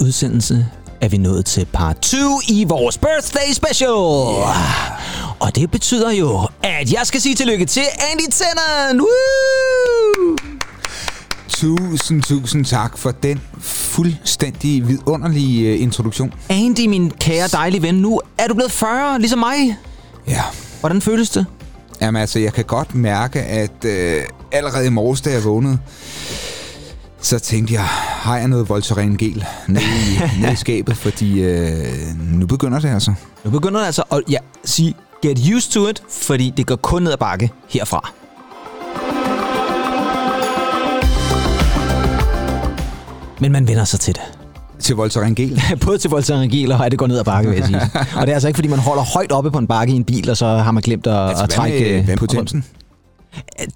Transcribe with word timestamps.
uges 0.00 0.06
udsendelse 0.08 0.66
er 1.00 1.08
vi 1.08 1.16
nået 1.16 1.46
til 1.46 1.66
part 1.72 1.98
2 1.98 2.16
i 2.48 2.64
vores 2.68 2.98
birthday 2.98 3.52
special. 3.52 3.88
Yeah. 3.88 5.36
Og 5.40 5.56
det 5.56 5.70
betyder 5.70 6.10
jo, 6.12 6.48
at 6.62 6.92
jeg 6.92 7.00
skal 7.04 7.20
sige 7.20 7.34
tillykke 7.34 7.66
til 7.66 7.82
Andy 8.12 8.30
Tennant. 8.30 9.00
Woo! 9.00 10.36
Tusind, 11.48 12.22
tusind 12.22 12.64
tak 12.64 12.98
for 12.98 13.10
den 13.10 13.40
fuldstændig 13.60 14.88
vidunderlige 14.88 15.74
uh, 15.74 15.82
introduktion. 15.82 16.32
Andy, 16.48 16.86
min 16.86 17.10
kære 17.10 17.48
dejlige 17.48 17.82
ven, 17.82 17.94
nu 17.94 18.20
er 18.38 18.48
du 18.48 18.54
blevet 18.54 18.72
40, 18.72 19.18
ligesom 19.18 19.38
mig. 19.38 19.76
Ja. 20.28 20.42
Hvordan 20.80 21.02
føles 21.02 21.30
det? 21.30 21.46
Jamen 22.00 22.20
altså, 22.20 22.38
jeg 22.38 22.52
kan 22.52 22.64
godt 22.64 22.94
mærke, 22.94 23.40
at 23.42 23.84
uh, 23.84 24.24
allerede 24.52 24.86
i 24.86 24.90
morges, 24.90 25.20
da 25.20 25.30
jeg 25.30 25.44
vågnede, 25.44 25.78
så 27.20 27.38
tænkte 27.38 27.74
jeg, 27.74 27.88
har 28.24 28.36
jeg 28.36 28.48
noget 28.48 28.68
Voltaren 28.68 29.16
gel 29.16 29.44
nede 29.68 29.84
i, 29.84 30.20
nede 30.40 30.52
i 30.52 30.56
skabet, 30.56 30.96
fordi 30.96 31.40
øh, 31.42 31.86
nu 32.18 32.46
begynder 32.46 32.78
det 32.80 32.88
altså. 32.88 33.14
Nu 33.44 33.50
begynder 33.50 33.78
det 33.78 33.86
altså, 33.86 34.02
og 34.10 34.22
ja, 34.30 34.38
sige, 34.64 34.94
get 35.22 35.38
used 35.54 35.72
to 35.72 35.88
it, 35.88 36.02
fordi 36.08 36.52
det 36.56 36.66
går 36.66 36.76
kun 36.76 37.02
ned 37.02 37.12
ad 37.12 37.16
bakke 37.16 37.50
herfra. 37.68 38.12
Men 43.40 43.52
man 43.52 43.68
vender 43.68 43.84
sig 43.84 44.00
til 44.00 44.14
det. 44.14 44.22
Til 44.78 44.96
Voltaren 44.96 45.34
gel? 45.34 45.62
Både 45.84 45.98
til 45.98 46.10
Voltaren 46.10 46.50
gel 46.50 46.72
og 46.72 46.90
det 46.90 46.98
går 46.98 47.06
ned 47.06 47.18
ad 47.18 47.24
bakke, 47.24 47.50
vil 47.50 47.58
jeg 47.58 47.66
sige. 47.66 47.80
og 48.20 48.26
det 48.26 48.28
er 48.28 48.34
altså 48.34 48.48
ikke, 48.48 48.56
fordi 48.56 48.68
man 48.68 48.78
holder 48.78 49.02
højt 49.02 49.32
oppe 49.32 49.50
på 49.50 49.58
en 49.58 49.66
bakke 49.66 49.92
i 49.92 49.96
en 49.96 50.04
bil, 50.04 50.30
og 50.30 50.36
så 50.36 50.46
har 50.46 50.72
man 50.72 50.82
glemt 50.82 51.06
at, 51.06 51.28
altså, 51.28 51.44
at 51.44 51.50
trække... 51.50 51.92
Hvad 51.92 52.02
med 52.02 52.16
potensen? 52.16 52.64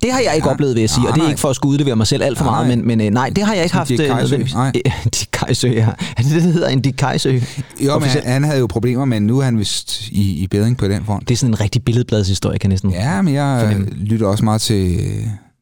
Det 0.02 0.12
har 0.12 0.20
jeg 0.20 0.34
ikke 0.34 0.48
ja, 0.48 0.52
oplevet, 0.52 0.74
vil 0.74 0.80
jeg 0.80 0.90
sige, 0.90 1.08
og 1.08 1.14
det 1.14 1.24
er 1.24 1.28
ikke 1.28 1.40
for 1.40 1.50
at 1.50 1.56
skulle 1.56 1.72
udlevere 1.72 1.96
mig 1.96 2.06
selv 2.06 2.22
alt 2.22 2.38
for 2.38 2.44
meget, 2.44 2.68
men, 2.68 2.86
men 2.86 3.12
nej, 3.12 3.30
det 3.36 3.44
har 3.44 3.54
jeg 3.54 3.62
ikke 3.62 3.76
haft. 3.76 3.88
Dick 3.88 4.02
Kajsø, 4.02 4.36
nej. 4.54 4.72
Dick 5.14 5.28
Kajsø, 5.32 5.68
ja. 5.68 5.88
Er 6.16 6.22
det 6.22 6.32
det, 6.32 6.42
der 6.42 6.50
hedder 6.50 6.68
en 6.68 6.80
Dick 6.80 6.96
Kajsø? 6.96 7.38
Jo, 7.80 7.98
men 7.98 8.08
han, 8.08 8.22
han 8.26 8.44
havde 8.44 8.58
jo 8.58 8.66
problemer, 8.66 9.04
men 9.04 9.22
nu 9.22 9.38
er 9.38 9.44
han 9.44 9.58
vist 9.58 10.00
i, 10.08 10.42
i 10.42 10.46
bedring 10.46 10.76
på 10.76 10.88
den 10.88 11.04
front. 11.04 11.28
Det 11.28 11.34
er 11.34 11.38
sådan 11.38 11.54
en 11.54 11.60
rigtig 11.60 11.84
billedbladshistorie, 11.84 12.58
kan 12.58 12.70
næsten 12.70 12.90
Ja, 12.90 13.22
men 13.22 13.34
jeg 13.34 13.60
fornemme. 13.60 13.86
lytter 13.96 14.26
også 14.26 14.44
meget 14.44 14.60
til, 14.60 15.00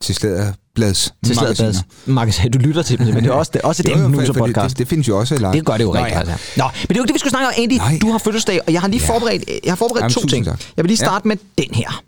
til 0.00 0.14
Slæderblads 0.14 1.14
Til 1.27 1.36
Slæderblads 1.36 1.77
magasin. 2.06 2.50
Du 2.50 2.58
lytter 2.58 2.83
til 2.83 2.98
dem, 2.98 3.06
men 3.06 3.24
det 3.24 3.27
er 3.27 3.33
også, 3.34 3.50
det 3.55 3.62
også 3.62 3.83
et 3.86 4.11
nu 4.11 4.33
podcast. 4.33 4.70
Det, 4.70 4.78
det, 4.78 4.89
findes 4.89 5.08
jo 5.08 5.19
også 5.19 5.34
i 5.34 5.39
Det 5.39 5.67
gør 5.67 5.77
det 5.77 5.84
jo 5.84 5.94
rigtigt. 5.94 6.17
Ja. 6.17 6.22
Nå, 6.56 6.64
men 6.64 6.89
det 6.89 6.91
er 6.91 6.94
jo 6.97 7.02
ikke 7.02 7.06
det, 7.06 7.14
vi 7.14 7.19
skal 7.19 7.30
snakke 7.30 7.47
om. 7.47 7.52
Andy, 7.58 7.72
Nej. 7.72 7.98
du 8.02 8.11
har 8.11 8.19
fødselsdag, 8.19 8.61
og 8.67 8.72
jeg 8.72 8.80
har 8.80 8.89
lige 8.89 9.02
ja. 9.06 9.12
forberedt, 9.14 9.44
jeg 9.64 9.70
har 9.70 9.77
forberedt 9.77 10.02
Jamen, 10.02 10.14
to 10.14 10.27
ting. 10.27 10.44
Tak. 10.44 10.61
Jeg 10.77 10.84
vil 10.84 10.89
lige 10.89 10.97
starte 10.97 11.22
ja. 11.24 11.28
med 11.28 11.36
den 11.58 11.74
her. 11.74 12.02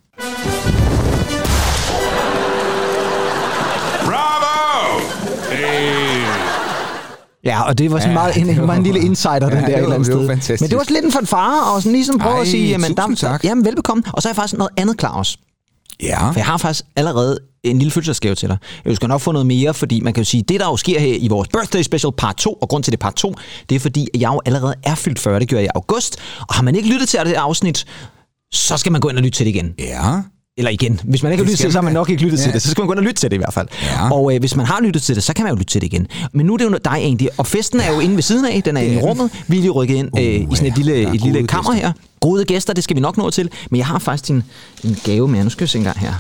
Ja, 7.49 7.63
og 7.63 7.79
det 7.79 7.91
var 7.91 7.99
sådan 7.99 8.11
ja, 8.11 8.15
meget 8.15 8.37
en, 8.37 8.69
var 8.69 8.75
en 8.75 8.83
lille 8.83 9.01
insider, 9.01 9.39
den 9.39 9.51
ja, 9.51 9.61
der 9.61 9.67
et 9.67 9.75
eller 9.75 9.95
andet 9.95 10.07
sted. 10.07 10.27
Fantastisk. 10.27 10.61
Men 10.61 10.71
det 10.71 10.79
var 10.79 10.85
lidt 10.89 11.05
en 11.05 11.13
fanfare, 11.13 11.75
og 11.75 11.83
sådan 11.83 11.93
ligesom 11.93 12.19
prøve 12.19 12.35
Ej, 12.35 12.41
at 12.41 12.49
sige, 12.49 12.69
jamen, 12.69 12.97
der, 12.97 13.15
tak. 13.15 13.45
jamen 13.45 13.65
velbekomme. 13.65 14.03
Og 14.13 14.23
så 14.23 14.29
er 14.29 14.31
jeg 14.31 14.37
faktisk 14.37 14.59
noget 14.59 14.71
andet 14.77 14.97
klar 14.97 15.11
også. 15.11 15.39
Ja. 16.03 16.31
For 16.31 16.39
jeg 16.39 16.47
har 16.47 16.57
faktisk 16.57 16.85
allerede 16.97 17.39
en 17.65 17.79
lille 17.79 17.91
fødselsdagsgave 17.91 18.35
til 18.35 18.49
dig. 18.49 18.59
Jeg 18.85 18.97
skal 18.97 19.09
nok 19.09 19.21
få 19.21 19.33
noget 19.33 19.47
mere, 19.47 19.75
fordi 19.75 20.01
man 20.01 20.13
kan 20.13 20.21
jo 20.21 20.25
sige, 20.25 20.43
det 20.43 20.61
der 20.61 20.67
jo 20.67 20.77
sker 20.77 21.01
her 21.01 21.15
i 21.21 21.29
vores 21.29 21.49
birthday 21.49 21.83
special 21.83 22.13
part 22.13 22.37
2, 22.37 22.53
og 22.53 22.69
grund 22.69 22.85
til 22.85 22.91
det 22.91 23.01
part 23.01 23.15
2, 23.15 23.35
det 23.69 23.77
er 23.77 23.81
fordi, 23.81 24.09
jeg 24.15 24.33
jo 24.33 24.41
allerede 24.47 24.75
er 24.85 24.95
fyldt 24.95 25.19
40, 25.19 25.41
det 25.41 25.49
gjorde 25.49 25.63
jeg 25.63 25.67
i 25.67 25.71
august, 25.75 26.17
og 26.49 26.55
har 26.55 26.63
man 26.63 26.75
ikke 26.75 26.89
lyttet 26.89 27.09
til 27.09 27.21
det 27.25 27.33
afsnit, 27.33 27.87
så 28.53 28.77
skal 28.77 28.93
man 28.93 29.01
gå 29.01 29.09
ind 29.09 29.17
og 29.17 29.23
lytte 29.23 29.39
til 29.39 29.47
det 29.47 29.55
igen. 29.55 29.75
Ja. 29.79 30.21
Eller 30.59 30.71
igen, 30.71 31.01
hvis 31.05 31.23
man 31.23 31.33
ikke 31.33 31.45
har 31.45 31.47
lyttet 31.47 31.59
til 31.59 31.67
det, 31.67 31.73
så 31.73 31.79
har 31.79 31.85
man 31.85 31.93
nok 31.93 32.11
ikke 32.11 32.23
lyttet 32.23 32.39
ja. 32.39 32.43
til 32.43 32.53
det. 32.53 32.63
Så 32.63 32.71
skal 32.71 32.83
man 32.83 32.87
gå 32.87 32.93
ind 32.93 32.99
og 32.99 33.05
lytte 33.05 33.21
til 33.21 33.31
det 33.31 33.37
i 33.37 33.39
hvert 33.39 33.55
fald. 33.55 33.69
Ja. 33.83 34.11
Og 34.13 34.35
øh, 34.35 34.41
hvis 34.41 34.57
man 34.57 34.67
har 34.67 34.81
lyttet 34.83 35.03
til 35.03 35.15
det, 35.15 35.25
så 35.25 35.33
kan 35.33 35.45
man 35.45 35.53
jo 35.53 35.57
lytte 35.57 35.73
til 35.73 35.81
det 35.81 35.87
igen. 35.87 36.07
Men 36.33 36.47
nu 36.47 36.53
er 36.53 36.57
det 36.57 36.65
jo 36.65 36.79
dig 36.85 36.97
egentlig, 36.97 37.29
og 37.37 37.47
festen 37.47 37.81
er 37.81 37.93
jo 37.93 38.01
inde 38.01 38.15
ved 38.15 38.23
siden 38.23 38.45
af, 38.45 38.63
den 38.65 38.77
er 38.77 38.81
inde 38.81 38.95
i 38.95 38.99
rummet. 38.99 39.31
Vi 39.47 39.57
er 39.57 39.61
lige 39.61 39.71
rykket 39.71 39.95
ind 39.95 40.09
uh, 40.13 40.21
øh, 40.21 40.27
i 40.27 40.47
sådan 40.55 40.73
et 40.73 40.77
lille, 40.77 40.93
ja, 40.93 41.13
et 41.13 41.21
lille 41.21 41.47
kammer 41.47 41.73
gæster. 41.73 41.87
her. 41.87 41.93
Gode 42.21 42.45
gæster, 42.45 42.73
det 42.73 42.85
skal 42.85 42.97
vi 42.97 43.01
nok 43.01 43.17
nå 43.17 43.31
til. 43.31 43.51
Men 43.71 43.79
jeg 43.79 43.87
har 43.87 43.99
faktisk 43.99 44.31
en, 44.31 44.45
en 44.85 44.97
gave 45.05 45.29
med. 45.29 45.45
Nu 45.45 45.51
skal 45.51 45.67
vi 45.67 45.71
se 45.71 45.79
en 45.79 45.85
gang 45.85 45.99
her. 45.99 46.15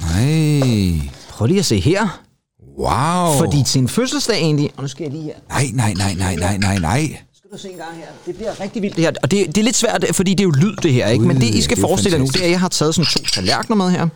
Nej. 0.00 1.00
Prøv 1.30 1.46
lige 1.46 1.58
at 1.58 1.66
se 1.66 1.80
her. 1.80 2.20
Wow. 2.78 3.38
Fordi 3.38 3.62
til 3.66 3.80
en 3.80 3.88
fødselsdag 3.88 4.36
egentlig, 4.36 4.70
og 4.76 4.82
nu 4.82 4.88
skal 4.88 5.04
jeg 5.04 5.12
lige 5.12 5.24
her. 5.24 5.32
Nej, 5.48 5.70
nej, 5.74 5.94
nej, 5.94 6.14
nej, 6.14 6.36
nej, 6.36 6.56
nej, 6.58 6.78
nej 6.78 7.20
se 7.58 7.70
en 7.70 7.76
gang 7.76 7.96
her. 7.96 8.06
Det 8.26 8.36
bliver 8.36 8.60
rigtig 8.60 8.82
vildt 8.82 8.96
det 8.96 9.04
her. 9.04 9.12
Og 9.22 9.30
det, 9.30 9.46
det 9.46 9.58
er 9.58 9.62
lidt 9.62 9.76
svært, 9.76 10.04
fordi 10.12 10.30
det 10.30 10.40
er 10.40 10.44
jo 10.44 10.50
lyd 10.50 10.76
det 10.82 10.92
her, 10.92 11.08
ikke? 11.08 11.24
Men 11.24 11.40
det 11.40 11.54
I 11.54 11.62
skal 11.62 11.76
det 11.76 11.82
forestille 11.82 12.16
jer 12.16 12.24
nu, 12.24 12.26
det 12.26 12.40
er, 12.40 12.44
at 12.44 12.50
jeg 12.50 12.60
har 12.60 12.68
taget 12.68 12.94
sådan 12.94 13.06
to 13.06 13.24
tallerkener 13.34 13.76
med 13.76 13.90
her. 13.90 14.08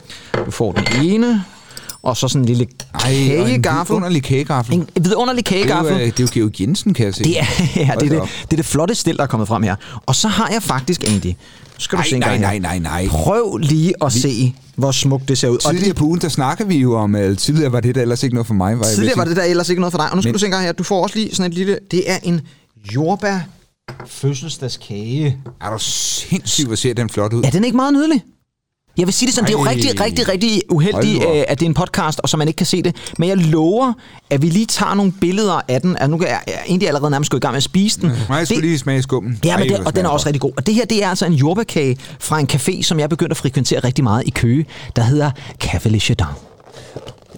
Du 0.47 0.51
får 0.51 0.73
den 0.73 1.07
ene, 1.07 1.45
og 2.03 2.17
så 2.17 2.29
sådan 2.29 2.43
en 2.43 2.47
lille 2.47 2.67
kagegaffel. 3.01 3.95
En 3.95 3.97
vidunderlig 3.97 4.23
kagegaffel. 4.23 4.75
En 4.75 4.89
vidunderlig 5.01 5.45
kagegaffel. 5.45 5.95
Det 5.95 6.01
er 6.01 6.07
jo, 6.07 6.11
det 6.11 6.21
er 6.21 6.25
jo 6.25 6.29
Georg 6.33 6.61
Jensen, 6.61 6.95
kan 6.95 7.07
jeg 7.07 7.15
se. 7.15 7.25
Det 7.25 7.41
er, 7.41 7.45
ja, 7.77 7.93
det, 8.01 8.13
er 8.13 8.21
det, 8.21 8.29
det 8.43 8.53
er 8.53 8.57
det 8.57 8.65
flotte 8.65 8.95
stil, 8.95 9.17
der 9.17 9.23
er 9.23 9.27
kommet 9.27 9.49
frem 9.49 9.63
her. 9.63 9.77
Og 10.07 10.15
så 10.15 10.29
har 10.29 10.49
jeg 10.53 10.63
faktisk, 10.63 11.05
Andy, 11.05 11.33
skal 11.79 11.97
nej, 11.97 12.05
du 12.05 12.11
se 12.11 12.19
nej, 12.19 12.39
nej, 12.39 12.59
nej, 12.59 12.79
nej. 12.79 13.07
Prøv 13.09 13.57
lige 13.57 13.95
at 14.05 14.15
vi... 14.15 14.21
se, 14.21 14.55
hvor 14.77 14.91
smukt 14.91 15.29
det 15.29 15.39
ser 15.39 15.49
ud. 15.49 15.59
Tidligere 15.59 15.93
og 15.93 15.97
på 15.97 16.05
ugen, 16.05 16.21
der 16.21 16.29
snakker 16.29 16.65
vi 16.65 16.77
jo 16.77 16.95
om, 16.95 17.15
at 17.15 17.39
tidligere 17.39 17.73
var 17.73 17.81
det 17.81 17.95
der 17.95 18.03
ellers 18.03 18.23
ikke 18.23 18.35
noget 18.35 18.47
for 18.47 18.55
mig. 18.55 18.79
Var 18.79 18.85
tidligere 18.85 19.19
var 19.19 19.25
det 19.25 19.37
der 19.37 19.43
ellers 19.43 19.69
ikke 19.69 19.81
noget 19.81 19.93
for 19.93 19.99
dig. 19.99 20.11
Og 20.11 20.17
nu 20.17 20.23
skal 20.23 20.29
Men... 20.29 20.33
du 20.33 20.39
se 20.39 20.47
en 20.47 20.53
gang 20.53 20.65
her, 20.65 20.73
du 20.73 20.83
får 20.83 21.03
også 21.03 21.19
lige 21.19 21.35
sådan 21.35 21.51
et 21.51 21.59
lille, 21.59 21.79
det 21.91 22.11
er 22.11 22.19
en 22.23 22.41
jordbær 22.93 23.41
fødselsdagskage. 24.07 25.39
Er 25.61 25.71
du 25.71 25.79
sindssygt, 25.79 26.67
hvor 26.67 26.77
ser 26.77 26.95
den 26.95 27.11
flot 27.11 27.33
ud? 27.33 27.45
Er 27.45 27.51
den 27.51 27.65
ikke 27.65 27.77
meget 27.77 27.93
nydelig? 27.93 28.25
Jeg 28.99 29.07
vil 29.07 29.15
sige 29.15 29.27
det 29.27 29.35
sådan, 29.35 29.45
Ej. 29.45 29.63
det 29.63 29.71
er 29.71 29.73
jo 29.73 29.77
rigtig, 29.77 30.01
rigtig, 30.01 30.29
rigtig 30.29 30.63
uheldigt, 30.71 31.25
øh, 31.25 31.45
at 31.49 31.61
det 31.61 31.67
er 31.67 31.69
en 31.69 31.75
podcast, 31.75 32.21
og 32.21 32.29
så 32.29 32.37
man 32.37 32.49
ikke 32.49 32.59
kan 32.59 32.67
se 32.67 32.83
det. 32.83 32.97
Men 33.19 33.29
jeg 33.29 33.37
lover, 33.37 33.93
at 34.31 34.43
vi 34.43 34.47
lige 34.47 34.67
tager 34.67 34.95
nogle 34.95 35.13
billeder 35.13 35.61
af 35.69 35.81
den. 35.81 35.97
Altså, 35.97 36.07
nu 36.09 36.17
er 36.17 36.27
jeg 36.27 36.43
egentlig 36.67 36.89
allerede 36.89 37.11
nærmest 37.11 37.31
gået 37.31 37.41
i 37.41 37.43
gang 37.43 37.53
med 37.53 37.57
at 37.57 37.63
spise 37.63 38.01
den. 38.01 38.11
Ja, 38.29 38.35
jeg 38.35 38.47
skulle 38.47 38.61
lige 38.61 38.79
smage 38.79 39.03
skummen. 39.03 39.41
Ja, 39.45 39.59
men 39.59 39.69
det, 39.69 39.79
og 39.87 39.97
den 39.97 40.05
er 40.05 40.09
også 40.09 40.27
rigtig 40.27 40.41
god. 40.41 40.53
Og 40.57 40.67
det 40.67 40.75
her, 40.75 40.85
det 40.85 41.05
er 41.05 41.09
altså 41.09 41.27
en 41.27 41.33
jordbærkage 41.33 41.97
fra 42.21 42.41
en 42.41 42.49
café, 42.53 42.83
som 42.83 43.01
jeg 43.01 43.09
begyndte 43.09 43.33
at 43.33 43.37
frekventere 43.37 43.81
rigtig 43.81 44.05
meget 44.05 44.23
i 44.27 44.31
Køge, 44.31 44.67
der 44.97 45.03
hedder 45.03 45.31
Café 45.65 45.89
Le 45.89 46.01
Chardin. 46.01 46.54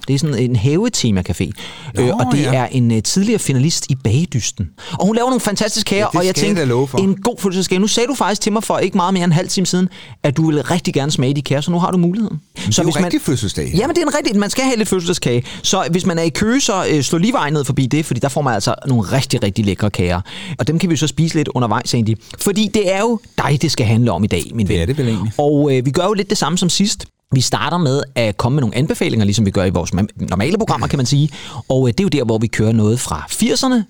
Det 0.09 0.15
er 0.15 0.19
sådan 0.19 0.39
en 0.39 0.57
havetema-café. 0.57 1.51
Nå, 1.95 2.03
øh, 2.03 2.17
og 2.17 2.27
det 2.33 2.43
ja. 2.43 2.55
er 2.55 2.67
en 2.67 2.91
uh, 2.91 2.99
tidligere 3.05 3.39
finalist 3.39 3.87
i 3.91 3.95
Bagedysten. 3.95 4.71
Og 4.93 5.07
hun 5.07 5.17
laver 5.17 5.29
nogle 5.29 5.41
fantastiske 5.41 5.89
kager, 5.89 6.07
ja, 6.15 6.19
og 6.19 6.27
jeg 6.27 6.35
tænkte, 6.35 6.63
en 6.99 7.17
god 7.23 7.37
fødselsdagsgave. 7.39 7.81
Nu 7.81 7.87
sagde 7.87 8.07
du 8.07 8.15
faktisk 8.15 8.41
til 8.41 8.53
mig 8.53 8.65
for 8.65 8.79
ikke 8.79 8.97
meget 8.97 9.15
mere 9.15 9.25
end 9.25 9.33
en 9.33 9.37
halv 9.37 9.49
time 9.49 9.67
siden, 9.67 9.89
at 10.23 10.37
du 10.37 10.47
ville 10.47 10.63
rigtig 10.63 10.95
gerne 10.95 11.13
smage 11.13 11.35
de 11.35 11.43
kager, 11.43 11.61
så 11.61 11.71
nu 11.71 11.79
har 11.79 11.91
du 11.91 11.99
muligheden. 11.99 12.41
Men 12.65 12.73
så 12.73 12.83
det 12.83 12.89
er 12.89 12.93
hvis 12.93 13.01
jo 13.01 13.05
rigtig 13.05 13.23
fødselsdag. 13.23 13.73
Jamen, 13.75 13.97
det 13.97 14.03
er 14.03 14.07
en 14.07 14.15
rigtig, 14.15 14.37
man 14.37 14.51
skal 14.51 14.65
have 14.65 14.77
lidt 14.77 14.89
fødselsdagskage. 14.89 15.45
Så 15.63 15.89
hvis 15.91 16.07
man 16.07 16.19
er 16.19 16.23
i 16.23 16.29
kø, 16.29 16.61
så 16.61 16.87
uh, 16.95 17.01
slå 17.01 17.19
lige 17.19 17.33
vejen 17.33 17.53
ned 17.53 17.65
forbi 17.65 17.87
det, 17.87 18.07
fordi 18.07 18.21
der 18.21 18.29
får 18.29 18.43
man 18.43 18.55
altså 18.55 18.75
nogle 18.87 19.13
rigtig, 19.13 19.43
rigtig 19.43 19.65
lækre 19.65 19.91
kager. 19.91 20.21
Og 20.59 20.67
dem 20.67 20.79
kan 20.79 20.91
vi 20.91 20.97
så 20.97 21.07
spise 21.07 21.35
lidt 21.35 21.49
undervejs 21.49 21.95
egentlig. 21.95 22.17
Fordi 22.41 22.71
det 22.75 22.93
er 22.93 23.01
jo 23.01 23.21
dig, 23.39 23.63
det 23.63 23.73
skal 23.73 23.87
handle 23.87 24.13
om 24.13 24.25
i 24.25 24.27
dag, 24.27 24.43
min 24.55 24.69
ven. 24.69 24.75
Det 24.75 24.83
er 24.83 24.87
det 24.87 24.99
vel 24.99 25.09
egentlig. 25.09 25.33
Og 25.39 25.55
uh, 25.55 25.73
vi 25.87 25.91
gør 25.91 26.05
jo 26.05 26.13
lidt 26.13 26.31
det 26.31 26.39
samme 26.39 26.59
som 26.59 26.69
sidst. 26.69 27.07
Vi 27.35 27.41
starter 27.41 27.79
med 27.79 28.03
at 28.15 28.37
komme 28.37 28.57
med 28.57 28.61
nogle 28.61 28.77
anbefalinger, 28.77 29.25
ligesom 29.25 29.47
vi 29.47 29.51
gør 29.51 29.65
i 29.65 29.71
vores 29.71 29.95
normale 30.19 30.59
programmer, 30.59 30.87
kan 30.87 30.97
man 30.97 31.07
sige. 31.07 31.31
Og 31.69 31.89
øh, 31.89 31.93
det 31.93 32.01
er 32.01 32.05
jo 32.05 32.09
der, 32.09 32.25
hvor 32.25 32.39
vi 32.39 32.47
kører 32.47 32.73
noget 32.73 33.01
fra 33.01 33.27
80'erne, 33.31 33.83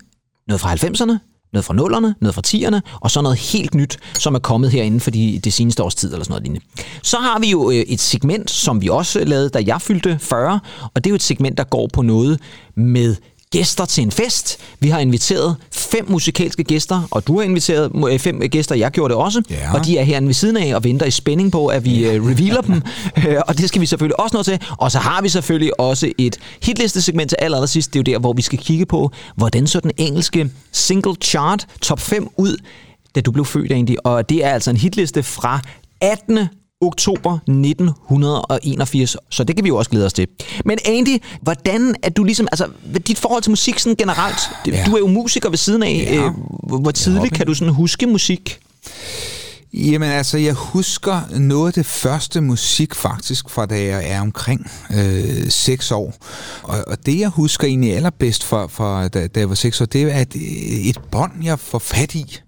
noget 0.47 0.61
fra 0.61 0.73
90'erne, 0.73 1.17
noget 1.53 1.65
fra 1.65 1.73
nullerne, 1.73 2.15
noget 2.21 2.35
fra 2.35 2.41
10'erne, 2.47 2.79
og 3.01 3.11
så 3.11 3.21
noget 3.21 3.37
helt 3.37 3.75
nyt, 3.75 3.99
som 4.19 4.35
er 4.35 4.39
kommet 4.39 4.71
herinde 4.71 4.99
for 4.99 5.11
de, 5.11 5.39
det 5.43 5.53
seneste 5.53 5.83
års 5.83 5.95
tid, 5.95 6.11
eller 6.11 6.23
sådan 6.23 6.31
noget 6.31 6.43
lignende. 6.43 6.65
Så 7.03 7.17
har 7.17 7.39
vi 7.39 7.49
jo 7.49 7.69
øh, 7.71 7.75
et 7.75 7.99
segment, 7.99 8.51
som 8.51 8.81
vi 8.81 8.89
også 8.89 9.23
lavede, 9.23 9.49
da 9.49 9.63
jeg 9.65 9.81
fyldte 9.81 10.19
40, 10.19 10.59
og 10.93 11.03
det 11.03 11.09
er 11.09 11.11
jo 11.11 11.15
et 11.15 11.23
segment, 11.23 11.57
der 11.57 11.63
går 11.63 11.89
på 11.93 12.01
noget 12.01 12.39
med 12.75 13.15
gæster 13.51 13.85
til 13.85 14.01
en 14.01 14.11
fest. 14.11 14.57
Vi 14.79 14.89
har 14.89 14.99
inviteret 14.99 15.55
fem 15.71 16.11
musikalske 16.11 16.63
gæster, 16.63 17.07
og 17.11 17.27
du 17.27 17.37
har 17.37 17.43
inviteret 17.43 17.91
øh, 18.11 18.19
fem 18.19 18.39
gæster, 18.39 18.75
jeg 18.75 18.91
gjorde 18.91 19.13
det 19.13 19.21
også. 19.21 19.41
Ja. 19.49 19.73
Og 19.73 19.85
de 19.85 19.97
er 19.97 20.03
herinde 20.03 20.27
ved 20.27 20.33
siden 20.33 20.57
af 20.57 20.75
og 20.75 20.83
venter 20.83 21.05
i 21.05 21.11
spænding 21.11 21.51
på, 21.51 21.67
at 21.67 21.85
vi 21.85 22.01
ja. 22.01 22.13
Øh, 22.13 22.25
revealer 22.25 22.61
dem. 22.61 22.81
Øh, 23.27 23.35
og 23.47 23.57
det 23.57 23.67
skal 23.69 23.81
vi 23.81 23.85
selvfølgelig 23.85 24.19
også 24.19 24.37
nå 24.37 24.43
til. 24.43 24.59
Og 24.77 24.91
så 24.91 24.99
har 24.99 25.21
vi 25.21 25.29
selvfølgelig 25.29 25.79
også 25.79 26.11
et 26.17 26.39
hitlistesegment 26.63 27.29
til 27.29 27.37
aller, 27.39 27.57
aller 27.57 27.67
sidst. 27.67 27.93
Det 27.93 27.99
er 27.99 28.03
jo 28.11 28.13
der, 28.13 28.19
hvor 28.19 28.33
vi 28.33 28.41
skal 28.41 28.59
kigge 28.59 28.85
på, 28.85 29.11
hvordan 29.35 29.67
så 29.67 29.79
den 29.79 29.91
engelske 29.97 30.49
single 30.71 31.15
chart 31.23 31.67
top 31.81 31.99
5 31.99 32.27
ud, 32.37 32.57
da 33.15 33.21
du 33.21 33.31
blev 33.31 33.45
født 33.45 33.71
egentlig. 33.71 34.05
Og 34.05 34.29
det 34.29 34.45
er 34.45 34.49
altså 34.49 34.69
en 34.69 34.77
hitliste 34.77 35.23
fra 35.23 35.61
18 36.01 36.39
oktober 36.81 37.33
1981, 37.33 39.17
så 39.29 39.43
det 39.43 39.55
kan 39.55 39.63
vi 39.63 39.67
jo 39.67 39.77
også 39.77 39.91
glæde 39.91 40.05
os 40.05 40.13
til. 40.13 40.27
Men 40.65 40.77
Andy, 40.85 41.17
hvordan 41.41 41.95
er 42.03 42.09
du 42.09 42.23
ligesom, 42.23 42.47
altså 42.51 42.67
dit 43.07 43.17
forhold 43.17 43.43
til 43.43 43.49
musik 43.49 43.79
sådan 43.79 43.95
generelt, 43.95 44.39
ja. 44.67 44.83
du 44.85 44.95
er 44.95 44.99
jo 44.99 45.07
musiker 45.07 45.49
ved 45.49 45.57
siden 45.57 45.83
af, 45.83 46.07
ja. 46.11 46.25
øh, 46.25 46.81
hvor 46.81 46.91
tidligt 46.91 47.33
kan 47.33 47.45
du 47.45 47.53
sådan 47.53 47.73
huske 47.73 48.05
musik? 48.05 48.59
Jamen 49.73 50.09
altså, 50.09 50.37
jeg 50.37 50.53
husker 50.53 51.37
noget 51.37 51.67
af 51.67 51.73
det 51.73 51.85
første 51.85 52.41
musik 52.41 52.95
faktisk 52.95 53.49
fra 53.49 53.65
da 53.65 53.83
jeg 53.83 54.09
er 54.09 54.21
omkring 54.21 54.71
øh, 54.93 55.49
6 55.49 55.91
år. 55.91 56.13
Og, 56.63 56.83
og 56.87 57.05
det 57.05 57.19
jeg 57.19 57.29
husker 57.29 57.67
egentlig 57.67 57.95
allerbedst 57.95 58.43
fra, 58.43 58.67
fra 58.67 59.07
da, 59.07 59.27
da 59.27 59.39
jeg 59.39 59.49
var 59.49 59.55
6 59.55 59.81
år, 59.81 59.85
det 59.85 60.01
er 60.01 60.13
at 60.13 60.35
et 60.35 60.99
bånd, 61.11 61.31
jeg 61.43 61.59
får 61.59 61.79
fat 61.79 62.15
i. 62.15 62.39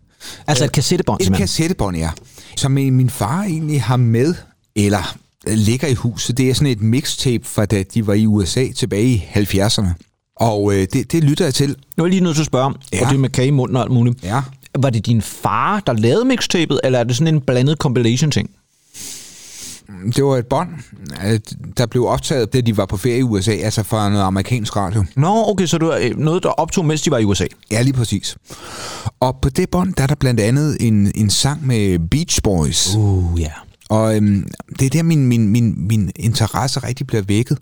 Altså 0.47 0.65
et 0.65 0.71
kassettebånd? 0.71 1.21
Et 1.21 1.33
kassettebånd, 1.33 1.97
ja 1.97 2.09
som 2.57 2.72
min 2.72 3.10
far 3.10 3.44
egentlig 3.44 3.81
har 3.81 3.98
med, 3.98 4.34
eller 4.75 5.18
ligger 5.48 5.88
i 5.88 5.94
huset. 5.94 6.38
Det 6.38 6.50
er 6.50 6.54
sådan 6.54 6.72
et 6.72 6.81
mixtape 6.81 7.46
fra 7.46 7.66
da 7.66 7.84
de 7.84 8.07
var 8.07 8.13
i 8.13 8.25
USA 8.25 8.66
tilbage 8.75 9.07
i 9.07 9.24
70'erne. 9.36 9.88
Og 10.36 10.74
øh, 10.74 10.88
det, 10.94 11.12
det 11.12 11.24
lytter 11.24 11.46
jeg 11.46 11.54
til. 11.54 11.75
Nu 11.98 12.04
er 12.04 12.07
jeg 12.07 12.12
lige 12.12 12.24
nødt 12.24 12.36
til 12.36 12.42
at 12.42 12.46
spørge, 12.46 12.74
ja. 12.94 13.01
Og 13.01 13.10
det 13.10 13.16
er 13.16 13.19
med 13.19 13.30
kage 13.30 13.48
i 13.48 13.51
munden 13.51 13.75
og 13.75 13.81
alt 13.81 13.92
muligt. 13.92 14.24
Ja. 14.24 14.42
Var 14.80 14.90
det 14.90 15.06
din 15.06 15.22
far, 15.22 15.80
der 15.80 15.94
lavede 15.94 16.25
mixtapet, 16.25 16.80
eller 16.84 17.00
er 17.00 17.04
det 17.04 17.16
sådan 17.16 17.36
en 17.36 17.42
blandet 17.42 17.78
compilation-ting? 17.78 18.50
Det 20.15 20.25
var 20.25 20.38
et 20.38 20.47
bånd, 20.47 20.69
øh, 21.25 21.39
der 21.77 21.86
blev 21.86 22.06
optaget, 22.06 22.53
da 22.53 22.62
de 22.62 22.77
var 22.77 22.86
på 22.86 22.97
ferie 22.97 23.19
i 23.19 23.24
USA, 23.24 23.51
altså 23.51 23.83
fra 23.83 24.09
noget 24.09 24.24
amerikansk 24.24 24.75
radio. 24.75 25.03
Nå, 25.15 25.45
okay, 25.47 25.65
så 25.65 25.77
det 25.77 25.88
var 25.88 26.00
øh, 26.01 26.18
noget, 26.18 26.44
der 26.44 26.50
optog, 26.50 26.86
mens 26.86 27.01
de 27.01 27.12
var 27.12 27.18
i 27.18 27.25
USA. 27.25 27.45
Ja, 27.71 27.81
lige 27.81 27.94
præcis. 27.94 28.38
Og 29.19 29.38
på 29.41 29.50
det 29.50 29.69
bånd, 29.69 29.94
der 29.94 30.03
er 30.03 30.07
der 30.07 30.15
blandt 30.15 30.39
andet 30.39 30.77
en, 30.80 31.12
en 31.15 31.30
sang 31.30 31.68
med 31.68 32.09
Beach 32.09 32.41
Boys. 32.44 32.95
Uh, 32.95 33.41
ja. 33.41 33.51
Og 33.89 34.15
øhm, 34.15 34.47
det 34.80 34.86
er 34.86 34.89
der, 34.89 35.03
min, 35.03 35.27
min, 35.27 35.50
min, 35.50 35.88
min 35.88 36.12
interesse 36.15 36.80
rigtig 36.80 37.07
bliver 37.07 37.24
vækket. 37.27 37.57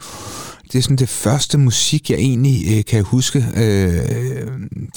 Det 0.71 0.79
er 0.79 0.81
sådan 0.81 0.97
det 0.97 1.09
første 1.09 1.57
musik, 1.57 2.09
jeg 2.09 2.19
egentlig 2.19 2.77
øh, 2.77 2.85
kan 2.85 3.03
huske, 3.03 3.45
øh, 3.55 3.93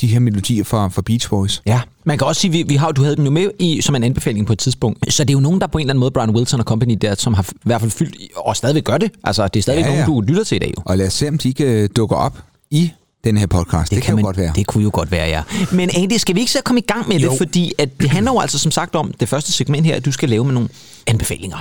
de 0.00 0.06
her 0.06 0.18
melodier 0.18 0.64
fra, 0.64 0.88
fra 0.88 1.02
Beach 1.02 1.30
Boys. 1.30 1.62
Ja, 1.66 1.80
man 2.04 2.18
kan 2.18 2.26
også 2.26 2.40
sige, 2.40 2.50
vi, 2.50 2.62
vi 2.62 2.74
har, 2.76 2.92
du 2.92 3.02
havde 3.02 3.16
den 3.16 3.24
jo 3.24 3.30
med 3.30 3.50
i, 3.58 3.80
som 3.80 3.94
en 3.94 4.02
anbefaling 4.02 4.46
på 4.46 4.52
et 4.52 4.58
tidspunkt. 4.58 5.12
Så 5.12 5.24
det 5.24 5.30
er 5.30 5.34
jo 5.34 5.40
nogen, 5.40 5.60
der 5.60 5.66
på 5.66 5.78
en 5.78 5.82
eller 5.82 5.92
anden 5.92 6.00
måde, 6.00 6.10
Brian 6.10 6.30
Wilson 6.30 6.60
og 6.60 6.66
Company 6.66 6.98
der, 7.00 7.14
som 7.14 7.34
har 7.34 7.42
i 7.42 7.56
hvert 7.62 7.80
fald 7.80 7.90
fyldt, 7.90 8.16
og 8.36 8.56
stadigvæk 8.56 8.84
gør 8.84 8.98
det. 8.98 9.12
Altså, 9.24 9.48
det 9.48 9.60
er 9.60 9.62
stadigvæk 9.62 9.84
ja, 9.84 9.98
ja. 9.98 10.06
nogen, 10.06 10.24
du 10.24 10.32
lytter 10.32 10.44
til 10.44 10.56
i 10.56 10.58
dag 10.58 10.74
jo. 10.76 10.82
Og 10.84 10.98
lad 10.98 11.06
os 11.06 11.12
se, 11.12 11.28
om 11.28 11.38
de 11.38 11.48
ikke 11.48 11.82
øh, 11.82 11.88
dukker 11.96 12.16
op 12.16 12.38
i 12.70 12.90
den 13.24 13.36
her 13.36 13.46
podcast. 13.46 13.90
Det, 13.90 13.96
det 13.96 14.04
kan, 14.04 14.14
man, 14.14 14.22
jo 14.22 14.26
godt 14.26 14.36
være. 14.36 14.52
Det 14.56 14.66
kunne 14.66 14.84
jo 14.84 14.90
godt 14.92 15.10
være, 15.10 15.28
ja. 15.28 15.42
Men 15.72 15.90
Andy, 15.94 16.16
skal 16.16 16.34
vi 16.34 16.40
ikke 16.40 16.52
så 16.52 16.62
komme 16.64 16.80
i 16.80 16.84
gang 16.86 17.08
med 17.08 17.16
jo. 17.16 17.30
Det? 17.30 17.38
Fordi 17.38 17.72
at 17.78 18.00
det 18.00 18.10
handler 18.10 18.32
jo 18.32 18.40
altså 18.40 18.58
som 18.58 18.70
sagt 18.70 18.94
om 18.94 19.12
det 19.20 19.28
første 19.28 19.52
segment 19.52 19.86
her, 19.86 19.96
at 19.96 20.04
du 20.04 20.12
skal 20.12 20.28
lave 20.28 20.44
med 20.44 20.54
nogle 20.54 20.68
anbefalinger. 21.06 21.58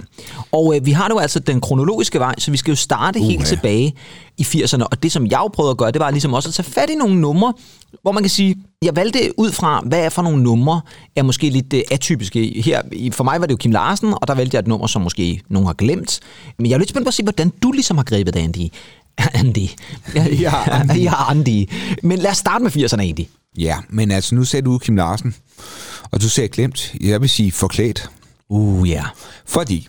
Og 0.51 0.75
øh, 0.75 0.85
vi 0.85 0.91
har 0.91 1.07
jo 1.09 1.17
altså 1.17 1.39
den 1.39 1.61
kronologiske 1.61 2.19
vej, 2.19 2.35
så 2.37 2.51
vi 2.51 2.57
skal 2.57 2.71
jo 2.71 2.75
starte 2.75 3.19
uh, 3.19 3.25
helt 3.25 3.39
Uha. 3.39 3.47
tilbage 3.47 3.93
i 4.37 4.41
80'erne. 4.41 4.83
Og 4.83 5.03
det, 5.03 5.11
som 5.11 5.27
jeg 5.27 5.39
jo 5.39 5.47
prøvede 5.47 5.71
at 5.71 5.77
gøre, 5.77 5.91
det 5.91 5.99
var 5.99 6.11
ligesom 6.11 6.33
også 6.33 6.49
at 6.49 6.53
tage 6.53 6.71
fat 6.71 6.89
i 6.89 6.95
nogle 6.95 7.15
numre, 7.15 7.53
hvor 8.01 8.11
man 8.11 8.23
kan 8.23 8.29
sige, 8.29 8.55
jeg 8.81 8.95
valgte 8.95 9.19
ud 9.37 9.51
fra, 9.51 9.83
hvad 9.85 10.05
er 10.05 10.09
for 10.09 10.21
nogle 10.21 10.43
numre, 10.43 10.81
er 11.15 11.23
måske 11.23 11.49
lidt 11.49 11.73
øh, 11.73 11.81
atypiske. 11.91 12.61
Her, 12.61 12.81
for 13.11 13.23
mig 13.23 13.39
var 13.39 13.45
det 13.47 13.51
jo 13.51 13.57
Kim 13.57 13.71
Larsen, 13.71 14.13
og 14.21 14.27
der 14.27 14.35
valgte 14.35 14.55
jeg 14.55 14.59
et 14.59 14.67
nummer, 14.67 14.87
som 14.87 15.01
måske 15.01 15.41
nogen 15.49 15.65
har 15.65 15.73
glemt. 15.73 16.19
Men 16.57 16.65
jeg 16.65 16.73
er 16.73 16.77
lidt 16.77 16.89
spændt 16.89 17.05
på 17.05 17.09
at 17.09 17.13
se, 17.13 17.23
hvordan 17.23 17.49
du 17.63 17.71
ligesom 17.71 17.97
har 17.97 18.03
grebet 18.03 18.33
det, 18.33 18.39
Andy. 18.39 18.67
Andy. 19.33 19.67
Ja, 20.15 20.69
Andy. 20.79 21.03
ja, 21.03 21.29
Andy. 21.31 21.69
Men 22.03 22.19
lad 22.19 22.31
os 22.31 22.37
starte 22.37 22.63
med 22.63 22.71
80'erne, 22.71 23.01
Andy. 23.01 23.25
Ja, 23.57 23.77
men 23.89 24.11
altså 24.11 24.35
nu 24.35 24.43
sagde 24.43 24.65
du 24.65 24.77
Kim 24.77 24.95
Larsen, 24.95 25.35
og 26.11 26.21
du 26.21 26.29
sagde 26.29 26.47
glemt. 26.49 26.95
Jeg 27.01 27.21
vil 27.21 27.29
sige 27.29 27.51
forklædt. 27.51 28.09
Uh, 28.49 28.89
ja. 28.89 29.03
Fordi 29.45 29.87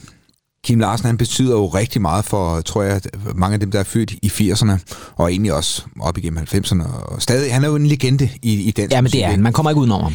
Kim 0.65 0.79
Larsen, 0.81 1.07
han 1.07 1.17
betyder 1.17 1.53
jo 1.53 1.67
rigtig 1.67 2.03
meget 2.03 2.25
for, 2.25 2.61
tror 2.61 2.83
jeg, 2.83 3.01
mange 3.35 3.55
af 3.55 3.61
dem, 3.61 3.71
der 3.71 3.81
er 3.81 3.85
født 3.85 4.11
i 4.23 4.27
80'erne, 4.27 4.73
og 5.17 5.31
egentlig 5.31 5.53
også 5.53 5.83
op 6.01 6.19
igennem 6.19 6.47
90'erne. 6.55 6.83
Og 7.05 7.23
stadig, 7.23 7.55
han 7.55 7.65
er 7.65 7.69
jo 7.69 7.77
en 7.77 7.87
legende 7.87 8.29
i, 8.43 8.55
i 8.55 8.71
dansk 8.71 8.93
Ja, 8.93 9.01
men 9.01 9.13
det 9.13 9.25
er 9.25 9.29
han. 9.29 9.43
Man 9.43 9.53
kommer 9.53 9.71
ikke 9.71 9.81
udenom 9.81 10.03
ham. 10.03 10.15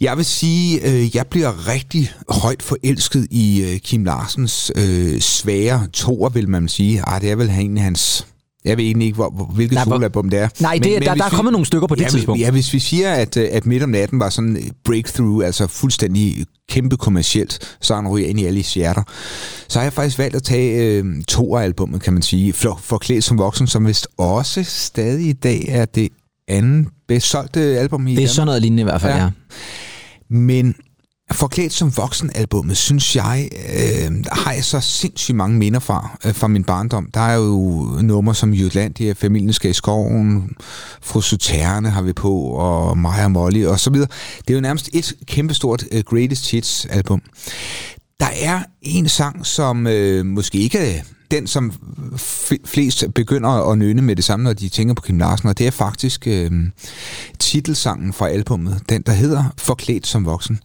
Jeg 0.00 0.16
vil 0.16 0.24
sige, 0.24 0.90
øh, 0.90 1.16
jeg 1.16 1.26
bliver 1.26 1.68
rigtig 1.68 2.12
højt 2.28 2.62
forelsket 2.62 3.26
i 3.30 3.62
øh, 3.62 3.78
Kim 3.78 4.04
Larsens 4.04 4.72
øh, 4.76 5.20
svære 5.20 5.86
toer, 5.92 6.28
vil 6.28 6.48
man 6.48 6.68
sige. 6.68 6.98
Ej, 7.00 7.18
det 7.18 7.30
er 7.30 7.36
vel 7.36 7.48
egentlig 7.50 7.82
hans... 7.84 8.26
Jeg 8.64 8.76
ved 8.76 8.84
egentlig 8.84 9.06
ikke, 9.06 9.14
hvor, 9.16 9.30
hvor, 9.30 9.44
hvilket 9.44 9.74
Nej, 9.74 9.84
soloalbum 9.84 10.30
det 10.30 10.38
er. 10.38 10.48
Nej, 10.60 10.74
det, 10.74 10.84
der, 10.84 10.90
hvis 10.98 11.04
der 11.06 11.10
er 11.10 11.14
vi- 11.30 11.36
kommet 11.36 11.52
nogle 11.52 11.66
stykker 11.66 11.86
på 11.88 11.94
det 11.94 12.02
ja, 12.02 12.08
tidspunkt. 12.08 12.40
Ja, 12.40 12.50
hvis 12.50 12.72
vi 12.72 12.78
siger, 12.78 13.12
at, 13.12 13.36
øh, 13.36 13.48
at 13.52 13.66
Midt 13.66 13.82
om 13.82 13.88
natten 13.88 14.20
var 14.20 14.30
sådan 14.30 14.56
et 14.56 14.72
breakthrough, 14.84 15.46
altså 15.46 15.66
fuldstændig 15.66 16.46
kæmpe 16.70 16.96
kommercielt, 16.96 17.76
så 17.80 17.94
han 17.94 18.08
ryger 18.08 18.28
ind 18.28 18.40
i 18.40 18.44
alle 18.44 18.60
hjerter, 18.60 19.02
så 19.68 19.78
har 19.78 19.84
jeg 19.84 19.92
faktisk 19.92 20.18
valgt 20.18 20.36
at 20.36 20.42
tage 20.42 20.82
øh, 20.84 21.04
to 21.28 21.56
af 21.56 21.62
albummet, 21.62 22.02
kan 22.02 22.12
man 22.12 22.22
sige. 22.22 22.52
For, 22.52 22.80
Forklædt 22.82 23.24
som 23.24 23.38
voksen, 23.38 23.66
som 23.66 23.86
vist 23.86 24.08
også 24.18 24.62
stadig 24.64 25.26
i 25.28 25.32
dag 25.32 25.64
er 25.68 25.84
det 25.84 26.08
anden 26.48 26.88
bedst 27.08 27.26
solgte 27.28 27.60
album 27.60 28.06
i 28.06 28.10
det 28.10 28.14
er 28.14 28.16
Danmark. 28.20 28.34
sådan 28.34 28.46
noget 28.46 28.62
lignende 28.62 28.80
i 28.80 28.84
hvert 28.84 29.00
fald, 29.00 29.14
ja. 29.14 29.22
Ja. 29.22 29.30
Men 30.30 30.74
Forklædt 31.32 31.72
som 31.72 31.96
voksen 31.96 32.30
albummet, 32.34 32.76
synes 32.76 33.16
jeg, 33.16 33.48
øh, 33.52 34.24
har 34.32 34.52
jeg 34.52 34.64
så 34.64 34.80
sindssygt 34.80 35.36
mange 35.36 35.58
minder 35.58 35.80
fra, 35.80 36.18
øh, 36.24 36.34
fra 36.34 36.48
min 36.48 36.64
barndom. 36.64 37.10
Der 37.14 37.20
er 37.20 37.34
jo 37.34 37.84
numre 38.02 38.34
som 38.34 38.54
Jutlandia, 38.54 39.12
Familien 39.12 39.52
skal 39.52 39.70
i 39.70 39.74
skoven, 39.74 40.50
Fru 41.02 41.20
Suterne 41.20 41.90
har 41.90 42.02
vi 42.02 42.12
på, 42.12 42.34
og 42.40 42.98
Maja 42.98 43.24
og 43.24 43.30
Molly 43.30 43.64
og 43.64 43.80
så 43.80 43.90
videre. 43.90 44.08
Det 44.38 44.50
er 44.50 44.54
jo 44.54 44.60
nærmest 44.60 44.90
et 44.92 45.12
kæmpestort 45.26 45.84
øh, 45.92 46.02
Greatest 46.02 46.50
Hits 46.50 46.86
album. 46.86 47.22
Der 48.20 48.28
er 48.42 48.62
en 48.82 49.08
sang, 49.08 49.46
som 49.46 49.86
øh, 49.86 50.26
måske 50.26 50.58
ikke 50.58 50.78
er 50.78 51.02
den, 51.30 51.46
som 51.46 51.72
f- 52.14 52.56
flest 52.64 53.04
begynder 53.14 53.70
at 53.70 53.78
nynne 53.78 54.02
med 54.02 54.16
det 54.16 54.24
samme, 54.24 54.44
når 54.44 54.52
de 54.52 54.68
tænker 54.68 54.94
på 54.94 55.02
Kim 55.02 55.18
Larsen, 55.18 55.48
og 55.48 55.58
det 55.58 55.66
er 55.66 55.70
faktisk 55.70 56.26
øh, 56.26 56.50
titelsangen 57.38 58.12
fra 58.12 58.28
albummet, 58.28 58.80
den 58.88 59.02
der 59.02 59.12
hedder 59.12 59.44
Forklædt 59.58 60.06
som 60.06 60.24
voksen, 60.24 60.60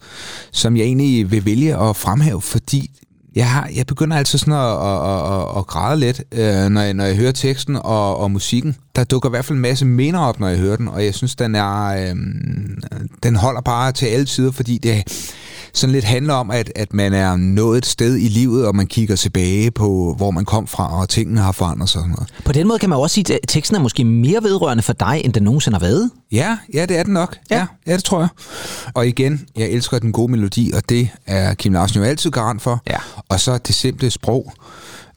som 0.52 0.76
jeg 0.76 0.84
egentlig 0.84 1.30
vil 1.30 1.44
vælge 1.44 1.76
at 1.76 1.96
fremhæve, 1.96 2.42
fordi 2.42 2.90
jeg, 3.34 3.50
har, 3.50 3.70
jeg 3.74 3.86
begynder 3.86 4.16
altid 4.16 4.38
sådan 4.38 4.54
at, 4.54 4.60
at, 4.60 5.10
at, 5.10 5.32
at, 5.32 5.58
at 5.58 5.66
græde 5.66 6.00
lidt, 6.00 6.22
øh, 6.32 6.68
når, 6.68 6.80
jeg, 6.80 6.94
når 6.94 7.04
jeg 7.04 7.16
hører 7.16 7.32
teksten 7.32 7.76
og, 7.76 8.16
og 8.16 8.30
musikken. 8.30 8.76
Der 8.96 9.04
dukker 9.04 9.28
i 9.28 9.30
hvert 9.30 9.44
fald 9.44 9.56
en 9.56 9.62
masse 9.62 9.84
minder 9.84 10.20
op, 10.20 10.40
når 10.40 10.48
jeg 10.48 10.58
hører 10.58 10.76
den, 10.76 10.88
og 10.88 11.04
jeg 11.04 11.14
synes, 11.14 11.36
den 11.36 11.54
er 11.54 11.84
øh, 11.86 12.16
den 13.22 13.36
holder 13.36 13.60
bare 13.60 13.92
til 13.92 14.06
alle 14.06 14.26
tider, 14.26 14.50
fordi 14.50 14.78
det 14.78 15.02
sådan 15.74 15.92
lidt 15.92 16.04
handler 16.04 16.34
om, 16.34 16.50
at, 16.50 16.72
at 16.76 16.94
man 16.94 17.12
er 17.12 17.36
nået 17.36 17.78
et 17.78 17.86
sted 17.86 18.16
i 18.16 18.28
livet, 18.28 18.66
og 18.66 18.76
man 18.76 18.86
kigger 18.86 19.16
tilbage 19.16 19.70
på, 19.70 20.14
hvor 20.16 20.30
man 20.30 20.44
kom 20.44 20.66
fra, 20.66 21.00
og 21.00 21.08
tingene 21.08 21.40
har 21.40 21.52
forandret 21.52 21.88
sig. 21.88 21.98
og 21.98 22.02
Sådan 22.02 22.14
noget. 22.14 22.44
På 22.44 22.52
den 22.52 22.68
måde 22.68 22.78
kan 22.78 22.88
man 22.88 22.98
også 22.98 23.14
sige, 23.14 23.34
at 23.34 23.40
teksten 23.48 23.76
er 23.76 23.80
måske 23.80 24.04
mere 24.04 24.42
vedrørende 24.42 24.82
for 24.82 24.92
dig, 24.92 25.20
end 25.24 25.32
den 25.32 25.42
nogensinde 25.42 25.74
har 25.74 25.80
været. 25.86 26.10
Ja, 26.32 26.58
ja, 26.74 26.86
det 26.86 26.98
er 26.98 27.02
den 27.02 27.12
nok. 27.12 27.36
Ja. 27.50 27.56
Ja. 27.56 27.60
ja, 27.60 27.66
ja 27.86 27.96
det 27.96 28.04
tror 28.04 28.20
jeg. 28.20 28.28
Og 28.94 29.08
igen, 29.08 29.46
jeg 29.56 29.68
elsker 29.68 29.98
den 29.98 30.12
gode 30.12 30.30
melodi, 30.30 30.72
og 30.74 30.88
det 30.88 31.08
er 31.26 31.54
Kim 31.54 31.72
Larsen 31.72 31.98
jo 31.98 32.04
altid 32.04 32.30
garant 32.30 32.62
for. 32.62 32.82
Ja. 32.86 32.98
Og 33.28 33.40
så 33.40 33.58
det 33.58 33.74
simple 33.74 34.10
sprog, 34.10 34.52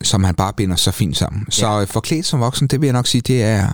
som 0.04 0.24
han 0.24 0.36
bare 0.36 0.54
binder 0.54 0.76
så 0.76 0.92
fint 0.92 1.18
sammen. 1.18 1.46
Så 1.50 1.68
ja. 1.68 1.84
forklædt 1.84 2.26
som 2.26 2.40
voksen, 2.40 2.68
det 2.68 2.82
vil 2.82 2.88
jeg 2.88 2.94
nok 2.94 3.08
sige, 3.08 3.22
det 3.22 3.44
er 3.44 3.68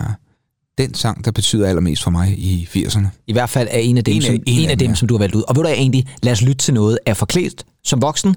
den 0.78 0.94
sang, 0.94 1.24
der 1.24 1.30
betyder 1.30 1.68
allermest 1.68 2.02
for 2.02 2.10
mig 2.10 2.38
i 2.38 2.68
80'erne. 2.76 3.06
I 3.26 3.32
hvert 3.32 3.50
fald 3.50 3.68
er 3.70 3.78
en 3.78 3.98
af 3.98 4.04
dem, 4.04 4.14
En 4.14 4.22
af- 4.22 4.26
som, 4.26 4.34
en 4.34 4.42
en 4.46 4.66
af 4.66 4.70
af 4.70 4.78
dem, 4.78 4.88
ja. 4.90 4.94
som 4.94 5.08
du 5.08 5.14
har 5.14 5.18
valgt 5.18 5.34
ud. 5.34 5.42
Og 5.48 5.56
ved 5.56 5.62
du 5.62 5.68
hvad, 5.68 5.78
Andy, 5.78 6.02
lad 6.22 6.32
os 6.32 6.42
lytte 6.42 6.54
til 6.64 6.74
noget 6.74 6.98
af 7.06 7.16
Forklædt 7.16 7.64
som 7.84 8.02
voksen 8.02 8.36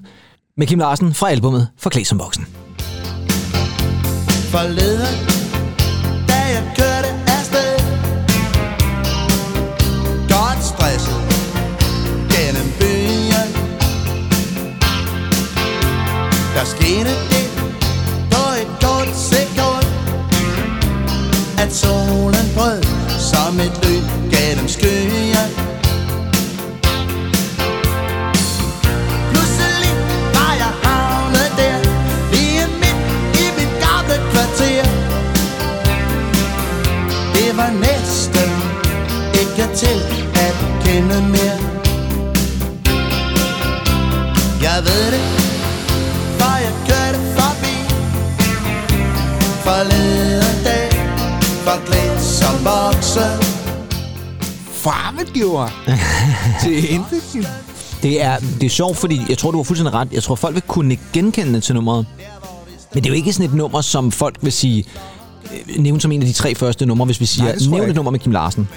med 0.56 0.66
Kim 0.66 0.78
Larsen 0.78 1.14
fra 1.14 1.30
albumet 1.30 1.68
Forklædt 1.78 2.06
som 2.08 2.18
voksen. 2.18 2.46
Forleden, 4.54 5.16
da 6.28 6.34
jeg 6.54 6.62
kørte 6.76 7.08
afsted 7.38 7.72
Godt 10.34 10.60
stresset 10.72 11.18
gennem 12.34 12.68
byen 12.80 13.48
Der 16.54 16.64
skete 16.64 17.12
det 17.32 17.46
på 18.32 18.42
et 18.62 18.68
kort 18.82 19.10
sekund 19.30 19.86
At 21.62 21.70
solen 21.74 22.07
som 23.48 23.60
et 23.60 23.76
lyn 23.84 24.04
gennem 24.32 24.68
skyen 24.68 25.50
Pludselig 29.30 29.92
var 30.36 30.52
jeg 30.62 30.72
havnet 30.84 31.50
der 31.60 31.76
Lige 32.32 32.66
midt 32.80 33.00
i 33.42 33.46
mit 33.58 33.72
gamle 33.84 34.16
kvarter. 34.32 34.84
Det 37.34 37.56
var 37.58 37.70
næsten 37.86 38.50
ikke 39.40 39.66
til 39.82 39.98
at 40.46 40.56
kende 40.84 41.18
mere. 41.34 41.58
Jeg 44.62 44.78
ved 44.88 45.04
det, 45.14 45.24
for 46.38 46.54
jeg 46.66 46.74
kørte 46.88 47.18
forbi 47.36 47.76
Forleden 49.64 50.64
dag, 50.64 50.90
forklædt 51.64 52.07
som 52.07 52.07
voksen 52.68 53.22
Fremmedgjort 54.72 55.72
til 56.62 56.92
intet. 56.92 57.48
Det 58.02 58.22
er, 58.22 58.36
det 58.60 58.66
er 58.66 58.70
sjovt, 58.70 58.96
fordi 58.96 59.20
jeg 59.28 59.38
tror, 59.38 59.50
du 59.50 59.56
har 59.58 59.62
fuldstændig 59.62 59.94
ret. 59.94 60.08
Jeg 60.12 60.22
tror, 60.22 60.34
folk 60.34 60.54
vil 60.54 60.62
kunne 60.66 60.96
genkende 61.12 61.60
til 61.60 61.74
nummeret. 61.74 62.06
Men 62.94 63.02
det 63.02 63.08
er 63.10 63.14
jo 63.14 63.16
ikke 63.16 63.32
sådan 63.32 63.46
et 63.46 63.54
nummer, 63.54 63.80
som 63.80 64.12
folk 64.12 64.36
vil 64.42 64.52
sige, 64.52 64.84
øh, 65.44 65.82
nævne 65.82 66.00
som 66.00 66.12
en 66.12 66.20
af 66.22 66.26
de 66.26 66.32
tre 66.32 66.54
første 66.54 66.86
numre, 66.86 67.06
hvis 67.06 67.20
vi 67.20 67.26
siger, 67.26 67.44
Nej, 67.44 67.52
det 67.52 67.62
tror 67.62 67.70
jeg 67.70 67.78
nævn 67.80 67.90
et 67.90 67.96
nummer 67.96 68.10
med 68.10 68.18
Kim 68.20 68.32
Larsen. 68.32 68.68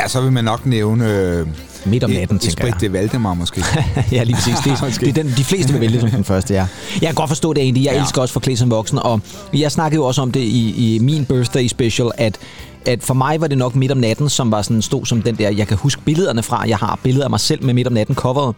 Ja, 0.00 0.08
så 0.08 0.20
vil 0.20 0.32
man 0.32 0.44
nok 0.44 0.66
nævne... 0.66 1.08
Øh, 1.12 1.46
Midt 1.84 2.04
om 2.04 2.10
natten, 2.10 2.38
tænker 2.38 2.66
jeg. 2.66 2.80
de 2.80 2.92
Valdemar 2.92 3.34
måske. 3.34 3.64
ja, 4.12 4.22
lige 4.22 4.34
præcis. 4.36 4.54
Det, 4.64 4.70
er- 4.72 4.98
det 5.00 5.08
er 5.08 5.12
den, 5.22 5.34
de 5.36 5.44
fleste 5.44 5.72
vil 5.72 5.80
vælge 5.80 6.00
som 6.00 6.10
den 6.10 6.24
første, 6.24 6.54
ja. 6.54 6.66
Jeg 7.00 7.08
kan 7.08 7.14
godt 7.14 7.30
forstå 7.30 7.52
det 7.52 7.62
egentlig. 7.62 7.84
Jeg 7.84 7.94
ja. 7.94 8.00
Elsker 8.02 8.22
også 8.22 8.32
Forklædt 8.32 8.58
som 8.58 8.70
voksen, 8.70 8.98
og 8.98 9.20
jeg 9.54 9.72
snakkede 9.72 9.96
jo 10.00 10.04
også 10.04 10.22
om 10.22 10.32
det 10.32 10.40
i, 10.40 10.94
i 10.94 10.98
min 10.98 11.24
birthday 11.24 11.68
special, 11.68 12.10
at 12.18 12.38
at 12.88 13.02
for 13.02 13.14
mig 13.14 13.40
var 13.40 13.46
det 13.46 13.58
nok 13.58 13.74
midt 13.74 13.92
om 13.92 13.98
natten, 13.98 14.28
som 14.28 14.50
var 14.50 14.62
sådan 14.62 14.82
stod 14.82 15.06
som 15.06 15.22
den 15.22 15.34
der, 15.34 15.50
jeg 15.50 15.68
kan 15.68 15.76
huske 15.76 16.02
billederne 16.02 16.42
fra, 16.42 16.68
jeg 16.68 16.78
har 16.78 16.98
billeder 17.02 17.24
af 17.24 17.30
mig 17.30 17.40
selv 17.40 17.64
med 17.64 17.74
midt 17.74 17.86
om 17.86 17.92
natten 17.92 18.14
coveret. 18.14 18.54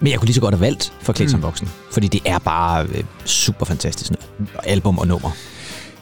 Men 0.00 0.10
jeg 0.10 0.18
kunne 0.18 0.26
lige 0.26 0.34
så 0.34 0.40
godt 0.40 0.54
have 0.54 0.60
valgt 0.60 0.92
Forklædt 1.00 1.28
mm. 1.28 1.30
som 1.30 1.42
voksen, 1.42 1.68
fordi 1.92 2.08
det 2.08 2.20
er 2.24 2.38
bare 2.38 2.86
øh, 2.86 3.04
super 3.24 3.66
fantastisk 3.66 4.12
album 4.64 4.98
og 4.98 5.06
nummer. 5.06 5.30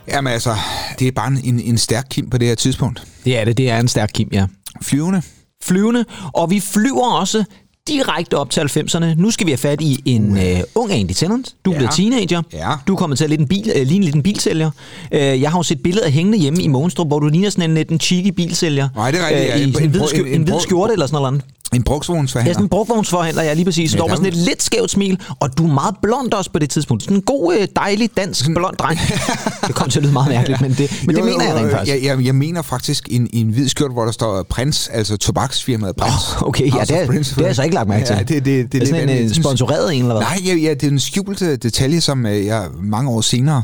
Jamen 0.08 0.32
altså, 0.32 0.54
det 0.98 1.08
er 1.08 1.12
bare 1.12 1.32
en, 1.44 1.60
en 1.60 1.78
stærk 1.78 2.06
kim 2.10 2.30
på 2.30 2.38
det 2.38 2.48
her 2.48 2.54
tidspunkt. 2.54 3.02
Det 3.24 3.38
er 3.38 3.44
det. 3.44 3.56
Det 3.56 3.70
er 3.70 3.78
en 3.78 3.88
stærk 3.88 4.10
kim, 4.14 4.28
ja. 4.32 4.46
Flyvende. 4.82 5.22
Flyvende. 5.62 6.04
Og 6.34 6.50
vi 6.50 6.60
flyver 6.60 7.20
også 7.20 7.44
direkte 7.88 8.38
op 8.38 8.50
til 8.50 8.60
90'erne. 8.60 9.04
Nu 9.16 9.30
skal 9.30 9.46
vi 9.46 9.50
have 9.50 9.58
fat 9.58 9.80
i 9.80 10.02
en 10.04 10.30
uh. 10.32 10.38
ung 10.74 10.92
Andy 10.92 11.12
Tennant. 11.12 11.54
Du 11.64 11.70
er 11.70 11.74
Ja. 11.74 11.78
blevet 11.78 11.94
teenager. 11.94 12.42
Ja. 12.52 12.70
Du 12.86 12.92
er 12.92 12.96
kommet 12.96 13.18
til 13.18 13.24
at 13.24 13.30
lidt 13.30 13.40
en 13.40 13.48
bil, 13.48 13.72
uh, 13.80 13.82
ligne 13.86 14.04
lidt 14.04 14.14
en 14.16 14.22
bilsælger. 14.22 14.70
Uh, 15.12 15.18
jeg 15.18 15.50
har 15.50 15.58
jo 15.58 15.62
set 15.62 15.82
billeder 15.82 16.08
hængende 16.10 16.38
hjemme 16.38 16.62
i 16.62 16.66
Mogenstrup, 16.68 17.06
hvor 17.06 17.18
du 17.18 17.28
ligner 17.28 17.50
sådan 17.50 17.70
en 17.70 17.74
lidt 17.76 17.88
en 17.88 18.00
cheeky 18.00 18.28
bilsælger. 18.28 18.88
Nej, 18.96 19.10
det 19.10 19.20
er 19.20 19.26
rigtigt, 19.28 19.54
Øh. 19.54 19.60
I 19.60 19.62
En- 19.62 19.82
en, 19.84 19.90
hvid, 19.90 20.00
en- 20.14 20.26
en 20.26 20.34
en 20.34 20.42
hvid 20.42 20.60
skjorte 20.60 20.92
eller 20.92 21.06
sådan 21.06 21.22
noget. 21.22 21.42
En 21.74 21.76
Ja, 21.78 21.82
brugsvognsforhandler. 21.82 22.52
sådan 22.54 22.64
en 22.64 22.68
brugvognsforhandler, 22.68 23.42
ja, 23.42 23.52
lige 23.54 23.64
præcis. 23.64 23.90
Så 23.90 23.96
Ja, 23.96 23.98
står 23.98 24.08
med 24.08 24.16
sådan 24.16 24.32
et 24.32 24.36
lidt 24.36 24.62
skævt 24.62 24.90
smil, 24.90 25.20
og 25.40 25.58
du 25.58 25.66
er 25.68 25.72
meget 25.74 25.94
blond 26.02 26.32
også 26.32 26.50
på 26.50 26.58
det 26.58 26.70
tidspunkt. 26.70 27.02
Sådan 27.02 27.16
en 27.16 27.22
god, 27.22 27.54
øh, 27.60 27.68
dejlig, 27.76 28.10
dansk, 28.16 28.46
blond 28.54 28.76
dreng. 28.76 29.00
det 29.66 29.74
kom 29.74 29.88
til 29.90 29.98
at 29.98 30.02
lyde 30.02 30.12
meget 30.12 30.28
mærkeligt, 30.28 30.60
men 30.60 30.70
det, 30.72 31.02
men 31.06 31.16
det 31.16 31.20
Jo, 31.22 31.26
jo, 31.26 31.32
mener 31.32 31.44
jeg 31.44 31.54
rent 31.54 31.66
jo, 31.66 31.70
faktisk. 31.76 31.94
Jeg, 31.96 32.04
jeg, 32.18 32.24
jeg 32.26 32.34
mener 32.34 32.62
faktisk 32.62 33.08
en, 33.10 33.28
en 33.32 33.48
hvid 33.48 33.68
skjort, 33.68 33.92
hvor 33.92 34.04
der 34.04 34.12
står 34.12 34.42
Prins, 34.42 34.88
altså 34.88 35.16
tobaksfirmaet 35.16 35.96
Prins. 35.96 36.14
Åh, 36.36 36.42
okay, 36.48 36.66
ja, 36.66 36.70
House 36.70 36.92
det 36.94 37.02
er- 37.02 37.06
Prince. 37.06 37.30
det 37.34 37.40
har 37.40 37.46
jeg 37.46 37.56
så 37.56 37.62
ikke 37.62 37.74
lagt 37.74 37.88
mærke 37.88 38.06
til. 38.06 38.14
Ja, 38.14 38.22
det, 38.22 38.28
det, 38.28 38.44
det, 38.44 38.72
Det 38.72 38.82
er 38.82 38.86
sådan 38.86 39.02
en 39.02 39.08
øh, 39.08 39.14
vanvittigt. 39.14 39.44
sponsoreret 39.44 39.94
en, 39.94 40.02
eller 40.02 40.14
hvad? 40.14 40.22
Nej, 40.22 40.38
ja, 40.46 40.54
ja, 40.54 40.74
det 40.74 40.82
er 40.82 40.88
en 40.90 41.00
skjult 41.00 41.42
øh, 41.42 41.58
detalje, 41.62 42.00
som 42.00 42.26
øh, 42.26 42.46
jeg 42.46 42.66
mange 42.82 43.10
år 43.10 43.20
senere, 43.20 43.62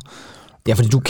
Ja, 0.68 0.74
fordi 0.74 0.88
du, 0.88 1.00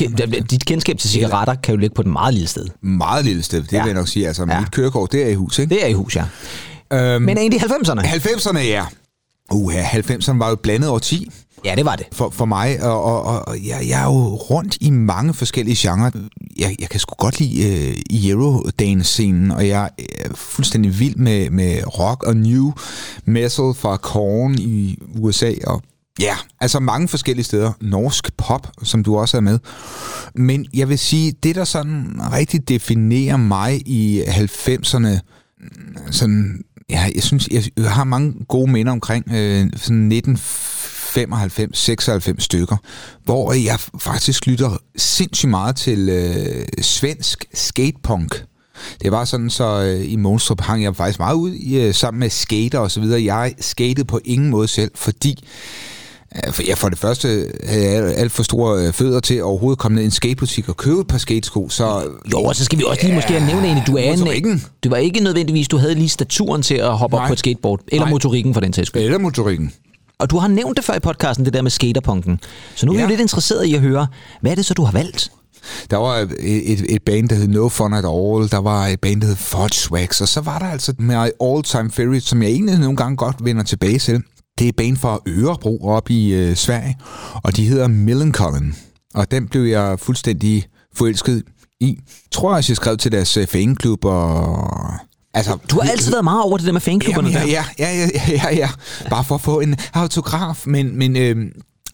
dit 0.50 0.64
kendskab 0.64 0.98
til 0.98 1.10
cigaretter 1.10 1.54
kan 1.54 1.74
jo 1.74 1.80
ligge 1.80 1.94
på 1.94 2.02
et 2.02 2.06
meget 2.08 2.34
lille 2.34 2.48
sted. 2.48 2.66
meget 2.82 3.24
lille 3.24 3.42
sted, 3.42 3.62
det 3.62 3.72
Ja. 3.72 3.76
ja. 3.76 3.82
vil 3.82 3.88
jeg 3.90 3.96
nok 3.96 4.08
sige. 4.08 4.26
Altså, 4.26 4.46
Ja. 4.50 4.60
mit 4.60 4.70
kørekort, 4.70 5.12
det 5.12 5.22
er 5.22 5.28
i 5.28 5.34
hus, 5.34 5.58
ikke? 5.58 5.74
Det 5.74 5.84
er 5.84 5.88
i 5.88 5.92
hus, 5.92 6.16
ja. 6.16 6.24
Øhm, 6.92 7.22
Men 7.22 7.38
egentlig 7.38 7.60
90'erne? 7.62 8.00
90'erne, 8.00 8.58
ja. 8.58 8.86
Uha, 9.52 9.82
90'erne 9.82 10.38
var 10.38 10.46
jo 10.46 10.52
et 10.52 10.60
blandet 10.60 10.90
årti 10.90 11.30
Ja, 11.64 11.74
det 11.74 11.84
var 11.84 11.96
det. 11.96 12.06
for, 12.12 12.30
for 12.30 12.44
mig, 12.44 12.82
og, 12.82 13.02
og, 13.02 13.48
og 13.48 13.66
jeg, 13.66 13.84
jeg 13.88 14.00
er 14.00 14.04
jo 14.04 14.34
rundt 14.34 14.76
i 14.80 14.90
mange 14.90 15.34
forskellige 15.34 15.76
genrer. 15.78 16.10
Jeg, 16.58 16.76
jeg 16.80 16.88
kan 16.88 17.00
sgu 17.00 17.14
godt 17.18 17.40
lide 17.40 17.90
uh, 18.12 18.28
Eurodance-scenen, 18.30 19.50
og 19.50 19.68
jeg 19.68 19.90
er 19.98 20.34
fuldstændig 20.34 20.98
vild 20.98 21.16
med, 21.16 21.50
med 21.50 21.98
rock 21.98 22.22
og 22.22 22.36
new 22.36 22.72
metal 23.24 23.74
fra 23.74 23.96
Korn 23.96 24.54
i 24.58 24.98
USA, 25.20 25.52
og 25.66 25.82
ja, 26.20 26.36
altså 26.60 26.80
mange 26.80 27.08
forskellige 27.08 27.44
steder. 27.44 27.72
Norsk 27.80 28.36
pop, 28.36 28.68
som 28.82 29.04
du 29.04 29.16
også 29.18 29.36
er 29.36 29.40
med. 29.40 29.58
Men 30.34 30.66
jeg 30.74 30.88
vil 30.88 30.98
sige, 30.98 31.32
det 31.42 31.54
der 31.54 31.64
sådan 31.64 32.20
rigtig 32.32 32.68
definerer 32.68 33.36
mig 33.36 33.88
i 33.88 34.22
90'erne, 34.22 35.08
sådan, 36.10 36.62
ja, 36.90 37.10
jeg 37.14 37.22
synes, 37.22 37.48
jeg 37.76 37.90
har 37.92 38.04
mange 38.04 38.34
gode 38.48 38.70
minder 38.70 38.92
omkring 38.92 39.24
øh, 39.28 39.70
sådan 39.76 40.12
1995, 40.12 41.78
96 41.78 42.44
stykker, 42.44 42.76
hvor 43.24 43.52
jeg 43.52 43.78
faktisk 43.98 44.46
lytter 44.46 44.78
sindssygt 44.96 45.50
meget 45.50 45.76
til 45.76 46.08
øh, 46.08 46.66
svensk 46.82 47.44
skatepunk. 47.54 48.44
Det 49.02 49.12
var 49.12 49.24
sådan, 49.24 49.50
så 49.50 49.82
øh, 49.82 50.12
i 50.12 50.16
Monstrup 50.16 50.60
hang 50.60 50.82
jeg 50.82 50.96
faktisk 50.96 51.18
meget 51.18 51.34
ud 51.34 51.52
i, 51.52 51.80
øh, 51.80 51.94
sammen 51.94 52.20
med 52.20 52.30
skater 52.30 52.78
og 52.78 52.90
så 52.90 53.00
videre. 53.00 53.24
Jeg 53.24 53.54
skatede 53.60 54.04
på 54.04 54.20
ingen 54.24 54.50
måde 54.50 54.68
selv, 54.68 54.90
fordi 54.94 55.44
øh, 56.68 56.76
for, 56.76 56.88
det 56.88 56.98
første 56.98 57.46
havde 57.64 57.84
jeg 57.84 58.14
alt, 58.16 58.32
for 58.32 58.42
store 58.42 58.86
øh, 58.86 58.92
fødder 58.92 59.20
til 59.20 59.34
at 59.34 59.42
overhovedet 59.42 59.78
komme 59.78 59.94
ned 59.94 60.02
i 60.02 60.04
en 60.04 60.10
skatebutik 60.10 60.68
og 60.68 60.76
købe 60.76 61.00
et 61.00 61.06
par 61.06 61.18
skatesko, 61.18 61.68
så 61.68 62.02
Jo, 62.32 62.38
og 62.42 62.56
så 62.56 62.64
skal 62.64 62.78
vi 62.78 62.84
også 62.86 63.02
lige 63.02 63.14
måske 63.14 63.40
nævne 63.40 63.68
en, 63.68 63.78
du 63.86 63.96
er 63.96 64.00
en, 64.34 64.62
det 64.82 64.90
var 64.90 64.96
ikke 64.96 65.20
nødvendigvis, 65.20 65.68
du 65.68 65.76
havde 65.76 65.94
lige 65.94 66.08
staturen 66.08 66.62
til 66.62 66.74
at 66.74 66.96
hoppe 66.98 67.16
op 67.16 67.20
Nej. 67.20 67.26
på 67.28 67.32
et 67.32 67.38
skateboard, 67.38 67.80
eller 67.88 68.04
Nej. 68.04 68.10
motorikken 68.10 68.54
for 68.54 68.60
den 68.60 68.72
sags 68.72 68.86
skyld. 68.88 69.02
eller 69.02 69.18
motorikken. 69.18 69.72
Og 70.18 70.30
du 70.30 70.38
har 70.38 70.48
nævnt 70.48 70.76
det 70.76 70.84
før 70.84 70.94
i 70.94 71.00
podcasten, 71.00 71.44
det 71.44 71.54
der 71.54 71.62
med 71.62 71.70
skaterpunken. 71.70 72.40
Så 72.74 72.86
nu 72.86 72.92
er 72.92 72.96
vi 72.96 72.98
Ja. 73.00 73.04
jo 73.04 73.08
lidt 73.08 73.20
interesseret 73.20 73.64
i 73.64 73.74
at 73.74 73.80
høre, 73.80 74.06
hvad 74.40 74.50
er 74.50 74.54
det 74.54 74.64
så, 74.66 74.74
du 74.74 74.82
har 74.82 74.92
valgt? 74.92 75.30
Der 75.90 75.96
var 75.96 76.16
et, 76.16 76.32
et, 76.72 76.84
et 76.88 77.02
band, 77.02 77.28
der 77.28 77.34
hed 77.36 77.48
No 77.48 77.68
Fun 77.68 77.92
At 77.94 78.04
All. 78.04 78.50
Der 78.50 78.60
var 78.60 78.86
et 78.86 79.00
band, 79.00 79.20
der 79.20 79.26
hed 79.26 79.36
Fudge 79.36 80.22
Og 80.22 80.28
så 80.28 80.40
var 80.40 80.58
der 80.58 80.66
altså 80.66 80.94
my 80.98 81.12
all-time 81.44 81.90
favorite, 81.90 82.20
som 82.26 82.42
jeg 82.42 82.50
egentlig 82.50 82.78
nogle 82.78 82.96
gange 82.96 83.16
godt 83.16 83.36
vender 83.44 83.62
tilbage 83.62 83.98
til. 83.98 84.22
Det 84.58 84.68
er 84.68 84.72
band 84.76 84.96
fra 84.96 85.18
Ørebro 85.28 85.88
op 85.88 86.10
i 86.10 86.32
øh, 86.34 86.56
Sverige, 86.56 86.96
og 87.34 87.56
de 87.56 87.66
hedder 87.66 87.88
Millencolin. 87.88 88.74
Og 89.14 89.30
den 89.30 89.48
blev 89.48 89.62
jeg 89.62 89.98
fuldstændig 90.00 90.64
forelsket 90.94 91.42
i. 91.80 91.98
Tror 92.32 92.50
jeg 92.50 92.56
også, 92.56 92.72
jeg 92.72 92.76
skrev 92.76 92.96
til 92.96 93.12
deres 93.12 93.36
øh, 93.36 93.46
fanklub, 93.46 94.04
og... 94.04 94.68
Altså, 95.34 95.58
Du 95.70 95.80
har 95.80 95.90
altid 95.90 96.10
været 96.10 96.24
meget 96.24 96.42
over 96.42 96.56
det 96.56 96.66
der 96.66 96.72
med 96.72 96.80
fanklubberne 96.80 97.28
Jamen, 97.28 97.42
der. 97.48 97.52
ja, 97.52 97.64
ja, 97.78 97.92
ja, 97.98 98.08
ja, 98.28 98.32
ja, 98.50 98.54
ja, 98.56 98.68
bare 99.10 99.24
for 99.24 99.34
at 99.34 99.40
få 99.40 99.60
en 99.60 99.76
autograf, 99.94 100.62
men, 100.66 100.98
men 100.98 101.16
øh, 101.16 101.36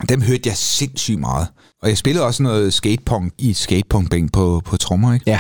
dem 0.09 0.23
hørte 0.23 0.43
jeg 0.47 0.57
sindssygt 0.57 1.21
meget. 1.21 1.47
Og 1.83 1.89
jeg 1.89 1.99
spillede 1.99 2.27
også 2.27 2.43
noget 2.43 2.75
skatepunk 2.75 3.33
i 3.39 3.51
et 3.51 3.57
skatepunkband 3.57 4.31
på, 4.31 4.63
på 4.65 4.77
trommer, 4.77 5.15
ikke? 5.15 5.25
Ja. 5.31 5.39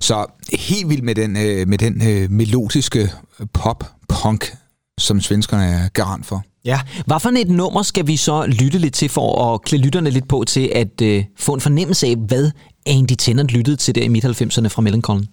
Så 0.00 0.26
helt 0.52 0.88
vildt 0.88 1.04
med 1.04 1.14
den, 1.14 1.36
øh, 1.36 1.68
med 1.68 1.78
den 1.78 2.08
øh, 2.08 2.30
melodiske 2.30 3.12
pop-punk, 3.52 4.54
som 4.98 5.20
svenskerne 5.20 5.64
er 5.64 5.88
garant 5.88 6.26
for. 6.26 6.42
Ja. 6.64 6.80
Hvad 7.06 7.20
for 7.20 7.28
et 7.28 7.50
nummer 7.50 7.82
skal 7.82 8.06
vi 8.06 8.16
så 8.16 8.46
lytte 8.46 8.78
lidt 8.78 8.94
til, 8.94 9.08
for 9.08 9.54
at 9.54 9.62
klæde 9.62 9.82
lytterne 9.82 10.10
lidt 10.10 10.28
på 10.28 10.44
til 10.46 10.72
at 10.74 11.02
øh, 11.02 11.24
få 11.36 11.54
en 11.54 11.60
fornemmelse 11.60 12.06
af, 12.06 12.16
hvad 12.16 12.50
Andy 12.86 13.14
Tennant 13.18 13.50
lyttede 13.50 13.76
til 13.76 13.94
der 13.94 14.02
i 14.02 14.08
midt-90'erne 14.08 14.68
fra 14.68 14.82
Millencolin? 14.82 15.26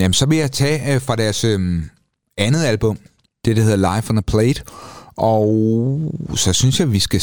Jamen, 0.00 0.14
så 0.14 0.26
vil 0.26 0.38
jeg 0.38 0.52
tage 0.52 0.94
øh, 0.94 1.00
fra 1.00 1.16
deres 1.16 1.44
øh, 1.44 1.82
andet 2.38 2.64
album, 2.64 2.98
det 3.44 3.56
der 3.56 3.62
hedder 3.62 3.76
Live 3.76 4.10
on 4.10 4.18
a 4.18 4.20
Plate, 4.20 4.62
og 5.16 6.00
så 6.34 6.52
synes 6.52 6.80
jeg, 6.80 6.92
vi 6.92 6.98
skal 6.98 7.20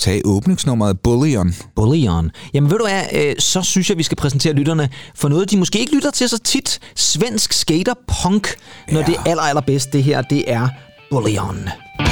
tage 0.00 0.22
åbningsnummeret 0.24 1.00
Bullion. 1.00 1.54
Bullion. 1.76 2.30
Jamen 2.54 2.70
ved 2.70 2.78
du 2.78 2.84
hvad, 2.84 3.02
øh, 3.12 3.34
så 3.38 3.62
synes 3.62 3.90
jeg, 3.90 3.98
vi 3.98 4.02
skal 4.02 4.16
præsentere 4.16 4.52
lytterne 4.52 4.88
for 5.14 5.28
noget, 5.28 5.50
de 5.50 5.56
måske 5.56 5.78
ikke 5.78 5.94
lytter 5.94 6.10
til 6.10 6.28
så 6.28 6.38
tit. 6.38 6.78
Svensk 6.96 7.52
skater 7.52 7.94
punk, 8.22 8.48
når 8.92 9.00
Ja. 9.00 9.06
det 9.06 9.14
er 9.16 9.22
aller, 9.30 9.42
allerbedst. 9.42 9.92
Det 9.92 10.02
her, 10.02 10.22
det 10.22 10.44
er 10.52 10.68
Bullion. 11.10 11.68
But 11.98 12.11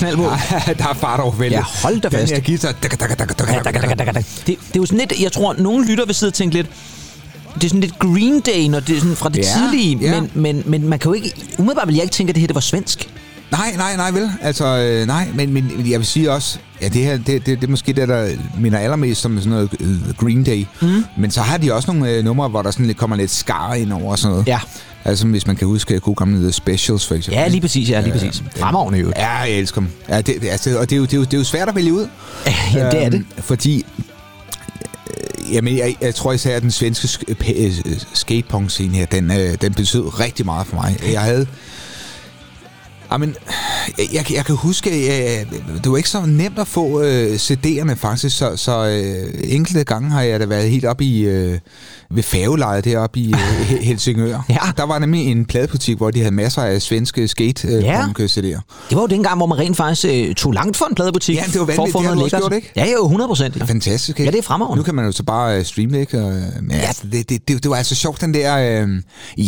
Der 0.00 0.06
er 0.06 0.12
knald 0.12 0.16
på. 0.16 0.22
der 0.82 0.88
er 0.88 0.94
fart 0.94 1.20
over. 1.20 1.44
Ja, 1.44 1.62
hold 1.82 2.00
da 2.00 2.08
fast. 2.08 2.28
Den 2.28 2.36
her 2.36 2.46
guitar. 2.46 2.72
Det, 2.72 4.46
det 4.46 4.56
er 4.56 4.56
jo 4.76 4.86
sådan 4.86 4.98
lidt, 4.98 5.20
jeg 5.20 5.32
tror, 5.32 5.54
nogle 5.58 5.86
lytter 5.86 6.06
vil 6.06 6.14
sidde 6.14 6.30
og 6.30 6.34
tænke 6.34 6.54
lidt, 6.54 6.66
det 7.54 7.64
er 7.64 7.68
sådan 7.68 7.80
lidt 7.80 7.98
Green 7.98 8.40
Day, 8.40 8.68
når 8.68 8.80
det 8.80 8.96
er 8.96 9.00
sådan 9.00 9.16
fra 9.16 9.28
det 9.28 9.38
Ja, 9.38 9.42
tidlige, 9.58 9.98
ja. 10.00 10.20
men, 10.20 10.30
men, 10.34 10.62
men 10.66 10.88
man 10.88 10.98
kan 10.98 11.08
jo 11.08 11.12
ikke, 11.12 11.32
umiddelbart 11.58 11.88
vil 11.88 11.94
jeg 11.94 12.02
ikke 12.02 12.12
tænke, 12.14 12.30
at 12.30 12.34
det 12.34 12.40
her 12.40 12.46
det 12.46 12.54
var 12.54 12.60
svensk. 12.60 13.08
Nej, 13.50 13.72
nej, 13.76 13.96
nej, 13.96 14.10
vel? 14.10 14.30
Altså, 14.42 14.66
øh, 14.66 15.06
nej, 15.06 15.28
men, 15.34 15.52
men 15.52 15.72
jeg 15.90 15.98
vil 15.98 16.06
sige 16.06 16.32
også, 16.32 16.58
ja, 16.82 16.88
det 16.88 17.04
her, 17.04 17.16
det, 17.16 17.26
det, 17.26 17.46
det 17.46 17.64
er 17.64 17.68
måske 17.70 17.92
det, 17.92 18.08
der 18.08 18.28
minder 18.58 18.78
allermest 18.78 19.26
om 19.26 19.38
sådan 19.38 19.50
noget 19.50 19.70
øh, 19.80 20.14
Green 20.16 20.44
Day. 20.44 20.66
Mm. 20.82 21.04
Men 21.18 21.30
så 21.30 21.40
har 21.40 21.58
de 21.58 21.72
også 21.74 21.92
nogle 21.92 22.10
øh, 22.10 22.24
numre, 22.24 22.48
hvor 22.48 22.62
der 22.62 22.70
sådan 22.70 22.86
lidt, 22.86 22.98
kommer 22.98 23.16
lidt 23.16 23.30
skar 23.30 23.74
ind 23.74 23.92
over 23.92 24.10
og 24.10 24.18
sådan 24.18 24.30
noget. 24.32 24.46
Ja. 24.46 24.58
Altså, 25.04 25.26
hvis 25.26 25.46
man 25.46 25.56
kan 25.56 25.66
huske 25.68 26.00
gode 26.00 26.14
gamle 26.16 26.40
The 26.42 26.52
Specials, 26.52 27.06
for 27.06 27.14
eksempel. 27.14 27.40
Ja, 27.40 27.48
lige 27.48 27.60
præcis, 27.60 27.90
ja, 27.90 28.00
lige 28.00 28.12
præcis. 28.12 28.42
Fremragende 28.56 28.98
jo. 28.98 29.12
Ja, 29.16 29.28
jeg 29.36 29.50
elsker 29.50 29.80
dem. 29.80 29.90
Ja, 30.08 30.20
det, 30.20 30.44
altså, 30.44 30.78
og 30.78 30.90
det 30.90 30.96
er, 30.96 30.98
jo, 30.98 31.04
det, 31.04 31.12
er 31.12 31.16
jo, 31.16 31.24
det 31.24 31.34
er 31.34 31.38
jo 31.38 31.44
svært 31.44 31.68
at 31.68 31.74
vælge 31.74 31.92
ud. 31.92 32.06
Ja, 32.74 32.90
det 32.90 33.04
er 33.04 33.08
det. 33.08 33.14
Øhm, 33.18 33.26
Fordi, 33.38 33.86
øh, 35.10 35.54
jamen, 35.54 35.78
jeg, 35.78 35.96
jeg 36.00 36.14
tror 36.14 36.32
især, 36.32 36.56
at 36.56 36.62
den 36.62 36.70
svenske 36.70 37.06
sk- 37.06 37.52
øh, 37.64 37.72
skatepunk-scene 38.14 38.96
her, 38.96 39.06
den, 39.06 39.30
øh, 39.30 39.54
den 39.60 39.74
betød 39.74 40.20
rigtig 40.20 40.46
meget 40.46 40.66
for 40.66 40.76
mig. 40.76 40.96
Jeg 41.12 41.20
havde... 41.20 41.46
Jamen, 43.12 43.34
jeg, 44.12 44.32
jeg 44.32 44.44
kan 44.46 44.54
huske, 44.56 44.90
øh, 44.90 45.46
det 45.84 45.90
var 45.90 45.96
ikke 45.96 46.08
så 46.08 46.26
nemt 46.26 46.58
at 46.58 46.66
få 46.68 47.02
øh, 47.02 47.34
CD'erne 47.34 47.94
faktisk, 47.94 48.36
så, 48.38 48.56
så 48.56 48.86
øh, 48.86 49.34
enkelte 49.54 49.84
gange 49.84 50.10
har 50.10 50.22
jeg 50.22 50.40
da 50.40 50.46
været 50.46 50.70
helt 50.70 50.84
op 50.84 51.00
i 51.00 51.20
øh, 51.20 51.58
ved 52.10 52.22
færgelejet 52.22 52.84
deroppe 52.84 53.20
i 53.20 53.28
øh, 53.32 53.60
He- 53.70 53.82
Helsingør. 53.88 54.44
Ja. 54.48 54.56
Der 54.76 54.86
var 54.86 54.98
nemlig 54.98 55.26
en 55.26 55.44
pladebutik, 55.44 55.96
hvor 55.96 56.10
de 56.10 56.18
havde 56.18 56.34
masser 56.34 56.62
af 56.62 56.82
svenske 56.82 57.28
skate 57.28 57.68
øh, 57.68 57.82
Ja. 57.82 58.00
ja. 58.18 58.24
CD'er. 58.26 58.60
Det 58.88 58.96
var 58.96 59.00
jo 59.00 59.06
dengang, 59.06 59.36
hvor 59.36 59.46
man 59.46 59.58
rent 59.58 59.76
faktisk 59.76 60.06
øh, 60.28 60.34
tog 60.34 60.52
langt 60.52 60.76
for 60.76 60.86
en 60.86 60.94
pladebutik. 60.94 61.36
Ja, 61.36 61.42
det 61.52 61.60
var 61.60 61.66
vanvittigt. 61.66 61.92
for 61.92 61.98
Det 62.00 62.32
har 62.32 62.38
gjort, 62.38 62.52
ikke? 62.52 62.72
Ja, 62.76 62.84
jo, 62.98 63.02
100 63.04 63.28
procent. 63.28 63.56
Ja. 63.56 63.64
Fantastisk, 63.64 64.20
ikke? 64.20 64.24
Ja, 64.24 64.30
det 64.30 64.38
er 64.38 64.42
fremragende. 64.42 64.76
Nu 64.76 64.82
kan 64.82 64.94
man 64.94 65.04
jo 65.04 65.12
så 65.12 65.22
bare 65.22 65.58
øh, 65.58 65.64
streame 65.64 65.92
det, 65.92 66.00
ikke? 66.00 66.18
Og, 66.24 66.32
men 66.62 66.70
ja. 66.70 66.76
altså, 66.78 67.02
det, 67.12 67.28
det, 67.30 67.48
det, 67.48 67.62
det 67.62 67.70
var 67.70 67.76
altså 67.76 67.94
sjovt, 67.94 68.20
den 68.20 68.34
der 68.34 68.82
øh, 68.82 68.88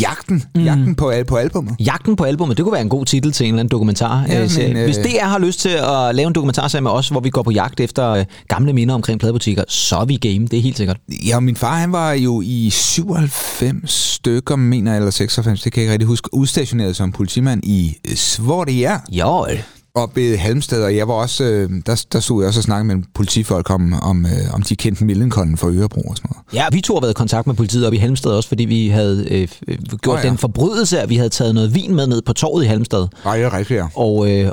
jagten, 0.01 0.45
mm. 0.55 0.65
jagten 0.65 0.95
på, 0.95 1.13
på 1.29 1.37
albummet. 1.37 1.77
Jagten 1.81 2.17
på 2.17 2.25
albummet, 2.25 2.57
det 2.57 2.65
kunne 2.65 2.73
være 2.73 2.83
en 2.83 2.89
god 2.89 3.05
titel 3.07 3.33
til 3.33 3.47
en 3.49 3.54
eller 3.55 3.61
anden 3.61 3.71
dokumentar. 3.71 4.25
Ja, 4.29 4.43
øh, 4.43 4.51
serie. 4.51 4.69
men, 4.69 4.77
øh, 4.77 4.85
Hvis 4.85 4.97
DR 4.97 5.25
har 5.25 5.39
lyst 5.39 5.61
til 5.61 5.69
at 5.69 6.15
lave 6.15 6.27
en 6.27 6.33
dokumentarserie 6.35 6.83
med 6.83 6.91
os, 6.91 7.09
hvor 7.09 7.21
vi 7.21 7.31
går 7.31 7.43
på 7.43 7.51
jagt 7.51 7.81
efter 7.81 8.11
øh, 8.11 8.25
gamle 8.49 8.73
minder 8.73 8.95
omkring 8.95 9.21
pladebutikker, 9.21 9.65
så 9.69 9.97
er 9.97 10.05
vi 10.05 10.17
game, 10.17 10.47
det 10.47 10.55
er 10.59 10.63
helt 10.63 10.77
sikkert. 10.77 10.97
Ja, 11.27 11.41
min 11.41 11.57
far, 11.57 11.77
han 11.77 11.93
var 11.93 12.13
jo 12.13 12.41
i 12.45 12.71
97 12.71 13.93
stykker, 13.93 14.57
mener 14.57 14.97
eller 14.97 15.11
96, 15.11 15.63
det 15.63 15.73
kan 15.73 15.81
jeg 15.81 15.85
ikke 15.85 15.93
rigtig 15.93 16.07
huske, 16.07 16.35
udstationeret 16.35 16.97
som 16.97 17.13
politimand 17.13 17.65
i 17.65 17.97
Svordia. 18.15 19.01
Jo, 19.13 19.47
oppe 19.97 20.33
i 20.33 20.35
Halmstad, 20.35 20.85
og 20.85 20.97
jeg 20.97 21.09
var 21.09 21.15
også, 21.15 21.45
øh, 21.45 21.71
der, 21.87 22.05
der 22.13 22.21
stod 22.21 22.43
jeg 22.43 22.49
også 22.49 22.61
og 22.61 22.65
snakkede 22.65 22.97
med 22.97 23.05
politifolk 23.15 23.71
om, 23.71 23.93
om, 24.03 24.27
øh, 24.27 24.55
om 24.55 24.63
de 24.63 24.77
kendte 24.77 25.05
Millencolin 25.05 25.57
fra 25.57 25.69
Ørebro 25.69 26.01
og 26.01 26.17
sådan 26.17 26.31
noget. 26.33 26.55
Ja, 26.55 26.67
vi 26.73 26.81
to 26.81 26.95
har 26.95 27.01
været 27.01 27.11
i 27.13 27.15
kontakt 27.15 27.47
med 27.47 27.55
politiet 27.55 27.87
oppe 27.87 27.97
i 27.97 28.01
Halmstad 28.01 28.31
også, 28.31 28.49
fordi 28.49 28.65
vi 28.65 28.89
havde 28.89 29.27
øh, 29.31 29.49
øh, 29.69 29.79
gjort 30.03 30.19
oh, 30.19 30.25
ja. 30.25 30.29
den 30.29 30.39
forbrydelse, 30.39 31.01
at 31.01 31.09
vi 31.09 31.17
havde 31.17 31.29
taget 31.29 31.55
noget 31.55 31.75
vin 31.75 31.95
med 31.95 32.07
ned 32.07 32.23
på 32.23 32.33
torvet 32.33 32.65
i 32.65 32.67
Halmstad. 32.67 33.07
Nej, 33.25 33.37
det 33.37 33.45
er 33.47 33.53
rigtigt, 33.59 33.79
ja. 33.79 33.87
Og 33.95 34.31
øh, 34.31 34.51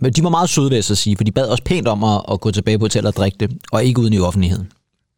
men 0.00 0.12
de 0.12 0.22
var 0.22 0.30
meget 0.30 0.50
søde, 0.50 0.68
vil 0.68 0.76
jeg 0.76 0.84
så 0.84 0.94
sige, 0.94 1.16
for 1.16 1.24
de 1.24 1.32
bad 1.32 1.48
os 1.48 1.60
pænt 1.60 1.88
om 1.88 2.04
at, 2.04 2.22
at 2.32 2.40
gå 2.40 2.50
tilbage 2.50 2.78
på 2.78 2.84
hotellet 2.84 3.08
og 3.08 3.16
drikke 3.16 3.36
det, 3.40 3.50
og 3.72 3.84
ikke 3.84 4.00
uden 4.00 4.12
i 4.12 4.18
offentligheden. 4.18 4.66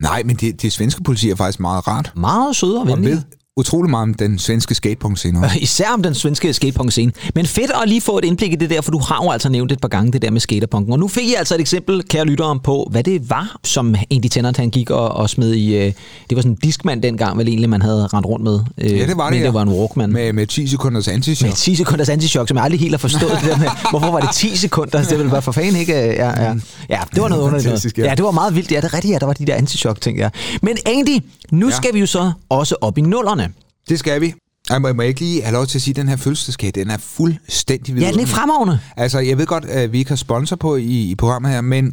Nej, 0.03 0.23
men 0.25 0.37
det, 0.37 0.62
det 0.62 0.73
svenske 0.73 1.03
politi 1.03 1.31
er 1.31 1.37
faktisk 1.37 1.61
meget 1.61 1.89
rart. 1.89 2.12
Meget 2.17 2.57
søde 2.57 2.75
og 2.77 2.81
Og 2.81 2.87
venlige. 2.89 3.15
ved 3.15 3.23
utrolig 3.57 3.90
meget 3.90 4.02
om 4.02 4.14
den 4.14 4.38
svenske 4.38 4.75
skatepunk-scene. 4.75 5.50
Især 5.61 5.88
om 5.95 6.02
den 6.02 6.14
svenske 6.14 6.52
skatepunk-scene. 6.52 7.12
Men 7.35 7.47
fedt 7.47 7.71
at 7.83 7.88
lige 7.88 8.00
få 8.00 8.19
et 8.19 8.25
indblik 8.25 8.52
i 8.52 8.57
det 8.57 8.71
der, 8.71 8.80
for 8.80 8.90
du 8.90 8.99
har 8.99 9.25
jo 9.25 9.30
altså 9.30 9.49
nævnt 9.49 9.73
et 9.73 9.80
par 9.80 9.88
gange 9.88 10.12
det 10.12 10.23
der 10.23 10.30
med 10.30 10.40
skaterpunken. 10.40 10.92
Og 10.92 10.99
nu 10.99 11.09
fik 11.09 11.25
I 11.28 11.35
altså 11.35 11.54
et 11.54 11.61
eksempel, 11.61 12.02
kære 12.02 12.25
lyttere, 12.25 12.59
på, 12.64 12.88
hvad 12.90 13.02
det 13.04 13.30
var, 13.30 13.57
som 13.64 13.95
egentlig 14.11 14.30
Tennant 14.30 14.57
han 14.57 14.71
gik 14.71 14.90
og, 14.90 15.09
og 15.11 15.30
smed 15.30 15.54
i... 15.54 15.75
Øh, 15.76 15.83
det 15.83 16.37
var 16.37 16.37
sådan 16.37 16.50
en 16.52 16.59
diskmand 16.62 17.02
dengang, 17.02 17.38
vel 17.38 17.49
egentlig, 17.49 17.71
man 17.71 17.83
havde 17.83 18.07
rendt 18.07 18.26
rundt 18.26 18.45
med. 18.45 18.61
Øh, 18.78 18.99
Ja, 18.99 19.07
det 19.07 19.16
var 19.16 19.25
det, 19.25 19.33
Men 19.33 19.40
ja. 19.40 19.47
det 19.47 19.54
var 19.54 19.62
en 19.62 19.69
Walkman. 19.69 20.12
Med, 20.12 20.25
Med, 20.25 20.33
med 20.33 20.47
10 20.47 20.66
sekunders 20.66 21.09
anti 21.09 21.45
med 21.45 21.52
10 21.52 21.75
sekunders 21.75 22.09
antichok, 22.09 22.49
som 22.49 22.57
jeg 22.57 22.64
aldrig 22.64 22.80
helt 22.80 22.92
har 22.92 22.99
forstået 22.99 23.33
det 23.42 23.50
der 23.50 23.59
med, 23.59 23.69
hvorfor 23.90 24.11
var 24.11 24.21
det 24.21 24.30
10 24.35 24.57
sekunder? 24.57 25.02
Det 25.02 25.19
ville 25.19 25.33
være 25.33 25.42
for 25.42 25.52
fanden 25.52 25.76
ikke... 25.76 25.92
Ja, 25.95 26.42
ja. 26.45 26.54
ja 26.90 27.00
det 27.14 27.23
var 27.23 27.28
noget 27.28 27.42
underligt 27.42 27.66
noget. 27.69 27.99
Ja. 27.99 28.04
Ja, 28.04 28.14
det 28.14 28.25
var 28.25 28.30
meget 28.30 28.54
vildt. 28.54 28.73
Ja, 28.73 28.76
det 28.76 28.85
er 28.85 28.95
rigtigt, 28.95 29.12
ja, 29.12 29.19
der 29.19 29.26
var 29.26 29.33
de 29.33 29.47
der 29.47 29.54
antichok 29.54 30.00
ting, 30.00 30.19
ja. 30.19 30.28
Men 30.62 30.76
Andy, 30.87 31.19
nu 31.50 31.69
Ja. 31.69 31.76
skal 31.76 31.95
vi 31.95 32.00
jo 32.00 32.07
så 32.07 32.33
også 32.49 32.75
op 32.80 32.99
i 32.99 33.00
nullerne. 33.00 33.50
Det 33.89 33.99
skal 33.99 34.21
vi. 34.21 34.35
Ej, 34.71 34.79
må, 34.79 34.93
må 34.93 35.03
jeg 35.03 35.09
ikke 35.09 35.21
lige 35.21 35.43
have 35.43 35.53
lov 35.53 35.67
til 35.67 35.79
at 35.79 35.83
sige, 35.83 35.93
at 35.93 35.97
den 35.97 36.09
her 36.09 36.17
fødselsdagskage, 36.17 36.73
den 36.73 36.91
er 36.91 36.97
fuldstændig 36.99 37.89
Ja, 37.89 37.95
vidunderlig. 37.95 38.19
den 38.27 38.33
er 38.33 38.37
fremragende. 38.37 38.81
Altså, 38.97 39.19
jeg 39.19 39.39
ved 39.39 39.47
godt, 39.47 39.65
at 39.65 39.93
vi 39.93 39.99
ikke 39.99 40.09
har 40.09 40.17
sponsor 40.17 40.57
på 40.57 40.77
i, 40.77 41.11
i 41.11 41.15
programmet 41.15 41.50
her, 41.52 41.61
men 41.61 41.93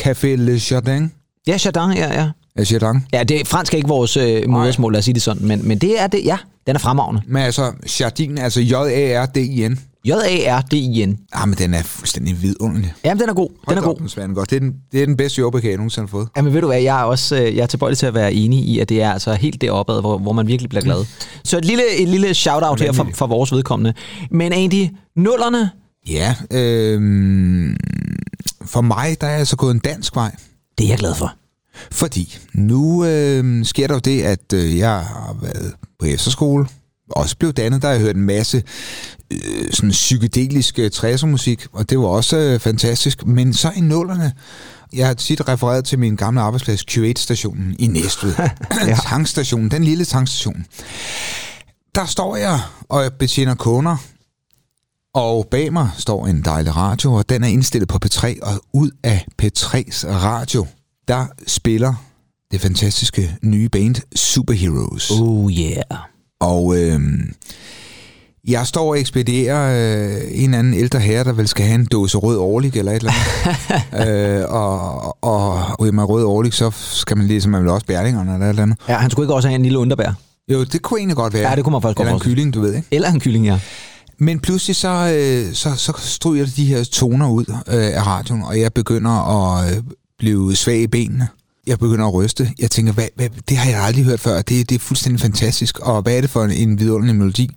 Café 0.00 0.26
Le 0.26 0.60
Jardin, 0.70 1.12
Ja, 1.46 1.58
Chardin, 1.58 1.96
ja, 1.96 2.20
ja. 2.22 2.30
altså 2.56 2.78
Jardin, 2.82 3.00
Ja, 3.12 3.22
det, 3.24 3.46
fransk 3.48 3.72
er 3.72 3.76
ikke 3.76 3.88
vores 3.88 4.16
øh, 4.16 4.48
modersmål, 4.48 4.92
lad 4.92 4.98
os 4.98 5.04
sige 5.04 5.14
det 5.14 5.22
sådan, 5.22 5.46
men, 5.46 5.68
men 5.68 5.78
det 5.78 6.00
er 6.00 6.06
det, 6.06 6.24
ja, 6.24 6.36
den 6.68 6.76
er 6.76 6.80
fremragende. 6.80 7.22
men 7.26 7.42
altså 7.42 7.72
Jardin, 8.00 8.38
altså 8.38 8.60
J-A-R-D-I-N. 8.60 9.78
J-A-R-D-I-N. 10.04 11.18
Ah, 11.32 11.48
men 11.48 11.58
den 11.58 11.74
er 11.74 11.82
fuldstændig 11.82 12.42
vidunderlig. 12.42 12.94
Jamen, 13.04 13.20
den 13.20 13.28
er 13.28 13.34
god, 13.34 13.48
den 13.68 13.78
er 13.78 13.82
god. 13.82 13.96
den 14.16 14.34
godt. 14.34 14.50
Det 14.50 14.56
er 14.56 14.60
den, 14.60 14.74
det 14.92 15.02
er 15.02 15.06
den 15.06 15.16
bedste 15.16 15.38
jordbærkage, 15.40 15.70
jeg 15.70 15.76
nogensinde 15.76 16.06
har 16.06 16.10
fået. 16.10 16.28
Jamen 16.36 16.54
ved 16.54 16.60
du 16.60 16.66
hvad, 16.66 16.80
jeg 16.80 17.00
er 17.00 17.04
også 17.04 17.36
øh, 17.42 17.56
jeg 17.56 17.62
er 17.62 17.66
tilbøjelig 17.66 17.98
til 17.98 18.06
at 18.06 18.14
være 18.14 18.34
enig 18.34 18.58
i, 18.58 18.78
at 18.78 18.88
det 18.88 19.02
er 19.02 19.12
altså 19.12 19.34
helt 19.34 19.60
deroppe, 19.60 19.92
hvor, 19.92 20.18
hvor 20.18 20.32
man 20.32 20.46
virkelig 20.46 20.68
bliver 20.70 20.82
glad. 20.82 21.04
Så 21.44 21.58
et 21.58 21.64
lille, 21.64 21.82
et 21.98 22.08
lille 22.08 22.34
shout-out 22.34 22.80
her 22.80 22.92
for, 22.92 23.08
for 23.14 23.26
vores 23.26 23.52
vedkommende. 23.52 23.94
Men 24.30 24.52
Andy, 24.52 24.86
nullerne, 25.16 25.70
Ja, 26.08 26.34
øhm, 26.50 27.76
for 28.64 28.80
mig, 28.80 29.16
der 29.20 29.26
er 29.26 29.36
altså 29.36 29.56
gået 29.56 29.74
en 29.74 29.78
dansk 29.78 30.14
vej. 30.16 30.36
det 30.78 30.84
er 30.84 30.88
jeg 30.88 30.98
glad 30.98 31.14
for. 31.14 31.32
Fordi 31.90 32.38
nu 32.54 33.04
øh, 33.04 33.64
sker 33.64 33.86
der 33.86 33.94
jo 33.94 34.00
det, 34.00 34.22
at 34.22 34.52
øh, 34.54 34.78
jeg 34.78 34.90
har 34.90 35.36
været 35.42 35.72
på 35.98 36.06
efterskole, 36.06 36.66
også 37.10 37.36
blev 37.36 37.52
dannet, 37.52 37.82
der 37.82 37.90
jeg 37.90 38.00
hørt 38.00 38.16
en 38.16 38.22
masse 38.22 38.62
øh, 39.30 39.72
sådan 39.72 39.90
psykedelisk 39.90 40.78
øh, 40.78 40.90
60'er 40.94 41.26
musik, 41.26 41.66
og 41.72 41.90
det 41.90 41.98
var 41.98 42.06
også 42.06 42.36
øh, 42.36 42.60
fantastisk. 42.60 43.26
Men 43.26 43.54
så 43.54 43.72
i 43.76 43.80
nullerne, 43.80 44.32
jeg 44.92 45.06
har 45.06 45.14
tit 45.14 45.48
refereret 45.48 45.84
til 45.84 45.98
min 45.98 46.16
gamle 46.16 46.40
arbejdsplads, 46.40 46.84
Q8-stationen 46.90 47.76
i 47.78 47.86
Næstved. 47.86 48.34
ja. 48.86 48.98
Tankstationen, 49.08 49.70
den 49.70 49.84
lille 49.84 50.04
tankstation. 50.04 50.66
Der 51.94 52.06
står 52.06 52.36
jeg 52.36 52.60
og 52.88 53.12
betjener 53.18 53.54
kunder, 53.54 53.96
og 55.14 55.46
bag 55.50 55.72
mig 55.72 55.90
står 55.98 56.26
en 56.26 56.42
dejlig 56.44 56.76
radio, 56.76 57.12
og 57.12 57.28
den 57.28 57.44
er 57.44 57.48
indstillet 57.48 57.88
på 57.88 57.98
P3, 58.06 58.38
og 58.42 58.60
ud 58.72 58.90
af 59.02 59.26
P3's 59.42 60.06
radio, 60.06 60.66
der 61.08 61.26
spiller 61.46 61.94
det 62.52 62.60
fantastiske 62.60 63.36
nye 63.42 63.68
band 63.68 63.94
Superheroes. 64.16 65.10
Oh 65.10 65.52
yeah. 65.52 65.82
Og 66.40 66.76
øh, 66.78 67.00
jeg 68.48 68.66
står 68.66 68.88
og 68.88 69.00
ekspederer 69.00 69.72
øh, 69.72 70.20
en 70.30 70.44
eller 70.44 70.58
anden 70.58 70.74
ældre 70.74 70.98
herre, 70.98 71.24
der 71.24 71.32
vel 71.32 71.48
skal 71.48 71.66
have 71.66 71.74
en 71.74 71.86
dåse 71.86 72.18
rød 72.18 72.38
årlig 72.38 72.76
eller 72.76 72.92
et 72.92 72.96
eller 72.96 73.12
andet. 73.92 74.40
øh, 74.40 74.44
og, 74.48 75.24
og, 75.24 75.80
ryger 75.80 75.92
man 75.92 76.04
rød 76.04 76.24
årlig, 76.24 76.52
så 76.52 76.70
skal 76.70 77.16
man 77.16 77.26
ligesom 77.26 77.52
man 77.52 77.62
vil 77.62 77.70
også 77.70 77.86
bærlingerne 77.86 78.32
eller 78.32 78.46
et 78.46 78.50
eller 78.50 78.62
andet. 78.62 78.78
Ja, 78.88 78.96
han 78.96 79.10
skulle 79.10 79.24
ikke 79.24 79.34
også 79.34 79.48
have 79.48 79.56
en 79.56 79.62
lille 79.62 79.78
underbær. 79.78 80.12
Jo, 80.52 80.64
det 80.64 80.82
kunne 80.82 80.98
egentlig 80.98 81.16
godt 81.16 81.32
være. 81.32 81.50
Ja, 81.50 81.56
det 81.56 81.64
kunne 81.64 81.72
man 81.72 81.82
faktisk 81.82 81.96
godt 81.96 82.08
Eller 82.08 82.14
en 82.14 82.20
kylling, 82.20 82.54
du 82.54 82.60
ved, 82.60 82.74
ikke? 82.74 82.88
Eller 82.90 83.12
en 83.12 83.20
kylling, 83.20 83.46
ja. 83.46 83.60
Men 84.18 84.40
pludselig 84.40 84.76
så, 84.76 84.88
øh, 84.88 85.54
så, 85.54 85.74
så 85.74 85.92
stryger 85.98 86.46
de 86.56 86.64
her 86.64 86.84
toner 86.84 87.30
ud 87.30 87.44
øh, 87.48 87.96
af 87.96 88.06
radioen, 88.06 88.42
og 88.42 88.60
jeg 88.60 88.72
begynder 88.72 89.10
at 89.10 89.76
øh, 89.76 89.82
blive 90.18 90.56
svag 90.56 90.80
i 90.80 90.86
benene. 90.86 91.28
Jeg 91.68 91.78
begynder 91.78 92.06
at 92.06 92.14
ryste. 92.14 92.50
Jeg 92.58 92.70
tænker, 92.70 92.92
hvad, 92.92 93.08
hvad, 93.14 93.28
det 93.48 93.56
har 93.56 93.70
jeg 93.70 93.82
aldrig 93.82 94.04
hørt 94.04 94.20
før. 94.20 94.42
Det, 94.42 94.68
det 94.68 94.74
er 94.74 94.78
fuldstændig 94.78 95.20
fantastisk. 95.20 95.78
Og 95.78 96.02
hvad 96.02 96.16
er 96.16 96.20
det 96.20 96.30
for 96.30 96.44
en, 96.44 96.50
en 96.50 96.78
vidunderlig 96.78 97.16
melodi? 97.16 97.50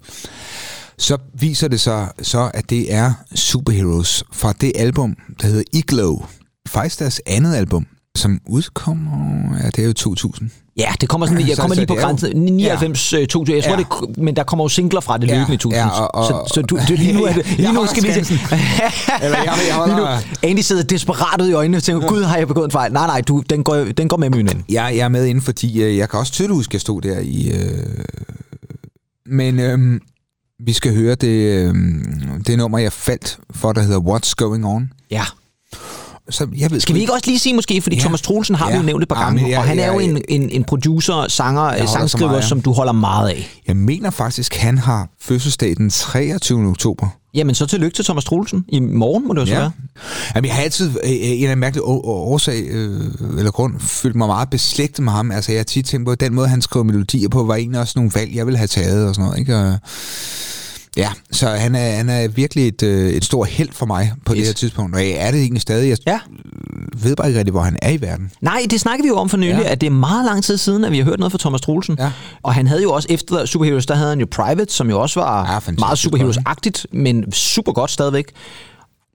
Så 0.98 1.18
viser 1.34 1.68
det 1.68 1.82
sig 1.82 2.12
så, 2.22 2.52
at 2.54 2.70
det 2.70 2.94
er 2.94 3.14
Superheroes 3.36 4.24
fra 4.34 4.54
det 4.62 4.72
album, 4.76 5.16
der 5.42 5.48
hedder 5.48 5.64
Iglo. 5.74 6.20
Faktisk 6.68 7.00
deres 7.00 7.22
andet 7.26 7.56
album, 7.56 7.86
som 8.16 8.40
udkommer, 8.48 9.58
ja, 9.64 9.68
det 9.70 9.80
er 9.80 9.88
jo 9.88 9.94
2000. 9.94 10.50
Ja, 10.78 10.94
det 11.02 11.10
kommer 11.10 11.28
sådan, 11.28 11.48
jeg 11.50 11.58
kommer 11.58 11.76
lige 11.76 11.86
på 11.88 11.96
grænsen. 11.96 12.38
99, 12.38 13.14
ja. 13.14 13.26
2000, 13.26 13.56
jeg 13.56 13.64
tror, 13.64 13.72
Ja. 14.00 14.06
det, 14.08 14.18
men 14.18 14.36
der 14.36 14.44
kommer 14.44 14.66
jo 14.66 14.70
singler 14.70 15.02
fra 15.02 15.18
det 15.18 15.28
Ja, 15.28 15.34
løbende 15.38 15.54
i 15.54 15.58
2000. 15.58 15.76
ja, 15.82 15.90
og- 15.90 16.16
og- 16.16 16.26
så, 16.48 16.54
så 16.56 16.62
du, 16.62 16.76
du, 16.88 16.94
lige 16.96 17.14
nu, 17.14 17.24
er 17.24 17.34
det, 17.38 17.58
lige 17.58 17.74
nu 17.74 17.86
skal 17.88 18.04
vi 18.04 18.08
til. 18.14 18.26
skansen. 18.26 18.36
Eller 19.24 19.38
jeg- 19.38 19.58
jeg 19.70 19.84
lige 19.88 19.98
nu, 19.98 20.06
Andy 20.44 20.60
sidder 20.60 20.84
desperat 20.84 21.42
ud 21.42 21.50
i 21.50 21.54
øjnene 21.54 21.78
og 21.78 21.84
tænker, 21.84 22.08
gud, 22.08 22.24
har 22.24 22.38
jeg 22.38 22.48
begået 22.48 22.66
en 22.66 22.72
fejl? 22.72 22.94
Nej, 22.94 23.08
nej, 23.08 23.22
du, 23.22 23.44
den, 23.50 23.64
går, 23.64 23.76
den 23.76 24.08
går 24.08 24.18
med, 24.18 24.30
min 24.30 24.48
ven. 24.48 24.64
Jeg, 24.70 24.94
jeg 24.96 25.04
er 25.04 25.10
med 25.10 25.26
inden, 25.26 25.42
fordi 25.42 25.82
øh, 25.84 25.98
jeg 25.98 26.10
kan 26.10 26.20
også 26.20 26.32
tydeligt 26.32 26.56
huske, 26.56 26.70
at 26.70 26.74
jeg 26.74 26.82
stod 26.82 27.02
der 27.02 27.20
i... 27.20 27.52
Øh, 27.52 27.88
men 29.26 29.60
øh, 29.60 30.00
vi 30.66 30.74
skal 30.74 30.96
høre 30.96 31.16
det, 31.16 31.28
øh, 31.28 31.76
det 32.48 32.58
nummer, 32.58 32.78
jeg 32.78 32.94
faldt 32.94 33.40
for, 33.52 33.74
der 33.74 33.82
hedder 33.82 34.00
What's 34.00 34.34
Going 34.38 34.66
On. 34.66 34.94
Ja. 35.12 35.24
Så 36.30 36.48
jeg 36.58 36.72
ved 36.72 36.80
Skal 36.80 36.96
vi 36.96 37.00
ikke 37.00 37.14
også 37.14 37.26
lige 37.26 37.40
sige 37.40 37.54
måske, 37.56 37.82
fordi 37.82 37.96
Ja. 37.96 38.00
ja. 38.00 38.04
Thomas 38.04 38.22
Troelsen 38.22 38.56
har 38.56 38.66
ja. 38.66 38.72
vi 38.72 38.76
Ja. 38.76 38.82
jo 38.82 38.86
nævnt 38.86 39.04
et 39.04 39.10
par 39.10 39.16
Ja, 39.20 39.24
gange, 39.24 39.50
jeg- 39.50 39.58
og 39.58 39.64
han 39.64 39.80
er 39.80 39.84
jeg- 39.86 39.94
jo 39.94 40.00
en, 40.00 40.22
en, 40.30 40.50
en 40.50 40.64
producer, 40.64 41.26
sanger, 41.30 41.86
sangskriver, 41.86 42.28
meget 42.32 42.44
ham. 42.44 42.50
som 42.50 42.62
du 42.62 42.72
holder 42.74 42.94
meget 42.94 43.30
af. 43.30 43.50
Jeg 43.68 43.76
mener 43.78 44.10
faktisk, 44.10 44.56
han 44.56 44.78
har 44.78 45.10
fødselsdag 45.22 45.74
den 45.78 45.90
23. 45.90 46.68
oktober. 46.70 47.08
Jamen, 47.34 47.56
så 47.56 47.66
tillykke 47.66 47.96
til 47.96 48.06
Thomas 48.06 48.24
Troelsen. 48.26 48.66
I 48.70 48.80
morgen 48.80 49.28
må 49.28 49.34
det 49.34 49.42
jo 49.42 49.46
så 49.46 49.54
være. 49.54 49.72
Jamen, 50.36 50.48
jeg 50.48 50.56
har 50.56 50.64
altid 50.64 50.90
øh, 50.90 50.94
en 51.12 51.34
eller 51.34 51.44
anden 51.52 51.60
mærkelig 51.60 51.82
årsag 51.86 52.64
øh, 52.70 53.02
eller 53.38 53.52
grund 53.52 53.80
følt 53.80 54.16
mig 54.16 54.28
meget 54.28 54.50
beslægtet 54.50 55.04
med 55.04 55.12
ham. 55.14 55.32
Altså, 55.32 55.52
jeg 55.52 55.60
har 55.60 55.64
tit 55.64 55.86
tænkt 55.86 56.06
på, 56.06 56.12
at 56.12 56.20
den 56.20 56.34
måde, 56.34 56.48
han 56.48 56.62
skrev 56.62 56.86
melodier 56.86 57.30
på, 57.30 57.44
var 57.44 57.56
egentlig 57.56 57.80
også 57.82 57.94
nogle 57.96 58.12
valg, 58.16 58.36
jeg 58.36 58.46
ville 58.46 58.58
have 58.58 58.68
taget 58.68 59.08
og 59.08 59.16
sådan 59.16 59.26
noget. 59.26 59.40
Ikke? 59.40 59.58
Og, 59.58 59.78
ja, 60.98 61.10
så 61.32 61.48
han 61.50 61.76
er, 61.76 61.92
han 61.96 62.10
er 62.10 62.28
virkelig 62.28 62.68
et, 62.68 62.84
øh, 62.84 63.10
et 63.14 63.26
stort 63.26 63.48
held 63.48 63.70
for 63.72 63.86
mig 63.86 64.14
på 64.26 64.34
yes. 64.34 64.38
det 64.38 64.48
her 64.48 64.54
tidspunkt. 64.54 64.96
Og 64.96 65.02
jeg 65.02 65.12
er 65.12 65.32
det 65.32 65.40
egentlig 65.42 65.62
stadig. 65.62 65.90
Jeg 65.90 65.98
Ja. 66.08 66.20
ved 66.98 67.16
bare 67.16 67.28
ikke 67.28 67.40
rigtig, 67.40 67.52
hvor 67.52 67.62
han 67.62 67.78
er 67.82 67.90
i 67.90 68.02
verden. 68.02 68.32
Nej, 68.42 68.66
det 68.70 68.80
snakkede 68.82 69.04
vi 69.04 69.08
jo 69.08 69.16
om 69.18 69.30
for 69.30 69.38
nylig, 69.38 69.62
Ja. 69.64 69.72
at 69.72 69.82
det 69.82 69.88
er 69.88 69.92
meget 69.92 70.26
lang 70.26 70.44
tid 70.44 70.58
siden, 70.58 70.84
at 70.86 70.92
vi 70.92 70.98
har 70.98 71.04
hørt 71.06 71.20
noget 71.20 71.32
fra 71.32 71.40
Thomas 71.40 71.62
Troelsen. 71.62 71.96
Ja. 72.00 72.12
Og 72.44 72.54
han 72.54 72.68
havde 72.68 72.82
jo 72.82 72.92
også 72.92 73.08
efter 73.12 73.46
Superheroes, 73.46 73.86
der 73.86 73.96
havde 73.96 74.10
han 74.10 74.20
jo 74.20 74.28
Private, 74.32 74.74
som 74.74 74.90
jo 74.90 75.02
også 75.02 75.20
var 75.20 75.52
Ja, 75.52 75.58
fantastisk 75.58 75.80
meget 75.80 75.98
Superheroes-agtigt, 76.00 76.86
men 76.94 77.32
super 77.32 77.72
godt 77.72 77.92
stadigvæk. 77.92 78.26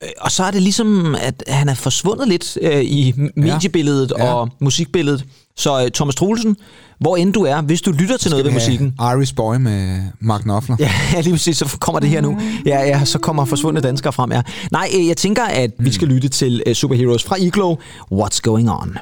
Øh, 0.02 0.08
Og 0.20 0.30
så 0.32 0.44
er 0.44 0.50
det 0.50 0.62
ligesom, 0.62 1.14
at 1.14 1.44
han 1.48 1.68
er 1.68 1.74
forsvundet 1.74 2.28
lidt 2.28 2.58
øh, 2.62 2.82
i 2.84 3.14
mediebilledet 3.36 4.12
Ja. 4.18 4.24
ja. 4.24 4.32
og 4.34 4.48
musikbilledet. 4.60 5.24
Så 5.56 5.82
uh, 5.82 5.88
Thomas 5.94 6.14
Troelsen, 6.14 6.56
hvor 7.00 7.16
end 7.16 7.32
du 7.32 7.42
er, 7.42 7.60
hvis 7.60 7.82
du 7.82 7.90
lytter 7.90 8.16
til 8.16 8.30
noget 8.30 8.44
ved 8.44 8.52
musikken, 8.52 8.94
Irish 9.00 9.34
Boy 9.34 9.56
med 9.56 10.00
Mark 10.20 10.40
Knopfler. 10.40 10.76
Ja, 10.78 10.90
lige 11.22 11.32
præcis, 11.32 11.56
så 11.56 11.76
kommer 11.80 12.00
det 12.00 12.10
her 12.10 12.20
nu. 12.20 12.38
Ja, 12.66 12.80
ja, 12.80 13.04
så 13.04 13.18
kommer 13.18 13.44
forsvundne 13.44 13.80
danskere 13.80 14.12
frem, 14.12 14.32
ja. 14.32 14.42
Nej, 14.72 14.90
øh, 14.96 15.06
jeg 15.06 15.16
tænker, 15.16 15.44
at 15.44 15.70
vi 15.78 15.92
skal 15.92 16.08
lytte 16.08 16.28
til 16.28 16.62
uh, 16.66 16.72
Superheroes 16.72 17.24
fra 17.24 17.36
Iglo. 17.36 17.76
What's 18.12 18.40
going 18.42 18.70
on? 18.70 18.98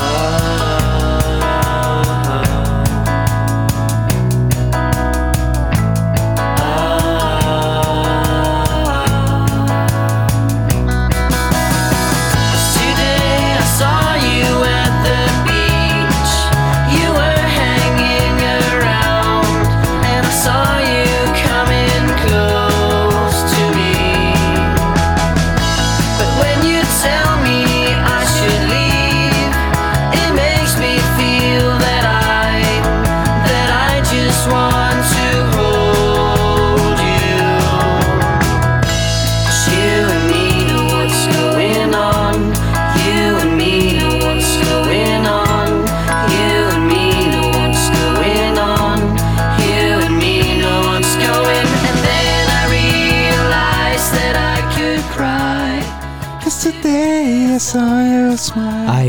Today 0.00 0.69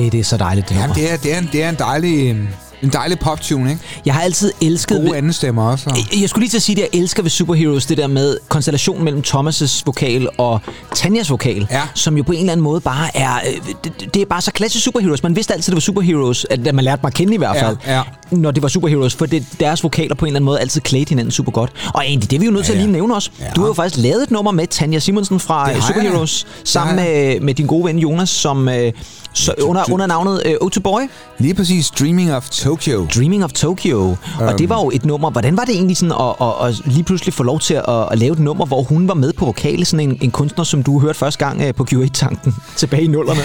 Ej, 0.04 0.10
det 0.10 0.20
er 0.20 0.24
så 0.24 0.38
dejligt, 0.38 0.70
det 0.70 0.76
Jamen, 0.76 0.96
det 0.96 1.12
er, 1.14 1.18
det 1.18 1.34
er, 1.34 1.38
en, 1.38 1.50
det 1.52 1.64
er 1.64 1.70
en 1.70 1.76
dejlig, 1.80 2.30
en, 2.30 2.90
dejlig 2.94 3.20
poptune, 3.20 3.70
ikke? 3.70 3.82
Jeg 4.06 4.14
har 4.14 4.22
altid 4.22 4.52
elsket... 4.62 4.98
Gode 5.06 5.18
anden 5.18 5.34
stemmer 5.34 5.72
også. 5.72 5.90
og- 5.90 6.22
Jeg 6.22 6.30
skulle 6.30 6.42
lige 6.44 6.50
til 6.50 6.58
at 6.58 6.64
sige, 6.64 6.84
at 6.84 6.90
jeg 6.94 7.00
elsker 7.00 7.22
ved 7.24 7.30
Superheroes 7.30 7.86
det 7.86 7.98
der 7.98 8.08
med 8.08 8.38
konstellationen 8.50 9.04
mellem 9.04 9.24
Thomas' 9.28 9.82
vokal 9.86 10.28
og 10.38 10.60
Tanjas 10.96 11.30
vokal, 11.30 11.68
Ja. 11.72 11.82
som 11.96 12.18
jo 12.18 12.24
på 12.24 12.32
en 12.32 12.40
eller 12.40 12.52
anden 12.52 12.64
måde 12.64 12.82
bare 12.82 13.18
er... 13.18 13.36
øh, 13.36 13.74
Det, 13.84 14.14
det 14.14 14.22
er 14.22 14.26
bare 14.26 14.42
så 14.42 14.52
klassisk 14.52 14.84
Superheroes. 14.84 15.24
Man 15.24 15.36
vidste 15.36 15.54
altid, 15.54 15.72
det 15.72 15.76
var 15.76 15.80
Superheroes, 15.82 16.46
at 16.50 16.68
at 16.68 16.76
man 16.76 16.86
lærte 16.86 17.00
mig 17.04 17.08
at 17.10 17.14
kende 17.14 17.34
i 17.34 17.38
hvert 17.38 17.56
Ja, 17.56 17.68
fald, 17.68 17.78
ja. 17.88 18.02
når 18.32 18.52
det 18.52 18.64
var 18.64 18.70
Superheroes, 18.70 19.16
for 19.16 19.26
det, 19.26 19.46
deres 19.60 19.84
vokaler 19.84 20.16
på 20.16 20.26
en 20.26 20.30
eller 20.30 20.38
anden 20.38 20.46
måde 20.46 20.60
altid 20.60 20.82
klædte 20.82 21.10
hinanden 21.10 21.32
super 21.32 21.52
godt. 21.52 21.72
Og 21.94 22.04
egentlig, 22.06 22.30
det 22.32 22.36
er 22.36 22.40
vi 22.40 22.46
jo 22.46 22.52
nødt 22.52 22.66
til 22.66 22.72
Ja, 22.74 22.78
at 22.78 22.82
ja. 22.82 22.86
lige 22.86 22.94
nævne 22.94 23.16
også. 23.16 23.30
Ja. 23.40 23.46
Du 23.56 23.62
har 23.62 23.68
jo 23.68 23.74
faktisk 23.74 24.04
lavet 24.04 24.24
et 24.24 24.32
nummer 24.32 24.52
med 24.52 24.68
Tanja 24.68 25.00
Simonsen 25.00 25.40
fra 25.40 25.68
Det 25.70 25.76
jeg. 25.76 25.84
Superheroes, 25.84 26.48
Det 26.60 26.68
sammen 26.70 26.96
med, 26.96 27.40
med 27.40 27.54
din 27.54 27.66
gode 27.66 27.86
ven 27.86 28.00
Jonas, 28.00 28.30
som 28.30 28.70
øh, 28.70 28.92
så, 29.34 29.54
under, 29.62 29.92
under 29.92 30.08
navnet 30.08 30.42
øh, 30.46 30.54
O2 30.64 30.80
Boy. 30.80 31.02
Lige 31.40 31.54
præcis 31.54 31.90
Dreaming 31.90 32.34
of 32.34 32.50
Tokyo. 32.50 33.08
Dreaming 33.16 33.44
of 33.44 33.52
Tokyo. 33.52 34.00
Um. 34.10 34.18
Og 34.40 34.60
det 34.60 34.70
var 34.70 34.76
jo 34.84 34.92
et 34.94 35.06
nummer. 35.06 35.30
Hvordan 35.32 35.58
var 35.58 35.64
det 35.66 35.76
egentlig 35.76 35.98
sådan 35.98 36.16
at, 36.20 36.48
at, 36.48 36.68
at 36.68 36.94
lige 36.94 37.04
pludselig 37.04 37.34
få 37.34 37.44
lov 37.44 37.60
til 37.60 37.74
at, 37.74 37.84
at 38.12 38.18
lave 38.20 38.34
et 38.34 38.40
nummer, 38.40 38.66
hvor 38.66 38.84
hun 38.84 39.08
var 39.08 39.14
med 39.14 39.34
på 39.34 39.46
vokal, 39.46 39.86
sådan 39.86 40.10
en, 40.10 40.18
en 40.22 40.32
kunstner, 40.32 40.64
som 40.64 40.84
du 40.84 41.00
hørte 41.00 41.20
første 41.20 41.46
gang 41.46 41.62
øh, 41.62 41.74
på 41.76 41.86
Q8-tanken 41.92 42.56
tilbage 42.78 43.04
i 43.04 43.08
nullerne? 43.08 43.42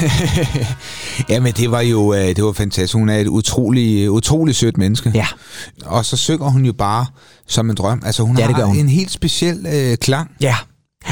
Jamen, 1.28 1.52
det 1.52 1.70
var 1.70 1.80
jo 1.80 2.12
øh, 2.14 2.20
det 2.36 2.44
var 2.44 2.52
fantastisk. 2.52 2.94
Hun 2.94 3.08
er 3.08 3.16
et 3.18 3.26
utrolig, 3.26 4.10
utrolig 4.10 4.54
sødt 4.54 4.78
menneske. 4.78 5.10
Ja. 5.14 5.26
Og 5.86 6.04
så 6.04 6.16
synger 6.16 6.50
hun 6.50 6.64
jo 6.64 6.72
bare 6.72 7.06
som 7.48 7.70
en 7.70 7.76
drøm. 7.76 8.02
Altså, 8.06 8.22
hun 8.22 8.38
Ja, 8.38 8.46
har 8.52 8.64
hun. 8.64 8.76
en 8.76 8.88
helt 8.88 9.10
speciel 9.10 9.66
øh, 9.74 9.96
klang. 9.96 10.30
ja. 10.40 10.54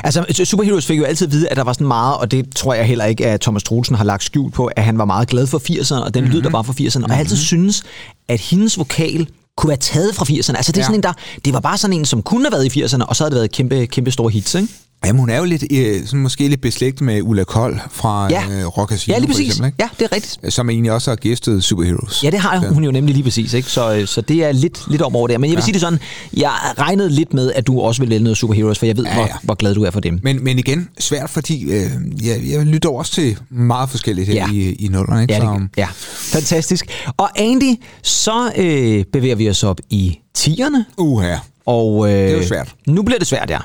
Altså, 0.05 0.45
Superheroes 0.45 0.87
fik 0.87 0.99
jo 0.99 1.05
altid 1.05 1.27
at 1.27 1.33
vide, 1.33 1.49
at 1.49 1.57
der 1.57 1.65
var 1.65 1.73
sådan 1.73 1.87
meget, 1.87 2.17
og 2.17 2.31
det 2.31 2.57
tror 2.57 2.75
jeg 2.75 2.85
heller 2.87 3.05
ikke, 3.05 3.27
at 3.27 3.41
Thomas 3.41 3.63
Troelsen 3.63 3.97
har 3.97 4.05
lagt 4.05 4.25
skjul 4.25 4.51
på, 4.51 4.67
at 4.67 4.85
han 4.85 4.99
var 4.99 5.05
meget 5.05 5.29
glad 5.29 5.47
for 5.47 5.59
80'erne, 5.59 6.05
og 6.05 6.15
den 6.15 6.25
mm-hmm. 6.25 6.37
lyd, 6.37 6.43
der 6.43 6.51
var 6.51 6.63
fra 6.63 6.73
80'erne. 6.73 7.03
Og 7.05 7.09
jeg 7.09 7.17
har 7.17 7.21
altid 7.21 7.37
synes, 7.37 7.83
at 8.29 8.41
hendes 8.41 8.79
vokal 8.79 9.29
kunne 9.57 9.69
være 9.69 9.79
taget 9.79 10.15
fra 10.15 10.25
80'erne. 10.25 10.57
Altså, 10.57 10.73
det 10.73 10.79
er 10.79 10.81
Ja. 10.81 10.85
sådan 10.87 10.99
en, 10.99 11.03
der, 11.03 11.13
det 11.45 11.53
var 11.53 11.61
bare 11.61 11.79
sådan 11.79 11.97
en, 11.99 12.05
som 12.05 12.23
kunne 12.23 12.45
have 12.45 12.53
været 12.53 12.77
i 12.77 12.85
80'erne, 12.85 13.05
og 13.05 13.17
så 13.17 13.25
havde 13.25 13.31
det 13.31 13.37
været 13.39 13.53
kæmpe, 13.53 13.87
kæmpe 13.87 14.11
store 14.11 14.31
hits, 14.31 14.55
ikke? 14.55 14.69
Jamen, 15.07 15.21
hun 15.21 15.31
er 15.31 15.39
jo 15.39 15.45
lidt, 15.45 15.65
øh, 15.73 16.07
sådan 16.07 16.21
måske 16.21 16.49
lidt 16.49 16.61
beslægtet 16.61 17.01
med 17.03 17.23
Ulla 17.23 17.45
Kold 17.45 17.79
fra 17.91 18.29
Ja. 18.31 18.43
øh, 18.51 18.67
Rock 18.67 18.91
Casino, 18.91 19.15
Ja, 19.15 19.19
lige 19.19 19.29
præcis. 19.31 19.47
eksempel, 19.47 19.67
ikke? 19.67 19.77
Ja, 19.81 19.89
det 19.99 20.05
er 20.13 20.17
rigtigt. 20.17 20.55
Som 20.55 20.71
egentlig 20.71 20.93
også 20.93 21.11
har 21.11 21.17
gæstet 21.17 21.65
Superheroes. 21.65 22.25
Ja, 22.25 22.31
det 22.31 22.39
har 22.41 22.59
hun 22.59 22.85
jo 22.85 22.91
nemlig 22.91 23.15
lige 23.15 23.25
præcis, 23.25 23.55
ikke? 23.55 23.69
Så, 23.69 23.95
øh, 23.95 24.07
så 24.07 24.21
det 24.21 24.45
er 24.45 24.53
lidt, 24.53 24.79
lidt 24.91 25.03
om 25.03 25.17
over 25.17 25.29
der. 25.29 25.39
Men 25.39 25.51
jeg 25.51 25.57
vil 25.57 25.61
ja. 25.61 25.65
sige 25.65 25.73
det 25.73 25.81
sådan, 25.81 25.99
jeg 26.37 26.53
regnede 26.79 27.11
lidt 27.11 27.35
med, 27.35 27.53
at 27.53 27.67
du 27.67 27.81
også 27.81 28.03
vil 28.03 28.11
vælge 28.11 28.25
noget 28.25 28.37
Superheroes, 28.39 28.79
for 28.79 28.87
jeg 28.87 28.97
ved, 28.97 29.05
ja, 29.05 29.11
Ja, 29.15 29.21
ja. 29.21 29.27
ja. 29.27 29.33
Hvor, 29.33 29.41
hvor 29.43 29.55
glad 29.55 29.75
du 29.75 29.83
er 29.85 29.91
for 29.91 30.01
dem. 30.01 30.21
Men, 30.23 30.45
men 30.45 30.59
igen, 30.59 30.89
svært, 30.99 31.31
fordi 31.31 31.63
øh, 31.63 31.91
jeg, 32.23 32.41
jeg 32.51 32.67
lytter 32.67 32.89
også 32.91 33.13
til 33.13 33.39
meget 33.51 33.91
forskelligt 33.91 34.29
her 34.29 34.35
Ja. 34.35 34.47
ja. 34.47 34.53
i, 34.53 34.73
i 34.73 34.89
nullerne. 34.89 35.23
Ikke? 35.23 35.35
Ja, 35.35 35.41
Så, 35.41 35.47
det, 35.61 35.69
ja, 35.77 35.87
fantastisk. 36.33 36.87
Og 37.17 37.31
Andy, 37.41 37.75
så 38.03 38.53
øh, 38.57 39.05
bevæger 39.13 39.35
vi 39.35 39.51
os 39.51 39.63
op 39.65 39.81
i 39.91 40.19
tierne, 40.35 40.85
Uha. 40.99 41.35
og 41.67 42.07
øh, 42.09 42.13
Det 42.19 42.31
er 42.33 42.37
jo 42.37 42.47
svært. 42.47 42.75
Nu 42.87 43.03
bliver 43.03 43.19
det 43.19 43.27
svært, 43.29 43.51
ja. 43.51 43.59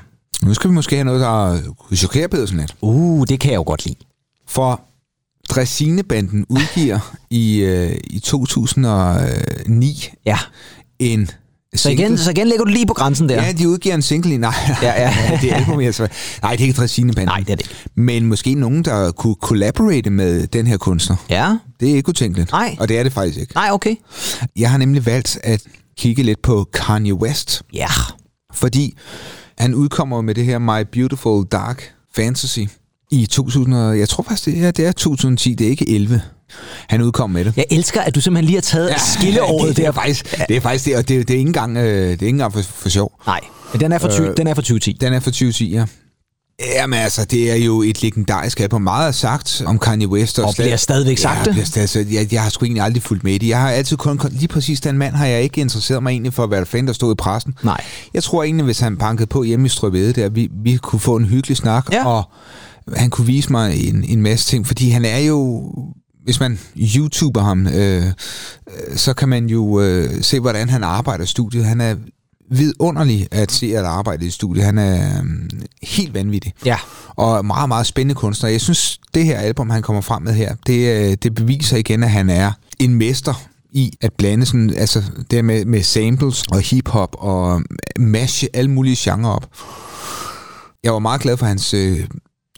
Nu 0.43 0.53
skal 0.53 0.69
vi 0.69 0.73
måske 0.73 0.95
have 0.95 1.05
noget, 1.05 1.21
der 1.21 1.57
kunne 1.79 1.97
chokere 1.97 2.27
Pedersen 2.27 2.57
lidt. 2.57 2.75
Uh, 2.81 3.27
det 3.27 3.39
kan 3.39 3.51
jeg 3.51 3.57
jo 3.57 3.63
godt 3.67 3.85
lide. 3.85 3.95
For 4.47 4.81
Dressinebanden 5.49 6.45
udgiver 6.49 7.13
i, 7.29 7.57
øh, 7.57 7.97
i 8.03 8.19
2009 8.19 10.09
Ja. 10.25 10.37
en 10.99 11.29
Så 11.75 11.89
igen, 11.89 12.17
så 12.17 12.31
igen 12.31 12.47
ligger 12.47 12.65
du 12.65 12.71
lige 12.71 12.85
på 12.85 12.93
grænsen 12.93 13.29
der. 13.29 13.43
Ja, 13.43 13.51
de 13.51 13.69
udgiver 13.69 13.95
en 13.95 14.01
single 14.01 14.33
i... 14.33 14.37
Nej, 14.37 14.53
Ja, 14.81 15.01
ja. 15.01 15.13
det 15.41 15.51
er 15.51 15.55
album, 15.55 15.79
altså. 15.79 16.07
Nej, 16.41 16.51
det 16.51 16.61
er 16.61 16.67
ikke 16.67 16.77
Dressinebanden. 16.77 17.25
Nej, 17.25 17.39
det 17.39 17.49
er 17.49 17.55
det 17.55 17.65
ikke. 17.65 17.75
Men 17.95 18.25
måske 18.25 18.53
nogen, 18.55 18.85
der 18.85 19.11
kunne 19.11 19.35
collaborate 19.41 20.09
med 20.09 20.47
den 20.47 20.67
her 20.67 20.77
kunstner. 20.77 21.15
Ja. 21.29 21.57
Det 21.79 21.91
er 21.91 21.95
ikke 21.95 22.09
utænkeligt. 22.09 22.51
Nej. 22.51 22.75
Og 22.79 22.87
det 22.89 22.99
er 22.99 23.03
det 23.03 23.13
faktisk 23.13 23.39
ikke. 23.39 23.53
Nej, 23.55 23.69
okay. 23.71 23.95
Jeg 24.55 24.71
har 24.71 24.77
nemlig 24.77 25.05
valgt 25.05 25.39
at 25.43 25.63
kigge 25.97 26.23
lidt 26.23 26.41
på 26.41 26.67
Kanye 26.73 27.13
West, 27.13 27.61
Ja. 27.73 27.87
fordi 28.53 28.97
han 29.59 29.75
udkommer 29.75 30.21
med 30.21 30.35
det 30.35 30.45
her 30.45 30.59
My 30.59 30.85
Beautiful 30.91 31.45
Dark 31.51 31.91
Fantasy 32.15 32.59
i 33.11 33.25
2000, 33.25 33.73
og 33.75 33.99
jeg 33.99 34.09
tror 34.09 34.23
faktisk, 34.23 34.45
det 34.45 34.65
er, 34.65 34.71
det 34.71 34.85
er 34.85 34.91
2010, 34.91 35.53
det 35.53 35.67
er 35.67 35.71
ikke 35.71 35.89
11. 35.95 36.21
Han 36.87 37.01
udkom 37.01 37.29
med 37.29 37.45
det. 37.45 37.53
Jeg 37.57 37.65
elsker, 37.71 38.01
at 38.01 38.15
du 38.15 38.21
simpelthen 38.21 38.45
lige 38.45 38.55
har 38.55 38.61
taget 38.61 38.89
ja, 38.89 38.97
skilleåret 38.97 39.67
det, 39.69 39.75
det, 39.77 39.83
der. 39.83 39.87
er 39.89 39.93
faktisk, 39.93 40.37
det 40.49 40.57
er 40.57 40.61
faktisk 40.61 40.85
det, 40.85 40.95
og 40.95 41.07
det, 41.07 41.27
det 41.27 41.33
er 41.33 41.37
ikke 41.37 41.47
engang, 41.49 41.77
øh, 41.77 41.83
det 41.83 42.07
er 42.07 42.11
ikke 42.11 42.27
engang 42.27 42.53
for, 42.53 42.61
for 42.61 42.89
sjov. 42.89 43.11
Nej, 43.25 43.39
men 43.73 43.79
den 43.81 43.91
er 43.91 43.97
for, 43.97 44.07
ty- 44.09 44.21
Øh, 44.21 44.37
den 44.37 44.47
er 44.47 44.53
for 44.53 44.61
2010. 44.61 44.97
Den 45.01 45.13
er 45.13 45.19
fra 45.19 45.31
2010, 45.31 45.71
ja. 45.71 45.85
Jamen 46.65 46.99
altså, 46.99 47.25
det 47.25 47.51
er 47.51 47.55
jo 47.55 47.81
et 47.81 48.01
legendarisk 48.03 48.59
album. 48.59 48.81
Meget 48.81 49.07
er 49.07 49.11
sagt 49.11 49.61
om 49.65 49.79
Kanye 49.79 50.07
West. 50.07 50.39
Og 50.39 50.53
bliver 50.57 50.75
stadigvæk 50.75 51.17
sagt 51.17 51.47
ja, 51.47 51.51
det. 51.51 51.67
Stadig, 51.67 51.89
så 51.89 52.05
jeg, 52.11 52.33
jeg 52.33 52.43
har 52.43 52.49
sgu 52.49 52.65
egentlig 52.65 52.83
aldrig 52.83 53.03
fulgt 53.03 53.23
med 53.23 53.33
i 53.33 53.37
det. 53.37 53.47
Jeg 53.47 53.59
har 53.59 53.69
altid 53.71 53.97
kun. 53.97 54.19
Lige 54.31 54.47
præcis 54.47 54.81
den 54.81 54.97
mand 54.97 55.15
har 55.15 55.25
jeg 55.25 55.41
ikke 55.41 55.61
interesseret 55.61 56.03
mig 56.03 56.11
egentlig 56.11 56.33
for 56.33 56.43
at 56.43 56.51
være 56.51 56.65
fan, 56.65 56.87
der 56.87 56.93
stod 56.93 57.11
i 57.11 57.15
pressen. 57.15 57.53
Nej. 57.63 57.81
Jeg 58.13 58.23
tror 58.23 58.43
egentlig, 58.43 58.65
hvis 58.65 58.79
han 58.79 58.97
bankede 58.97 59.27
på 59.27 59.43
hjemme 59.43 59.65
i 59.65 59.69
Strøvede 59.69 60.13
der, 60.13 60.29
vi, 60.29 60.49
vi 60.63 60.77
kunne 60.77 60.99
få 60.99 61.15
en 61.15 61.25
hyggelig 61.25 61.57
snak, 61.57 61.87
Ja. 61.91 62.05
og 62.05 62.23
han 62.95 63.09
kunne 63.09 63.27
vise 63.27 63.51
mig 63.51 63.87
en, 63.87 64.03
en 64.03 64.21
masse 64.21 64.45
ting, 64.45 64.67
fordi 64.67 64.89
han 64.89 65.05
er 65.05 65.17
jo... 65.19 65.71
Hvis 66.23 66.39
man 66.39 66.59
YouTuber 66.77 67.41
ham, 67.41 67.67
øh, 67.67 68.05
øh, 68.05 68.97
så 68.97 69.13
kan 69.13 69.29
man 69.29 69.45
jo 69.49 69.81
øh, 69.81 70.09
se, 70.21 70.39
hvordan 70.39 70.69
han 70.69 70.83
arbejder 70.83 71.23
i 71.23 71.27
studiet. 71.27 71.65
Han 71.65 71.81
er 71.81 71.95
vidunderlig 72.49 73.27
at 73.31 73.51
se 73.51 73.77
at 73.77 73.85
arbejde 73.85 74.25
i 74.25 74.29
studiet. 74.29 74.65
Han 74.65 74.77
er 74.77 75.19
øh, 75.19 75.25
helt 75.83 76.13
vanvittig. 76.13 76.53
Ja. 76.65 76.77
Og 77.09 77.45
meget, 77.45 77.67
meget 77.67 77.85
spændende 77.87 78.15
kunstner. 78.15 78.49
Jeg 78.49 78.61
synes, 78.61 78.99
det 79.13 79.25
her 79.25 79.37
album, 79.39 79.69
han 79.69 79.81
kommer 79.81 80.01
frem 80.01 80.21
med 80.21 80.33
her, 80.33 80.55
det, 80.67 81.09
øh, 81.11 81.17
det 81.23 81.35
beviser 81.35 81.77
igen, 81.77 82.03
at 82.03 82.09
han 82.11 82.29
er 82.29 82.51
en 82.79 82.95
mester 82.95 83.33
i 83.71 83.93
at 84.01 84.13
blande 84.17 84.45
sådan, 84.45 84.73
altså 84.77 85.03
det 85.31 85.45
med, 85.45 85.65
med 85.65 85.83
samples 85.83 86.43
og 86.51 86.59
hiphop 86.61 87.15
og 87.19 87.61
mashe 87.99 88.47
alle 88.53 88.71
mulige 88.71 88.95
genrer 88.99 89.29
op. 89.29 89.47
Jeg 90.83 90.93
var 90.93 90.99
meget 90.99 91.21
glad 91.21 91.37
for 91.37 91.45
hans 91.45 91.73
øh, 91.73 91.99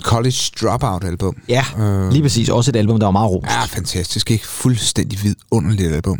College 0.03 0.37
Dropout 0.61 1.03
album. 1.03 1.35
Ja, 1.49 1.65
Øh. 1.79 2.11
lige 2.11 2.21
præcis. 2.21 2.49
Også 2.49 2.71
et 2.71 2.75
album, 2.75 2.99
der 2.99 3.05
var 3.07 3.11
meget 3.11 3.29
ro. 3.29 3.43
Ja, 3.49 3.63
fantastisk. 3.65 4.31
Ikke 4.31 4.47
fuldstændig 4.47 5.19
vidunderligt 5.23 5.93
album. 5.93 6.19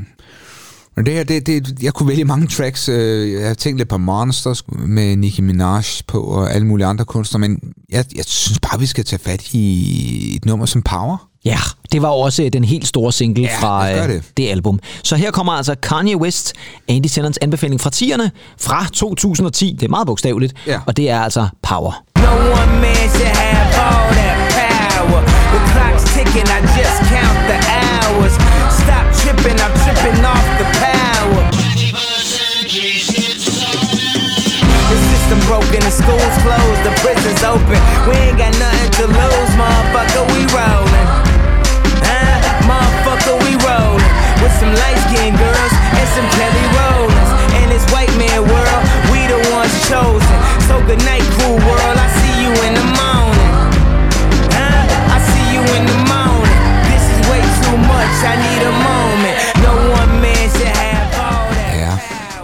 Men 0.95 1.05
det 1.05 1.13
her, 1.13 1.23
det, 1.23 1.47
det, 1.47 1.83
jeg 1.83 1.93
kunne 1.93 2.09
vælge 2.09 2.25
mange 2.25 2.47
tracks. 2.47 2.89
øh, 2.89 3.33
Jeg 3.33 3.47
har 3.47 3.53
tænkt 3.53 3.77
lidt 3.77 3.89
på 3.89 3.97
Monsters 3.97 4.63
med 4.69 5.15
Nicki 5.15 5.41
Minaj 5.41 5.83
på 6.07 6.21
og 6.21 6.53
alle 6.53 6.67
mulige 6.67 6.85
andre 6.87 7.05
kunstnere, 7.05 7.39
men 7.39 7.59
jeg, 7.89 8.05
jeg 8.15 8.25
synes 8.25 8.59
bare, 8.59 8.79
vi 8.79 8.85
skal 8.85 9.05
tage 9.05 9.19
fat 9.25 9.53
i 9.53 10.35
et 10.35 10.45
nummer 10.45 10.65
som 10.65 10.81
Power. 10.81 11.27
Ja, 11.45 11.57
det 11.91 12.01
var 12.01 12.07
også 12.07 12.49
den 12.53 12.63
helt 12.63 12.87
store 12.87 13.11
single 13.11 13.43
Ja, 13.43 13.57
fra 13.61 13.91
øh, 13.91 14.09
det. 14.09 14.23
det 14.37 14.49
album. 14.49 14.79
Så 15.03 15.15
her 15.15 15.31
kommer 15.31 15.53
altså 15.53 15.75
Kanye 15.75 16.17
West, 16.17 16.53
Andy 16.87 17.07
Tennants 17.07 17.39
anbefaling 17.41 17.81
fra 17.81 17.89
10'erne 17.95 18.29
fra 18.59 18.85
2010. 18.93 19.77
Det 19.79 19.85
er 19.85 19.89
meget 19.89 20.07
bogstaveligt, 20.07 20.53
Ja. 20.67 20.79
og 20.85 20.97
det 20.97 21.09
er 21.09 21.19
altså 21.21 21.47
Power. 21.63 22.03
No 22.17 22.31
one 22.61 22.81
man 22.81 22.95
should 23.09 23.25
have 23.35 23.70
school's 35.91 36.37
closed, 36.39 36.81
the 36.87 36.93
prison's 37.03 37.43
open. 37.43 37.79
We 38.07 38.15
ain't 38.15 38.39
got 38.39 38.55
nothing 38.55 38.91
to 38.97 39.05
lose, 39.11 39.51
motherfucker. 39.59 40.23
We 40.31 40.47
rollin'. 40.55 41.07
Huh? 42.07 42.39
Motherfucker, 42.63 43.35
we 43.43 43.59
rollin'. 43.59 44.11
With 44.39 44.55
some 44.55 44.71
light 44.71 44.99
skinned 45.11 45.35
girls 45.35 45.73
and 45.99 46.07
some 46.15 46.27
Kelly 46.39 46.65
Rollins. 46.79 47.29
In 47.59 47.67
this 47.69 47.83
white 47.91 48.11
man 48.15 48.41
world, 48.47 48.81
we 49.11 49.27
the 49.27 49.37
ones 49.51 49.75
chosen. 49.91 50.37
So 50.71 50.79
good 50.87 51.03
night, 51.03 51.27
cool 51.43 51.59
world. 51.59 51.97
I 51.99 52.07
see 52.23 52.35
you 52.39 52.51
in 52.65 52.73
the 52.73 52.87
morning. 52.95 53.51
Huh? 54.55 55.15
I 55.15 55.19
see 55.19 55.47
you 55.51 55.61
in 55.75 55.83
the 55.91 55.99
morning. 56.07 56.59
This 56.87 57.03
is 57.03 57.19
way 57.27 57.43
too 57.67 57.77
much. 57.83 58.15
I 58.23 58.39
need 58.39 58.61
a 58.63 58.70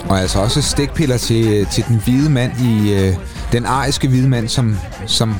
og 0.09 0.21
altså 0.21 0.39
også 0.39 0.61
stikpiller 0.61 1.17
til, 1.17 1.65
til 1.71 1.83
den 1.87 2.01
hvide 2.05 2.29
mand 2.29 2.51
i... 2.61 2.93
Øh, 2.93 3.13
den 3.51 3.65
ariske 3.65 4.07
hvide 4.07 4.27
mand, 4.29 4.47
som, 4.47 4.77
som 5.05 5.35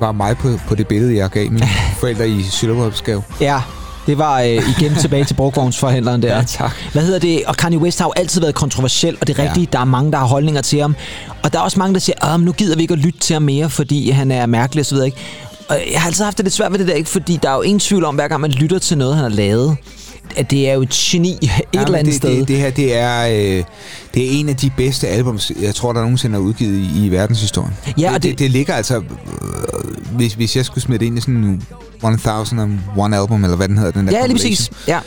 var 0.00 0.12
mig 0.12 0.36
på, 0.36 0.48
på 0.68 0.74
det 0.74 0.86
billede, 0.86 1.16
jeg 1.16 1.30
gav 1.30 1.50
mine 1.50 1.68
forældre 2.00 2.28
i 2.28 2.42
sølvbrødsgave. 2.42 3.22
Ja, 3.40 3.60
det 4.06 4.18
var 4.18 4.40
øh, 4.40 4.48
igen 4.48 4.94
tilbage 5.00 5.24
til 5.24 5.34
brugvognsforhandleren 5.34 6.22
der. 6.22 6.36
Ja, 6.36 6.42
tak. 6.42 6.72
Hvad 6.92 7.02
hedder 7.02 7.18
det? 7.18 7.42
Og 7.46 7.56
Kanye 7.56 7.78
West 7.78 7.98
har 7.98 8.06
jo 8.06 8.12
altid 8.16 8.40
været 8.40 8.54
kontroversiel, 8.54 9.16
og 9.20 9.26
det 9.26 9.38
er 9.38 9.42
Ja. 9.42 9.48
rigtigt, 9.48 9.72
der 9.72 9.78
er 9.78 9.84
mange, 9.84 10.12
der 10.12 10.18
har 10.18 10.26
holdninger 10.26 10.62
til 10.62 10.80
ham. 10.80 10.96
Og 11.42 11.52
der 11.52 11.58
er 11.58 11.62
også 11.62 11.78
mange, 11.78 11.94
der 11.94 12.00
siger, 12.00 12.34
at 12.34 12.40
nu 12.40 12.52
gider 12.52 12.76
vi 12.76 12.82
ikke 12.82 12.92
at 12.94 12.98
lytte 12.98 13.18
til 13.18 13.34
ham 13.34 13.42
mere, 13.42 13.70
fordi 13.70 14.10
han 14.10 14.30
er 14.30 14.46
mærkelig 14.46 14.80
osv. 14.80 14.96
Og 15.68 15.78
jeg 15.92 16.00
har 16.00 16.06
altid 16.06 16.24
haft 16.24 16.36
det 16.36 16.44
lidt 16.44 16.54
svært 16.54 16.72
ved 16.72 16.78
det 16.78 16.88
der, 16.88 16.94
ikke? 16.94 17.10
fordi 17.10 17.38
der 17.42 17.50
er 17.50 17.54
jo 17.54 17.62
ingen 17.62 17.80
tvivl 17.80 18.04
om, 18.04 18.14
hver 18.14 18.28
gang 18.28 18.40
man 18.40 18.50
lytter 18.50 18.78
til 18.78 18.98
noget, 18.98 19.14
han 19.14 19.22
har 19.22 19.30
lavet, 19.30 19.76
at 20.36 20.50
det 20.50 20.68
er 20.68 20.74
jo 20.74 20.82
et 20.82 20.90
geni 20.90 21.38
et 21.42 21.50
Ja, 21.74 21.82
eller 21.84 21.98
andet 21.98 22.06
det, 22.06 22.14
sted. 22.14 22.36
Det, 22.40 22.48
det 22.48 22.56
her, 22.56 22.70
det 22.70 22.94
er, 22.96 23.26
øh, 23.26 23.64
det 24.14 24.26
er 24.26 24.30
en 24.40 24.48
af 24.48 24.56
de 24.56 24.70
bedste 24.76 25.08
albums, 25.08 25.52
jeg 25.62 25.74
tror, 25.74 25.92
der 25.92 26.00
nogensinde 26.00 26.36
er 26.36 26.40
udgivet 26.40 26.76
i, 26.78 27.06
i 27.06 27.08
verdenshistorien. 27.08 27.72
Ja, 27.98 28.10
det, 28.14 28.22
det- 28.22 28.30
det, 28.30 28.38
det 28.38 28.50
ligger 28.50 28.74
altså... 28.74 28.96
Øh, 28.96 29.02
hvis, 30.16 30.34
hvis 30.34 30.56
jeg 30.56 30.64
skulle 30.64 30.84
smide 30.84 30.98
det 30.98 31.06
ind 31.06 31.18
i 31.18 31.20
sådan 31.20 31.34
en 31.34 31.62
1001 32.04 33.14
album, 33.14 33.44
eller 33.44 33.56
hvad 33.56 33.68
den 33.68 33.78
hedder, 33.78 33.92
den 33.92 34.06
der 34.06 34.12
ja, 34.18 34.26
lige 34.26 34.36
præcis. 34.36 34.70
Ja. 34.88 34.98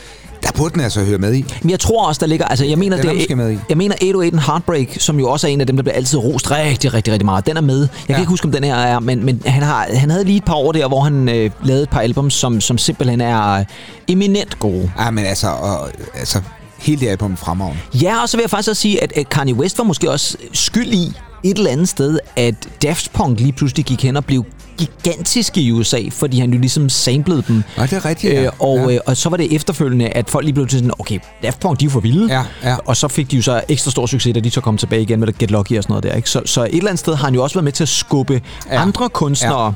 Burde 0.56 0.74
den 0.74 0.80
altså 0.80 1.04
høre 1.04 1.18
med 1.18 1.34
i. 1.34 1.44
Men 1.62 1.70
jeg 1.70 1.80
tror 1.80 2.06
også, 2.08 2.18
der 2.18 2.26
ligger... 2.26 2.44
Altså, 2.46 2.64
jeg 2.64 2.78
mener, 2.78 2.96
Den 2.96 3.06
er 3.06 3.10
det, 3.10 3.20
måske 3.20 3.36
med 3.36 3.52
i. 3.52 3.58
jeg 3.68 3.76
mener 3.76 3.94
808 3.94 4.38
Heartbreak, 4.46 4.88
som 4.98 5.18
jo 5.18 5.30
også 5.30 5.46
er 5.46 5.50
en 5.50 5.60
af 5.60 5.66
dem, 5.66 5.76
der 5.76 5.82
bliver 5.82 5.94
altid 5.96 6.18
rost 6.18 6.50
rigtig, 6.50 6.94
rigtig, 6.94 7.12
rigtig 7.12 7.24
meget. 7.26 7.46
Den 7.46 7.56
er 7.56 7.60
med. 7.60 7.78
Jeg 7.80 7.88
kan 8.06 8.14
Ja. 8.14 8.18
ikke 8.20 8.28
huske, 8.30 8.44
om 8.46 8.52
den 8.52 8.64
her 8.64 8.74
er, 8.76 9.00
men, 9.00 9.24
men 9.24 9.42
han, 9.46 9.62
har, 9.62 9.86
han 9.94 10.10
havde 10.10 10.24
lige 10.24 10.36
et 10.36 10.44
par 10.44 10.54
år 10.54 10.72
der, 10.72 10.88
hvor 10.88 11.00
han 11.00 11.28
øh, 11.28 11.50
lavede 11.64 11.82
et 11.82 11.90
par 11.90 12.00
albums, 12.00 12.34
som, 12.34 12.60
som 12.60 12.78
simpelthen 12.78 13.20
er 13.20 13.52
øh, 13.52 13.64
eminent 14.08 14.58
gode. 14.58 14.92
Ja, 14.98 15.10
men 15.10 15.24
altså, 15.24 15.48
og, 15.48 15.90
altså 16.14 16.40
hele 16.78 17.00
det 17.00 17.08
album 17.08 17.32
er 17.32 17.36
fremragende. 17.36 17.80
Ja, 17.94 18.22
og 18.22 18.28
så 18.28 18.36
vil 18.36 18.42
jeg 18.42 18.50
faktisk 18.50 18.68
også 18.70 18.82
sige, 18.82 19.02
at 19.02 19.12
at 19.16 19.28
Kanye 19.28 19.54
West 19.54 19.78
var 19.78 19.84
måske 19.84 20.10
også 20.10 20.36
skyld 20.52 20.92
i 20.92 21.12
et 21.42 21.58
eller 21.58 21.70
andet 21.70 21.88
sted, 21.88 22.18
at 22.36 22.54
Daft 22.82 23.12
Punk 23.12 23.40
lige 23.40 23.52
pludselig 23.52 23.84
gik 23.84 24.02
hen 24.02 24.16
og 24.16 24.24
blev 24.24 24.44
gigantiske 24.78 25.60
i 25.60 25.72
USA, 25.72 26.00
fordi 26.10 26.40
han 26.40 26.52
jo 26.52 26.58
ligesom 26.58 26.88
samplede 26.88 27.42
dem. 27.48 27.62
Nå, 27.76 27.82
det 27.82 27.92
er 27.92 28.04
rigtigt, 28.04 28.32
ja. 28.32 28.42
Øh, 28.42 28.50
og, 28.58 28.78
Ja. 28.78 28.94
øh, 28.94 29.00
og 29.06 29.16
så 29.16 29.28
var 29.28 29.36
det 29.36 29.52
efterfølgende, 29.54 30.08
at 30.08 30.30
folk 30.30 30.44
lige 30.44 30.54
blev 30.54 30.66
til 30.66 30.78
sådan, 30.78 30.92
okay, 30.98 31.18
Daft 31.42 31.60
Punk, 31.60 31.80
de 31.80 31.84
er 31.84 31.90
for 31.90 32.00
vilde. 32.00 32.34
Ja, 32.34 32.44
ja. 32.70 32.76
Og 32.86 32.96
så 32.96 33.08
fik 33.08 33.30
de 33.30 33.36
jo 33.36 33.42
så 33.42 33.60
ekstra 33.68 33.90
stor 33.90 34.06
succes, 34.06 34.34
da 34.34 34.40
de 34.40 34.50
så 34.50 34.60
kom 34.60 34.76
tilbage 34.76 35.02
igen 35.02 35.20
med 35.20 35.38
Get 35.38 35.50
Lucky 35.50 35.72
og 35.76 35.82
sådan 35.82 35.92
noget 35.92 36.04
der. 36.04 36.12
Ikke? 36.14 36.30
Så, 36.30 36.42
så 36.44 36.62
et 36.64 36.74
eller 36.74 36.88
andet 36.88 36.98
sted 36.98 37.14
har 37.14 37.24
han 37.24 37.34
jo 37.34 37.42
også 37.42 37.54
været 37.54 37.64
med 37.64 37.72
til 37.72 37.84
at 37.84 37.88
skubbe. 37.88 38.40
Ja. 38.70 38.82
andre 38.82 39.08
kunstnere 39.08 39.64
ja. 39.66 39.70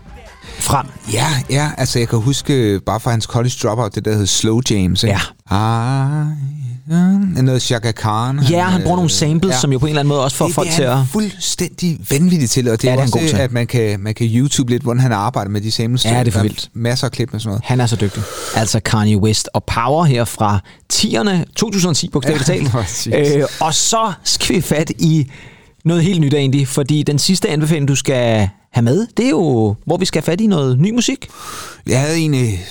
Frem. 0.58 0.86
Ja, 1.12 1.26
ja, 1.50 1.70
altså 1.78 1.98
jeg 1.98 2.08
kan 2.08 2.18
huske 2.18 2.80
bare 2.86 3.00
fra 3.00 3.10
hans 3.10 3.24
college 3.24 3.54
dropout, 3.62 3.94
det 3.94 4.04
der 4.04 4.14
hed 4.16 4.26
Slow 4.26 4.60
James, 4.70 5.02
ikke? 5.02 5.18
Ja. 5.50 5.56
Ah, 5.56 6.26
ja. 6.90 7.42
Noget 7.42 7.62
Chaka 7.62 7.92
Khan. 7.92 8.40
Ja, 8.50 8.64
han 8.64 8.82
bruger 8.82 8.96
nogle 8.96 9.06
øh, 9.06 9.10
samples, 9.10 9.52
ja. 9.52 9.58
som 9.58 9.72
jo 9.72 9.78
på 9.78 9.86
en 9.86 9.90
eller 9.90 10.00
anden 10.00 10.08
måde 10.08 10.24
også 10.24 10.36
får 10.36 10.46
det, 10.46 10.54
folk 10.54 10.66
det 10.68 10.74
til 10.74 10.84
er 10.84 10.90
at... 10.90 10.96
han 10.96 11.06
fuldstændig 11.06 12.00
vanvittigt 12.10 12.50
til, 12.50 12.68
og 12.68 12.82
det 12.82 12.84
Ja, 12.84 12.90
er 12.90 12.96
det 12.96 12.98
er 12.98 13.00
han 13.00 13.02
også 13.02 13.18
god 13.18 13.38
det, 13.38 13.44
at 13.44 13.52
man 13.52 13.66
kan, 13.66 14.00
man 14.00 14.14
kan 14.14 14.26
YouTube 14.26 14.70
lidt, 14.70 14.82
hvordan 14.82 15.00
han 15.00 15.12
arbejder 15.12 15.50
med 15.50 15.60
de 15.60 15.70
samples. 15.70 16.04
Ja, 16.04 16.18
det 16.18 16.28
er 16.28 16.32
for 16.32 16.42
vildt. 16.42 16.70
Masser 16.74 17.06
af 17.06 17.12
klip 17.12 17.32
med 17.32 17.40
sådan 17.40 17.48
noget. 17.48 17.62
Han 17.64 17.80
er 17.80 17.86
så 17.86 17.96
dygtig. 17.96 18.22
Altså 18.54 18.80
Kanye 18.80 19.18
West 19.18 19.48
og 19.54 19.64
Power 19.64 20.04
her 20.04 20.24
fra 20.24 20.60
10'erne, 20.92 21.52
2010 21.56 22.08
bogstaveligt 22.08 22.48
Ja, 22.48 22.54
talt. 22.54 23.36
Øh, 23.36 23.44
og 23.60 23.74
så 23.74 24.12
skal 24.24 24.56
vi 24.56 24.60
fat 24.60 24.90
i 24.98 25.30
noget 25.84 26.02
helt 26.02 26.20
nyt 26.20 26.34
egentlig, 26.34 26.68
fordi 26.68 27.02
den 27.02 27.18
sidste 27.18 27.48
anbefaling, 27.48 27.88
du 27.88 27.94
skal 27.94 28.48
have 28.72 28.84
med, 28.84 29.06
det 29.16 29.24
er 29.26 29.30
jo, 29.30 29.74
hvor 29.84 29.96
vi 29.96 30.04
skal 30.04 30.22
have 30.22 30.32
fat 30.32 30.40
i 30.40 30.46
noget 30.46 30.78
ny 30.78 30.90
musik. 30.90 31.28
Jeg 31.86 32.00
havde 32.00 32.16
egentlig 32.16 32.64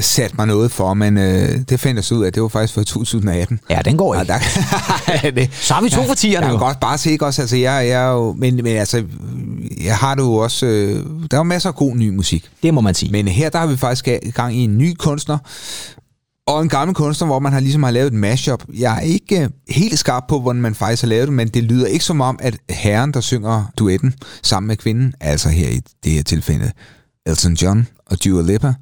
sat 0.00 0.38
mig 0.38 0.46
noget 0.46 0.70
for, 0.72 0.94
men 0.94 1.18
øh, 1.18 1.48
det 1.68 1.80
fandt 1.80 1.96
jeg 1.96 2.04
så 2.04 2.14
ud 2.14 2.24
af, 2.24 2.32
det 2.32 2.42
var 2.42 2.48
faktisk 2.48 2.74
for 2.74 2.82
2018. 2.82 3.60
Ja, 3.70 3.80
den 3.84 3.96
går 3.96 4.14
Ja, 4.14 4.20
ikke. 4.20 4.32
der, 4.32 5.30
det, 5.40 5.50
Så 5.54 5.74
har 5.74 5.82
vi 5.82 5.88
to 5.90 6.02
for 6.06 6.14
tierne 6.14 6.46
Jeg 6.46 6.52
kan 6.52 6.60
godt 6.60 6.80
bare 6.80 6.98
se, 6.98 7.10
ikke 7.10 7.26
også? 7.26 7.42
Altså, 7.42 7.56
jeg, 7.56 7.88
jeg 7.88 8.02
er 8.02 8.10
jo, 8.12 8.32
men, 8.38 8.54
men 8.56 8.66
altså, 8.66 9.04
jeg 9.84 9.96
har 9.96 10.14
det 10.14 10.22
jo 10.22 10.34
også, 10.34 10.66
øh, 10.66 10.96
der 11.30 11.36
er 11.36 11.38
jo 11.38 11.42
masser 11.42 11.68
af 11.68 11.74
god 11.74 11.96
ny 11.96 12.08
musik. 12.08 12.50
Det 12.62 12.74
må 12.74 12.80
man 12.80 12.94
sige. 12.94 13.12
Men 13.12 13.28
her 13.28 13.48
der 13.50 13.58
har 13.58 13.66
vi 13.66 13.76
faktisk 13.76 14.08
gang 14.34 14.54
i 14.56 14.64
en 14.64 14.78
ny 14.78 14.94
kunstner, 14.94 15.38
og 16.46 16.62
en 16.62 16.68
gammel 16.68 16.94
kunstner, 16.94 17.26
hvor 17.26 17.38
man 17.38 17.52
har 17.52 17.60
ligesom 17.60 17.82
har 17.82 17.90
lavet 17.90 18.06
et 18.06 18.12
mashup. 18.12 18.64
Jeg 18.74 18.96
er 18.96 19.00
ikke 19.00 19.42
øh, 19.42 19.48
helt 19.68 19.98
skarp 19.98 20.24
på, 20.28 20.40
hvordan 20.40 20.62
man 20.62 20.74
faktisk 20.74 21.02
har 21.02 21.08
lavet 21.08 21.28
det, 21.28 21.34
men 21.34 21.48
det 21.48 21.62
lyder 21.62 21.86
ikke 21.86 22.04
som 22.04 22.20
om, 22.20 22.38
at 22.42 22.58
herren, 22.70 23.14
der 23.14 23.20
synger 23.20 23.64
duetten 23.78 24.14
sammen 24.42 24.68
med 24.68 24.76
kvinden, 24.76 25.14
altså 25.20 25.48
her 25.48 25.68
i 25.68 25.80
det 26.04 26.12
her 26.12 26.22
tilfælde 26.22 26.72
Elton 27.26 27.54
John 27.54 27.86
og 28.06 28.24
Dua 28.24 28.42
Lipa, 28.42 28.74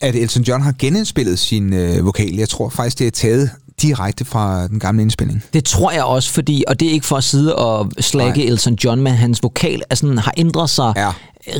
at 0.00 0.14
Elton 0.14 0.42
John 0.42 0.62
har 0.62 0.74
genindspillet 0.78 1.38
sin 1.38 1.72
øh, 1.72 2.04
vokal. 2.04 2.34
Jeg 2.34 2.48
tror 2.48 2.68
faktisk, 2.68 2.98
det 2.98 3.06
er 3.06 3.10
taget 3.10 3.50
direkte 3.82 4.24
fra 4.24 4.66
den 4.66 4.78
gamle 4.80 5.02
indspilning. 5.02 5.42
Det 5.52 5.64
tror 5.64 5.90
jeg 5.90 6.04
også, 6.04 6.30
fordi, 6.32 6.64
og 6.68 6.80
det 6.80 6.88
er 6.88 6.92
ikke 6.92 7.06
for 7.06 7.16
at 7.16 7.24
sidde 7.24 7.56
og 7.56 7.90
slække 8.00 8.38
Nej. 8.38 8.46
Elton 8.48 8.74
John, 8.84 9.00
men 9.02 9.12
hans 9.12 9.42
vokal 9.42 9.82
er 9.90 9.94
sådan, 9.94 10.18
har 10.18 10.34
ændret 10.36 10.70
sig 10.70 10.92
Ja. 10.96 11.10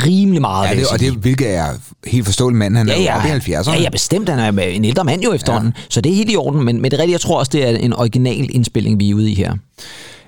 rimelig 0.07 0.41
meget. 0.41 0.69
Ja, 0.69 0.75
det, 0.75 0.87
og 0.87 1.01
det, 1.01 1.13
hvilket 1.13 1.55
er 1.55 1.67
helt 2.07 2.25
forståeligt 2.25 2.59
mand. 2.59 2.77
Han 2.77 2.89
er 2.89 2.97
jo 2.97 3.09
oppe 3.11 3.29
i 3.29 3.55
70'erne. 3.55 3.71
Ja, 3.73 3.81
ja, 3.81 3.91
bestemt. 3.91 4.29
Han 4.29 4.59
er 4.59 4.63
en 4.63 4.85
ældre 4.85 5.05
mand 5.05 5.23
jo 5.23 5.33
efterhånden. 5.33 5.73
Ja. 5.77 5.83
Så 5.89 6.01
det 6.01 6.13
er 6.13 6.17
helt 6.17 6.31
i 6.31 6.37
orden. 6.37 6.65
Men, 6.65 6.83
men 6.83 6.91
det 6.91 6.97
er 6.97 7.03
rigtigt, 7.03 7.13
jeg 7.13 7.21
tror 7.21 7.39
også, 7.39 7.51
det 7.53 7.69
er 7.69 7.77
en 7.77 7.93
original 7.93 8.49
indspilling, 8.51 9.01
vi 9.01 9.11
er 9.11 9.15
ude 9.15 9.31
i 9.31 9.35
her. 9.35 9.55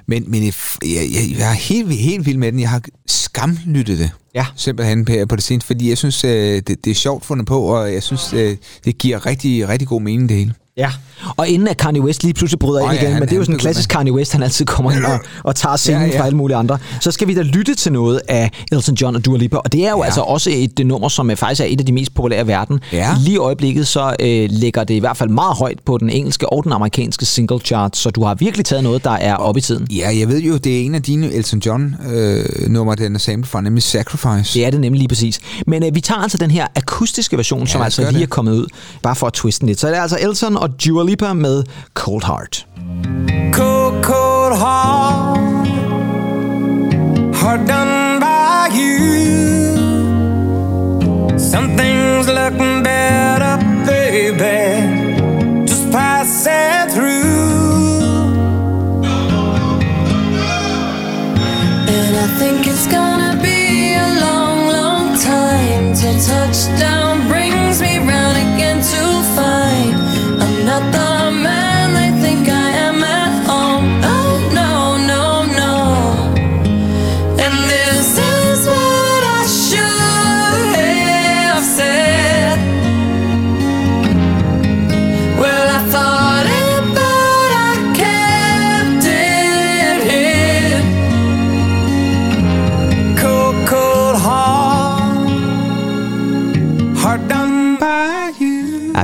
Men, 0.08 0.24
men 0.30 0.44
jeg, 0.44 0.52
jeg, 0.84 1.38
jeg, 1.38 1.50
er 1.50 1.54
helt, 1.54 1.92
helt 1.94 2.26
vild 2.26 2.36
med 2.38 2.52
den. 2.52 2.60
Jeg 2.60 2.70
har 2.70 2.82
skamlyttet 3.06 3.98
det. 3.98 4.10
Ja. 4.34 4.46
Simpelthen 4.56 5.04
på, 5.04 5.12
på 5.28 5.36
det 5.36 5.44
seneste, 5.44 5.66
fordi 5.66 5.88
jeg 5.88 5.98
synes, 5.98 6.24
øh, 6.24 6.30
det, 6.66 6.84
det 6.84 6.90
er 6.90 6.94
sjovt 6.94 7.24
fundet 7.24 7.46
på, 7.46 7.60
og 7.60 7.92
jeg 7.92 8.02
synes, 8.02 8.32
øh, 8.32 8.56
det 8.84 8.98
giver 8.98 9.26
rigtig, 9.26 9.68
rigtig 9.68 9.88
god 9.88 10.00
mening, 10.00 10.28
det 10.28 10.36
hele. 10.36 10.54
Ja. 10.76 10.90
Og 11.36 11.48
inden 11.48 11.68
at 11.68 11.76
Kanye 11.76 12.00
West 12.02 12.22
lige 12.22 12.34
pludselig 12.34 12.58
bryder 12.58 12.82
Åh 12.82 12.88
ind 12.90 12.92
ja, 12.94 13.00
igen, 13.02 13.12
han- 13.12 13.20
men 13.20 13.28
det 13.28 13.34
er 13.34 13.36
jo 13.38 13.42
sådan 13.44 13.54
en 13.54 13.58
klassisk 13.58 13.88
Kanye 13.88 14.12
West, 14.12 14.32
han 14.32 14.42
altid 14.42 14.64
kommer 14.64 14.90
ind 14.92 15.04
og, 15.04 15.18
og 15.42 15.56
tager 15.56 15.76
scenen 15.76 16.00
ja, 16.00 16.04
Ja, 16.04 16.08
ja. 16.10 16.14
ja. 16.14 16.20
fra 16.20 16.26
alle 16.26 16.36
mulige 16.36 16.56
andre. 16.56 16.78
Så 17.00 17.10
skal 17.10 17.28
vi 17.28 17.34
da 17.34 17.42
lytte 17.42 17.74
til 17.74 17.92
noget 17.92 18.20
af 18.28 18.50
Elton 18.72 18.94
John 18.94 19.16
og 19.16 19.24
Dua 19.24 19.38
Lipa, 19.38 19.56
og 19.56 19.72
det 19.72 19.86
er 19.86 19.90
jo 19.90 19.96
ja. 19.96 19.98
Ja. 19.98 20.04
altså 20.04 20.20
også 20.20 20.50
et 20.52 20.80
øh, 20.80 20.86
nummer, 20.86 21.08
som 21.08 21.30
øh, 21.30 21.36
faktisk 21.36 21.60
er 21.60 21.64
et 21.68 21.80
af 21.80 21.86
de 21.86 21.92
mest 21.92 22.14
populære 22.14 22.42
i 22.42 22.46
verden. 22.46 22.80
Ja. 22.92 23.14
Lige 23.20 23.34
i 23.34 23.36
øjeblikket 23.36 23.86
så 23.88 24.16
øh, 24.20 24.48
ligger 24.50 24.84
det 24.84 24.94
i 24.94 24.98
hvert 24.98 25.16
fald 25.16 25.30
meget 25.30 25.56
højt 25.56 25.78
på 25.84 25.98
den 25.98 26.10
engelske 26.10 26.48
og 26.52 26.64
den 26.64 26.72
amerikanske 26.72 27.24
single 27.26 27.58
chart, 27.60 27.96
så 27.96 28.10
du 28.10 28.24
har 28.24 28.34
virkelig 28.34 28.64
taget 28.66 28.84
noget, 28.84 29.04
der 29.04 29.10
er 29.10 29.34
oppe 29.36 29.58
i 29.58 29.62
tiden. 29.62 29.86
Ja, 29.90 30.18
jeg 30.18 30.28
ved 30.28 30.40
jo, 30.40 30.56
det 30.56 30.76
er 30.80 30.84
en 30.84 30.94
af 30.94 31.02
dine 31.02 31.32
Elton 31.32 31.58
John-numre, 31.58 32.94
den 32.96 33.14
er 33.14 33.18
samlet 33.18 33.48
fra, 33.48 33.60
nemlig 33.60 33.82
Sacrifice. 33.82 34.54
Det 34.58 34.66
er 34.66 34.70
det 34.70 34.80
nemlig 34.80 34.98
lige 34.98 35.08
præcis. 35.08 35.40
Men 35.66 35.84
øh, 35.84 35.94
vi 35.94 36.00
tager 36.00 36.20
altså 36.20 36.38
den 36.38 36.50
her 36.50 36.66
akustiske 36.76 37.36
version, 37.36 37.60
ja, 37.60 37.66
som 37.66 37.82
altså 37.82 38.02
lige 38.02 38.12
det. 38.12 38.22
er 38.22 38.26
kommet 38.26 38.52
ud, 38.52 38.66
bare 39.02 39.16
for 39.16 39.26
at 39.26 39.32
twiste 39.32 39.66
lidt. 39.66 39.80
Så 39.80 39.86
er 39.86 39.90
det 39.92 40.00
altså 40.00 40.18
Elton 40.20 40.56
og 40.56 40.65
Dua 40.68 41.02
Lipa 41.04 41.34
med 41.34 41.64
Cold 41.92 42.24
Heart. 42.24 42.66
Cold, 43.52 44.04
cold 44.04 44.52
heart, 44.52 45.68
heart 47.34 47.66
done 47.66 48.20
by 48.20 48.68
you. 48.76 49.76
Something's 51.38 52.26
looking 52.28 52.82
better, 52.82 53.58
baby. 53.86 55.66
Just 55.66 55.90
pass 55.90 56.46
it 56.46 56.92
through. 56.92 57.26
And 61.88 62.16
I 62.16 62.26
think 62.38 62.66
it's 62.66 62.86
gonna 62.86 63.38
be 63.42 63.94
a 63.94 64.08
long, 64.20 64.68
long 64.68 65.18
time 65.18 65.94
till 65.94 66.18
touchdown 66.20 67.05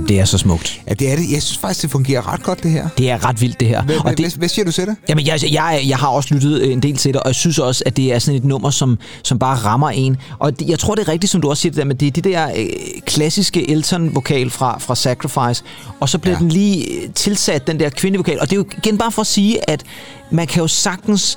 det 0.09 0.21
er 0.21 0.25
så 0.25 0.39
smukt. 0.39 0.81
Ja, 0.89 0.95
det 0.95 1.13
er 1.13 1.17
det. 1.17 1.31
Jeg 1.33 1.43
synes 1.43 1.59
faktisk, 1.59 1.83
det 1.83 1.91
fungerer 1.91 2.33
ret 2.33 2.43
godt, 2.43 2.63
det 2.63 2.71
her. 2.71 2.89
Det 2.99 3.11
er 3.11 3.29
ret 3.29 3.41
vildt, 3.41 3.61
det 3.61 3.69
her. 3.69 3.83
Hvad, 3.83 3.97
og 4.05 4.19
det, 4.19 4.35
hvad, 4.35 4.49
siger 4.49 4.65
du 4.65 4.73
til 4.73 4.87
det? 4.87 4.97
Jamen, 5.09 5.27
jeg, 5.27 5.41
jeg, 5.53 5.83
jeg 5.87 5.97
har 5.99 6.09
også 6.09 6.35
lyttet 6.35 6.73
en 6.73 6.81
del 6.83 6.97
til 6.97 7.13
det, 7.15 7.21
og 7.21 7.27
jeg 7.29 7.35
synes 7.35 7.59
også, 7.59 7.83
at 7.87 7.97
det 7.97 8.13
er 8.15 8.19
sådan 8.19 8.39
et 8.39 8.45
nummer, 8.45 8.71
som, 8.71 8.99
som 9.23 9.39
bare 9.39 9.57
rammer 9.57 9.91
en. 9.91 10.17
Og 10.39 10.59
det, 10.61 10.69
jeg 10.69 10.79
tror, 10.79 10.95
det 10.95 11.09
er 11.09 11.13
rigtigt, 11.13 11.31
som 11.31 11.41
du 11.41 11.51
også 11.51 11.61
siger 11.61 11.71
det 11.71 11.79
der, 11.79 11.85
men 11.85 11.97
det 11.97 12.07
er 12.07 12.11
det 12.11 12.25
der 12.25 12.49
øh, 12.57 12.67
klassiske 13.07 13.71
Elton-vokal 13.71 14.51
fra, 14.51 14.79
fra 14.79 14.95
Sacrifice, 14.95 15.65
og 16.01 16.09
så 16.09 16.19
bliver 16.19 16.33
Ja. 16.33 16.39
ja. 16.39 16.43
den 16.43 16.49
lige 16.53 16.87
øh, 17.03 17.11
tilsat, 17.15 17.67
den 17.67 17.81
der 17.81 17.91
kvindevokal. 17.91 18.41
Og 18.41 18.51
det 18.51 18.57
er 18.57 18.61
jo 18.61 18.65
igen 18.79 18.99
bare 18.99 19.13
for 19.13 19.21
at 19.21 19.27
sige, 19.27 19.71
at 19.71 19.83
man 20.31 20.47
kan 20.47 20.63
jo 20.63 20.69
sagtens 20.69 21.37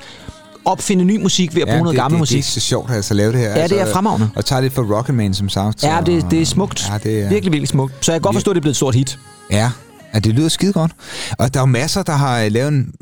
opfinde 0.66 1.04
ny 1.04 1.22
musik 1.22 1.54
ved 1.54 1.62
at 1.62 1.68
bruge 1.68 1.82
noget 1.82 1.94
det, 1.94 2.02
gammel 2.02 2.16
det, 2.16 2.20
musik. 2.20 2.36
Det 2.36 2.48
er 2.48 2.50
så 2.50 2.60
sjovt 2.60 2.90
altså, 2.90 3.14
at 3.14 3.16
lave 3.16 3.32
det 3.32 3.40
her. 3.40 3.50
Ja, 3.50 3.66
det 3.66 3.80
er 3.80 3.92
fremragende. 3.92 4.30
Og 4.36 4.44
tager 4.44 4.60
det 4.60 4.72
for 4.72 4.96
Rocketman 4.96 5.34
som 5.34 5.48
sagt. 5.48 5.82
Ja, 5.82 5.98
det, 6.06 6.26
det 6.30 6.42
er 6.42 6.46
smukt. 6.46 6.88
Ja, 6.88 6.98
det 6.98 7.22
er, 7.22 7.28
Virkelig, 7.28 7.52
virkelig 7.52 7.68
smukt. 7.68 7.94
Så 8.00 8.12
jeg 8.12 8.20
kan 8.20 8.22
godt 8.22 8.36
forstå, 8.36 8.50
at 8.50 8.54
det 8.54 8.60
er 8.60 8.62
blevet 8.62 8.72
et 8.72 8.76
stort 8.76 8.94
hit. 8.94 9.18
Ja, 9.50 9.70
ja 10.14 10.18
det 10.18 10.34
lyder 10.34 10.48
skide 10.48 10.72
godt. 10.72 10.92
Og 11.38 11.54
der 11.54 11.60
er 11.60 11.62
jo 11.62 11.66
masser, 11.66 12.02
der 12.02 12.12
har 12.12 12.40
øh, 12.42 12.52
lavet 12.52 12.68
en 12.68 12.92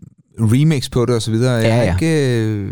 remix 0.40 0.90
på 0.90 1.06
det 1.06 1.14
og 1.14 1.22
så 1.22 1.30
videre. 1.30 1.52
Jeg, 1.52 1.64
Ja, 1.64 1.76
ja. 1.84 1.92
Ikke, 1.94 2.38
øh, 2.38 2.68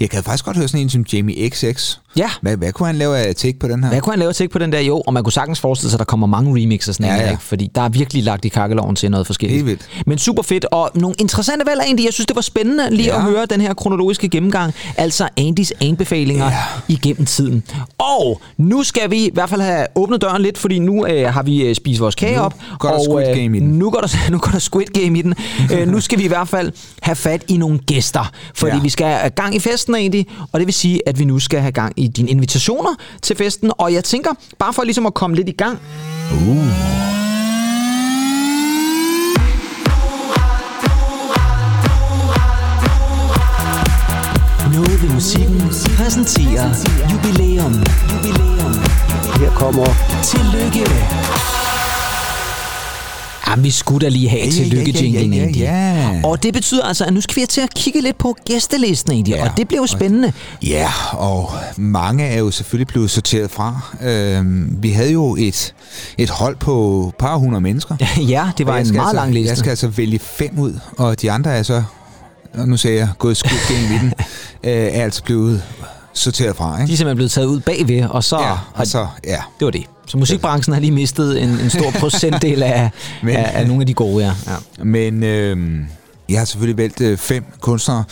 jeg 0.00 0.10
kan 0.10 0.22
faktisk 0.22 0.44
godt 0.44 0.56
høre 0.56 0.68
sådan 0.68 0.80
en 0.80 0.90
som 0.90 1.04
Jamie 1.12 1.48
XX. 1.50 1.98
Ja. 2.16 2.30
Hvad, 2.42 2.56
hvad 2.56 2.72
kunne 2.72 2.86
han 2.86 2.96
lave 2.96 3.18
af 3.18 3.34
take 3.36 3.58
på 3.58 3.68
den 3.68 3.82
her? 3.84 3.90
Hvad 3.90 4.00
kunne 4.00 4.12
han 4.12 4.18
lave 4.18 4.32
til 4.32 4.48
på 4.48 4.58
den 4.58 4.72
der? 4.72 4.80
Jo, 4.80 5.00
og 5.06 5.12
man 5.14 5.22
kunne 5.24 5.32
sagtens 5.32 5.60
forestille 5.60 5.90
sig, 5.90 5.96
at 5.96 5.98
der 5.98 6.04
kommer 6.04 6.26
mange 6.26 6.62
remixer 6.62 6.92
sådan 6.92 7.06
Ja, 7.06 7.14
ja, 7.14 7.22
ja. 7.24 7.30
Ikke? 7.30 7.42
fordi 7.42 7.70
der 7.74 7.80
er 7.82 7.88
virkelig 7.88 8.22
lagt 8.24 8.44
i 8.44 8.48
kakkeloven 8.48 8.96
til 8.96 9.10
noget 9.10 9.26
forskelligt. 9.26 9.56
Helt 9.56 9.66
vildt. 9.66 10.02
Men 10.06 10.18
super 10.18 10.42
fedt, 10.42 10.64
og 10.72 10.90
nogle 10.94 11.14
interessante 11.18 11.66
valg 11.66 11.80
egentlig. 11.84 12.04
Jeg 12.04 12.12
synes, 12.12 12.26
det 12.26 12.36
var 12.36 12.42
spændende 12.42 12.90
lige 12.90 13.06
Ja. 13.08 13.16
at 13.16 13.22
høre 13.22 13.46
den 13.46 13.60
her 13.60 13.74
kronologiske 13.74 14.28
gennemgang, 14.28 14.74
altså 14.96 15.28
Andys 15.36 15.72
anbefalinger 15.80 16.44
Ja. 16.46 16.52
igennem 16.88 17.26
tiden. 17.26 17.62
Og 17.98 18.40
nu 18.58 18.82
skal 18.82 19.10
vi 19.10 19.16
i 19.26 19.30
hvert 19.32 19.50
fald 19.50 19.60
have 19.60 19.86
åbnet 19.94 20.22
døren 20.22 20.42
lidt, 20.42 20.58
fordi 20.58 20.78
nu 20.78 21.06
øh, 21.06 21.32
har 21.32 21.42
vi 21.42 21.62
øh, 21.62 21.74
spist 21.74 22.00
vores 22.00 22.14
kage 22.14 22.36
Nu 22.36 22.42
op. 22.42 22.54
går 22.78 22.88
der 22.88 22.96
og, 22.96 23.04
Squid 23.04 23.28
øh, 23.28 23.36
Game 23.36 23.56
i 23.56 23.60
den. 23.60 23.68
Nu 23.68 23.90
går, 23.90 24.00
der, 24.00 24.08
nu 24.32 24.38
går 24.38 24.50
der 24.50 24.58
Squid 24.58 24.86
Game 24.86 25.18
i 25.18 25.22
den. 25.22 25.34
øh, 25.74 25.88
nu 25.88 26.00
skal 26.00 26.18
vi 26.18 26.24
i 26.24 26.28
hvert 26.28 26.48
fald 26.48 26.69
have 27.02 27.16
fat 27.16 27.44
i 27.48 27.56
nogle 27.56 27.78
gæster, 27.78 28.30
fordi 28.54 28.76
Ja. 28.76 28.82
vi 28.82 28.88
skal 28.88 29.06
have 29.06 29.30
gang 29.30 29.54
i 29.54 29.58
festen 29.58 29.94
egentlig, 29.94 30.26
og 30.52 30.60
det 30.60 30.66
vil 30.66 30.74
sige, 30.74 31.08
at 31.08 31.18
vi 31.18 31.24
nu 31.24 31.38
skal 31.38 31.60
have 31.60 31.72
gang 31.72 31.92
i 31.96 32.08
dine 32.08 32.30
invitationer 32.30 32.90
til 33.22 33.36
festen. 33.36 33.72
Og 33.78 33.92
jeg 33.92 34.04
tænker, 34.04 34.30
bare 34.58 34.72
for 34.72 34.82
ligesom 34.84 35.06
at 35.06 35.14
komme 35.14 35.36
lidt 35.36 35.48
i 35.48 35.52
gang, 35.52 35.78
Noget 44.74 45.02
ved 45.02 45.10
musikken 45.14 45.60
præsenterer 45.96 46.68
jubilæum. 47.12 47.72
Jubilæum. 48.12 48.72
Her 49.40 49.50
kommer 49.54 49.86
Tillykke. 50.22 50.84
Jamen, 53.50 53.64
vi 53.64 53.70
skulle 53.70 54.04
da 54.04 54.08
lige 54.08 54.28
have 54.28 54.40
Ja, 54.40 54.46
ja, 54.46 54.50
tillykke 54.52 54.90
ja, 54.90 55.00
ja, 55.00 55.10
ja, 55.10 55.18
egentlig. 55.20 55.60
ja. 55.60 56.20
Og 56.24 56.42
det 56.42 56.52
betyder 56.54 56.84
altså, 56.84 57.04
at 57.04 57.12
nu 57.12 57.20
skal 57.20 57.42
vi 57.42 57.46
til 57.46 57.60
at 57.60 57.74
kigge 57.74 58.00
lidt 58.00 58.18
på 58.18 58.36
gæstelisten 58.44 59.12
egentlig, 59.12 59.34
Ja. 59.34 59.44
og 59.50 59.56
det 59.56 59.68
bliver 59.68 59.80
jo 59.82 59.86
spændende. 59.86 60.32
Ja, 60.62 60.88
og 61.12 61.50
mange 61.76 62.24
er 62.24 62.38
jo 62.38 62.50
selvfølgelig 62.50 62.86
blevet 62.86 63.10
sorteret 63.10 63.50
fra. 63.50 63.80
Øhm, 64.02 64.76
vi 64.82 64.90
havde 64.90 65.12
jo 65.12 65.36
et, 65.38 65.74
et 66.18 66.30
hold 66.30 66.56
på 66.56 67.04
et 67.08 67.14
par 67.14 67.36
hundrede 67.36 67.60
mennesker. 67.60 67.96
ja, 68.28 68.50
det 68.58 68.66
var 68.66 68.78
en 68.78 68.92
meget 68.92 69.06
altså, 69.08 69.14
lang 69.16 69.34
liste. 69.34 69.48
Jeg 69.48 69.56
skal 69.58 69.70
altså 69.70 69.88
vælge 69.88 70.18
fem 70.18 70.58
ud, 70.58 70.78
og 70.96 71.22
de 71.22 71.30
andre 71.30 71.50
er 71.56 71.62
så, 71.62 71.82
og 72.54 72.68
nu 72.68 72.76
sagde 72.76 72.98
jeg, 72.98 73.08
gået 73.18 73.36
skudt 73.36 73.66
gennem 73.68 73.92
i 73.92 73.98
den, 73.98 74.12
øh, 74.70 74.72
er 74.72 75.04
altså 75.04 75.22
blevet 75.22 75.62
sorteret 76.20 76.56
fra. 76.56 76.76
De 76.76 76.82
Ikke? 76.82 76.92
er 76.92 76.96
simpelthen 76.96 77.16
blevet 77.16 77.30
taget 77.30 77.46
ud 77.46 77.60
bagved, 77.60 78.04
og 78.04 78.24
så... 78.24 78.40
Ja, 78.40 78.56
og 78.74 78.86
så, 78.86 79.06
ja. 79.24 79.38
Det 79.58 79.64
var 79.64 79.70
det. 79.70 79.84
Så 80.06 80.18
musikbranchen 80.18 80.72
har 80.74 80.80
lige 80.80 80.90
mistet 80.92 81.42
en, 81.42 81.48
en 81.48 81.70
stor 81.70 81.90
procentdel 81.90 82.62
af, 82.62 82.90
Men- 83.22 83.36
af, 83.36 83.50
af 83.54 83.66
nogle 83.66 83.82
af 83.82 83.86
de 83.86 83.94
gode, 83.94 84.24
ja. 84.24 84.32
ja. 84.78 84.84
Men 84.84 85.22
øh, 85.22 85.78
jeg 86.28 86.38
har 86.38 86.44
selvfølgelig 86.44 86.78
valgt 86.82 87.00
øh, 87.00 87.18
fem 87.18 87.44
kunstnere, 87.60 88.04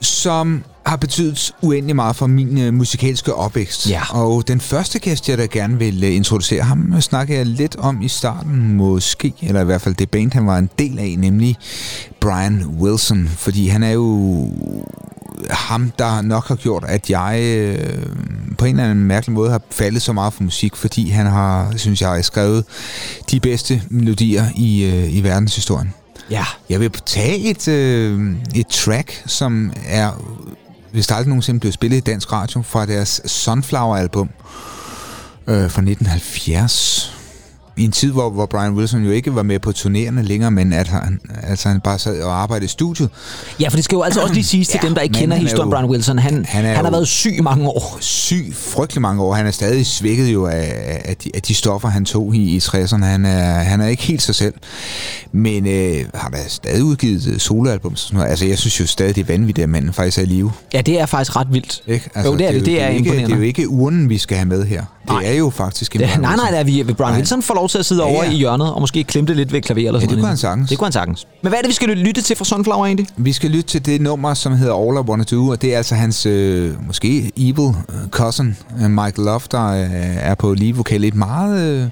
som 0.00 0.64
har 0.86 0.96
betydet 0.96 1.52
uendelig 1.62 1.96
meget 1.96 2.16
for 2.16 2.26
min 2.26 2.58
øh, 2.58 2.74
musikalske 2.74 3.34
opvækst. 3.34 3.90
Ja. 3.90 4.02
Og 4.10 4.48
den 4.48 4.60
første 4.60 4.98
gæst, 4.98 5.28
jeg 5.28 5.38
da 5.38 5.46
gerne 5.46 5.78
vil 5.78 6.04
øh, 6.04 6.14
introducere 6.14 6.62
ham, 6.62 6.92
øh, 6.94 7.00
snakkede 7.00 7.38
jeg 7.38 7.46
lidt 7.46 7.76
om 7.76 8.02
i 8.02 8.08
starten, 8.08 8.72
måske, 8.72 9.34
eller 9.42 9.60
i 9.60 9.64
hvert 9.64 9.80
fald 9.80 9.94
det 9.94 10.10
band, 10.10 10.32
han 10.32 10.46
var 10.46 10.58
en 10.58 10.70
del 10.78 10.98
af, 10.98 11.14
nemlig 11.18 11.56
Brian 12.20 12.64
Wilson. 12.80 13.28
Fordi 13.28 13.68
han 13.68 13.82
er 13.82 13.90
jo 13.90 14.48
ham, 15.50 15.92
der 15.98 16.22
nok 16.22 16.48
har 16.48 16.56
gjort, 16.56 16.84
at 16.88 17.10
jeg 17.10 17.40
øh, 17.42 18.06
på 18.58 18.64
en 18.64 18.70
eller 18.70 18.90
anden 18.90 19.04
mærkelig 19.04 19.34
måde 19.34 19.50
har 19.50 19.60
faldet 19.70 20.02
så 20.02 20.12
meget 20.12 20.32
for 20.32 20.42
musik, 20.42 20.76
fordi 20.76 21.10
han 21.10 21.26
har, 21.26 21.72
synes 21.76 22.02
jeg, 22.02 22.24
skrevet 22.24 22.64
de 23.30 23.40
bedste 23.40 23.82
melodier 23.90 24.44
i, 24.56 24.84
øh, 24.84 25.16
i 25.16 25.20
verdenshistorien. 25.20 25.94
Ja. 26.30 26.44
Jeg 26.68 26.80
vil 26.80 26.90
tage 27.06 27.38
et, 27.38 27.68
øh, 27.68 28.34
et 28.54 28.66
track, 28.66 29.22
som 29.26 29.72
er, 29.86 30.10
hvis 30.92 31.06
der 31.06 31.14
aldrig 31.14 31.28
nogensinde 31.28 31.60
blev 31.60 31.72
spillet 31.72 31.96
i 31.96 32.00
dansk 32.00 32.32
radio, 32.32 32.62
fra 32.62 32.86
deres 32.86 33.20
Sunflower-album 33.24 34.30
øh, 35.46 35.54
fra 35.54 35.62
1970. 35.62 37.12
I 37.78 37.84
en 37.84 37.92
tid, 37.92 38.12
hvor, 38.12 38.30
hvor 38.30 38.46
Brian 38.46 38.72
Wilson 38.72 39.04
jo 39.04 39.10
ikke 39.10 39.34
var 39.34 39.42
med 39.42 39.58
på 39.58 39.72
turnerende 39.72 40.22
længere, 40.22 40.50
men 40.50 40.72
at 40.72 40.88
han, 40.88 41.20
altså 41.42 41.68
han 41.68 41.80
bare 41.80 41.98
sad 41.98 42.22
og 42.22 42.42
arbejdede 42.42 42.64
i 42.64 42.68
studiet. 42.68 43.10
ja, 43.60 43.68
for 43.68 43.76
det 43.76 43.84
skal 43.84 43.96
jo 43.96 44.02
altså 44.02 44.20
også 44.20 44.34
lige 44.34 44.44
siges 44.44 44.68
til 44.68 44.80
Ja, 44.82 44.86
dem, 44.86 44.94
der 44.94 45.02
ikke 45.02 45.12
kender 45.14 45.36
er 45.36 45.40
historien 45.40 45.70
Brian 45.70 45.84
Wilson. 45.84 46.18
Han, 46.18 46.34
han 46.34 46.44
han, 46.44 46.64
er 46.64 46.74
har 46.84 46.90
været 46.90 47.08
syg 47.08 47.38
mange 47.42 47.68
år. 47.68 47.98
Syg, 48.00 48.52
frygtelig 48.54 49.02
mange 49.02 49.22
år. 49.22 49.34
Han 49.34 49.46
er 49.46 49.50
stadig 49.50 49.86
svækket 49.86 50.32
jo 50.32 50.46
af, 50.46 51.02
af, 51.04 51.16
de, 51.16 51.30
af 51.34 51.42
de 51.42 51.54
stoffer, 51.54 51.88
han 51.88 52.04
tog 52.04 52.34
i, 52.34 52.56
i 52.56 52.58
60'erne. 52.58 53.04
Han 53.04 53.24
er, 53.24 53.42
han 53.52 53.80
er 53.80 53.86
ikke 53.86 54.02
helt 54.02 54.22
sig 54.22 54.34
selv. 54.34 54.54
Men 55.32 55.66
øh, 55.66 56.04
har 56.14 56.28
da 56.28 56.36
stadig 56.48 56.84
udgivet 56.84 57.26
øh, 57.32 57.38
soloalbum. 57.38 57.92
og 57.92 57.98
Sådan 57.98 58.16
noget. 58.16 58.30
Altså, 58.30 58.46
jeg 58.46 58.58
synes 58.58 58.80
jo 58.80 58.86
stadig, 58.86 59.14
det 59.16 59.22
er 59.22 59.26
vanvittigt, 59.26 59.62
at 59.62 59.68
manden 59.68 59.92
faktisk 59.92 60.18
er 60.18 60.22
i 60.22 60.26
live. 60.26 60.52
Ja, 60.74 60.80
det 60.80 61.00
er 61.00 61.06
faktisk 61.06 61.36
ret 61.36 61.48
vildt. 61.52 61.82
Ikke? 61.86 62.10
Jo, 62.24 62.36
det 62.36 62.46
er 62.46 62.52
det. 62.52 62.60
jo- 62.60 62.64
Det 62.64 62.82
er 62.82 62.86
jo 62.86 62.92
ikke, 62.92 62.98
imponerende. 62.98 63.26
Det 63.26 63.32
er 63.32 63.36
jo 63.36 63.42
ikke 63.42 63.68
urnen, 63.68 64.08
vi 64.08 64.18
skal 64.18 64.36
have 64.36 64.48
med 64.48 64.64
her. 64.66 64.84
Det 65.06 65.14
Nej. 65.14 65.24
er 65.26 65.32
jo 65.32 65.50
faktisk 65.50 65.94
en 65.94 66.00
Det, 66.00 66.08
Brian 66.08 66.20
nej, 66.20 66.36
nej, 66.36 66.50
der 66.50 66.58
er 66.58 66.64
vi, 66.64 66.82
Brian 66.84 66.96
Nej. 67.10 67.16
Wilson 67.18 67.42
får 67.42 67.54
lov 67.54 67.68
til 67.68 67.78
at 67.78 67.86
sidde 67.86 68.02
Ja, 68.02 68.08
over 68.14 68.24
ja. 68.24 68.30
i 68.30 68.34
hjørnet 68.34 68.72
og 68.72 68.80
måske 68.80 69.04
klemte 69.04 69.34
lidt 69.34 69.52
ved 69.52 69.62
klaver 69.62 69.78
eller 69.78 69.92
Ja, 69.92 70.00
sådan 70.00 70.00
det 70.00 70.08
noget. 70.08 70.22
kunne 70.22 70.28
han 70.28 70.36
sagtens. 70.36 70.68
Det 70.68 70.78
kunne 70.78 70.86
han 70.86 70.92
sagtens. 70.92 71.26
Men 71.42 71.48
hvad 71.48 71.58
er 71.58 71.62
det, 71.62 71.68
vi 71.68 71.74
skal 71.74 71.88
lytte 71.88 72.22
til 72.22 72.36
fra 72.36 72.44
Sunflower 72.44 72.86
egentlig? 72.86 73.06
Vi 73.16 73.32
skal 73.32 73.50
lytte 73.50 73.68
til 73.70 73.86
det 73.86 74.00
nummer, 74.00 74.34
som 74.34 74.52
hedder 74.52 74.74
All 74.74 74.96
I 74.96 75.10
Wanna 75.10 75.24
Do, 75.24 75.48
og 75.48 75.62
det 75.62 75.72
er 75.74 75.76
altså 75.76 75.94
hans 75.94 76.26
øh, 76.26 76.86
måske 76.86 77.32
evil 77.36 77.74
øh, 77.88 78.08
cousin, 78.10 78.56
øh, 78.82 78.90
Mike 78.90 79.20
Love, 79.22 79.40
der 79.50 79.66
øh, 79.68 79.90
er 80.16 80.34
på 80.34 80.54
lead 80.54 80.72
vokal. 80.74 81.04
Et 81.04 81.14
meget... 81.14 81.60
Øh, 81.82 81.88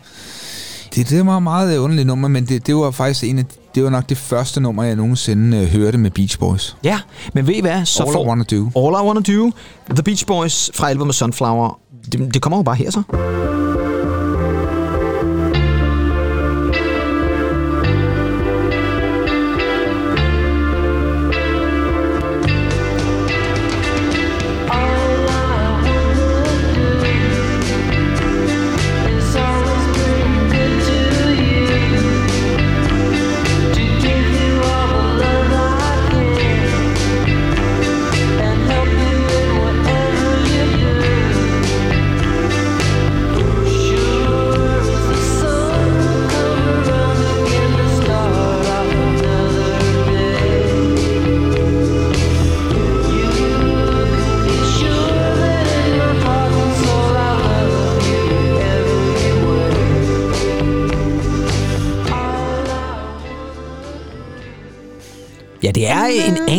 det, 0.94 1.08
det 1.10 1.26
var 1.26 1.36
et 1.36 1.42
meget 1.42 1.78
underligt 1.78 2.06
nummer, 2.06 2.28
men 2.28 2.44
det, 2.46 2.66
det 2.66 2.76
var 2.76 2.90
faktisk 2.90 3.24
en 3.24 3.38
af, 3.38 3.44
det 3.74 3.84
var 3.84 3.90
nok 3.90 4.08
det 4.08 4.18
første 4.18 4.60
nummer, 4.60 4.82
jeg 4.82 4.96
nogensinde 4.96 5.56
øh, 5.58 5.66
hørte 5.68 5.98
med 5.98 6.10
Beach 6.10 6.38
Boys. 6.38 6.76
Ja, 6.84 6.98
men 7.32 7.46
ved 7.46 7.54
I 7.54 7.60
hvad? 7.60 7.84
Så 7.84 8.02
All 8.02 8.10
I 8.10 8.14
får 8.14 8.26
Wanna 8.28 8.44
Do. 8.44 8.56
All 8.56 9.04
I 9.04 9.06
Wanna 9.06 9.20
Do, 9.20 9.50
The 9.94 10.02
Beach 10.02 10.26
Boys 10.26 10.70
fra 10.74 10.90
albumet 10.90 11.14
Sunflower. 11.14 11.78
Det, 12.12 12.34
det 12.34 12.42
kommer 12.42 12.58
jo 12.58 12.62
bare 12.62 12.76
her 12.76 12.90
så. 12.90 13.02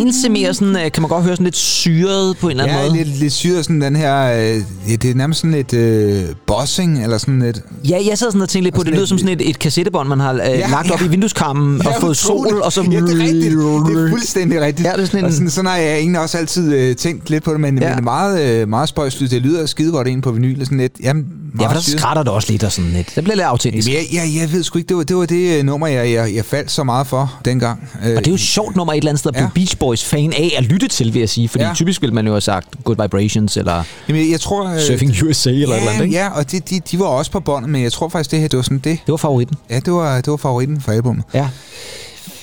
En 0.06 0.10
anelse 0.10 0.30
mere 0.30 0.53
sådan, 0.53 0.76
øh, 0.76 0.91
kan 0.91 1.01
man 1.01 1.10
godt 1.10 1.24
høre, 1.24 1.36
sådan 1.36 1.43
lidt 1.43 1.58
syret 1.58 2.38
på 2.38 2.47
en 2.47 2.51
eller 2.51 2.64
anden 2.64 2.78
Ja, 2.78 2.89
måde. 2.89 3.03
lidt, 3.03 3.20
lidt 3.20 3.34
syret 3.34 3.66
sådan 3.66 3.82
den 3.82 3.95
her... 3.95 4.24
Øh, 4.26 4.62
ja, 4.89 4.95
det 4.95 5.10
er 5.12 5.16
nærmest 5.16 5.39
sådan 5.39 5.51
lidt 5.51 5.74
øh, 5.74 6.24
bossing, 6.47 7.03
eller 7.03 7.18
sådan 7.18 7.39
lidt... 7.39 7.60
Ja, 7.89 7.97
jeg 8.10 8.18
sad 8.18 8.28
sådan 8.28 8.41
og 8.41 8.49
tænkte 8.49 8.64
lidt 8.66 8.76
på, 8.76 8.84
det 8.84 8.93
lyder 8.93 9.06
som 9.06 9.18
sådan 9.18 9.39
et, 9.41 9.49
et 9.49 9.60
kassettebånd, 9.60 10.10
man 10.10 10.20
har 10.20 10.34
øh, 10.34 10.39
Ja, 10.39 10.68
lagt 10.70 10.91
op 10.91 11.01
ja. 11.01 11.06
i 11.06 11.10
vindueskarmen 11.10 11.88
og 11.88 11.93
fået 12.01 12.18
sol, 12.18 12.62
og 12.64 12.72
så... 12.74 12.82
Ja, 12.82 12.88
det 12.89 12.97
er 12.97 13.24
rigtigt. 13.24 13.51
Det 13.51 14.06
er 14.06 14.10
fuldstændig 14.10 14.62
rigtigt. 14.62 14.88
Ja, 14.88 14.93
det 14.93 15.01
er 15.01 15.06
sådan 15.06 15.20
en- 15.20 15.26
og 15.26 15.32
sådan, 15.34 15.49
sådan 15.49 15.70
har 15.72 15.78
jeg 15.78 15.97
egentlig 15.97 16.22
også 16.22 16.38
altid 16.38 16.74
øh, 16.74 16.95
tænkt 16.95 17.30
lidt 17.30 17.43
på 17.43 17.51
det, 17.51 17.60
men, 17.60 17.78
Ja. 17.78 17.84
ja. 17.84 17.89
men 17.89 17.95
det 17.95 18.01
er 18.01 18.03
meget, 18.03 18.62
øh, 18.62 18.70
meget 18.70 18.89
spøjst. 18.89 19.20
Det 19.20 19.41
lyder 19.41 19.66
skide 19.66 19.91
godt 19.91 20.08
ind 20.08 20.22
på 20.22 20.32
vinyl. 20.32 20.60
og 20.60 20.66
Sådan 20.66 20.78
lidt, 20.78 20.93
jamen, 21.03 21.26
Ja, 21.60 21.68
for 21.68 21.74
der 21.74 21.80
syret. 21.82 21.99
skrætter 21.99 22.24
det 22.24 22.32
også 22.32 22.51
lidt 22.51 22.64
og 22.64 22.72
sådan 22.72 22.91
lidt. 22.91 23.12
Det 23.16 23.24
bliver 23.24 23.36
lidt 23.36 23.45
autentisk. 23.45 23.88
Jamen, 23.89 24.03
jeg, 24.14 24.41
jeg, 24.41 24.51
ved 24.51 24.64
sgu 24.64 24.78
ikke, 24.78 24.88
det 24.89 24.97
var 24.97 25.03
det, 25.03 25.16
var 25.18 25.26
det 25.26 25.58
øh, 25.60 25.64
nummer, 25.64 25.88
jeg, 25.88 26.12
jeg, 26.12 26.36
jeg 26.36 26.45
faldt 26.45 26.72
så 26.72 26.84
meget 26.84 27.08
for 27.08 27.34
dengang. 27.45 27.89
Øh, 28.06 28.10
Og 28.16 28.20
det 28.20 28.28
er 28.28 28.32
jo 28.32 28.36
et 28.36 28.39
sjovt 28.39 28.76
nummer 28.76 28.93
et 28.93 28.97
eller 28.97 29.10
andet 29.12 29.20
sted 29.20 29.32
Ja. 29.36 29.47
Beach 29.56 29.78
Boys 29.78 29.94
fan 30.03 30.33
af 30.33 30.53
at 30.57 30.63
lytte 30.63 30.87
til, 30.87 31.13
vil 31.13 31.19
jeg 31.19 31.29
sige. 31.29 31.49
Fordi 31.49 31.63
Ja. 31.63 31.71
typisk 31.75 32.01
vil 32.01 32.13
man 32.13 32.25
jo 32.27 32.33
have 32.33 32.41
sagt 32.41 32.67
Good 32.83 33.01
Vibrations 33.01 33.57
eller 33.57 33.83
Jamen, 34.09 34.31
jeg 34.31 34.39
tror... 34.39 34.67
Øh, 34.73 34.79
Surfing 34.81 35.23
USA 35.23 35.49
eller 35.49 35.67
ja, 35.75 35.79
eller 35.79 35.91
andet, 35.91 36.05
ikke? 36.05 36.15
Ja, 36.17 36.29
og 36.29 36.51
de, 36.51 36.59
de, 36.59 36.79
de 36.91 36.99
var 36.99 37.05
også 37.05 37.31
på 37.31 37.39
båndet, 37.39 37.69
men 37.71 37.83
jeg 37.83 37.91
tror 37.91 38.09
faktisk, 38.09 38.31
det 38.31 38.39
her, 38.39 38.47
det 38.47 38.57
var 38.57 38.63
sådan 38.63 38.77
det. 38.77 38.83
Det 39.05 39.11
var 39.11 39.17
favoritten. 39.17 39.57
Ja, 39.69 39.79
det 39.79 39.93
var, 39.93 40.15
det 40.15 40.27
var 40.31 40.37
favoritten 40.37 40.81
for 40.81 40.91
albumet. 40.91 41.23
Ja. 41.33 41.47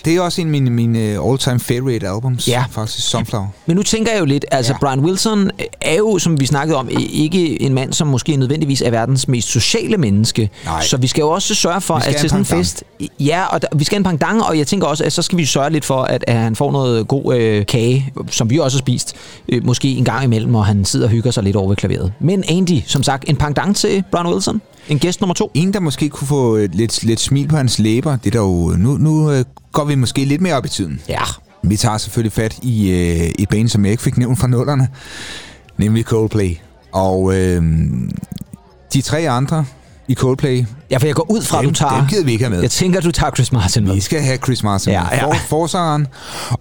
Det 0.05 0.17
er 0.17 0.21
også 0.21 0.41
en 0.41 0.47
af 0.47 0.51
mine, 0.51 0.71
mine 0.71 0.99
all-time 0.99 1.61
favorite 1.61 2.09
albums, 2.09 2.49
Ja. 2.49 2.65
faktisk, 2.71 3.09
Sunflower. 3.11 3.47
Men 3.67 3.77
nu 3.77 3.83
tænker 3.83 4.13
jeg 4.13 4.21
jo 4.21 4.25
lidt, 4.25 4.45
altså 4.51 4.73
ja. 4.73 4.79
Brian 4.79 5.01
Wilson 5.01 5.51
er 5.81 5.97
jo, 5.97 6.19
som 6.19 6.41
vi 6.41 6.47
snakkede 6.47 6.79
om, 6.79 6.89
ikke 7.11 7.63
en 7.63 7.75
mand, 7.75 7.93
som 7.93 8.07
måske 8.07 8.37
nødvendigvis 8.37 8.83
er 8.83 8.91
verdens 8.91 9.29
mest 9.29 9.49
sociale 9.49 9.97
menneske. 9.97 10.51
Nej. 10.65 10.83
Så 10.83 10.97
vi 10.97 11.07
skal 11.07 11.21
jo 11.23 11.31
også 11.31 11.55
sørge 11.55 11.81
for, 11.81 11.95
at 11.95 12.17
til 12.17 12.31
sådan 12.31 12.41
en 12.41 12.45
fest... 12.45 12.85
Ja, 13.21 13.45
og 13.47 13.63
der, 13.63 13.69
vi 13.77 13.85
skal 13.85 13.95
have 13.97 14.01
en 14.01 14.05
pangdang, 14.05 14.43
og 14.43 14.59
jeg 14.59 14.67
tænker 14.67 14.87
også, 14.87 15.05
at 15.05 15.13
så 15.13 15.23
skal 15.23 15.39
vi 15.39 15.45
sørge 15.45 15.71
lidt 15.71 15.85
for, 15.85 16.03
at, 16.03 16.25
at 16.27 16.37
han 16.37 16.57
får 16.57 16.73
noget 16.73 17.09
god 17.09 17.35
øh, 17.37 17.67
kage, 17.67 18.13
som 18.31 18.51
vi 18.51 18.59
også 18.59 18.77
har 18.77 18.83
spist, 18.83 19.15
øh, 19.49 19.65
måske 19.67 19.89
en 19.89 20.05
gang 20.05 20.25
imellem, 20.25 20.55
og 20.55 20.67
han 20.67 20.85
sidder 20.85 21.07
og 21.07 21.11
hygger 21.11 21.31
sig 21.31 21.43
lidt 21.43 21.57
over 21.57 21.69
ved 21.69 21.77
klaveret. 21.77 22.13
Men 22.21 22.45
Andy, 22.49 22.81
som 22.87 23.03
sagt, 23.03 23.25
en 23.29 23.37
pangdang 23.37 23.77
til 23.77 24.05
Brian 24.13 24.27
Wilson. 24.27 24.61
En 24.89 24.99
gæst 24.99 25.21
nummer 25.21 25.35
to. 25.35 25.51
En, 25.55 25.73
der 25.73 25.81
måske 25.81 26.09
kunne 26.09 26.29
få 26.29 26.57
øh, 26.57 26.69
lidt, 26.73 27.03
lidt 27.05 27.21
smil 27.21 27.49
på 27.49 27.57
hans 27.57 27.79
læber, 27.79 28.17
det 28.17 28.27
er 28.27 28.31
der 28.31 28.47
jo... 28.47 28.75
Nu, 28.79 28.97
nu 28.99 29.31
øh, 29.31 29.45
går 29.73 29.85
vi 29.85 29.95
måske 29.95 30.25
lidt 30.25 30.41
mere 30.41 30.55
op 30.55 30.65
i 30.65 30.69
tiden. 30.69 31.01
Ja. 31.09 31.23
Vi 31.63 31.77
tager 31.77 31.99
selvfølgelig 31.99 32.33
fat 32.33 32.59
i 32.63 32.91
øh, 32.91 33.33
et 33.39 33.49
band, 33.49 33.69
som 33.69 33.85
jeg 33.85 33.91
ikke 33.91 34.03
fik 34.03 34.19
nævnt 34.19 34.39
fra 34.39 34.47
nullerne, 34.47 34.89
nemlig 35.77 36.05
Coldplay. 36.05 36.57
Og 36.93 37.35
øh, 37.35 37.63
de 38.93 39.01
tre 39.01 39.31
andre 39.31 39.65
i 40.09 40.15
Coldplay, 40.15 40.65
Ja, 40.91 40.97
for 40.97 41.07
jeg 41.07 41.15
går 41.15 41.31
ud 41.31 41.43
fra, 41.43 41.59
at 41.59 41.63
dem, 41.63 41.71
du 41.71 41.75
tager... 41.75 41.97
dem 41.97 42.07
gider 42.07 42.25
vi 42.25 42.33
ikke 42.33 42.45
have 42.45 42.55
med. 42.55 42.61
Jeg 42.63 42.71
tænker, 42.71 42.99
at 42.99 43.05
du 43.05 43.11
tager 43.11 43.31
Chris 43.31 43.53
Martin 43.53 43.85
med. 43.85 43.95
Vi 43.95 44.01
skal 44.01 44.21
have 44.21 44.39
Chris 44.45 44.63
Martin. 44.63 44.93
Ja, 44.93 45.15
ja. 45.15 45.25
For, 45.25 45.35
forsangeren. 45.49 46.07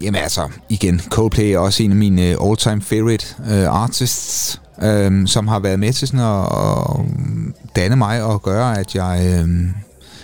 Jamen 0.01 0.21
altså, 0.21 0.49
igen, 0.69 1.01
Coldplay 1.09 1.45
er 1.45 1.59
også 1.59 1.83
en 1.83 1.91
af 1.91 1.97
mine 1.97 2.29
øh, 2.29 2.37
all-time 2.49 2.81
favorite 2.81 3.25
uh, 3.39 3.81
artists, 3.81 4.61
um, 4.83 5.27
som 5.27 5.47
har 5.47 5.59
været 5.59 5.79
med 5.79 5.93
til 5.93 6.07
sådan 6.07 6.19
at, 6.19 6.43
at 6.43 7.05
danne 7.75 7.95
mig 7.95 8.23
og 8.23 8.41
gøre, 8.41 8.79
at 8.79 8.95
jeg 8.95 9.41
um, 9.43 9.69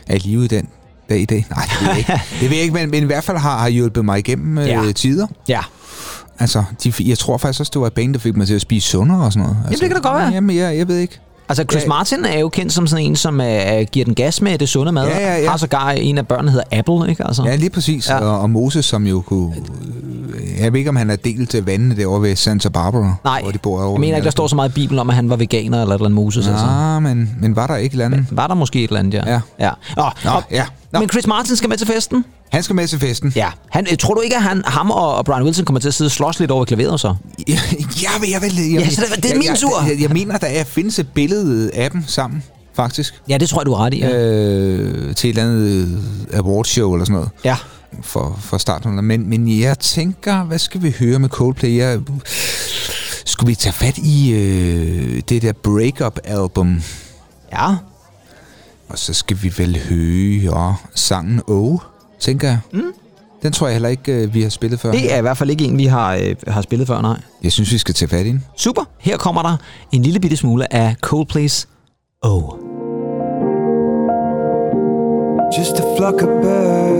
er 0.08 0.16
i 0.16 0.18
live 0.18 0.46
i 0.46 0.48
den 0.48 0.68
dag 1.10 1.20
i 1.20 1.26
dag. 1.26 1.46
Nej, 1.50 1.66
det 1.72 1.82
ved 1.82 1.88
jeg 1.90 1.98
ikke. 1.98 2.12
det 2.42 2.50
ved 2.50 2.58
jeg 2.58 2.62
ikke, 2.64 2.74
men, 2.74 2.92
men 2.92 3.04
i 3.04 3.06
hvert 3.06 3.24
fald 3.24 3.38
har, 3.38 3.58
har 3.58 3.70
hjulpet 3.70 4.06
mig 4.06 4.20
igennem 4.20 4.58
Ja. 4.58 4.84
ja. 4.84 4.92
tider. 4.92 5.28
Ja. 5.48 5.60
Altså, 6.40 6.64
de, 6.84 6.94
jeg 7.00 7.18
tror 7.18 7.38
faktisk 7.38 7.60
også, 7.60 7.70
det 7.74 7.82
var 7.82 7.88
et 7.88 7.94
band, 7.94 8.14
der 8.14 8.20
fik 8.20 8.36
mig 8.38 8.48
til 8.48 8.54
at 8.56 8.62
spise 8.62 8.88
sundere 8.90 9.22
og 9.26 9.34
sådan 9.34 9.48
noget. 9.50 9.58
Altså, 9.68 9.82
det 9.82 9.90
kan 9.94 10.02
da 10.04 10.10
godt 10.10 10.22
være. 10.22 10.32
Jamen, 10.34 10.56
jeg, 10.58 10.78
jeg 10.78 10.88
ved 10.88 10.98
ikke. 10.98 11.20
Altså, 11.50 11.64
Chris 11.72 11.84
Ja. 11.84 11.88
Martin 11.88 12.26
er 12.26 12.40
jo 12.40 12.50
kendt 12.50 12.74
som 12.74 12.88
sådan 12.88 13.06
en, 13.06 13.16
som 13.16 13.40
uh, 13.40 13.46
giver 13.92 14.06
den 14.06 14.16
gas 14.16 14.42
med 14.42 14.58
det 14.58 14.70
sunde 14.70 14.92
mad. 14.92 15.08
Ja, 15.08 15.20
ja, 15.20 15.38
ja. 15.42 15.50
Har 15.50 15.58
sågar 15.58 15.90
en 15.90 16.18
af 16.18 16.28
børnene, 16.28 16.52
hedder 16.52 16.66
Apple, 16.72 17.10
ikke? 17.10 17.24
Altså. 17.28 17.44
Ja, 17.46 17.56
lige 17.56 17.70
præcis. 17.70 18.10
Ja. 18.10 18.20
Og, 18.20 18.40
og 18.40 18.50
Moses, 18.50 18.86
som 18.86 19.08
jo 19.08 19.22
kunne... 19.22 19.54
Jeg 20.60 20.74
ved 20.74 20.80
ikke, 20.80 20.90
om 20.90 20.96
han 20.96 21.10
er 21.10 21.16
delt 21.16 21.50
til 21.50 21.66
vandene 21.66 21.96
derovre 21.96 22.22
ved 22.22 22.36
Santa 22.36 22.70
Barbara, 22.70 23.16
Nej, 23.24 23.42
hvor 23.42 23.52
de 23.52 23.58
bor 23.58 23.82
over. 23.84 23.92
jeg 23.94 24.00
mener 24.00 24.16
ikke, 24.16 24.26
der 24.26 24.32
står 24.32 24.48
så 24.48 24.56
meget 24.56 24.70
i 24.70 24.74
Bibelen 24.74 25.00
om, 25.00 25.10
at 25.10 25.16
han 25.16 25.30
var 25.30 25.36
veganer 25.36 25.82
eller 25.82 25.96
et 25.96 26.00
eller 26.00 26.06
andet 26.06 26.16
Moses. 26.16 26.48
Altså. 26.48 26.66
Ah, 26.66 27.02
men, 27.04 27.36
men 27.40 27.56
var 27.56 27.68
der 27.68 27.76
ikke 27.76 27.86
et 27.86 27.92
eller 27.92 28.06
andet? 28.06 28.26
Var 28.32 28.48
der 28.48 28.54
måske 28.56 28.84
et 28.84 28.88
eller 28.90 29.00
andet, 29.00 29.14
ja. 29.14 29.32
Ja. 29.34 29.42
ja. 29.60 29.70
Nå, 29.96 30.04
Nå, 30.24 30.32
og, 30.32 30.44
ja. 30.52 30.66
Nå. 30.94 31.00
Men 31.00 31.10
Chris 31.10 31.28
Martin 31.28 31.56
skal 31.56 31.70
med 31.70 31.78
til 31.78 31.88
festen? 31.88 32.26
Han 32.52 32.64
skal 32.64 32.76
med 32.76 32.88
til 32.88 33.00
festen. 33.00 33.34
Ja. 33.36 33.50
Han, 33.70 33.88
øh, 33.92 33.98
tror 33.98 34.14
du 34.14 34.22
ikke, 34.22 34.36
at 34.36 34.44
han, 34.44 34.64
ham 34.66 34.92
og, 34.92 35.26
Brian 35.26 35.44
Wilson 35.44 35.66
kommer 35.66 35.80
til 35.80 35.88
at 35.88 35.94
sidde 35.94 36.08
og 36.08 36.12
slås 36.12 36.40
lidt 36.40 36.52
over 36.52 36.66
klaveret 36.66 37.00
så? 37.00 37.16
Ja, 37.48 37.60
jeg 38.02 38.12
vil, 38.22 38.30
jeg 38.30 38.42
vil, 38.42 38.72
jeg, 38.72 38.82
Ja, 38.82 38.90
så 38.90 39.02
det- 39.16 39.16
det 39.24 39.26
er 39.26 39.30
jeg, 39.30 39.38
min 39.38 39.48
jeg, 39.48 39.58
tur. 39.58 39.82
Jeg, 39.82 40.02
jeg 40.02 40.10
mener, 40.10 40.38
der 40.38 40.48
er, 40.48 40.64
findes 40.64 41.00
et 41.00 41.08
billede 41.14 41.72
af 41.74 41.92
dem 41.92 42.04
sammen, 42.08 42.44
faktisk. 42.76 43.14
Ja, 43.30 43.38
det 43.38 43.50
tror 43.50 43.62
jeg, 43.62 43.66
du 43.66 43.74
har 43.74 43.86
ret 43.86 43.94
i. 43.94 44.00
Ja. 44.00 44.18
Øh, 44.18 45.16
til 45.16 45.30
et 45.30 45.38
eller 45.38 45.52
andet 45.52 46.04
awardshow 46.34 46.94
eller 46.94 47.06
sådan 47.06 47.14
noget. 47.14 47.30
ja. 47.44 47.56
for, 48.02 48.40
for 48.42 48.58
starten. 48.58 49.04
Men, 49.06 49.30
men 49.30 49.60
jeg 49.60 49.80
tænker, 49.80 50.44
hvad 50.44 50.60
skal 50.60 50.84
vi 50.84 50.96
høre 51.00 51.20
med 51.20 51.30
Coldplay? 51.30 51.78
Jeg, 51.78 52.00
skulle 53.26 53.48
vi 53.48 53.56
tage 53.56 53.74
fat 53.74 53.98
i 53.98 54.32
øh, 54.32 55.22
det 55.30 55.42
der 55.42 55.54
breakup-album? 55.54 56.82
Ja. 57.54 57.68
Og 58.90 58.98
så 59.00 59.14
skal 59.14 59.38
vi 59.42 59.54
vel 59.58 59.80
høre 59.90 60.76
sangen 60.96 61.42
Oh, 61.48 61.80
tænker 62.20 62.48
jeg. 62.48 62.60
Mm. 62.74 62.82
Den 63.44 63.52
tror 63.52 63.68
jeg 63.68 63.74
heller 63.76 63.90
ikke, 63.90 64.12
øh, 64.14 64.34
vi 64.34 64.42
har 64.42 64.50
spillet 64.50 64.80
før. 64.80 64.92
Det 64.92 65.14
er 65.14 65.18
i 65.18 65.22
hvert 65.22 65.38
fald 65.38 65.50
ikke 65.50 65.66
en, 65.66 65.78
vi 65.78 65.86
har, 65.86 66.16
øh, 66.16 66.36
har 66.48 66.62
spillet 66.62 66.88
før, 66.88 67.02
nej. 67.02 67.20
Jeg 67.44 67.52
synes, 67.52 67.72
vi 67.72 67.78
skal 67.78 67.96
tage 67.96 68.10
fat 68.10 68.26
i 68.26 68.30
den. 68.30 68.46
Super. 68.56 68.84
Her 69.00 69.18
kommer 69.18 69.42
der 69.42 69.58
en 69.92 70.02
lille 70.02 70.20
bitte 70.20 70.38
smule 70.38 70.74
af 70.74 70.96
Coldplay's 71.06 71.66
Oh. 72.22 72.44
just 75.58 75.80
a 75.80 75.84
flock 75.98 76.22
of 76.22 76.30
birds. 76.44 76.98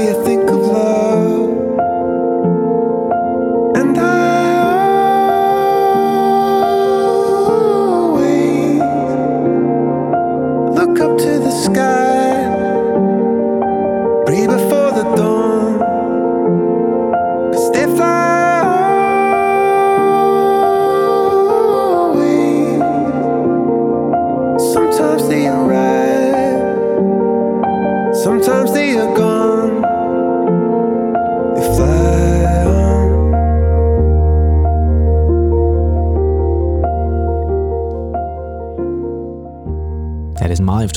You 0.00 0.29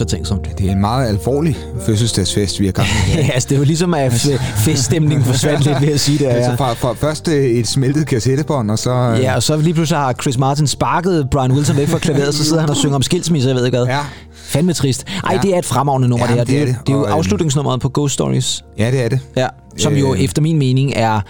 eftertænksomt. 0.04 0.58
Det 0.58 0.68
er 0.68 0.72
en 0.72 0.82
meget 0.82 1.08
alvorlig 1.10 1.58
fødselsdagsfest, 1.86 2.60
vi 2.60 2.66
har 2.66 2.72
gang 2.72 2.88
i. 2.88 3.12
Ja, 3.18 3.30
altså, 3.34 3.50
det 3.50 3.56
er 3.56 3.60
jo 3.60 3.66
ligesom, 3.66 3.94
at 3.94 4.12
feststemningen 4.58 5.26
forsvandt 5.26 5.66
lidt 5.66 5.82
ved 5.82 5.94
at 5.94 6.00
sige 6.00 6.18
det. 6.20 6.26
Altså 6.26 6.50
Ja. 6.52 6.56
fra, 6.56 6.74
fra 6.74 6.94
først 6.94 7.28
øh, 7.28 7.44
et 7.46 7.68
smeltet 7.68 8.08
kassettebånd, 8.08 8.72
og 8.72 8.80
så... 8.80 8.92
øh, 8.92 9.20
ja, 9.20 9.36
og 9.36 9.44
så 9.44 9.58
lige 9.58 9.74
pludselig 9.74 10.00
har 10.00 10.14
Chris 10.22 10.38
Martin 10.38 10.68
sparket 10.68 11.30
Brian 11.30 11.52
Wilson 11.52 11.78
væk 11.78 11.88
fra 11.88 11.98
klaveret, 12.00 12.36
så 12.36 12.44
sidder 12.44 12.60
han 12.62 12.70
og 12.70 12.76
synger 12.76 12.96
om 12.96 13.02
skilsmisse, 13.02 13.48
jeg 13.50 13.56
ved 13.56 13.66
ikke 13.66 13.78
hvad. 13.78 13.88
Ja. 13.88 14.00
Fandme 14.34 14.74
trist. 14.74 15.06
Ej, 15.24 15.34
Ja. 15.34 15.40
det 15.42 15.54
er 15.54 15.60
et 15.60 15.66
fremragende 15.66 16.08
nummer, 16.08 16.26
Ja, 16.26 16.32
det 16.32 16.38
her. 16.40 16.46
det 16.46 16.56
er 16.62 16.66
det, 16.66 16.68
det. 16.76 16.88
det 16.88 16.94
er 16.94 16.98
jo 16.98 17.02
Og, 17.04 17.08
øhm, 17.10 17.18
afslutningsnummeret 17.18 17.82
på 17.82 17.92
Ghost 17.94 18.14
Stories. 18.14 18.64
ja, 18.80 18.92
det 18.92 19.06
er 19.06 19.10
det. 19.10 19.20
Ja, 19.36 19.48
som 19.78 19.94
jo 19.94 20.14
Øh. 20.14 20.20
efter 20.22 20.42
min 20.42 20.58
mening 20.60 20.94
er... 20.96 21.22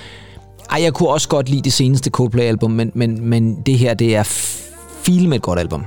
Ej, 0.72 0.82
jeg 0.84 0.94
kunne 0.94 1.10
også 1.10 1.28
godt 1.28 1.50
lide 1.50 1.62
det 1.62 1.74
seneste 1.74 2.10
Coldplay-album, 2.10 2.72
men, 2.72 2.92
men, 2.96 3.30
men 3.30 3.56
det 3.66 3.78
her, 3.78 3.94
det 3.94 4.16
er 4.16 4.24
fil 5.04 5.30
med 5.30 5.38
et 5.38 5.42
godt 5.44 5.60
album. 5.60 5.84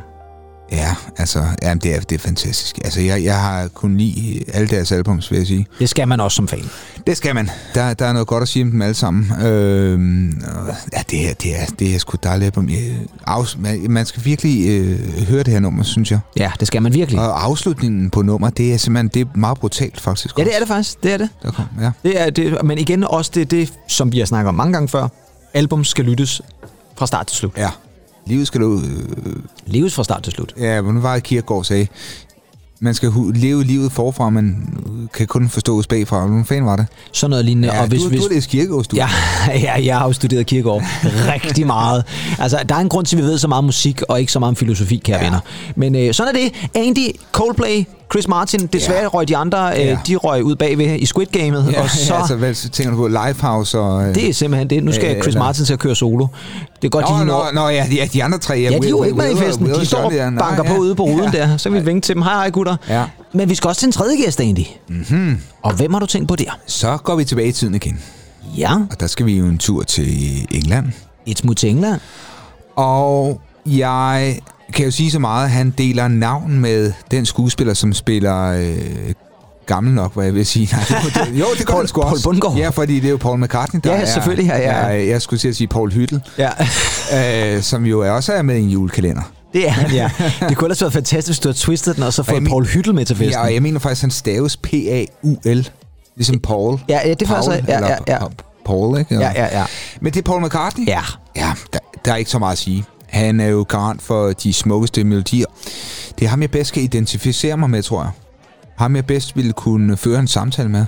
Ja, 0.72 0.94
altså, 1.16 1.44
jamen, 1.62 1.78
det, 1.78 1.94
er, 1.96 2.00
det 2.00 2.14
er 2.14 2.18
fantastisk. 2.18 2.78
Altså, 2.84 3.00
jeg, 3.00 3.24
jeg 3.24 3.40
har 3.40 3.68
kun 3.68 3.96
lide 3.96 4.44
alle 4.54 4.68
deres 4.68 4.92
albums, 4.92 5.30
vil 5.30 5.36
jeg 5.38 5.46
sige. 5.46 5.66
Det 5.78 5.88
skal 5.88 6.08
man 6.08 6.20
også 6.20 6.36
som 6.36 6.48
fan. 6.48 6.70
Det 7.06 7.16
skal 7.16 7.34
man. 7.34 7.50
Der, 7.74 7.94
der 7.94 8.06
er 8.06 8.12
noget 8.12 8.28
godt 8.28 8.42
at 8.42 8.48
sige 8.48 8.62
om 8.62 8.70
dem 8.70 8.82
alle 8.82 8.94
sammen. 8.94 9.32
Og, 9.32 10.74
ja, 10.92 11.02
det 11.10 11.18
her, 11.18 11.34
det 11.34 11.60
er, 11.60 11.66
det 11.78 11.94
er 11.94 11.98
sgu 11.98 12.16
dejligt 12.22 12.46
album. 12.46 12.68
Øh, 12.68 13.60
man, 13.62 13.90
man 13.90 14.06
skal 14.06 14.24
virkelig 14.24 14.68
øh, 14.68 15.22
høre 15.28 15.42
det 15.42 15.52
her 15.52 15.60
nummer, 15.60 15.82
synes 15.82 16.10
jeg. 16.10 16.18
Ja, 16.36 16.52
det 16.60 16.66
skal 16.66 16.82
man 16.82 16.94
virkelig. 16.94 17.20
Og 17.20 17.44
afslutningen 17.44 18.10
på 18.10 18.22
nummer, 18.22 18.50
det 18.50 18.74
er 18.74 18.76
simpelthen 18.76 19.08
det 19.08 19.20
er 19.20 19.38
meget 19.38 19.58
brutalt, 19.58 20.00
faktisk. 20.00 20.38
Ja, 20.38 20.44
det 20.44 20.54
er 20.54 20.58
det 20.58 20.68
faktisk. 20.68 21.02
Det 21.02 21.12
er 21.12 21.16
det. 21.16 21.28
Der 21.42 21.50
kom, 21.50 21.64
ja. 21.80 21.90
det, 22.02 22.20
er 22.20 22.30
det 22.30 22.64
men 22.64 22.78
igen 22.78 23.04
også 23.04 23.30
det, 23.34 23.50
det, 23.50 23.72
som 23.88 24.12
vi 24.12 24.18
har 24.18 24.26
snakket 24.26 24.48
om 24.48 24.54
mange 24.54 24.72
gange 24.72 24.88
før. 24.88 25.08
Album 25.54 25.84
skal 25.84 26.04
lyttes 26.04 26.42
fra 26.96 27.06
start 27.06 27.26
til 27.26 27.36
slut. 27.36 27.52
ja. 27.56 27.70
Livet 28.26 28.46
skal 28.46 28.60
du... 28.60 28.80
Øh, 28.80 29.36
Leves 29.66 29.94
fra 29.94 30.04
start 30.04 30.22
til 30.22 30.32
slut. 30.32 30.54
ja, 30.58 30.80
hvordan 30.80 31.02
var 31.02 31.14
det, 31.14 31.22
Kierkegaard 31.22 31.64
sagde? 31.64 31.86
Man 32.80 32.94
skal 32.94 33.12
leve 33.34 33.64
livet 33.64 33.92
forfra, 33.92 34.30
men 34.30 34.68
kan 35.14 35.26
kun 35.26 35.48
forstås 35.48 35.86
bagfra. 35.86 36.26
Hvordan 36.26 36.44
fanden 36.44 36.66
var 36.66 36.76
det? 36.76 36.86
Sådan 37.12 37.30
noget 37.30 37.44
lignende. 37.44 37.74
Ja, 37.74 37.80
og 37.80 37.88
hvis, 37.88 38.02
du, 38.02 38.08
hvis, 38.08 38.20
du 38.20 38.28
har 38.28 38.34
læst 38.34 38.48
Kierkegaard, 38.50 38.84
du. 38.84 38.96
Ja, 38.96 39.08
ja, 39.66 39.84
jeg 39.84 39.98
har 39.98 40.06
jo 40.06 40.12
studeret 40.12 40.46
Kierkegaard 40.46 40.82
rigtig 41.34 41.66
meget. 41.66 42.04
Altså, 42.38 42.60
der 42.68 42.74
er 42.74 42.78
en 42.78 42.88
grund 42.88 43.06
til, 43.06 43.16
at 43.16 43.22
vi 43.22 43.28
ved 43.28 43.38
så 43.38 43.48
meget 43.48 43.58
om 43.58 43.64
musik, 43.64 44.02
og 44.02 44.20
ikke 44.20 44.32
så 44.32 44.38
meget 44.38 44.48
om 44.48 44.56
filosofi, 44.56 44.96
kære. 44.96 45.18
Ja. 45.18 45.24
venner. 45.24 45.40
Men 45.76 45.94
øh, 45.94 46.14
sådan 46.14 46.36
er 46.36 46.38
det. 46.38 46.68
Andy, 46.74 47.16
Coldplay, 47.32 47.84
Chris 48.12 48.28
Martin, 48.28 48.66
desværre 48.66 49.00
Ja. 49.02 49.06
røg 49.06 49.28
de 49.28 49.36
andre, 49.36 49.66
Ja. 49.66 49.92
øh, 49.92 49.98
de 50.06 50.16
røg 50.16 50.44
ud 50.44 50.56
bagved 50.56 50.86
i 51.00 51.06
Squid 51.06 51.26
Gamet, 51.26 51.68
Ja, 51.72 51.82
og 51.82 51.90
så... 52.06 52.14
ja, 52.14 52.18
altså, 52.20 52.36
hvad 52.36 52.54
tænker 52.54 52.90
du 52.90 52.96
på? 52.96 53.08
Lifehouse 53.08 53.78
og... 53.78 54.08
øh, 54.08 54.14
Det 54.14 54.28
er 54.28 54.32
simpelthen 54.34 54.70
det. 54.70 54.84
Nu 54.84 54.92
skal 54.92 55.16
Øh, 55.16 55.22
Chris 55.22 55.26
eller- 55.34 55.40
Martin 55.40 55.64
til 55.64 55.72
at 55.72 55.78
køre 55.78 55.94
solo. 55.96 56.26
Det 56.82 56.84
er 56.84 56.88
godt, 56.88 57.04
de 57.06 57.10
Nå, 57.10 57.16
lige 57.16 57.26
nå, 57.26 57.32
når... 57.32 57.50
nå, 57.54 57.68
ja, 57.68 57.86
de, 57.90 58.08
de 58.12 58.24
andre 58.24 58.38
tre. 58.38 58.54
Ja, 58.54 58.68
de 58.68 58.86
er 58.86 58.88
jo 58.90 59.02
ikke 59.02 59.16
med 59.16 59.32
i 59.32 59.36
festen. 59.36 59.66
De 59.66 59.86
står 59.86 59.98
og 59.98 60.12
ja. 60.12 60.30
Banker 60.38 60.62
ja. 60.64 60.74
på 60.74 60.76
ude 60.80 60.94
på 60.94 61.02
ruden 61.02 61.30
Ja. 61.34 61.38
der. 61.38 61.56
Så 61.56 61.70
vi 61.70 61.80
vinke 61.80 62.04
til 62.04 62.14
dem. 62.14 62.22
Hej, 62.22 62.32
hej 62.34 62.50
gutter. 62.50 62.76
Ja. 62.88 63.04
Men 63.32 63.48
vi 63.48 63.54
skal 63.54 63.68
også 63.68 63.78
til 63.80 63.86
en 63.86 63.92
tredje 63.92 64.16
gæst, 64.16 64.40
Andy. 64.40 64.58
Mhm. 64.88 64.98
Mm-hmm. 65.10 65.38
Og 65.62 65.72
hvem 65.74 65.92
har 65.92 66.00
du 66.00 66.06
tænkt 66.06 66.28
på 66.28 66.36
der? 66.36 66.58
Så 66.66 66.96
går 66.96 67.16
vi 67.16 67.24
tilbage 67.24 67.48
i 67.48 67.52
tiden 67.52 67.74
igen. 67.74 68.00
Ja, 68.58 68.72
Og 68.90 69.00
der 69.00 69.06
skal 69.06 69.26
vi 69.26 69.36
jo 69.38 69.46
en 69.46 69.58
tur 69.58 69.82
til 69.82 70.08
England. 70.50 70.86
et 71.26 71.38
smut 71.38 71.56
til 71.56 71.70
England. 71.70 72.00
Og 72.76 73.40
jeg 73.66 74.38
kan 74.72 74.84
jo 74.84 74.90
sige 74.90 75.10
så 75.10 75.18
meget, 75.18 75.50
han 75.50 75.70
deler 75.78 76.08
navn 76.08 76.60
med 76.60 76.92
den 77.10 77.26
skuespiller, 77.26 77.74
som 77.74 77.92
spiller 77.92 78.42
øh, 78.52 79.12
gammel 79.66 79.94
nok, 79.94 80.14
hvad 80.14 80.24
jeg 80.24 80.34
vil 80.34 80.46
sige. 80.46 80.68
Nej, 80.72 80.84
det, 81.04 81.14
det, 81.14 81.40
jo, 81.40 81.46
det 81.58 81.66
gør 81.66 81.74
Paul- 81.74 81.78
han 81.78 81.88
sgu 81.88 82.00
Paul 82.00 82.12
også. 82.12 82.24
Bundgaard. 82.24 82.56
Ja, 82.56 82.68
fordi 82.68 82.94
det 83.00 83.04
er 83.06 83.10
jo 83.10 83.16
Paul 83.16 83.40
McCartney, 83.40 83.80
der 83.84 83.94
Ja, 83.94 84.00
er... 84.00 84.06
selvfølgelig, 84.06 84.48
ja, 84.50 84.58
ja. 84.58 84.86
Jeg, 84.86 85.08
jeg 85.08 85.22
skulle 85.22 85.40
til 85.40 85.48
at 85.48 85.56
sige 85.56 85.66
Paul 85.68 85.92
Hyttel, 85.92 86.20
Ja, 86.38 86.50
øh, 87.56 87.62
som 87.62 87.84
jo 87.86 88.14
også 88.14 88.32
er 88.32 88.42
med 88.42 88.56
i 88.56 88.60
en 88.62 88.68
julekalender. 88.68 89.22
det 89.52 89.66
er 89.68 89.70
han, 89.70 89.90
ja. 89.90 90.10
Det 90.48 90.56
kunne 90.56 90.66
ellers 90.66 90.82
være 90.82 90.90
fantastisk, 90.90 91.28
hvis 91.28 91.38
du 91.38 91.48
havde 91.48 91.58
twistet 91.58 91.96
den, 91.96 92.02
og 92.04 92.12
så 92.12 92.22
jeg 92.22 92.26
fået 92.26 92.42
men- 92.42 92.50
Paul 92.50 92.66
Hyttel 92.66 92.94
med 92.94 93.04
til 93.04 93.16
festen. 93.16 93.30
Ja, 93.32 93.42
og 93.42 93.54
jeg 93.54 93.62
mener 93.62 93.78
faktisk, 93.80 94.00
han 94.02 94.10
staves 94.10 94.56
P-A-U-L. 94.56 95.68
Ligesom 96.16 96.38
Paul. 96.40 96.78
Ja, 96.88 97.00
ja, 97.04 97.14
det 97.14 97.22
er 97.22 97.26
faktisk... 97.26 97.50
Paul, 97.50 97.64
Ja, 97.68 97.74
eller 97.76 97.88
ja, 97.88 97.96
ja. 98.14 98.18
Pa- 98.18 98.62
Paul, 98.66 98.98
ikke? 98.98 99.14
Ja, 99.14 99.32
ja, 99.34 99.58
ja. 99.58 99.64
Men 100.00 100.12
det 100.12 100.18
er 100.18 100.22
Paul 100.24 100.42
McCartney? 100.44 100.86
Ja, 100.86 101.00
Ja, 101.36 101.52
der, 101.72 101.78
der 102.04 102.12
er 102.12 102.16
ikke 102.16 102.30
så 102.30 102.38
meget 102.38 102.52
at 102.52 102.58
sige. 102.58 102.84
Han 103.06 103.40
er 103.40 103.46
jo 103.46 103.66
garant 103.68 104.02
for 104.02 104.32
de 104.32 104.52
smukkeste 104.52 105.04
melodier. 105.04 105.46
Det 106.18 106.24
er 106.24 106.28
ham, 106.28 106.42
jeg 106.42 106.50
bedst 106.50 106.72
kan 106.72 106.82
identificere 106.82 107.56
mig 107.56 107.70
med, 107.70 107.82
tror 107.82 108.02
jeg. 108.02 108.10
Ham, 108.76 108.96
jeg 108.96 109.06
bedst 109.06 109.36
ville 109.36 109.52
kunne 109.52 109.96
føre 109.96 110.20
en 110.20 110.28
samtale 110.28 110.68
med. 110.68 110.84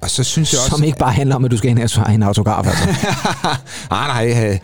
Og 0.00 0.10
så 0.10 0.24
synes 0.24 0.52
jeg 0.52 0.58
også... 0.58 0.70
som 0.70 0.84
ikke 0.84 0.98
bare 0.98 1.12
handler 1.12 1.36
om, 1.36 1.44
at 1.44 1.50
du 1.50 1.56
skal 1.56 1.70
ind 1.70 1.98
og 1.98 2.14
en 2.14 2.22
autograf. 2.22 2.66
Altså. 2.66 2.88
nej, 3.90 4.06
nej. 4.34 4.50
Øh, 4.50 4.58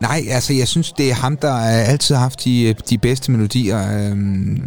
nej, 0.00 0.24
altså 0.30 0.52
jeg 0.52 0.68
synes, 0.68 0.92
det 0.92 1.10
er 1.10 1.14
ham, 1.14 1.36
der 1.36 1.56
øh, 1.56 1.88
altid 1.88 2.14
har 2.14 2.22
haft 2.22 2.44
de, 2.44 2.74
de 2.90 2.98
bedste 2.98 3.32
melodier. 3.32 3.98
Øh, 3.98 4.16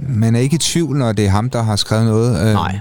man 0.09 0.35
er 0.35 0.39
ikke 0.39 0.55
i 0.55 0.57
tvivl, 0.57 0.97
når 0.97 1.11
det 1.11 1.25
er 1.25 1.29
ham, 1.29 1.49
der 1.49 1.63
har 1.63 1.75
skrevet 1.75 2.05
noget. 2.05 2.47
Øh, 2.47 2.53
Nej, 2.53 2.79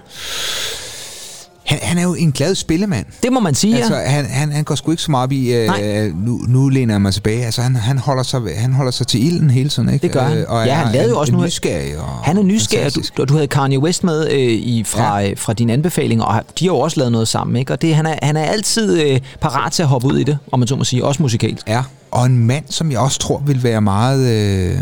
Han, 1.65 1.79
han 1.83 1.99
er 1.99 2.03
jo 2.03 2.15
en 2.15 2.33
glad 2.33 2.55
spillemand. 2.55 3.07
det 3.23 3.33
må 3.33 3.41
man 3.41 3.55
sige, 3.55 3.77
Altså, 3.77 3.97
ja. 3.97 4.09
han, 4.09 4.25
han, 4.27 4.53
han 4.53 4.65
går 4.65 4.75
sgu 4.75 4.91
ikke 4.91 5.03
så 5.03 5.11
meget 5.11 5.25
op 5.25 5.33
i, 5.33 5.53
øh, 5.55 6.25
nu, 6.25 6.41
nu 6.49 6.69
læner 6.69 6.95
jeg 6.95 7.03
mig 7.03 7.15
tilbage. 7.15 7.45
Altså, 7.45 7.63
han, 7.63 7.77
han, 7.77 7.99
holder 7.99 8.23
sig, 8.23 8.41
han 8.57 8.73
holder 8.73 8.91
sig 8.93 9.07
til 9.07 9.27
ilden 9.27 9.51
hele 9.51 9.69
tiden, 9.69 9.89
ikke? 9.89 10.03
Det 10.03 10.13
gør 10.13 10.23
han. 10.23 10.39
Øh, 10.39 10.45
og 10.49 10.67
Ja, 10.67 10.75
han 10.75 10.93
lavede 10.93 11.11
jo 11.11 11.19
også 11.19 11.33
nu- 11.33 11.45
nysgerrig. 11.45 11.99
Og 11.99 12.09
Han 12.25 12.39
er 12.39 12.43
nysgerrig, 12.43 12.83
fantastisk. 12.83 13.17
du, 13.17 13.23
og 13.23 13.29
du 13.29 13.35
havde 13.35 13.47
Kanye 13.47 13.79
West 13.79 14.05
med 14.05 14.31
øh, 14.31 14.39
i, 14.41 14.85
fra, 14.87 15.19
ja. 15.19 15.33
fra 15.37 15.53
dine 15.53 15.73
anbefalinger, 15.73 16.25
og 16.25 16.45
de 16.59 16.65
har 16.65 16.73
jo 16.73 16.79
også 16.79 16.99
lavet 17.01 17.13
noget 17.13 17.29
sammen, 17.29 17.57
ikke? 17.57 17.73
Og 17.73 17.83
det, 17.83 17.95
han, 17.95 18.07
er, 18.07 18.15
han 18.23 18.37
er 18.37 18.45
altid 18.45 19.03
øh, 19.03 19.21
parat 19.41 19.73
til 19.73 19.83
at 19.83 19.89
hoppe 19.89 20.07
ud 20.07 20.19
i 20.19 20.25
det, 20.25 20.39
om 20.53 20.59
man 20.59 20.69
så 20.69 20.77
må 20.77 20.85
sige, 20.85 21.05
også 21.05 21.23
musikalsk. 21.23 21.69
Ja, 21.69 21.83
og 22.11 22.27
en 22.27 22.39
mand, 22.39 22.65
som 22.71 22.91
jeg 22.93 22.99
også 22.99 23.19
tror 23.19 23.43
vil 23.47 23.63
være 23.63 23.81
meget, 23.81 24.29
øh, 24.31 24.79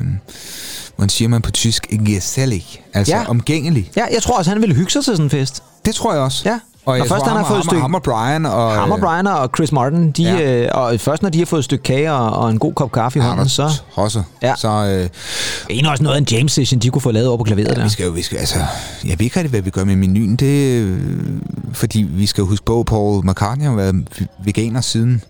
hvordan 0.96 1.08
siger 1.08 1.28
man 1.28 1.42
på 1.42 1.50
tysk, 1.50 1.86
gesellig. 2.06 2.64
Altså 2.94 3.16
ja. 3.16 3.28
omgængelig. 3.28 3.90
Ja, 3.96 4.04
jeg 4.14 4.22
tror 4.22 4.38
også, 4.38 4.50
han 4.50 4.60
ville 4.60 4.74
hygge 4.76 4.90
sig 4.90 5.04
til 5.04 5.12
sådan 5.12 5.26
en 5.26 5.30
fest. 5.30 5.62
Det 5.86 5.94
tror 5.94 6.12
jeg 6.12 6.22
også. 6.22 6.42
Ja. 6.50 6.58
Og, 6.86 6.98
jeg 6.98 7.06
først 7.06 7.24
tror, 7.24 7.28
han 7.28 7.36
har 7.36 7.48
fået 7.48 7.58
et 7.58 7.64
stykke- 7.64 7.80
ham 7.80 7.94
og 7.94 8.02
Brian 8.02 8.46
og... 8.46 8.72
Ham 8.72 8.90
og 8.90 9.00
Brian 9.00 9.26
og 9.26 9.50
Chris 9.56 9.72
Martin, 9.72 10.10
de, 10.10 10.22
ja. 10.22 10.34
Ja. 10.34 10.62
øh, 10.62 10.68
og 10.74 11.00
først 11.00 11.22
når 11.22 11.30
de 11.30 11.38
har 11.38 11.46
fået 11.46 11.58
et 11.58 11.64
stykke 11.64 11.82
kage 11.82 12.12
og, 12.12 12.30
og 12.30 12.50
en 12.50 12.58
god 12.58 12.72
kop 12.74 12.92
kaffe 12.92 13.18
i 13.18 13.22
hånden, 13.22 13.48
så 13.48 13.70
Også. 13.94 14.22
Ja. 14.42 14.54
Så 14.56 14.68
øh, 14.68 15.78
er 15.84 15.90
også 15.90 16.02
noget 16.02 16.16
af 16.16 16.20
en 16.20 16.26
James 16.30 16.52
session, 16.52 16.80
de 16.80 16.90
kunne 16.90 17.02
få 17.02 17.10
lavet 17.10 17.28
over 17.28 17.38
på 17.38 17.44
klaveret 17.44 17.68
ja. 17.68 17.74
der. 17.74 17.84
vi 17.84 17.90
skal 17.90 18.06
jo, 18.06 18.12
vi 18.12 18.22
skal, 18.22 18.38
altså, 18.38 18.58
jeg 19.04 19.18
ved 19.18 19.20
ikke 19.24 19.36
rigtig, 19.36 19.50
hvad 19.50 19.60
vi 19.60 19.70
gør 19.70 19.84
med 19.84 19.96
menuen. 19.96 20.36
Det, 20.36 20.80
øh, 20.82 21.00
fordi 21.72 22.02
vi 22.02 22.26
skal 22.26 22.42
jo 22.42 22.48
huske 22.48 22.64
på, 22.64 22.82
Paul 22.82 23.26
McCartney 23.30 23.66
har 23.66 23.74
været 23.74 23.94
veganer 24.44 24.80
siden... 24.80 25.22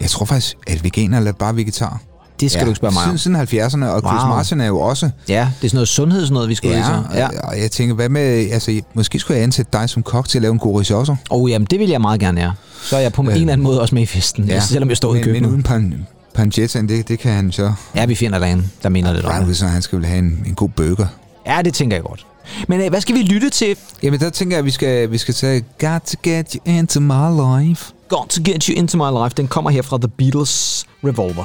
Jeg 0.00 0.10
tror 0.10 0.26
faktisk, 0.26 0.56
at 0.66 0.84
veganer 0.84 1.18
eller 1.18 1.32
bare 1.32 1.56
vegetar. 1.56 2.00
Det 2.40 2.50
skal 2.50 2.58
ja. 2.60 2.64
du 2.64 2.70
ikke 2.70 2.76
spørge 2.76 2.94
mig 2.94 3.02
om. 3.04 3.18
siden, 3.18 3.46
siden 3.48 3.60
70'erne, 3.62 3.84
og 3.86 4.00
Chris 4.00 4.22
Wow. 4.22 4.28
Martin 4.28 4.60
er 4.60 4.66
jo 4.66 4.80
også... 4.80 5.10
Ja, 5.28 5.48
det 5.60 5.66
er 5.66 5.68
sådan 5.68 5.76
noget 5.76 5.88
sundhed, 5.88 6.20
sådan 6.20 6.34
noget, 6.34 6.48
vi 6.48 6.54
skulle 6.54 6.76
Ja, 6.78 6.94
ja. 7.14 7.18
ja. 7.18 7.28
og 7.48 7.60
jeg 7.60 7.70
tænker, 7.70 7.94
hvad 7.94 8.08
med... 8.08 8.50
Altså, 8.52 8.80
måske 8.94 9.18
skulle 9.18 9.36
jeg 9.36 9.44
ansætte 9.44 9.70
dig 9.72 9.88
som 9.90 10.02
kok 10.02 10.28
til 10.28 10.38
at 10.38 10.42
lave 10.42 10.52
en 10.52 10.58
god 10.58 10.80
risotto. 10.80 11.16
Og 11.30 11.48
jamen, 11.48 11.66
det 11.70 11.78
vil 11.78 11.88
jeg 11.88 12.00
meget 12.00 12.20
gerne, 12.20 12.40
ja. 12.40 12.50
Så 12.82 12.96
er 12.96 13.00
jeg 13.00 13.12
på 13.12 13.22
en 13.22 13.28
Øh. 13.28 13.34
eller 13.34 13.52
anden 13.52 13.64
måde 13.64 13.80
også 13.80 13.94
med 13.94 14.02
i 14.02 14.06
festen, 14.06 14.44
ja. 14.44 14.60
selvom 14.70 14.88
jeg 14.88 14.96
står 14.96 15.10
i 15.10 15.14
men, 15.14 15.24
køkkenet. 15.24 15.42
Men 15.42 15.50
uden 15.50 15.62
pan, 15.62 16.06
pancetta, 16.34 16.80
det, 16.82 17.08
det 17.08 17.18
kan 17.18 17.32
han 17.32 17.52
så. 17.52 17.72
Ja, 17.94 18.06
vi 18.06 18.14
finder 18.14 18.38
der 18.38 18.46
en, 18.46 18.70
der 18.82 18.88
mener 18.88 19.12
det. 19.12 19.24
Brian. 19.24 19.44
Wilson, 19.44 19.68
han 19.68 19.82
skal 19.82 19.98
vel 19.98 20.06
have 20.06 20.18
en, 20.18 20.42
en 20.46 20.54
god 20.54 20.68
burger. 20.68 21.06
Ja, 21.46 21.62
det 21.64 21.74
tænker 21.74 21.96
jeg 21.96 22.04
godt. 22.04 22.26
Men 22.68 22.80
øh, 22.80 22.88
hvad 22.88 23.00
skal 23.00 23.14
vi 23.14 23.22
lytte 23.22 23.50
til? 23.50 23.76
Jamen, 24.02 24.20
der 24.20 24.30
tænker 24.30 24.56
jeg, 24.56 24.58
at 24.58 24.64
vi 24.64 24.70
skal, 24.70 25.10
vi 25.10 25.18
skal 25.18 25.34
tage 25.34 25.64
Got 25.80 26.00
to 26.02 26.16
get 26.22 26.52
you 26.52 26.60
into 26.66 27.00
my 27.00 27.66
life. 27.68 27.92
Got 28.08 28.26
to 28.28 28.42
Get 28.44 28.64
You 28.64 28.74
Into 28.76 28.96
My 29.10 29.24
Life. 29.24 29.34
Den 29.36 29.48
kommer 29.48 29.70
her 29.70 29.82
fra 29.82 29.98
The 29.98 30.08
Beatles 30.08 30.84
Revolver. 31.04 31.44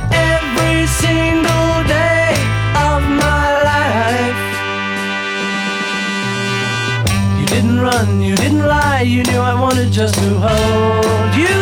didn't 7.51 7.81
run, 7.81 8.21
you 8.21 8.35
didn't 8.37 8.65
lie, 8.65 9.01
you 9.01 9.23
knew 9.23 9.37
I 9.37 9.53
wanted 9.59 9.91
just 9.91 10.15
to 10.15 10.29
hold 10.45 11.31
you. 11.35 11.59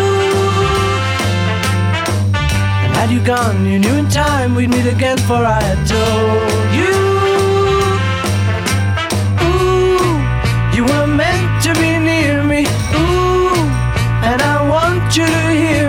And 2.84 2.92
had 2.98 3.10
you 3.10 3.22
gone, 3.26 3.66
you 3.66 3.80
knew 3.80 3.96
in 3.96 4.08
time 4.08 4.54
we'd 4.54 4.70
meet 4.70 4.86
again, 4.86 5.18
for 5.18 5.42
I 5.58 5.60
had 5.70 5.82
told 5.96 6.70
you. 6.80 6.96
Ooh, 9.48 10.14
you 10.76 10.84
were 10.92 11.08
meant 11.08 11.64
to 11.66 11.74
be 11.82 11.98
near 11.98 12.44
me. 12.44 12.62
Ooh, 12.94 13.66
and 14.30 14.40
I 14.42 14.58
want 14.70 15.18
you 15.18 15.26
to 15.26 15.50
hear 15.64 15.89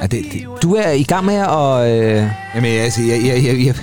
Ja, 0.00 0.06
det, 0.06 0.24
det, 0.32 0.46
Du 0.62 0.74
er 0.74 0.90
i 0.90 1.02
gang 1.02 1.26
med 1.26 1.34
at... 1.34 1.90
Øh... 1.90 2.28
jamen, 2.54 2.72
altså, 2.80 3.02
jeg, 3.02 3.22
jeg, 3.24 3.44
jeg, 3.44 3.66
jeg, 3.66 3.74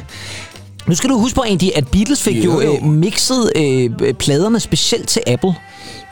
Nu 0.88 0.95
skal 0.95 1.09
du 1.09 1.20
huske 1.20 1.36
på, 1.36 1.41
Andy, 1.41 1.70
at 1.76 1.88
Beatles 1.88 2.24
fik 2.24 2.45
jo. 2.45 2.61
jo. 2.61 2.76
Øh, 2.76 2.84
mixet 2.84 3.51
øh, 3.55 4.13
pladerne 4.13 4.59
specielt 4.59 5.07
til 5.07 5.22
Apple. 5.28 5.53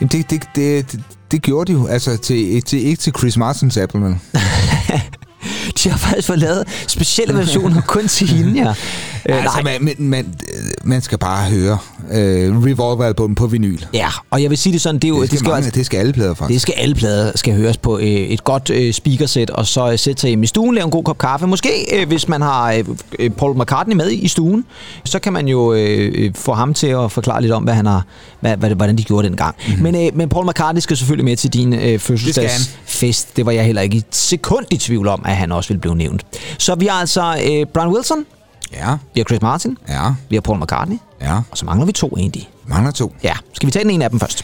jamen, 0.02 0.10
det, 0.12 0.30
det, 0.30 0.44
det, 0.56 0.92
det, 0.92 1.00
det 1.32 1.42
gjorde 1.42 1.74
de 1.74 1.78
jo. 1.78 1.88
Altså, 1.88 2.18
til, 2.18 2.62
til, 2.62 2.86
ikke 2.86 3.02
til 3.02 3.14
Chris 3.18 3.38
Martins 3.38 3.78
Apple, 3.78 4.00
men... 4.00 4.22
De 5.84 5.90
har 5.90 5.98
faktisk 5.98 6.28
fået 6.28 6.40
lavet 6.40 6.64
specielle 6.88 7.34
versioner 7.34 7.82
kun 7.82 8.08
til 8.08 8.28
hende, 8.28 8.64
ja. 8.64 8.74
Øh, 9.30 9.44
altså, 9.44 9.62
nej. 9.64 9.78
man, 9.80 9.84
man, 9.86 9.96
man, 10.00 10.36
man 10.84 11.02
skal 11.02 11.18
bare 11.18 11.50
høre 11.50 11.78
øh, 12.12 12.66
Revolver-album 12.66 13.36
på 13.36 13.48
vinyl. 13.48 13.80
Ja, 13.94 14.08
og 14.32 14.42
jeg 14.42 14.50
vil 14.50 14.58
sige 14.58 14.74
det 14.74 14.82
sådan, 14.82 14.96
det, 14.96 15.04
er 15.04 15.10
jo, 15.10 15.22
Det 15.22 15.28
skal, 15.28 15.32
det 15.32 15.40
skal, 15.40 15.50
mange, 15.50 15.56
altså, 15.58 15.72
det 15.72 15.86
skal 15.86 15.98
alle 15.98 16.14
plader, 16.14 16.34
faktisk. 16.34 16.54
det 16.54 16.62
skal 16.62 16.74
alle 16.78 16.96
plader 16.96 17.32
skal 17.36 17.54
høres 17.54 17.78
på 17.78 17.98
øh, 17.98 18.06
et 18.06 18.44
godt 18.44 18.70
øh, 18.70 18.94
speakersæt, 18.94 19.50
og 19.50 19.68
så 19.68 19.92
øh, 19.92 20.00
sætte 20.00 20.22
sig 20.22 20.28
hjem 20.28 20.44
i 20.44 20.48
stuen, 20.48 20.76
lave 20.76 20.86
en 20.86 20.92
god 20.92 21.04
kop 21.04 21.18
kaffe. 21.18 21.48
Måske, 21.48 22.00
øh, 22.00 22.08
hvis 22.08 22.28
man 22.28 22.42
har 22.42 22.72
øh, 22.72 22.86
øh, 23.20 23.30
Paul 23.30 23.62
McCartney 23.62 23.96
med 23.96 24.12
i 24.12 24.28
stuen, 24.28 24.66
så 25.04 25.20
kan 25.20 25.34
man 25.34 25.48
jo 25.48 25.74
øh, 25.74 26.12
øh, 26.16 26.34
få 26.36 26.54
ham 26.54 26.74
til 26.74 26.88
at 26.88 27.12
forklare 27.12 27.42
lidt 27.42 27.54
om, 27.54 27.64
hvad 27.64 27.74
han 27.74 27.86
har, 27.86 28.06
hvad, 28.40 28.58
hvad, 28.58 28.70
hvordan 28.70 28.98
de 28.98 29.04
gjorde 29.04 29.28
dengang. 29.28 29.56
Mm-hmm. 29.68 29.84
Men, 29.84 29.96
øh, 29.96 30.18
men 30.18 30.30
Paul 30.30 30.50
McCartney 30.50 30.82
skal 30.82 30.98
selvfølgelig 30.98 31.26
med 31.26 31.36
til 31.36 31.54
din 31.54 31.74
øh, 31.74 32.00
fødselsdagsfest. 32.00 33.38
Det 33.38 33.46
var 33.46 33.52
jeg 33.52 33.66
heller 33.66 33.82
ikke 33.82 33.98
et 33.98 34.06
sekund 34.12 34.66
i 34.72 34.78
tvivl 34.78 35.08
om, 35.08 35.22
at 35.26 35.36
han 35.36 35.52
også 35.52 35.70
ville 35.70 35.82
blive 35.82 35.96
nævnt. 35.96 36.26
Så 36.58 36.76
vi 36.76 36.86
har 36.86 37.00
altså 37.00 37.22
øh, 37.22 37.66
Brian 37.74 37.90
Wilson, 37.90 38.26
Ja, 38.74 38.98
vi 39.14 39.20
har 39.20 39.26
Chris 39.26 39.42
Martin, 39.42 39.78
ja, 39.90 40.14
vi 40.30 40.36
har 40.36 40.42
Paul 40.42 40.60
McCartney, 40.60 40.98
ja. 41.22 41.36
og 41.52 41.58
så 41.58 41.66
mangler 41.66 41.86
vi 41.86 41.92
to 41.92 42.14
egentlig. 42.18 42.50
Mangler 42.68 42.92
to. 42.92 43.14
Ja, 43.24 43.34
skal 43.54 43.68
vi 43.68 43.72
tage 43.72 43.84
den 43.84 43.92
ene 43.92 44.04
af 44.04 44.10
dem 44.10 44.20
først? 44.20 44.44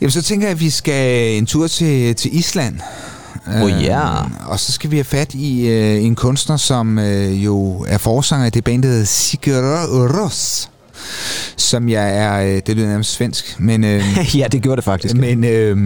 Jamen, 0.00 0.10
så 0.10 0.22
tænker 0.22 0.46
jeg, 0.46 0.52
at 0.52 0.60
vi 0.60 0.70
skal 0.70 1.30
en 1.38 1.46
tur 1.46 1.66
til, 1.66 2.14
til 2.14 2.38
Island. 2.38 2.80
Oh, 3.62 3.82
ja. 3.82 4.00
Og 4.46 4.60
så 4.60 4.72
skal 4.72 4.90
vi 4.90 4.96
have 4.96 5.04
fat 5.04 5.34
i 5.34 5.68
øh, 5.68 6.04
en 6.04 6.14
kunstner, 6.14 6.56
som 6.56 6.98
øh, 6.98 7.44
jo 7.44 7.84
er 7.88 7.98
forsanger 7.98 8.46
i 8.46 8.50
det 8.50 8.64
band, 8.64 8.82
der 8.82 8.88
hedder 8.88 9.04
Sigur 9.04 9.84
Rós. 10.06 10.68
som 11.56 11.88
jeg 11.88 12.16
er, 12.16 12.40
øh, 12.40 12.62
det 12.66 12.76
lyder 12.76 12.88
nærmest 12.88 13.12
svensk, 13.12 13.60
men, 13.60 13.84
øh, 13.84 14.02
ja, 14.38 14.46
det 14.52 14.62
gjorde 14.62 14.76
det 14.76 14.84
faktisk. 14.84 15.14
men 15.14 15.44
øh, 15.44 15.76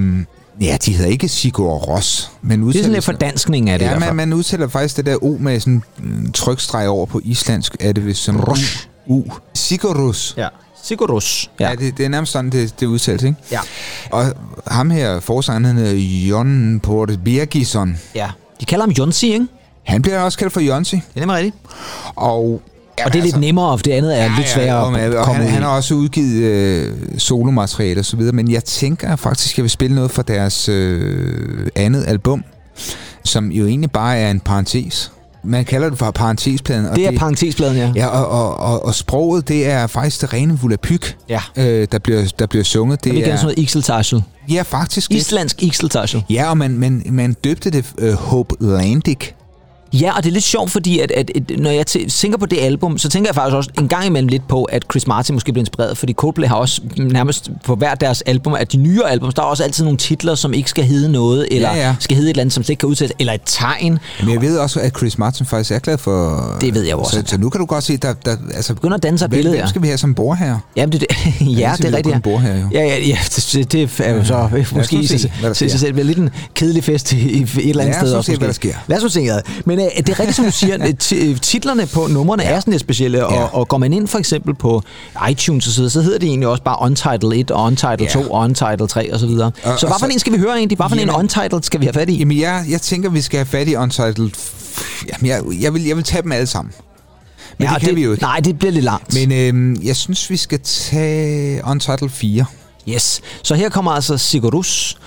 ja, 0.61 0.77
de 0.87 0.93
hedder 0.93 1.11
ikke 1.11 1.29
Sigur 1.29 1.73
Ros, 1.73 2.31
men 2.43 2.63
det 2.69 2.77
er 2.77 2.79
sådan 2.79 2.93
lidt 2.93 3.05
fordanskning 3.05 3.71
af 3.71 3.79
det 3.79 3.87
Ja, 3.87 3.99
hvert 3.99 4.17
man, 4.17 4.33
udtaler 4.33 4.69
faktisk 4.69 4.97
det 4.97 5.07
der 5.07 5.25
O 5.25 5.37
med 5.41 5.61
sådan 5.61 5.83
en 5.99 6.33
trykstreg 6.33 6.89
over 6.89 7.07
på 7.07 7.21
islandsk, 7.25 7.77
er 7.81 7.93
det 7.93 8.07
vist 8.07 8.23
som 8.23 8.41
Rosh. 8.41 8.87
U. 9.07 9.19
U. 9.19 9.25
Sigurus. 9.55 10.35
Ja. 10.37 10.49
Sigurus. 10.83 11.51
Ja. 11.61 11.69
Ja, 11.69 11.75
det, 11.75 11.99
det 11.99 12.05
er 12.05 12.09
nærmest 12.09 12.33
sådan, 12.33 12.51
det, 12.51 12.81
det 12.81 12.87
udtales, 12.87 13.23
ikke? 13.23 13.37
ja. 13.51 13.61
Og 14.11 14.33
ham 14.67 14.91
her, 14.91 15.21
forsangeren, 15.21 15.65
han 15.65 15.77
hedder 15.77 15.95
Jon 16.29 16.81
Port 16.83 17.11
Birgisson. 17.25 17.99
ja. 18.15 18.31
De 18.61 18.65
kalder 18.65 18.85
ham 18.87 18.91
Jonsi, 18.91 19.33
ikke? 19.33 19.47
Han 19.85 20.03
bliver 20.03 20.21
også 20.21 20.39
kaldt 20.39 20.53
for 20.53 20.61
Jonsi. 20.61 20.97
Det 20.97 21.03
er 21.17 21.21
nemlig 21.21 21.37
rigtigt. 21.37 21.57
Og, 22.15 22.63
ja, 22.99 23.07
Og 23.07 23.13
det 23.13 23.19
er 23.19 23.23
lidt 23.23 23.41
nemmere, 23.41 23.79
for 23.79 23.83
det 23.83 23.91
andet 23.93 24.21
er 24.21 24.31
lidt 24.37 24.49
sværere 24.49 24.85
og, 24.85 25.01
at 25.01 25.15
og 25.15 25.25
komme 25.25 25.43
han, 25.43 25.53
han 25.53 25.63
har 25.63 25.71
også 25.77 25.95
udgivet 25.95 26.43
øh, 26.43 26.93
solomateriale 27.19 28.01
og 28.01 28.05
så 28.05 28.17
videre, 28.17 28.33
men 28.33 28.51
jeg 28.51 28.65
tænker 28.65 29.17
faktisk, 29.17 29.55
at 29.55 29.59
jeg 29.59 29.63
vil 29.63 29.71
spille 29.71 29.95
noget 29.95 30.11
fra 30.11 30.23
deres 30.23 30.69
øh, 30.69 31.67
andet 31.77 32.05
album, 32.09 32.45
som 33.25 33.53
jo 33.53 33.67
egentlig 33.67 33.91
bare 33.91 34.17
er 34.19 34.31
en 34.31 34.41
parentes. 34.41 35.13
Man 35.45 35.65
kalder 35.65 35.89
det 35.89 35.99
for 35.99 36.11
parentespladen. 36.11 36.87
Og 36.87 36.97
Det 36.97 37.07
er 37.07 37.19
parentesbladen, 37.19 37.77
ja. 37.77 37.93
Ja, 37.97 38.07
og, 38.07 38.29
og, 38.29 38.57
og, 38.73 38.85
og 38.87 38.95
sproget, 38.95 39.49
det 39.49 39.67
er 39.67 39.87
faktisk 39.87 40.21
det 40.21 40.33
rene 40.33 40.59
volapyk, 40.63 41.17
Ja. 41.29 41.41
øh, 41.57 41.87
der, 41.93 41.99
bliver, 41.99 42.33
der 42.39 42.47
bliver 42.47 42.65
sunget. 42.65 43.05
Det 43.05 43.13
Det 43.13 43.19
er 43.21 43.27
igen 43.27 43.37
sådan 43.37 43.45
noget 43.45 43.59
Ixeltaschel. 43.59 44.23
ja, 44.51 44.63
faktisk. 44.63 45.11
Islandsk 45.11 45.63
Ixeltaschel. 45.63 46.25
Ja, 46.31 46.51
og 46.51 46.59
man, 46.59 46.79
man, 46.79 47.03
man 47.11 47.37
døbte 47.45 47.71
det 47.71 47.85
øh, 47.99 48.13
Hope 48.15 48.55
Landic. 48.61 49.19
Ja, 49.93 50.17
og 50.17 50.23
det 50.23 50.29
er 50.29 50.33
lidt 50.33 50.45
sjovt, 50.45 50.71
fordi 50.71 50.99
at, 50.99 51.11
at, 51.11 51.31
at 51.35 51.59
når 51.59 51.71
jeg 51.71 51.85
tæ- 51.91 52.09
tænker 52.11 52.39
på 52.39 52.47
det 52.47 52.59
album, 52.61 52.99
så 52.99 53.09
tænker 53.09 53.29
jeg 53.29 53.35
faktisk 53.35 53.57
også 53.57 53.71
en 53.79 53.89
gang 53.89 54.07
imellem 54.07 54.29
lidt 54.29 54.49
på, 54.49 54.65
at 54.65 54.85
Chris 54.91 55.07
Martin 55.07 55.35
måske 55.35 55.53
blev 55.53 55.61
inspireret, 55.61 55.99
fordi 55.99 56.13
Coldplay 56.13 56.49
har 56.49 56.57
også 56.57 56.81
nærmest 56.99 57.51
på 57.65 57.75
hver 57.75 57.95
deres 57.95 58.23
album, 58.23 58.55
at 58.55 58.73
de 58.73 58.77
nyere 58.77 59.11
album, 59.11 59.33
der 59.33 59.43
er 59.43 59.47
også 59.47 59.65
altid 59.65 59.85
nogle 59.85 59.99
titler, 59.99 60.35
som 60.35 60.53
ikke 60.55 60.71
skal 60.71 60.85
hedde 60.85 61.13
noget, 61.13 61.49
eller 61.51 61.69
Ja, 61.71 61.77
ja. 61.89 61.95
skal 62.01 62.17
hedde 62.17 62.29
et 62.29 62.33
eller 62.35 62.41
andet, 62.41 62.53
som 62.55 62.63
slet 62.63 62.71
ikke 62.71 62.81
kan 62.81 62.89
udtales, 62.89 63.13
eller 63.19 63.33
et 63.33 63.41
tegn. 63.45 63.99
Men 64.21 64.33
jeg 64.33 64.41
ved 64.43 64.59
også, 64.59 64.81
at 64.81 64.97
Chris 64.99 65.19
Martin 65.19 65.47
faktisk 65.47 65.71
er 65.71 65.79
glad 65.79 65.99
for... 65.99 66.57
Det 66.61 66.75
ved 66.75 66.83
jeg 66.83 66.97
også, 66.97 67.17
Så, 67.21 67.23
så 67.27 67.39
nu 67.39 67.51
kan 67.51 67.59
du 67.61 67.67
godt 67.67 67.85
se, 67.85 67.97
der, 67.97 68.13
der 68.13 68.37
altså, 68.55 68.75
Begynder 68.75 68.97
at 68.97 69.03
danne 69.03 69.19
sig 69.19 69.25
et 69.25 69.31
hvem, 69.31 69.55
ja. 69.55 69.67
skal 69.67 69.83
vi 69.83 69.87
have 69.87 69.99
som 69.99 70.15
bor 70.15 70.35
her? 70.35 70.59
Jamen, 70.77 70.93
det, 70.93 71.01
det, 71.01 71.09
ja, 71.59 71.73
så 71.77 71.83
det 71.83 71.93
er 71.93 71.97
rigtigt. 71.97 72.13
kun 72.15 72.23
bo 72.23 72.37
her, 72.39 72.55
jo. 72.61 72.67
Ja, 72.73 72.81
ja, 72.81 72.99
ja 73.07 73.19
det, 73.37 73.73
det 73.73 74.01
er 74.01 74.15
jo 74.15 74.25
så 74.25 74.49
måske 74.73 74.97
nu 74.97 75.03
i 75.03 75.07
se, 75.07 75.19
sig 75.19 75.33
hvad 75.41 75.49
der 75.51 75.55
sker. 75.55 75.69
selv 75.69 76.05
lidt 76.05 76.19
en 76.19 76.31
kedelig 76.55 76.85
fest 76.85 77.13
i, 77.13 77.17
i 77.17 77.43
et 77.43 77.69
eller 77.69 77.85
andet 77.85 77.85
Lad 77.85 77.89
os 77.89 77.97
sted. 77.97 78.11
nu 78.13 78.17
også, 78.17 78.33
se, 78.33 78.39
hvad 78.39 78.49
der 78.49 78.55
sker. 78.55 78.75
Lad 78.87 79.05
os 79.05 79.13
se, 79.13 79.21
ja. 79.21 79.39
Men 79.65 79.78
uh, 79.79 79.97
det 79.97 80.09
er 80.09 80.19
rigtigt, 80.21 80.37
som 80.37 80.45
du 80.45 80.51
siger, 80.51 80.77
at 80.81 80.99
ti- 81.09 81.35
titlerne 81.39 81.87
på 81.87 82.07
numrene 82.07 82.43
ja. 82.43 82.49
er 82.51 82.61
sådan 82.61 82.71
lidt 82.71 82.81
specielle, 82.81 83.27
og, 83.27 83.33
Ja. 83.33 83.43
og 83.45 83.69
går 83.69 83.79
man 83.79 83.93
ind 83.93 84.09
for 84.09 84.19
eksempel 84.19 84.55
på 84.55 84.83
iTunes 85.31 85.67
og 85.67 85.73
så 85.73 85.81
videre, 85.81 85.91
så 85.91 86.01
hedder 86.03 86.19
det 86.19 86.27
egentlig 86.29 86.49
også 86.49 86.63
bare 86.63 86.77
Untitled 86.81 87.33
1 87.41 87.51
og 87.51 87.65
Untitled 87.65 87.99
Ja. 88.01 88.07
2 88.09 88.21
og 88.33 88.41
Untitled 88.41 88.89
3 88.89 89.13
og 89.13 89.21
så 89.21 89.27
videre. 89.27 89.51
Og- 89.65 89.79
så 89.79 89.87
hvad 89.87 89.97
for 90.01 90.07
en 90.07 90.19
skal 90.19 90.33
vi 90.33 90.39
høre 90.39 90.57
egentlig? 90.57 90.77
Hvad 90.77 90.89
for 90.89 90.97
en 90.97 91.11
Untitled 91.11 91.63
skal 91.63 91.81
vi 91.81 91.85
have 91.87 91.93
fat 91.95 92.11
i? 92.11 92.17
Jamen, 92.19 92.39
jeg, 92.41 92.65
jeg 92.69 92.81
tænker, 92.83 93.11
vi 93.11 93.21
skal 93.21 93.39
have 93.39 93.47
fat 93.47 93.69
i 93.69 93.75
Untitled... 93.77 94.31
Jamen, 95.13 95.27
jeg, 95.27 95.43
jeg, 95.63 95.75
vil, 95.75 95.85
jeg 95.85 95.97
vil 95.97 96.05
tage 96.05 96.23
dem 96.23 96.33
alle 96.33 96.47
sammen. 96.47 96.73
Men 97.59 97.69
ja, 97.69 97.75
det 97.75 97.83
kan 97.83 97.97
vi 97.97 98.03
jo 98.05 98.11
ikke. 98.13 98.23
Nej, 98.23 98.41
det 98.41 98.59
bliver 98.59 98.73
lidt 98.73 98.85
langt. 98.85 99.15
Men 99.15 99.33
øhm, 99.33 99.83
jeg 99.83 99.97
synes, 99.97 100.31
vi 100.31 100.37
skal 100.37 100.61
tage 100.65 101.61
Untitled 101.67 102.11
4. 102.11 102.45
Yes. 102.89 103.21
Så 103.43 103.55
her 103.55 103.69
kommer 103.69 103.91
altså 103.91 104.17
Sigurus, 104.17 104.99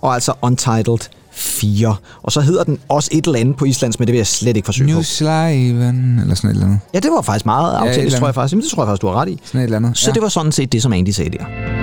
og 0.00 0.14
altså 0.14 0.32
Untitled 0.42 0.98
4. 1.32 1.96
Og 2.22 2.32
så 2.32 2.40
hedder 2.40 2.64
den 2.64 2.78
også 2.88 3.08
et 3.12 3.26
eller 3.26 3.40
andet 3.40 3.56
på 3.56 3.64
islandsk, 3.64 3.98
men 3.98 4.06
det 4.06 4.12
vil 4.12 4.18
jeg 4.18 4.26
slet 4.26 4.56
ikke 4.56 4.66
forsøge. 4.66 4.92
New 4.92 5.02
Slaven, 5.02 6.18
eller 6.18 6.34
sådan 6.34 6.50
et 6.50 6.54
eller 6.54 6.66
andet. 6.66 6.80
Ja, 6.94 7.00
det 7.00 7.10
var 7.10 7.22
faktisk 7.22 7.46
meget 7.46 7.74
et 7.74 7.78
autentisk, 7.78 8.04
eller 8.04 8.18
tror 8.18 8.26
jeg 8.28 8.34
faktisk. 8.34 8.52
Jamen, 8.52 8.62
det 8.62 8.70
tror 8.70 8.82
jeg 8.82 8.88
faktisk, 8.88 9.02
du 9.02 9.06
har 9.06 9.14
ret 9.14 9.28
i. 9.28 9.40
Sådan 9.44 9.60
et 9.60 9.64
eller 9.64 9.76
andet. 9.76 9.98
Så 9.98 10.12
det 10.12 10.22
var 10.22 10.28
sådan 10.28 10.52
set 10.52 10.72
det, 10.72 10.82
som 10.82 10.92
Andy 10.92 11.10
sagde 11.10 11.30
der. 11.30 11.81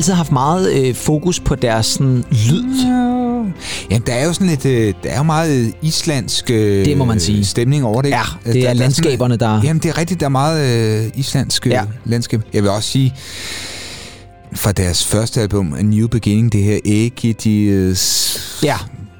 Altid 0.00 0.12
haft 0.12 0.32
meget 0.32 0.72
øh, 0.72 0.94
fokus 0.94 1.40
på 1.40 1.54
deres 1.54 1.86
sådan, 1.86 2.24
lyd. 2.30 2.64
Jamen, 3.90 4.02
der 4.06 4.12
er 4.12 4.24
jo 4.26 4.32
sådan 4.32 4.46
lidt, 4.46 4.66
øh, 4.66 4.94
der 5.02 5.10
er 5.10 5.16
jo 5.16 5.22
meget 5.22 5.72
islandsk 5.82 6.50
øh, 6.50 6.84
Det 6.84 6.96
må 6.96 7.04
man 7.04 7.20
sige. 7.20 7.44
stemning 7.44 7.84
over 7.84 8.02
det. 8.02 8.08
Ja, 8.10 8.20
Øh, 8.46 8.52
det 8.52 8.62
er 8.62 8.66
der, 8.66 8.74
landskaberne, 8.74 9.34
sådan, 9.34 9.54
der- 9.60 9.62
Jamen, 9.64 9.82
det 9.82 9.88
er 9.88 9.98
rigtigt, 9.98 10.20
der 10.20 10.26
er 10.26 10.30
meget 10.30 11.04
øh, 11.06 11.10
islandsk 11.14 11.66
øh, 11.66 11.72
Ja. 11.72 11.82
landskab. 12.04 12.40
Jeg 12.52 12.62
vil 12.62 12.70
også 12.70 12.88
sige, 12.88 13.14
fra 14.54 14.72
deres 14.72 15.06
første 15.06 15.40
album, 15.40 15.74
A 15.78 15.82
New 15.82 16.08
Beginning, 16.08 16.52
det 16.52 16.62
her 16.62 16.78
Ægidis 16.84 18.38
Ja, 18.64 18.76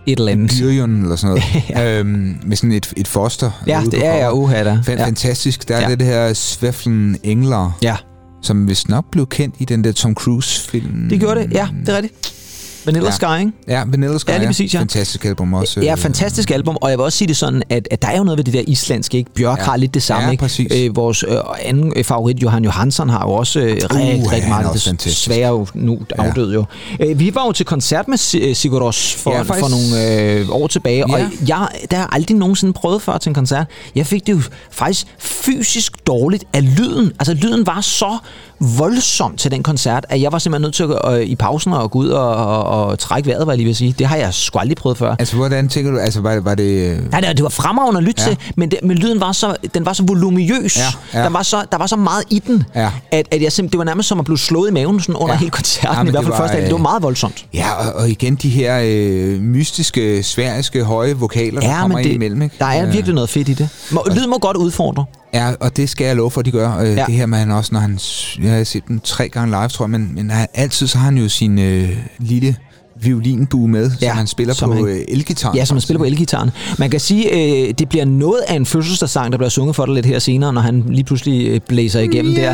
et 0.06 0.18
eller 0.18 0.32
andet. 0.32 0.50
Byrjon, 0.60 1.02
eller 1.02 1.16
sådan 1.16 1.42
noget, 1.76 1.98
øhm, 1.98 2.36
med 2.44 2.56
sådan 2.56 2.72
et, 2.72 2.92
et 2.96 3.08
foster. 3.08 3.50
Ja, 3.66 3.82
det 3.90 4.06
er 4.06 4.14
jeg 4.14 4.32
uha 4.32 4.64
da. 4.64 4.78
Fan, 4.84 4.98
Ja. 4.98 5.06
Fantastisk. 5.06 5.68
Der 5.68 5.76
er 5.76 5.82
Ja. 5.82 5.88
det, 5.90 5.98
det 6.00 6.06
her 6.06 6.32
Sveflen 6.32 7.16
Engler, 7.22 7.78
ja, 7.82 7.96
som 8.42 8.68
vist 8.68 8.88
nok 8.88 9.04
blev 9.10 9.26
kendt 9.26 9.54
i 9.58 9.64
den 9.64 9.84
der 9.84 9.92
Tom 9.92 10.14
Cruise-film. 10.14 11.08
det 11.10 11.20
gjorde 11.20 11.40
det. 11.40 11.52
Ja, 11.52 11.68
det 11.86 11.88
er 11.88 11.96
rigtigt. 12.02 12.39
Vanilla 12.86 13.06
Ja. 13.08 13.10
Sky, 13.14 13.38
ikke? 13.40 13.52
Ja, 13.68 13.84
Vanilla 13.86 14.18
Sky. 14.18 14.30
Ja, 14.30 14.36
lige 14.38 14.46
præcis, 14.46 14.74
ja. 14.74 14.78
Fantastisk 14.80 15.24
album 15.24 15.54
også. 15.54 15.80
Ja, 15.80 15.92
øh, 15.92 15.98
fantastisk 15.98 16.50
album, 16.50 16.76
og 16.80 16.90
jeg 16.90 16.98
vil 16.98 17.04
også 17.04 17.18
sige 17.18 17.28
det 17.28 17.36
sådan, 17.36 17.62
at, 17.70 17.88
at 17.90 18.02
der 18.02 18.08
er 18.08 18.18
jo 18.18 18.24
noget 18.24 18.38
ved 18.38 18.44
det 18.44 18.54
der 18.54 18.62
islandske, 18.66 19.18
ikke? 19.18 19.30
Bjørk 19.34 19.58
Ja. 19.58 19.64
har 19.64 19.76
lidt 19.76 19.94
det 19.94 20.02
samme, 20.02 20.24
Ja, 20.24 20.30
ikke? 20.30 20.40
præcis. 20.40 20.72
Øh, 20.76 20.96
vores 20.96 21.22
øh, 21.28 21.36
anden 21.64 21.92
øh, 21.96 22.04
favorit, 22.04 22.42
Johan 22.42 22.64
Johansson, 22.64 23.08
har 23.08 23.20
jo 23.26 23.30
også 23.32 23.60
øh, 23.60 23.66
rigtig, 23.66 23.88
han 23.98 24.32
rigtig 24.32 24.48
meget 24.48 24.72
det 24.74 24.82
fantastisk. 24.82 25.22
svære 25.24 25.48
jo 25.48 25.66
nu 25.74 25.98
Ja. 26.18 26.22
afdød 26.24 26.54
jo. 26.54 26.64
Øh, 27.00 27.18
vi 27.18 27.34
var 27.34 27.46
jo 27.46 27.52
til 27.52 27.66
koncert 27.66 28.08
med 28.08 28.34
øh, 28.48 28.56
Sigur 28.56 28.90
Rós 28.90 29.16
for, 29.18 29.30
Ja, 29.30 29.36
ja, 29.36 29.42
faktisk. 29.42 29.60
for 29.60 29.68
nogle 29.68 30.32
øh, 30.32 30.50
år 30.50 30.66
tilbage, 30.66 30.96
Ja. 31.08 31.14
og 31.14 31.20
jeg, 31.48 31.68
der 31.90 31.96
har 31.96 32.06
aldrig 32.12 32.36
nogensinde 32.36 32.72
prøvet 32.72 33.02
før 33.02 33.18
til 33.18 33.30
en 33.30 33.34
koncert. 33.34 33.66
Jeg 33.94 34.06
fik 34.06 34.26
det 34.26 34.32
jo 34.32 34.40
faktisk 34.70 35.06
fysisk 35.18 36.06
dårligt 36.06 36.44
af 36.52 36.76
lyden. 36.78 37.12
Altså 37.18 37.34
lyden 37.34 37.66
var 37.66 37.80
så 37.80 38.18
voldsom 38.60 39.36
til 39.36 39.50
den 39.50 39.62
koncert, 39.62 40.06
at 40.08 40.20
jeg 40.20 40.32
var 40.32 40.38
simpelthen 40.38 40.62
nødt 40.62 40.74
til 40.74 40.86
at, 41.04 41.20
øh, 41.20 41.26
i 41.26 41.36
pausen 41.36 41.72
at 41.72 41.90
gå 41.90 41.98
ud 41.98 42.08
og, 42.08 42.34
og, 42.36 42.64
og 42.86 42.98
trække 42.98 43.26
vejret, 43.28 43.46
var 43.46 43.52
jeg 43.52 43.58
lige 43.58 43.70
at 43.70 43.76
sige. 43.76 43.94
Det 43.98 44.06
har 44.06 44.16
jeg 44.16 44.34
sgu 44.34 44.58
aldrig 44.58 44.76
prøvet 44.76 44.98
før. 44.98 45.16
Altså, 45.18 45.36
hvordan 45.36 45.68
tænker 45.68 45.90
du? 45.90 45.98
Altså, 45.98 46.20
var, 46.20 46.40
var 46.40 46.54
det... 46.54 46.90
øh, 46.92 47.10
Nej, 47.10 47.20
det, 47.20 47.36
det 47.36 47.42
var 47.42 47.48
fremragende 47.48 47.98
at 47.98 48.04
lytte 48.04 48.22
Ja. 48.22 48.28
ja. 48.28 48.34
til, 48.34 48.52
men, 48.56 48.70
det, 48.70 48.78
men 48.82 48.96
lyden 48.98 49.20
var 49.20 49.32
så, 49.32 49.56
den 49.74 49.86
var 49.86 49.92
så 49.92 50.02
voluminøs. 50.06 50.76
Ja, 50.78 50.82
ja. 51.14 51.22
Der, 51.24 51.28
var 51.30 51.42
så, 51.42 51.56
der 51.72 51.78
var 51.78 51.86
så 51.86 51.96
meget 51.96 52.24
i 52.30 52.38
den, 52.46 52.64
Ja. 52.74 52.90
at, 53.12 53.28
at 53.30 53.42
jeg 53.42 53.52
simpelthen, 53.52 53.72
det 53.72 53.78
var 53.78 53.84
nærmest 53.84 54.08
som 54.08 54.18
at 54.18 54.24
blive 54.24 54.38
slået 54.38 54.70
i 54.70 54.72
maven 54.72 55.00
sådan 55.00 55.14
under 55.16 55.26
Ja. 55.28 55.32
ja. 55.32 55.38
hele 55.38 55.50
koncerten. 55.50 55.96
Ja, 55.96 56.02
I 56.02 56.10
hvert 56.10 56.14
det 56.14 56.24
fald 56.26 56.36
første 56.36 56.56
dag. 56.56 56.64
Det 56.64 56.72
var 56.72 56.78
øh, 56.78 56.82
meget 56.82 57.02
voldsomt. 57.02 57.44
Ja, 57.54 57.70
og, 57.88 57.92
og 58.02 58.08
igen 58.10 58.34
de 58.34 58.48
her 58.50 58.80
øh, 58.84 59.40
mystiske, 59.40 60.22
sværiske, 60.22 60.84
høje 60.84 61.14
vokaler, 61.16 61.60
der 61.60 61.68
Ja, 61.68 61.80
kommer 61.80 61.96
men 61.96 62.04
ind 62.04 62.08
det, 62.10 62.14
imellem. 62.14 62.42
Ikke? 62.42 62.56
der 62.58 62.66
er 62.66 62.86
Øh, 62.86 62.92
virkelig 62.92 63.14
noget 63.14 63.30
fedt 63.30 63.48
i 63.48 63.54
det. 63.54 63.68
Må, 63.90 64.06
lyden 64.14 64.30
må 64.30 64.38
godt 64.38 64.56
udfordre. 64.56 65.04
Ja, 65.34 65.50
og 65.60 65.76
det 65.76 65.88
skal 65.88 66.04
jeg 66.06 66.16
love 66.16 66.30
for, 66.30 66.40
at 66.40 66.46
de 66.46 66.50
gør. 66.50 66.78
Øh, 66.78 66.96
Ja. 66.96 67.04
Det 67.06 67.14
her 67.14 67.26
med 67.26 67.38
han 67.38 67.50
også, 67.50 67.70
når 67.72 67.80
han... 67.80 67.98
Jeg 68.42 68.52
har 68.56 68.64
set 68.64 68.88
dem 68.88 69.00
tre 69.04 69.28
gange 69.28 69.50
live, 69.50 69.68
tror 69.68 69.84
jeg, 69.84 69.90
men, 69.90 70.10
men 70.14 70.30
han, 70.30 70.46
altid 70.54 70.86
så 70.86 70.98
har 70.98 71.04
han 71.04 71.18
jo 71.18 71.28
sin 71.28 71.58
øh, 71.58 71.88
lille 72.18 72.56
violinbue 73.02 73.68
med, 73.68 73.90
ja, 74.02 74.08
som 74.08 74.16
han 74.16 74.26
spiller 74.26 74.54
som 74.54 74.68
på 74.70 74.74
han- 74.76 74.84
øh, 74.84 75.00
elgitar. 75.08 75.52
Ja, 75.56 75.64
som 75.64 75.74
man 75.74 75.80
spiller 75.80 75.98
på 75.98 76.04
elgitaren. 76.04 76.50
Man 76.78 76.90
kan 76.90 77.00
sige, 77.00 77.32
øh, 77.68 77.74
det 77.78 77.88
bliver 77.88 78.04
noget 78.04 78.40
af 78.48 78.54
en 78.54 78.66
fødselsdagssang, 78.66 79.32
der 79.32 79.38
bliver 79.38 79.48
sunget 79.50 79.76
for 79.76 79.86
dig 79.86 79.94
lidt 79.94 80.06
her 80.06 80.18
senere, 80.18 80.52
når 80.52 80.60
han 80.60 80.84
lige 80.88 81.04
pludselig 81.04 81.48
øh, 81.48 81.60
blæser 81.68 82.00
igennem 82.00 82.34
der. 82.34 82.50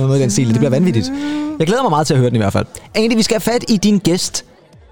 Noget 0.00 0.20
den 0.22 0.30
stil. 0.30 0.48
Det 0.48 0.56
bliver 0.56 0.70
vanvittigt. 0.70 1.12
Jeg 1.58 1.66
glæder 1.66 1.82
mig 1.82 1.90
meget 1.90 2.06
til 2.06 2.14
at 2.14 2.20
høre 2.20 2.28
den 2.30 2.36
i 2.36 2.38
hvert 2.38 2.52
fald. 2.52 2.66
Andy, 2.94 3.14
vi 3.16 3.22
skal 3.22 3.34
have 3.34 3.40
fat 3.52 3.64
i 3.68 3.76
din 3.76 3.98
gæst, 3.98 4.44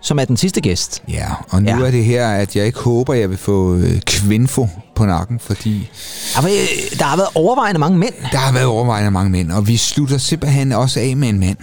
som 0.02 0.18
er 0.18 0.24
den 0.24 0.36
sidste 0.36 0.60
gæst. 0.60 1.02
Ja, 1.08 1.26
og 1.50 1.62
nu 1.62 1.68
ja. 1.68 1.86
Er 1.86 1.90
det 1.90 2.04
her, 2.04 2.28
at 2.28 2.56
jeg 2.56 2.66
ikke 2.66 2.78
håber, 2.78 3.14
jeg 3.14 3.30
vil 3.30 3.38
få 3.38 3.74
øh, 3.76 4.00
kvinfo 4.00 4.68
på 4.94 5.06
nakken, 5.06 5.38
fordi 5.40 5.90
øh, 6.36 6.98
der 6.98 7.04
har 7.04 7.16
været 7.16 7.28
overvejende 7.34 7.78
mange 7.78 7.98
mænd. 7.98 8.14
der 8.32 8.38
har 8.38 8.52
været 8.52 8.66
overvejende 8.66 9.10
mange 9.10 9.30
mænd, 9.30 9.52
og 9.52 9.68
vi 9.68 9.76
slutter 9.76 10.18
simpelthen 10.18 10.72
også 10.72 11.00
af 11.00 11.16
med 11.16 11.28
en 11.28 11.40
mand. 11.40 11.56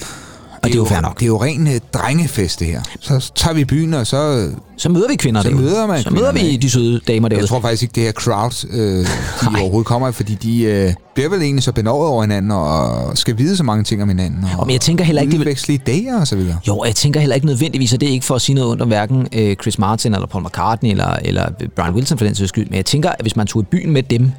Det 0.63 0.73
er 0.73 0.77
jo 0.77 0.85
fair 0.85 1.01
nok. 1.01 1.19
Det 1.19 1.23
er 1.25 1.27
jo 1.27 1.43
ren 1.43 1.67
øh, 1.67 1.79
drengefest, 1.93 2.59
det 2.59 2.67
her. 2.67 2.81
Så 2.99 3.31
tager 3.35 3.53
vi 3.53 3.65
byen, 3.65 3.93
og 3.93 4.07
så... 4.07 4.49
Så 4.77 4.89
møder 4.89 5.07
vi 5.07 5.15
kvinder 5.15 5.41
Så 5.41 5.49
derude. 5.49 5.63
møder 5.63 5.87
man 5.87 6.03
Så 6.03 6.09
møder 6.09 6.31
vi 6.31 6.57
de 6.57 6.69
søde 6.69 6.99
damer 7.07 7.27
derude. 7.29 7.41
Jeg 7.41 7.49
tror 7.49 7.61
faktisk 7.61 7.81
ikke, 7.83 7.93
det 7.95 8.03
her 8.03 8.11
crowd, 8.11 8.67
øh, 8.71 9.05
de 9.41 9.59
overhovedet 9.61 9.87
kommer, 9.87 10.11
fordi 10.11 10.35
de 10.35 10.61
øh, 10.63 10.93
bliver 11.15 11.29
vel 11.29 11.41
egentlig 11.41 11.63
så 11.63 11.71
benovet 11.71 12.07
over 12.07 12.21
hinanden, 12.23 12.51
og 12.51 13.17
skal 13.17 13.37
vide 13.37 13.57
så 13.57 13.63
mange 13.63 13.83
ting 13.83 14.01
om 14.01 14.07
hinanden, 14.07 14.43
og, 14.53 14.59
Og 14.59 14.67
men 14.67 14.73
jeg 14.73 14.81
tænker 14.81 15.03
heller 15.03 15.21
ikke, 15.21 15.31
det 15.31 15.39
vil- 15.39 15.45
udveksle 15.47 15.79
idéer 15.89 16.19
og 16.21 16.27
så 16.27 16.35
videre. 16.35 16.57
Jo, 16.67 16.77
og 16.77 16.87
jeg 16.87 16.95
tænker 16.95 17.19
heller 17.19 17.35
ikke 17.35 17.47
nødvendigvis, 17.47 17.93
og 17.93 18.01
det 18.01 18.09
er 18.09 18.13
ikke 18.13 18.25
for 18.25 18.35
at 18.35 18.41
sige 18.41 18.55
noget 18.55 18.69
under 18.71 18.85
hverken 18.85 19.27
øh, 19.33 19.55
Chris 19.61 19.79
Martin 19.79 20.13
eller 20.13 20.27
Paul 20.27 20.43
McCartney 20.43 20.91
eller, 20.91 21.15
eller 21.21 21.49
Brian 21.75 21.93
Wilson 21.93 22.17
for 22.17 22.25
den 22.25 22.35
sags 22.35 22.49
skyld, 22.49 22.65
men 22.69 22.75
jeg 22.75 22.85
tænker, 22.85 23.09
at 23.09 23.21
hvis 23.21 23.35
man 23.35 23.47
tog 23.47 23.61
i 23.61 23.65
byen 23.65 23.91
med 23.91 24.03
dem, 24.03 24.31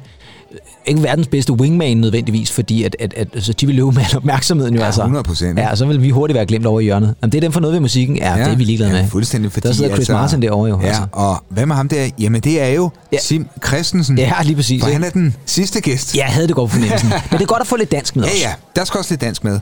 ikke 0.85 1.03
verdens 1.03 1.27
bedste 1.27 1.53
wingman 1.53 1.97
nødvendigvis, 1.97 2.51
fordi 2.51 2.83
at, 2.83 2.95
at, 2.99 3.13
at 3.17 3.27
altså, 3.33 3.53
de 3.53 3.65
vil 3.65 3.75
løbe 3.75 3.91
med 3.91 4.15
opmærksomheden 4.15 4.73
jo 4.73 4.79
Ja, 4.79 4.85
altså. 4.85 5.01
100%, 5.03 5.45
ikke? 5.47 5.61
Ja, 5.61 5.75
så 5.75 5.85
vil 5.85 6.01
vi 6.01 6.09
hurtigt 6.09 6.35
være 6.35 6.45
glemt 6.45 6.65
over 6.65 6.79
i 6.79 6.83
hjørnet. 6.83 7.15
Jamen, 7.21 7.31
det 7.31 7.37
er 7.37 7.41
dem 7.41 7.51
for 7.51 7.59
noget 7.59 7.73
ved 7.73 7.79
musikken. 7.79 8.17
Ja, 8.17 8.35
ja 8.37 8.43
det 8.45 8.51
er 8.51 8.55
vi 8.55 8.63
ligeglade 8.63 8.95
ja, 8.95 9.01
med. 9.01 9.09
fuldstændig, 9.09 9.51
fordi... 9.51 9.67
Der 9.67 9.73
sidder 9.73 9.95
Chris 9.95 10.09
Martin 10.09 10.41
derovre 10.41 10.69
jo. 10.69 10.79
Ja, 10.81 10.87
Altså. 10.87 11.05
og 11.11 11.43
hvad 11.49 11.65
med 11.65 11.75
ham 11.75 11.89
der? 11.89 12.09
Jamen, 12.19 12.41
det 12.41 12.61
er 12.61 12.67
jo 12.67 12.89
Ja. 13.11 13.15
ja. 13.17 13.21
Sim 13.21 13.47
Christensen. 13.67 14.17
Ja, 14.17 14.33
lige 14.43 14.55
præcis. 14.55 14.83
For 14.83 14.89
han 14.91 15.03
er 15.03 15.09
den 15.09 15.35
sidste 15.45 15.81
gæst. 15.81 16.15
Ja, 16.15 16.23
jeg 16.25 16.33
havde 16.33 16.47
det 16.47 16.55
godt 16.55 16.71
fornemmelsen. 16.71 17.09
Men 17.31 17.37
det 17.39 17.41
er 17.41 17.45
godt 17.45 17.61
at 17.61 17.67
få 17.67 17.75
lidt 17.75 17.91
dansk 17.91 18.15
med 18.15 18.23
Ja, 18.23 18.29
os. 18.31 18.41
ja. 18.41 18.53
Der 18.75 18.85
skal 18.85 18.97
også 18.97 19.11
lidt 19.11 19.21
dansk 19.21 19.43
med. 19.43 19.59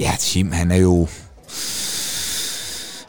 Ja, 0.00 0.10
Tim, 0.18 0.52
han 0.52 0.70
er 0.70 0.76
jo... 0.76 1.08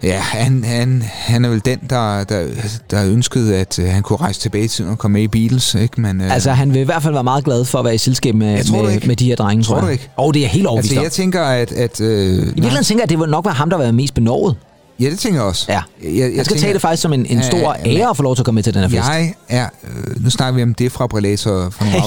Ja, 0.03 0.19
han, 0.19 0.63
han, 0.63 1.03
han 1.05 1.45
er 1.45 1.49
vel 1.49 1.61
den, 1.65 1.79
der, 1.89 2.23
der, 2.23 2.47
der 2.91 3.05
ønskede, 3.05 3.55
at 3.57 3.79
øh, 3.79 3.87
han 3.89 4.03
kunne 4.03 4.17
rejse 4.17 4.39
tilbage 4.39 4.63
i 4.63 4.67
tiden 4.67 4.91
og 4.91 4.97
komme 4.97 5.13
med 5.13 5.21
i 5.21 5.27
Beatles, 5.27 5.75
ikke? 5.75 6.01
Men, 6.01 6.21
øh, 6.21 6.33
Altså, 6.33 6.51
han 6.51 6.73
vil 6.73 6.81
i 6.81 6.85
hvert 6.85 7.03
fald 7.03 7.13
være 7.13 7.23
meget 7.23 7.43
glad 7.43 7.65
for 7.65 7.79
at 7.79 7.85
være 7.85 7.95
i 7.95 7.97
selskab 7.97 8.35
med, 8.35 8.47
med, 8.71 9.07
med 9.07 9.15
de 9.15 9.25
her 9.25 9.35
drenge, 9.35 9.63
tror, 9.63 9.73
Tror 9.73 9.81
du 9.81 9.85
jeg. 9.87 9.93
ikke? 9.93 10.09
Og 10.17 10.33
det 10.33 10.43
er 10.43 10.47
helt 10.47 10.67
altså, 10.77 10.95
om. 10.97 11.03
jeg 11.03 11.11
tænker, 11.11 11.43
at... 11.43 11.71
at 11.71 12.01
øh, 12.01 12.07
I 12.33 12.35
virkeligheden 12.37 12.83
tænker 12.83 13.01
jeg, 13.01 13.03
at 13.03 13.09
det 13.09 13.19
vil 13.19 13.29
nok 13.29 13.45
være 13.45 13.53
ham, 13.53 13.69
der 13.69 13.77
været 13.77 13.95
mest 13.95 14.13
benovet. 14.13 14.55
Ja, 14.99 15.09
det 15.09 15.19
tænker 15.19 15.39
jeg 15.39 15.47
også. 15.47 15.65
Ja. 15.69 15.81
Jeg, 16.03 16.17
jeg, 16.17 16.31
Jeg 16.35 16.45
skal 16.45 16.57
tage 16.57 16.73
det 16.73 16.81
faktisk 16.81 17.01
som 17.01 17.13
en, 17.13 17.25
en 17.25 17.37
Ja, 17.37 17.41
stor 17.41 17.57
ja, 17.57 17.71
men- 17.89 17.97
ære 17.97 18.09
at 18.09 18.17
få 18.17 18.23
lov 18.23 18.35
til 18.35 18.41
at 18.41 18.45
komme 18.45 18.55
med 18.55 18.63
til 18.63 18.73
den 18.73 18.81
her 18.81 18.89
fest. 18.89 19.01
Jeg 19.09 19.33
er... 19.49 19.65
Øh, 19.83 20.23
nu 20.23 20.29
snakker 20.29 20.55
vi 20.55 20.63
om 20.63 20.73
det 20.73 20.91
fra 20.91 21.07
nogle 21.11 21.27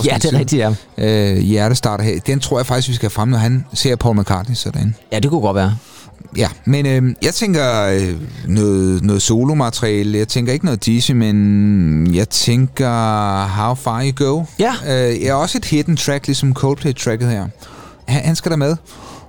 ja, 0.04 0.16
det 0.22 0.34
er 0.34 0.38
rigtigt, 0.38 0.62
ja. 0.98 1.32
Øh, 1.32 1.38
hjertestarter 1.38 2.04
her. 2.04 2.20
Den 2.26 2.40
tror 2.40 2.58
jeg 2.58 2.66
faktisk, 2.66 2.88
vi 2.88 2.94
skal 2.94 3.10
frem, 3.10 3.28
når 3.28 3.38
han 3.38 3.64
ser 3.74 3.96
Paul 3.96 4.20
McCartney 4.20 4.54
sådan. 4.56 4.94
Ja, 5.12 5.18
det 5.18 5.30
kunne 5.30 5.40
godt 5.40 5.56
være. 5.56 5.76
Ja, 6.36 6.48
men 6.64 6.86
øh, 6.86 7.14
jeg 7.22 7.34
tænker 7.34 7.86
øh, 7.86 8.14
noget, 8.48 9.02
noget 9.02 9.22
solomateriale. 9.22 10.18
Jeg 10.18 10.28
tænker 10.28 10.52
ikke 10.52 10.64
noget 10.64 10.86
Dizzy, 10.86 11.12
men 11.12 12.14
jeg 12.14 12.28
tænker 12.28 13.46
How 13.46 13.74
Far 13.74 14.04
You 14.04 14.12
Go. 14.26 14.44
Ja. 14.58 14.74
Øh, 14.86 15.22
jeg 15.22 15.28
er 15.28 15.34
også 15.34 15.58
et 15.58 15.64
hidden 15.64 15.96
track, 15.96 16.26
ligesom 16.26 16.54
Coldplay-tracket 16.54 17.28
her. 17.28 17.46
Han, 18.08 18.22
han 18.24 18.36
skal 18.36 18.50
der 18.50 18.56
med. 18.56 18.76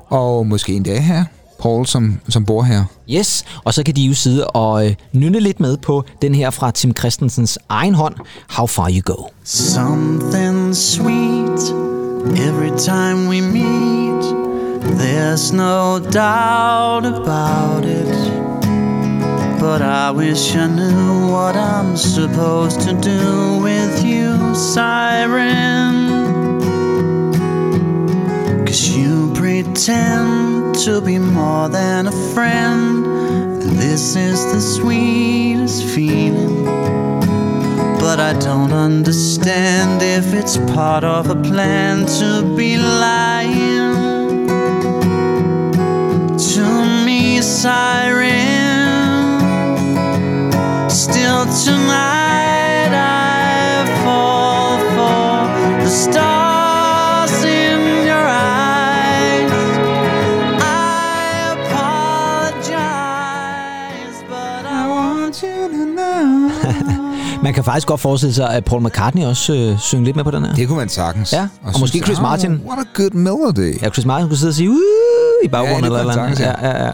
Og 0.07 0.47
måske 0.47 0.73
en 0.73 0.83
dag 0.83 1.03
her. 1.03 1.23
Paul, 1.61 1.85
som, 1.85 2.19
som 2.29 2.45
bor 2.45 2.63
her. 2.63 2.83
Yes, 3.09 3.45
og 3.63 3.73
så 3.73 3.83
kan 3.83 3.95
de 3.95 4.01
jo 4.01 4.13
sidde 4.13 4.47
og 4.47 4.87
øh, 4.87 4.95
nynne 5.13 5.39
lidt 5.39 5.59
med 5.59 5.77
på 5.77 6.03
den 6.21 6.35
her 6.35 6.49
fra 6.49 6.71
Tim 6.71 6.95
Christensens 6.97 7.59
egen 7.69 7.95
hånd, 7.95 8.15
How 8.49 8.65
Far 8.67 8.89
You 8.91 9.01
Go. 9.05 9.23
Something 9.43 10.75
sweet 10.75 11.73
every 12.47 12.77
time 12.77 13.29
we 13.29 13.41
meet. 13.41 14.04
There's 14.97 15.51
no 15.51 15.99
doubt 15.99 17.05
about 17.05 17.83
it. 17.85 18.05
But 19.59 19.81
I 19.81 20.11
wish 20.11 20.55
I 20.55 20.67
knew 20.67 21.31
what 21.31 21.55
I'm 21.55 21.97
supposed 21.97 22.81
to 22.81 22.93
do 22.93 23.59
with 23.61 24.05
you, 24.05 24.55
Siren. 24.55 26.09
Cause 28.65 28.89
you 28.89 29.33
pretend 29.33 30.75
to 30.85 31.01
be 31.01 31.17
more 31.19 31.67
than 31.67 32.07
a 32.07 32.33
friend. 32.33 33.05
And 33.63 33.77
this 33.77 34.15
is 34.15 34.39
the 34.53 34.61
sweetest 34.61 35.83
feeling. 35.93 36.63
But 37.99 38.19
I 38.19 38.33
don't 38.39 38.71
understand 38.71 40.01
if 40.01 40.33
it's 40.33 40.57
part 40.73 41.03
of 41.03 41.29
a 41.29 41.35
plan 41.35 42.05
to 42.19 42.55
be 42.55 42.77
lying 42.77 43.74
siren. 47.45 49.39
Still 50.89 51.45
tonight 51.65 52.91
I 52.93 53.85
fall 54.03 54.79
for 54.95 55.47
the 55.83 55.89
stars 55.89 57.43
in 57.43 57.79
your 58.09 58.25
eyes. 58.27 59.51
I 60.61 61.55
apologize, 62.85 64.23
but 64.29 64.65
I 64.65 64.87
want 64.89 65.35
you 65.43 65.67
to 65.69 65.85
know. 65.95 66.51
Man 67.43 67.53
kan 67.53 67.63
faktisk 67.63 67.87
godt 67.87 67.99
forestille 68.01 68.33
sig, 68.33 68.49
at 68.49 68.65
Paul 68.65 68.81
McCartney 68.83 69.25
også 69.25 69.53
øh, 69.53 69.79
synge 69.79 70.05
lidt 70.05 70.15
med 70.15 70.23
på 70.23 70.31
den 70.31 70.45
her. 70.45 70.53
Det 70.53 70.67
kunne 70.67 70.77
man 70.77 70.89
sagtens. 70.89 71.33
Ja, 71.33 71.41
og 71.41 71.47
synes, 71.73 71.79
måske 71.81 71.99
Chris 71.99 72.17
"Ah, 72.17 72.23
Martin." 72.23 72.61
What 72.67 72.79
a 72.79 72.83
good 73.01 73.11
melody. 73.11 73.81
Ja, 73.81 73.89
Chris 73.89 74.05
Martin 74.05 74.27
kunne 74.27 74.37
sidde 74.37 74.51
og 74.51 74.55
sige, 74.55 74.69
uh, 74.69 74.75
i 75.43 75.47
baggrunden 75.47 75.93
Ja, 75.93 75.99
eller 75.99 76.17
andet. 76.23 76.39
Ja, 76.39 76.53
ja, 76.69 76.85
ja. 76.85 76.91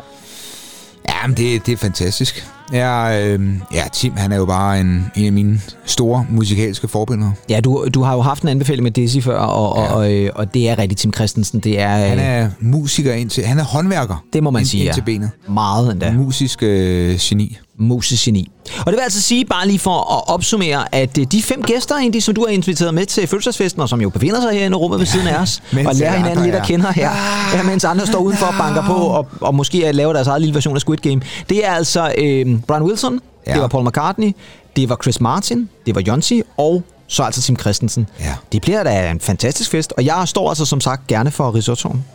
Ja, 1.21 1.27
men 1.27 1.37
det, 1.37 1.65
det 1.65 1.71
er 1.71 1.77
fantastisk. 1.77 2.47
Ja, 2.73 3.21
øh, 3.27 3.49
ja, 3.73 3.83
Tim, 3.93 4.13
han 4.17 4.31
er 4.31 4.37
jo 4.37 4.45
bare 4.45 4.79
en, 4.79 5.11
en 5.15 5.25
af 5.25 5.31
mine 5.33 5.61
store 5.85 6.25
musikalske 6.29 6.87
forbilleder. 6.87 7.31
Ja, 7.49 7.59
du, 7.59 7.87
du 7.93 8.01
har 8.03 8.13
jo 8.13 8.21
haft 8.21 8.43
en 8.43 8.49
anbefaling 8.49 8.83
med 8.83 8.91
Dizzy 8.91 9.19
før, 9.19 9.37
og, 9.37 9.83
ja. 9.83 9.91
og, 9.91 9.97
og, 9.97 10.13
øh, 10.13 10.29
og 10.35 10.53
det 10.53 10.69
er 10.69 10.77
rigtig 10.77 10.97
Tim 10.97 11.13
Christensen. 11.13 11.59
Det 11.59 11.79
er, 11.79 11.87
Han 11.89 12.19
øh, 12.19 12.25
er 12.25 12.49
musiker 12.59 13.13
indtil... 13.13 13.45
Han 13.45 13.59
er 13.59 13.63
håndværker. 13.63 14.23
det 14.33 14.43
må 14.43 14.51
man 14.51 14.59
ind, 14.59 14.67
sige, 14.67 14.83
Indtil 14.83 15.01
ja. 15.01 15.05
benet. 15.05 15.29
Meget 15.49 15.91
endda. 15.91 16.11
Musisk 16.11 16.63
øh, 16.63 17.17
geni. 17.19 17.57
Musegeni. 17.79 18.51
Og 18.79 18.85
det 18.85 18.93
vil 18.93 18.99
altså 18.99 19.21
sige, 19.21 19.45
bare 19.45 19.67
lige 19.67 19.79
for 19.79 20.17
at 20.17 20.33
opsummere, 20.33 20.95
at 20.95 21.17
øh, 21.17 21.25
de 21.31 21.41
fem 21.41 21.61
gæster, 21.61 21.95
egentlig, 21.95 22.23
som 22.23 22.35
du 22.35 22.41
har 22.41 22.47
inviteret 22.47 22.93
med 22.93 23.05
til 23.05 23.27
fødselsdagsfesten, 23.27 23.81
og 23.81 23.89
som 23.89 24.01
jo 24.01 24.09
befinder 24.09 24.41
sig 24.41 24.51
herinde 24.51 24.75
i 24.75 24.77
rummet 24.77 24.99
ved 24.99 25.05
siden 25.05 25.27
af 25.27 25.41
os, 25.41 25.63
og 25.87 25.95
lærer 25.95 26.17
hinanden 26.17 26.45
lidt 26.45 26.55
at 26.55 26.67
kende 26.67 26.93
her, 26.93 27.11
ja, 27.53 27.63
mens 27.63 27.83
andre 27.83 28.07
står 28.07 28.19
udenfor 28.19 28.45
og 28.45 28.53
banker 28.57 28.85
på, 28.85 28.93
og, 28.93 29.27
og 29.41 29.55
måske 29.55 29.91
laver 29.91 30.13
deres 30.13 30.27
eget 30.27 30.41
lille 30.41 30.53
version 30.53 30.75
af 30.75 30.81
Squid 30.81 30.97
Game. 30.97 31.21
Det 31.49 31.65
er 31.65 31.71
altså 31.71 32.13
øh, 32.17 32.59
Brian 32.67 32.83
Wilson. 32.83 33.19
Ja. 33.47 33.53
det 33.53 33.61
var 33.61 33.67
Paul 33.67 33.87
McCartney, 33.87 34.35
det 34.75 34.89
var 34.89 34.97
Chris 35.03 35.21
Martin, 35.21 35.69
det 35.85 35.95
var 35.95 36.01
Jonsi, 36.07 36.41
og 36.57 36.83
så 37.11 37.23
altså 37.23 37.41
Tim 37.41 37.59
Christensen. 37.59 38.07
Ja. 38.19 38.35
Det 38.51 38.61
bliver 38.61 38.83
da 38.83 39.11
en 39.11 39.19
fantastisk 39.19 39.71
fest, 39.71 39.93
og 39.97 40.05
jeg 40.05 40.23
står 40.25 40.49
altså 40.49 40.65
som 40.65 40.81
sagt 40.81 41.07
gerne 41.07 41.31
for 41.31 41.55
risottoen. 41.55 42.05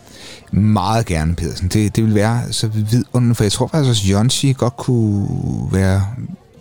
Meget 0.51 1.07
gerne, 1.07 1.35
Pedersen. 1.35 1.69
Det, 1.69 1.97
det 1.97 2.05
vil 2.05 2.15
være 2.15 2.43
så 2.51 2.69
vidunderligt, 2.69 3.37
for 3.37 3.45
jeg 3.45 3.53
tror 3.53 3.67
faktisk 3.67 3.91
også, 3.91 4.03
at 4.05 4.13
Jonsi 4.13 4.53
godt 4.53 4.77
kunne 4.77 5.29
være 5.73 6.07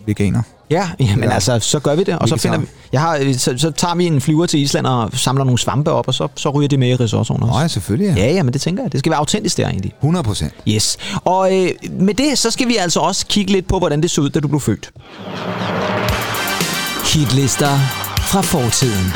veganer. 0.06 0.42
Ja, 0.70 0.90
jamen 1.00 1.18
ja. 1.18 1.24
Ja. 1.24 1.34
altså, 1.34 1.58
så 1.58 1.78
gør 1.78 1.94
vi 1.94 2.04
det, 2.04 2.18
og 2.18 2.28
så, 2.28 2.36
finder 2.36 2.58
vi, 2.58 2.66
jeg 2.92 3.00
har, 3.00 3.34
så, 3.38 3.54
så 3.58 3.70
tager 3.70 3.94
vi 3.94 4.04
en 4.04 4.20
flyver 4.20 4.46
til 4.46 4.60
Island 4.60 4.86
og 4.86 5.10
samler 5.12 5.44
nogle 5.44 5.58
svampe 5.58 5.90
op, 5.90 6.08
og 6.08 6.14
så, 6.14 6.28
så 6.36 6.50
ryger 6.50 6.68
det 6.68 6.78
med 6.78 6.88
i 6.88 6.94
risottoen 6.94 7.42
også. 7.42 7.54
Nå 7.54 7.60
ja, 7.60 7.68
selvfølgelig. 7.68 8.16
Ja. 8.16 8.24
Ja, 8.24 8.32
ja, 8.32 8.42
men 8.42 8.52
det 8.52 8.60
tænker 8.60 8.82
jeg. 8.82 8.92
Det 8.92 8.98
skal 8.98 9.10
være 9.10 9.18
autentisk 9.18 9.56
der 9.56 9.68
egentlig. 9.68 9.92
100 10.00 10.24
procent. 10.24 10.52
Yes. 10.68 10.96
Og 11.24 11.56
øh, 11.56 11.68
med 11.90 12.14
det, 12.14 12.38
så 12.38 12.50
skal 12.50 12.68
vi 12.68 12.76
altså 12.76 13.00
også 13.00 13.26
kigge 13.26 13.52
lidt 13.52 13.68
på, 13.68 13.78
hvordan 13.78 14.02
det 14.02 14.10
så 14.10 14.20
ud, 14.20 14.30
da 14.30 14.40
du 14.40 14.48
blev 14.48 14.60
født. 14.60 14.90
Hitlister 17.14 18.05
fra 18.26 18.40
fortiden. 18.40 19.12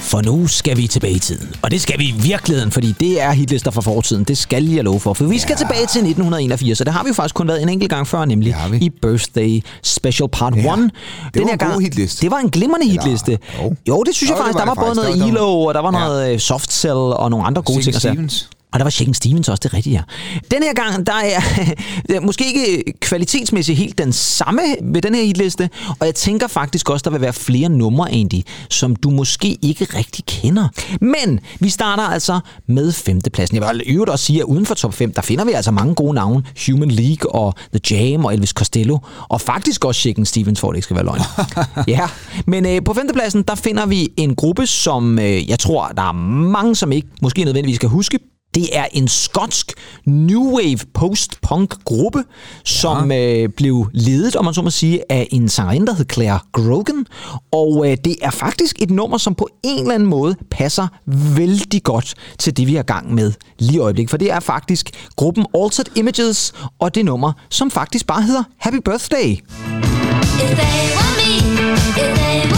For 0.00 0.20
nu 0.22 0.46
skal 0.46 0.76
vi 0.76 0.86
tilbage 0.86 1.12
i 1.14 1.18
tiden. 1.18 1.48
Og 1.62 1.70
det 1.70 1.80
skal 1.80 1.98
vi 1.98 2.04
i 2.08 2.14
virkeligheden, 2.22 2.72
fordi 2.72 2.92
det 3.00 3.22
er 3.22 3.30
hitlister 3.32 3.70
fra 3.70 3.80
fortiden. 3.80 4.24
Det 4.24 4.38
skal 4.38 4.64
jeg 4.64 4.84
love 4.84 5.00
for. 5.00 5.14
For 5.14 5.24
vi 5.24 5.38
skal 5.38 5.52
ja. 5.52 5.56
tilbage 5.56 5.80
til 5.86 5.98
1981, 6.00 6.80
og 6.80 6.86
det 6.86 6.94
har 6.94 7.02
vi 7.02 7.08
jo 7.08 7.14
faktisk 7.14 7.34
kun 7.34 7.48
været 7.48 7.62
en 7.62 7.68
enkelt 7.68 7.90
gang 7.90 8.06
før, 8.06 8.24
nemlig 8.24 8.54
i 8.80 8.90
Birthday 8.90 9.60
Special 9.82 10.28
Part 10.28 10.52
1. 10.56 10.64
Ja. 10.64 10.70
Den 10.76 10.90
Det 11.34 11.42
var 11.42 11.46
her 11.48 11.52
en 11.66 11.72
god 11.72 11.80
hitliste. 11.80 12.22
Det 12.22 12.30
var 12.30 12.38
en 12.38 12.50
glimrende 12.50 12.86
hitliste. 12.88 13.38
jo. 13.62 13.74
jo, 13.88 14.02
det 14.02 14.14
synes 14.14 14.30
Jo, 14.30 14.34
jeg 14.36 14.38
det 14.38 14.54
faktisk. 14.54 14.54
var 14.54 14.60
Der 14.60 14.66
var 14.66 14.74
både 14.74 14.86
faktisk. 15.06 15.18
noget 15.24 15.34
Der 15.34 15.40
var- 15.40 15.48
ELO, 15.48 15.64
og 15.64 15.74
der 15.74 15.80
var 15.80 15.98
Ja. 16.00 16.06
noget 16.06 16.32
øh, 16.34 16.40
Soft 16.40 16.72
Cell 16.72 16.94
og 16.94 17.30
nogle 17.30 17.46
andre 17.46 17.62
gode 17.62 17.82
Shaken 17.82 18.00
ting. 18.00 18.14
Stevens. 18.14 18.48
Og 18.76 18.80
der 18.80 18.84
var 18.84 18.90
Shaken 18.90 19.14
Stevens 19.14 19.48
også, 19.48 19.60
det 19.62 19.74
rigtigt, 19.74 19.94
ja. 19.94 20.02
Den 20.50 20.62
her 20.62 20.74
gang, 20.74 21.06
der 21.06 21.12
er 21.12 22.20
måske 22.26 22.46
ikke 22.46 22.92
kvalitetsmæssigt 23.00 23.78
helt 23.78 23.98
den 23.98 24.12
samme 24.12 24.62
ved 24.82 25.02
den 25.02 25.14
her 25.14 25.22
hitliste, 25.22 25.70
og 26.00 26.06
jeg 26.06 26.14
tænker 26.14 26.46
faktisk 26.46 26.90
også, 26.90 27.02
der 27.04 27.10
vil 27.10 27.20
være 27.20 27.32
flere 27.32 27.68
numre 27.68 28.12
egentlig, 28.12 28.44
som 28.70 28.96
du 28.96 29.10
måske 29.10 29.58
ikke 29.62 29.84
rigtig 29.84 30.24
kender. 30.26 30.68
Men 31.00 31.40
vi 31.60 31.68
starter 31.68 32.02
altså 32.02 32.40
med 32.66 32.92
femtepladsen. 32.92 33.56
Jeg 33.56 33.68
vil 33.68 33.82
øvrigt 33.86 34.10
også 34.10 34.24
sige, 34.24 34.38
at 34.38 34.44
uden 34.44 34.66
for 34.66 34.74
top 34.74 34.94
5, 34.94 35.12
der 35.12 35.22
finder 35.22 35.44
vi 35.44 35.52
altså 35.52 35.70
mange 35.70 35.94
gode 35.94 36.14
navne. 36.14 36.42
Human 36.66 36.90
League 36.90 37.34
og 37.34 37.54
The 37.74 37.96
Jam 37.96 38.24
og 38.24 38.34
Elvis 38.34 38.50
Costello, 38.50 38.98
og 39.28 39.40
faktisk 39.40 39.84
også 39.84 40.00
Shaken 40.00 40.26
Stevens, 40.26 40.60
for 40.60 40.68
det 40.68 40.76
ikke 40.76 40.84
skal 40.84 40.96
være 40.96 41.04
løgn. 41.04 41.20
ja, 41.96 42.08
men 42.46 42.66
øh, 42.66 42.84
på 42.84 42.94
femtepladsen, 42.94 43.42
der 43.42 43.54
finder 43.54 43.86
vi 43.86 44.08
en 44.16 44.34
gruppe, 44.34 44.66
som 44.66 45.18
øh, 45.18 45.48
jeg 45.48 45.58
tror, 45.58 45.88
der 45.88 46.08
er 46.08 46.12
mange, 46.12 46.76
som 46.76 46.92
ikke 46.92 47.08
måske 47.22 47.44
nødvendigvis 47.44 47.78
kan 47.78 47.88
huske. 47.88 48.18
Det 48.56 48.68
er 48.72 48.86
en 48.92 49.08
skotsk 49.08 49.72
new 50.06 50.56
wave 50.56 50.78
post-punk 50.94 51.84
gruppe, 51.84 52.24
som 52.64 53.10
ja. 53.10 53.42
øh, 53.42 53.48
blev 53.48 53.86
ledet, 53.92 54.36
om 54.36 54.44
man 54.44 54.54
så 54.54 54.62
må 54.62 54.70
sige, 54.70 55.12
af 55.12 55.28
en 55.30 55.48
sangerinde, 55.48 55.86
der 55.86 55.94
hed 55.94 56.04
Claire 56.12 56.38
Grogan. 56.52 57.06
Og 57.52 57.90
øh, 57.90 57.96
det 58.04 58.16
er 58.22 58.30
faktisk 58.30 58.82
et 58.82 58.90
nummer, 58.90 59.18
som 59.18 59.34
på 59.34 59.48
en 59.64 59.78
eller 59.78 59.94
anden 59.94 60.08
måde 60.08 60.36
passer 60.50 60.88
vældig 61.36 61.82
godt 61.82 62.14
til 62.38 62.56
det, 62.56 62.66
vi 62.66 62.76
er 62.76 62.80
i 62.80 62.82
gang 62.82 63.14
med 63.14 63.32
lige 63.58 63.76
i 63.76 63.78
øjeblikket. 63.78 64.10
For 64.10 64.16
det 64.16 64.30
er 64.30 64.40
faktisk 64.40 64.90
gruppen 65.16 65.46
Altered 65.54 65.96
Images, 65.96 66.52
og 66.78 66.94
det 66.94 67.04
nummer, 67.04 67.32
som 67.50 67.70
faktisk 67.70 68.06
bare 68.06 68.22
hedder 68.22 68.42
Happy 68.58 68.78
Birthday. 68.84 69.30
If 69.30 69.40
they 70.58 70.96
want 70.96 71.16
me, 71.16 71.72
if 71.72 72.18
they 72.18 72.50
want 72.50 72.55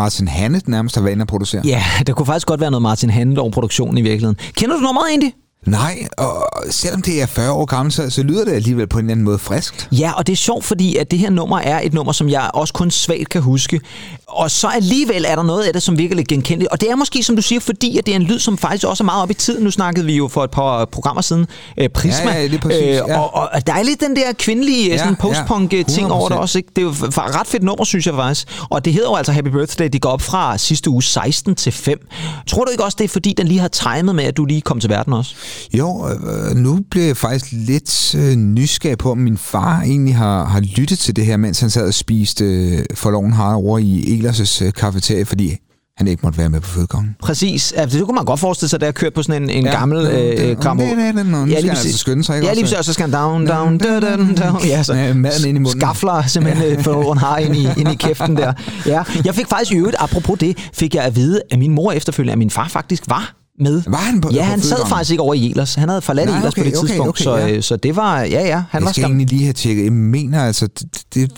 Martin 0.00 0.28
Hanne 0.28 0.60
nærmest 0.66 0.94
har 0.94 1.02
været 1.02 1.12
inde 1.12 1.22
og 1.22 1.26
producere. 1.26 1.62
Ja, 1.64 1.82
det 2.06 2.16
kunne 2.16 2.26
faktisk 2.26 2.46
godt 2.46 2.60
være 2.60 2.70
noget 2.70 2.82
Martin 2.82 3.10
Handel 3.10 3.38
over 3.38 3.50
produktionen 3.50 3.98
i 3.98 4.02
virkeligheden. 4.02 4.36
Kender 4.54 4.76
du 4.76 4.82
nummeret 4.82 5.08
egentlig? 5.08 5.32
Nej, 5.66 6.06
og 6.18 6.48
selvom 6.70 7.02
det 7.02 7.22
er 7.22 7.26
40 7.26 7.52
år 7.52 7.64
gammelt, 7.64 7.94
så, 7.94 8.10
så 8.10 8.22
lyder 8.22 8.44
det 8.44 8.52
alligevel 8.52 8.86
på 8.86 8.98
en 8.98 9.04
eller 9.04 9.12
anden 9.12 9.24
måde 9.24 9.38
friskt. 9.38 9.88
Ja, 9.92 10.12
og 10.12 10.26
det 10.26 10.32
er 10.32 10.36
sjovt, 10.36 10.64
fordi 10.64 10.96
at 10.96 11.10
det 11.10 11.18
her 11.18 11.30
nummer 11.30 11.58
er 11.58 11.80
et 11.82 11.94
nummer, 11.94 12.12
som 12.12 12.28
jeg 12.28 12.50
også 12.54 12.74
kun 12.74 12.90
svagt 12.90 13.28
kan 13.28 13.42
huske. 13.42 13.80
Og 14.26 14.50
så 14.50 14.68
alligevel 14.68 15.24
er 15.28 15.34
der 15.34 15.42
noget 15.42 15.64
af 15.64 15.72
det, 15.72 15.82
som 15.82 15.98
virker 15.98 16.14
lidt 16.14 16.28
genkendeligt. 16.28 16.70
Og 16.72 16.80
det 16.80 16.90
er 16.90 16.96
måske, 16.96 17.22
som 17.22 17.36
du 17.36 17.42
siger, 17.42 17.60
fordi 17.60 17.98
at 17.98 18.06
det 18.06 18.12
er 18.12 18.16
en 18.16 18.22
lyd, 18.22 18.38
som 18.38 18.58
faktisk 18.58 18.86
også 18.86 19.02
er 19.02 19.04
meget 19.04 19.22
op 19.22 19.30
i 19.30 19.34
tiden. 19.34 19.64
Nu 19.64 19.70
snakkede 19.70 20.06
vi 20.06 20.16
jo 20.16 20.28
for 20.28 20.44
et 20.44 20.50
par 20.50 20.84
programmer 20.84 21.22
siden, 21.22 21.46
øh, 21.78 21.88
Prisma. 21.88 22.30
Ja, 22.30 22.40
ja, 22.40 22.46
lige 22.46 22.60
præcis, 22.60 22.82
ja. 22.82 23.18
og, 23.20 23.34
og, 23.34 23.48
og 23.52 23.66
der 23.66 23.72
er 23.72 23.82
lidt 23.82 24.00
den 24.00 24.16
der 24.16 24.32
kvindelige 24.38 24.86
Ja, 24.86 24.92
ja, 24.92 24.98
sådan 24.98 25.14
ja, 25.14 25.20
post-punk-ting 25.20 26.12
over 26.12 26.28
det 26.28 26.34
100%. 26.36 26.38
også. 26.38 26.58
Ikke? 26.58 26.68
Det 26.76 26.78
er 26.78 26.82
jo 26.82 26.90
et 26.90 27.18
ret 27.18 27.46
fedt 27.46 27.62
nummer, 27.62 27.84
synes 27.84 28.06
jeg 28.06 28.14
faktisk. 28.14 28.48
Og 28.70 28.84
det 28.84 28.92
hedder 28.92 29.08
jo 29.08 29.16
altså 29.16 29.32
Happy 29.32 29.48
Birthday. 29.48 29.88
Det 29.92 30.02
går 30.02 30.10
op 30.10 30.22
fra 30.22 30.58
sidste 30.58 30.90
uge 30.90 31.02
16 31.02 31.54
til 31.54 31.72
5. 31.72 32.06
Tror 32.46 32.64
du 32.64 32.70
ikke 32.70 32.84
også, 32.84 32.96
det 32.98 33.04
er 33.04 33.08
fordi, 33.08 33.34
den 33.38 33.48
lige 33.48 33.60
har 33.60 33.68
timet 33.68 34.14
med, 34.14 34.24
at 34.24 34.36
du 34.36 34.44
lige 34.44 34.60
kom 34.60 34.80
til 34.80 34.90
verden 34.90 35.12
også? 35.12 35.34
Jo, 35.78 36.08
øh, 36.08 36.56
nu 36.56 36.78
bliver 36.90 37.06
jeg 37.06 37.16
faktisk 37.16 37.46
lidt 37.52 38.14
øh, 38.14 38.36
nysgerrig 38.36 38.98
på, 38.98 39.10
om 39.10 39.18
min 39.18 39.36
far 39.38 39.80
egentlig 39.82 40.16
har, 40.16 40.44
har 40.44 40.60
lyttet 40.60 40.98
til 40.98 41.16
det 41.16 41.26
her, 41.26 41.36
mens 41.36 41.60
han 41.60 41.70
sad 41.70 41.86
og 41.86 41.94
spiste 41.94 42.44
øh, 42.44 42.84
forloven 42.94 43.32
har 43.32 43.54
over 43.54 43.78
i 43.78 44.20
Elers' 44.20 44.64
øh, 44.64 44.72
kafeterie, 44.72 45.24
fordi 45.24 45.56
han 45.96 46.06
ikke 46.08 46.20
måtte 46.22 46.38
være 46.38 46.48
med 46.48 46.60
på 46.60 46.68
fødegangen. 46.68 47.16
Præcis. 47.22 47.72
Altså, 47.72 47.98
det 47.98 48.06
kunne 48.06 48.14
man 48.14 48.24
godt 48.24 48.40
forestille 48.40 48.68
sig, 48.70 48.80
da 48.80 48.86
jeg 48.86 48.94
kørte 48.94 49.14
på 49.14 49.22
sådan 49.22 49.42
en, 49.42 49.50
en 49.50 49.64
Ja, 49.64 49.70
ja, 49.70 49.78
gammel 49.78 49.98
øh, 49.98 50.12
det- 50.12 50.60
grammo. 50.60 50.82
det- 50.82 50.90
det- 50.96 51.14
det- 51.14 51.24
skal 51.48 51.62
han 51.62 51.70
altså 51.70 51.98
skynde 51.98 52.24
sig, 52.24 52.36
ikke 52.36 52.46
Ja, 52.48 52.54
lige 52.54 52.62
præcis, 52.64 52.78
og 52.78 52.84
så 52.84 52.92
skal 52.92 53.02
han 53.02 53.12
down, 53.12 53.46
down, 53.46 53.78
down, 53.78 54.02
down, 54.02 54.34
down. 54.36 54.64
Ja, 54.66 54.82
så 54.82 54.92
Med 54.94 55.14
maden 55.14 55.48
ind 55.48 55.56
i 55.56 55.60
munden. 55.60 55.80
skafler 55.80 56.26
simpelthen 56.26 56.68
ja. 56.72 56.80
for 56.80 57.14
har 57.14 57.38
ind 57.38 57.56
i, 57.56 57.68
ind 57.78 57.88
i 57.92 57.94
kæften 57.94 58.36
der. 58.36 58.52
Ja, 58.86 59.02
jeg 59.24 59.34
fik 59.34 59.46
faktisk 59.48 59.72
i 59.72 59.76
øvrigt, 59.76 59.96
apropos 59.98 60.38
det, 60.38 60.58
fik 60.74 60.94
jeg 60.94 61.02
at 61.04 61.16
vide 61.16 61.40
af 61.50 61.58
min 61.58 61.74
mor 61.74 61.92
efterfølgende, 61.92 62.32
at 62.32 62.38
min 62.38 62.50
far 62.50 62.68
faktisk 62.68 63.02
var 63.08 63.36
med. 63.60 63.82
Var 63.86 63.98
han 63.98 64.20
på- 64.20 64.30
Ja, 64.32 64.38
på 64.38 64.44
han 64.44 64.60
sad 64.60 64.86
faktisk 64.88 65.10
ikke 65.10 65.22
over 65.22 65.34
i 65.34 65.50
Elers. 65.50 65.74
Han 65.74 65.88
havde 65.88 66.02
forladt 66.02 66.28
Nej, 66.28 66.38
Elers 66.38 66.54
på 66.54 66.60
okay, 66.60 66.70
det 66.70 66.78
okay, 66.78 66.88
tidspunkt, 66.88 67.08
okay, 67.08 67.24
så, 67.24 67.36
ja. 67.36 67.50
øh, 67.56 67.62
så 67.62 67.76
det 67.76 67.96
var, 67.96 68.20
ja, 68.20 68.26
ja, 68.26 68.62
han 68.70 68.80
Jeg 68.80 68.82
var 68.84 68.92
skal 68.92 69.02
skam. 69.02 69.10
egentlig 69.10 69.28
lige 69.28 69.42
have 69.44 69.52
tjekket. 69.52 69.84
Jeg 69.84 69.92
mener 69.92 70.44
altså, 70.44 70.66
det, 70.66 70.92
det, 71.14 71.32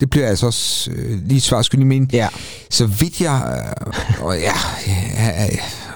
det 0.00 0.10
bliver 0.10 0.26
altså 0.28 0.46
også 0.46 0.90
øh, 0.90 1.18
lige 1.26 1.40
svar 1.40 1.62
skyldig, 1.62 1.86
men 1.86 2.10
Ja. 2.12 2.28
så 2.70 2.86
vidt 2.86 3.20
jeg... 3.20 3.62
Øh, 3.86 4.24
og 4.24 4.36
ja, 4.38 4.52
ja, 4.86 5.42
ja, 5.42 5.48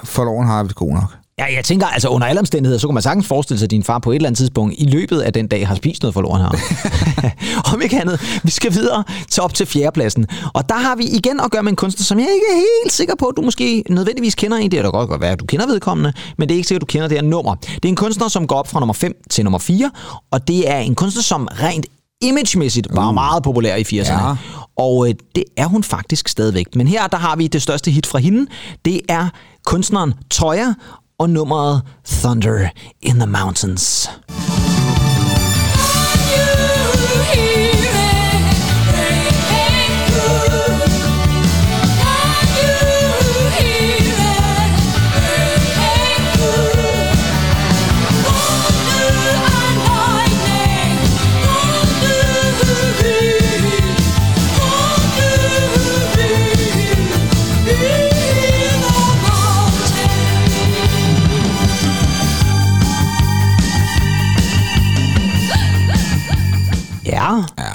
forloven 0.03 0.47
har 0.47 0.63
det 0.63 0.75
god 0.75 0.93
nok. 0.93 1.13
Ja, 1.39 1.45
jeg 1.55 1.65
tænker, 1.65 1.87
altså 1.87 2.07
under 2.07 2.27
alle 2.27 2.39
omstændigheder, 2.39 2.79
så 2.79 2.87
kunne 2.87 2.93
man 2.93 3.03
sagtens 3.03 3.27
forestille 3.27 3.59
sig, 3.59 3.65
at 3.65 3.71
din 3.71 3.83
far 3.83 3.99
på 3.99 4.11
et 4.11 4.15
eller 4.15 4.27
andet 4.27 4.37
tidspunkt 4.37 4.75
i 4.77 4.85
løbet 4.85 5.21
af 5.21 5.33
den 5.33 5.47
dag 5.47 5.67
har 5.67 5.75
spist 5.75 6.01
noget 6.01 6.13
forloren 6.13 6.41
her. 6.41 6.49
Om 7.73 7.81
ikke 7.81 8.01
andet, 8.01 8.39
vi 8.43 8.51
skal 8.51 8.73
videre 8.73 9.03
til 9.29 9.43
op 9.43 9.53
til 9.53 9.65
fjerdepladsen. 9.65 10.27
Og 10.53 10.69
der 10.69 10.75
har 10.75 10.95
vi 10.95 11.03
igen 11.03 11.39
at 11.39 11.51
gøre 11.51 11.63
med 11.63 11.71
en 11.71 11.75
kunstner, 11.75 12.03
som 12.03 12.19
jeg 12.19 12.27
ikke 12.33 12.45
er 12.51 12.55
helt 12.55 12.93
sikker 12.93 13.15
på, 13.15 13.25
at 13.25 13.37
du 13.37 13.41
måske 13.41 13.83
nødvendigvis 13.89 14.35
kender 14.35 14.57
en. 14.57 14.71
Det 14.71 14.79
er 14.79 14.83
da 14.83 14.89
godt 14.89 15.09
godt 15.09 15.21
være, 15.21 15.31
at 15.31 15.39
du 15.39 15.45
kender 15.45 15.67
vedkommende, 15.67 16.13
men 16.37 16.49
det 16.49 16.55
er 16.55 16.57
ikke 16.57 16.67
sikkert, 16.67 16.83
at 16.83 16.89
du 16.89 16.91
kender 16.91 17.07
det 17.07 17.17
her 17.17 17.23
nummer. 17.23 17.55
Det 17.55 17.85
er 17.85 17.89
en 17.89 17.95
kunstner, 17.95 18.27
som 18.27 18.47
går 18.47 18.55
op 18.55 18.67
fra 18.67 18.79
nummer 18.79 18.93
5 18.93 19.13
til 19.29 19.43
nummer 19.43 19.59
4, 19.59 19.91
og 20.31 20.47
det 20.47 20.69
er 20.69 20.79
en 20.79 20.95
kunstner, 20.95 21.23
som 21.23 21.47
rent 21.51 21.85
imagemæssigt 22.21 22.87
var 22.91 23.11
meget 23.11 23.43
populær 23.43 23.75
i 23.75 23.81
80'erne. 23.81 24.27
Ja. 24.27 24.35
Og 24.77 25.07
øh, 25.09 25.15
det 25.35 25.43
er 25.57 25.65
hun 25.65 25.83
faktisk 25.83 26.27
stadigvæk. 26.27 26.75
Men 26.75 26.87
her 26.87 27.07
der 27.07 27.17
har 27.17 27.35
vi 27.35 27.47
det 27.47 27.61
største 27.61 27.91
hit 27.91 28.07
fra 28.07 28.19
hende. 28.19 28.47
Det 28.85 29.01
er 29.09 29.29
kunstneren 29.65 30.13
Toya 30.31 30.73
og 31.19 31.29
nummeret 31.29 31.81
Thunder 32.05 32.69
in 33.01 33.15
the 33.15 33.27
Mountains. 33.27 34.09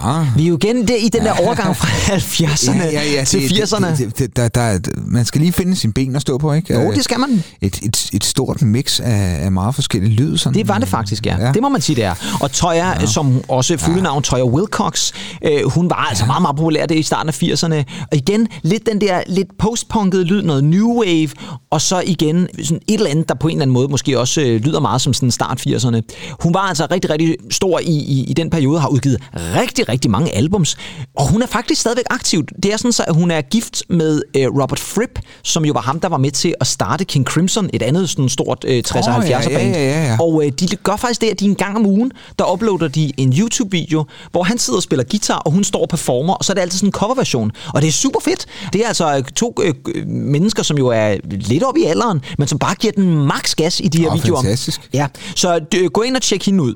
Ja. 0.08 0.27
Ja. 0.38 0.42
Vi 0.42 0.46
er 0.46 0.48
jo 0.48 0.58
igen 0.62 0.88
der, 0.88 0.94
i 0.94 1.08
den 1.08 1.22
der 1.22 1.32
overgang 1.32 1.76
fra 1.76 1.88
70'erne 2.16 3.24
til 3.24 3.38
80'erne. 3.38 3.86
Det, 3.86 3.98
det, 3.98 4.18
det, 4.18 4.36
der, 4.36 4.48
der, 4.48 4.78
man 5.06 5.24
skal 5.24 5.40
lige 5.40 5.52
finde 5.52 5.76
sine 5.76 5.92
ben 5.92 6.16
at 6.16 6.22
stå 6.22 6.38
på, 6.38 6.52
ikke? 6.52 6.74
Jo, 6.74 6.92
det 6.92 7.04
skal 7.04 7.20
man. 7.20 7.44
Et, 7.60 7.80
et, 7.82 8.10
et 8.12 8.24
stort 8.24 8.62
mix 8.62 9.00
af, 9.00 9.44
af 9.44 9.52
meget 9.52 9.74
forskellige 9.74 10.14
lyd. 10.14 10.36
Sådan. 10.36 10.58
Det 10.58 10.68
var 10.68 10.78
det 10.78 10.88
faktisk, 10.88 11.26
ja. 11.26 11.36
Ja. 11.38 11.46
ja. 11.46 11.52
Det 11.52 11.62
må 11.62 11.68
man 11.68 11.80
sige, 11.80 11.96
det 11.96 12.04
er. 12.04 12.14
Og 12.40 12.52
Toya, 12.52 12.88
ja. 12.88 13.06
som 13.06 13.40
også 13.48 13.76
fulde 13.76 14.02
navn 14.02 14.22
Toya 14.22 14.44
Wilcox, 14.44 15.12
øh, 15.44 15.70
hun 15.70 15.90
var 15.90 16.06
altså 16.10 16.26
meget, 16.26 16.42
meget 16.42 16.56
populær 16.56 16.86
der 16.86 16.94
i 16.94 17.02
starten 17.02 17.28
af 17.28 17.42
80'erne. 17.42 18.04
Og 18.10 18.16
igen, 18.16 18.48
lidt 18.62 18.86
den 18.86 19.00
der 19.00 19.22
lidt 19.26 19.48
postpunkede 19.58 20.24
lyd, 20.24 20.42
noget 20.42 20.64
new 20.64 21.02
wave, 21.02 21.30
og 21.70 21.80
så 21.80 22.02
igen 22.06 22.48
sådan 22.64 22.80
et 22.88 22.94
eller 22.94 23.10
andet, 23.10 23.28
der 23.28 23.34
på 23.34 23.48
en 23.48 23.52
eller 23.56 23.62
anden 23.62 23.74
måde 23.74 23.88
måske 23.88 24.18
også 24.18 24.40
øh, 24.40 24.60
lyder 24.60 24.80
meget 24.80 25.00
som 25.00 25.12
sådan 25.12 25.30
start 25.30 25.60
80'erne. 25.68 26.00
Hun 26.40 26.54
var 26.54 26.60
altså 26.60 26.86
rigtig, 26.90 27.10
rigtig 27.10 27.36
stor 27.50 27.78
i, 27.78 27.84
i, 27.84 28.24
i 28.28 28.32
den 28.32 28.50
periode, 28.50 28.80
har 28.80 28.88
udgivet 28.88 29.18
rigtig, 29.34 29.88
rigtig 29.88 30.10
mange 30.10 30.27
albums, 30.34 30.76
og 31.16 31.28
hun 31.28 31.42
er 31.42 31.46
faktisk 31.46 31.80
stadigvæk 31.80 32.04
aktiv. 32.10 32.44
Det 32.62 32.72
er 32.72 32.76
sådan 32.76 32.92
så, 32.92 33.04
at 33.08 33.14
hun 33.14 33.30
er 33.30 33.40
gift 33.40 33.82
med 33.88 34.22
øh, 34.36 34.46
Robert 34.46 34.80
Fripp, 34.80 35.18
som 35.42 35.64
jo 35.64 35.72
var 35.72 35.80
ham, 35.80 36.00
der 36.00 36.08
var 36.08 36.16
med 36.16 36.30
til 36.30 36.54
at 36.60 36.66
starte 36.66 37.04
King 37.04 37.24
Crimson, 37.26 37.70
et 37.72 37.82
andet 37.82 38.10
sådan 38.10 38.28
stort 38.28 38.64
øh, 38.68 38.82
60'er 38.88 39.18
Åh, 39.18 39.28
ja, 39.28 39.38
70'er 39.40 39.50
ja, 39.50 39.58
band. 39.58 39.74
ja, 39.74 40.00
ja, 40.00 40.04
ja. 40.06 40.16
Og 40.20 40.42
øh, 40.46 40.52
de 40.52 40.76
gør 40.76 40.96
faktisk 40.96 41.20
det, 41.20 41.26
at 41.30 41.40
de 41.40 41.44
en 41.44 41.54
gang 41.54 41.76
om 41.76 41.86
ugen, 41.86 42.12
der 42.38 42.52
uploader 42.52 42.88
de 42.88 43.12
en 43.16 43.32
YouTube-video, 43.38 44.04
hvor 44.30 44.42
han 44.42 44.58
sidder 44.58 44.76
og 44.76 44.82
spiller 44.82 45.04
guitar, 45.10 45.38
og 45.38 45.52
hun 45.52 45.64
står 45.64 45.82
og 45.82 45.88
performer, 45.88 46.34
og 46.34 46.44
så 46.44 46.52
er 46.52 46.54
det 46.54 46.60
altid 46.60 46.78
sådan 46.78 46.88
en 46.88 46.92
coverversion. 46.92 47.50
Og 47.74 47.82
det 47.82 47.88
er 47.88 47.92
super 47.92 48.20
fedt. 48.24 48.46
Det 48.72 48.82
er 48.84 48.88
altså 48.88 49.16
øh, 49.16 49.22
to 49.24 49.54
øh, 49.62 49.74
mennesker, 50.06 50.62
som 50.62 50.78
jo 50.78 50.86
er 50.86 51.16
lidt 51.30 51.62
oppe 51.64 51.80
i 51.80 51.84
alderen, 51.84 52.20
men 52.38 52.48
som 52.48 52.58
bare 52.58 52.74
giver 52.74 52.92
den 52.92 53.14
max 53.26 53.54
gas 53.54 53.80
i 53.80 53.88
de 53.88 54.00
her 54.00 54.08
Åh, 54.08 54.14
videoer. 54.14 54.42
fantastisk. 54.42 54.80
Ja, 54.94 55.06
så 55.36 55.60
øh, 55.74 55.86
gå 55.90 56.02
ind 56.02 56.16
og 56.16 56.22
tjek 56.22 56.44
hende 56.46 56.62
ud. 56.62 56.74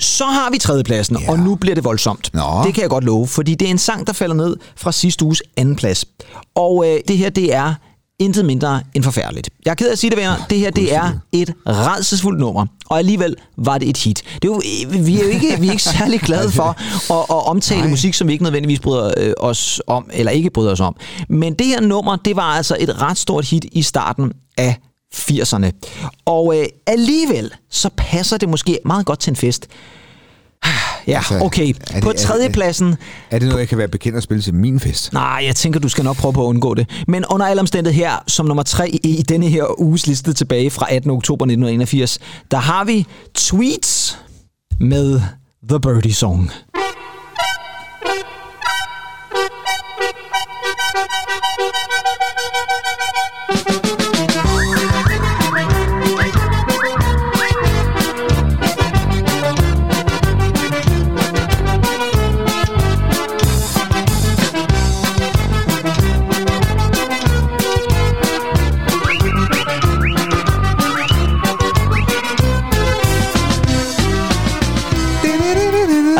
Så 0.00 0.24
har 0.24 0.50
vi 0.50 0.58
tredjepladsen, 0.58 1.16
Ja. 1.20 1.30
og 1.30 1.38
nu 1.38 1.54
bliver 1.54 1.74
det 1.74 1.84
voldsomt. 1.84 2.30
Nå. 2.34 2.42
Det 2.66 2.74
kan 2.74 2.81
jeg 2.82 2.90
godt 2.90 3.04
love, 3.04 3.26
fordi 3.26 3.54
det 3.54 3.66
er 3.66 3.70
en 3.70 3.78
sang, 3.78 4.06
der 4.06 4.12
falder 4.12 4.34
ned 4.34 4.56
fra 4.76 4.92
sidste 4.92 5.24
uges 5.24 5.42
anden 5.56 5.76
plads. 5.76 6.04
Og 6.54 6.84
øh, 6.86 7.00
det 7.08 7.18
her, 7.18 7.30
det 7.30 7.54
er 7.54 7.74
intet 8.18 8.44
mindre 8.44 8.82
end 8.94 9.04
forfærdeligt. 9.04 9.50
Jeg 9.64 9.70
er 9.70 9.74
ked 9.74 9.88
af 9.88 9.92
at 9.92 9.98
sige 9.98 10.10
det, 10.10 10.18
venner. 10.18 10.36
Det 10.50 10.58
her, 10.58 10.70
det 10.70 10.94
er 10.94 11.10
et 11.32 11.54
redselsfuldt 11.66 12.40
nummer, 12.40 12.66
og 12.86 12.98
alligevel 12.98 13.36
var 13.56 13.78
det 13.78 13.88
et 13.88 13.96
hit. 13.96 14.22
Det 14.34 14.44
er 14.44 14.52
jo, 14.52 14.62
vi 14.88 15.20
er 15.20 15.24
jo 15.24 15.28
ikke, 15.28 15.60
vi 15.60 15.66
er 15.66 15.70
ikke 15.70 15.82
særlig 15.82 16.20
glade 16.30 16.50
for 16.50 16.68
at, 17.12 17.26
at 17.30 17.46
omtale 17.46 17.80
Nej. 17.80 17.90
musik, 17.90 18.14
som 18.14 18.28
vi 18.28 18.32
ikke 18.32 18.44
nødvendigvis 18.44 18.80
bryder 18.80 19.14
øh, 19.16 19.32
os 19.38 19.80
om, 19.86 20.10
eller 20.12 20.32
ikke 20.32 20.50
bryder 20.50 20.72
os 20.72 20.80
om. 20.80 20.96
Men 21.28 21.54
det 21.54 21.66
her 21.66 21.80
nummer, 21.80 22.16
det 22.16 22.36
var 22.36 22.42
altså 22.42 22.76
et 22.80 23.02
ret 23.02 23.18
stort 23.18 23.44
hit 23.44 23.64
i 23.72 23.82
starten 23.82 24.32
af 24.58 24.76
80'erne. 25.14 25.70
Og 26.24 26.58
øh, 26.58 26.66
alligevel, 26.86 27.50
så 27.70 27.90
passer 27.96 28.36
det 28.36 28.48
måske 28.48 28.78
meget 28.84 29.06
godt 29.06 29.18
til 29.18 29.30
en 29.30 29.36
fest. 29.36 29.68
Ja, 31.06 31.16
Altså, 31.16 31.38
okay. 31.42 31.68
er 31.68 31.72
det- 31.94 32.02
På 32.02 32.08
er 32.10 32.14
tredjepladsen, 32.14 32.96
Er 33.30 33.38
det 33.38 33.48
noget, 33.48 33.60
jeg 33.60 33.68
kan 33.68 33.78
være 33.78 33.88
bekendt 33.88 34.16
at 34.16 34.22
spille 34.22 34.42
til 34.42 34.54
min 34.54 34.80
fest? 34.80 35.12
Nej, 35.12 35.42
jeg 35.46 35.56
tænker, 35.56 35.80
du 35.80 35.88
skal 35.88 36.04
nok 36.04 36.16
prøve 36.16 36.32
på 36.32 36.42
at 36.42 36.46
undgå 36.46 36.74
det. 36.74 36.90
Men 37.08 37.24
under 37.30 37.46
alle 37.46 37.60
omstændigheder 37.60 38.08
her, 38.08 38.16
som 38.26 38.46
nummer 38.46 38.62
tre 38.62 38.90
i 38.90 39.24
denne 39.28 39.48
her 39.48 39.80
uges 39.80 40.06
liste 40.06 40.32
tilbage 40.32 40.70
fra 40.70 40.86
18. 40.90 41.10
oktober 41.10 41.44
1981, 41.44 42.18
der 42.50 42.56
har 42.58 42.84
vi 42.84 43.06
Tweets 43.34 44.18
med 44.80 45.20
The 45.68 45.80
Birdie 45.80 46.14
Song. 46.14 46.50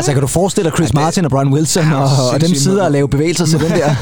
Altså, 0.03 0.13
kan 0.13 0.21
du 0.21 0.27
forestille 0.27 0.71
dig 0.71 0.77
Chris 0.77 0.95
Martin 0.95 1.25
og 1.25 1.31
Brian 1.31 1.49
Wilson 1.53 1.83
Ja, 1.85 1.95
og, 2.01 2.09
og 2.35 2.41
dem 2.41 2.55
sidder 2.55 2.85
og 2.85 2.91
lave 2.93 3.09
bevægelser 3.09 3.47
til 3.47 3.59
den 3.61 3.71
der? 3.71 3.95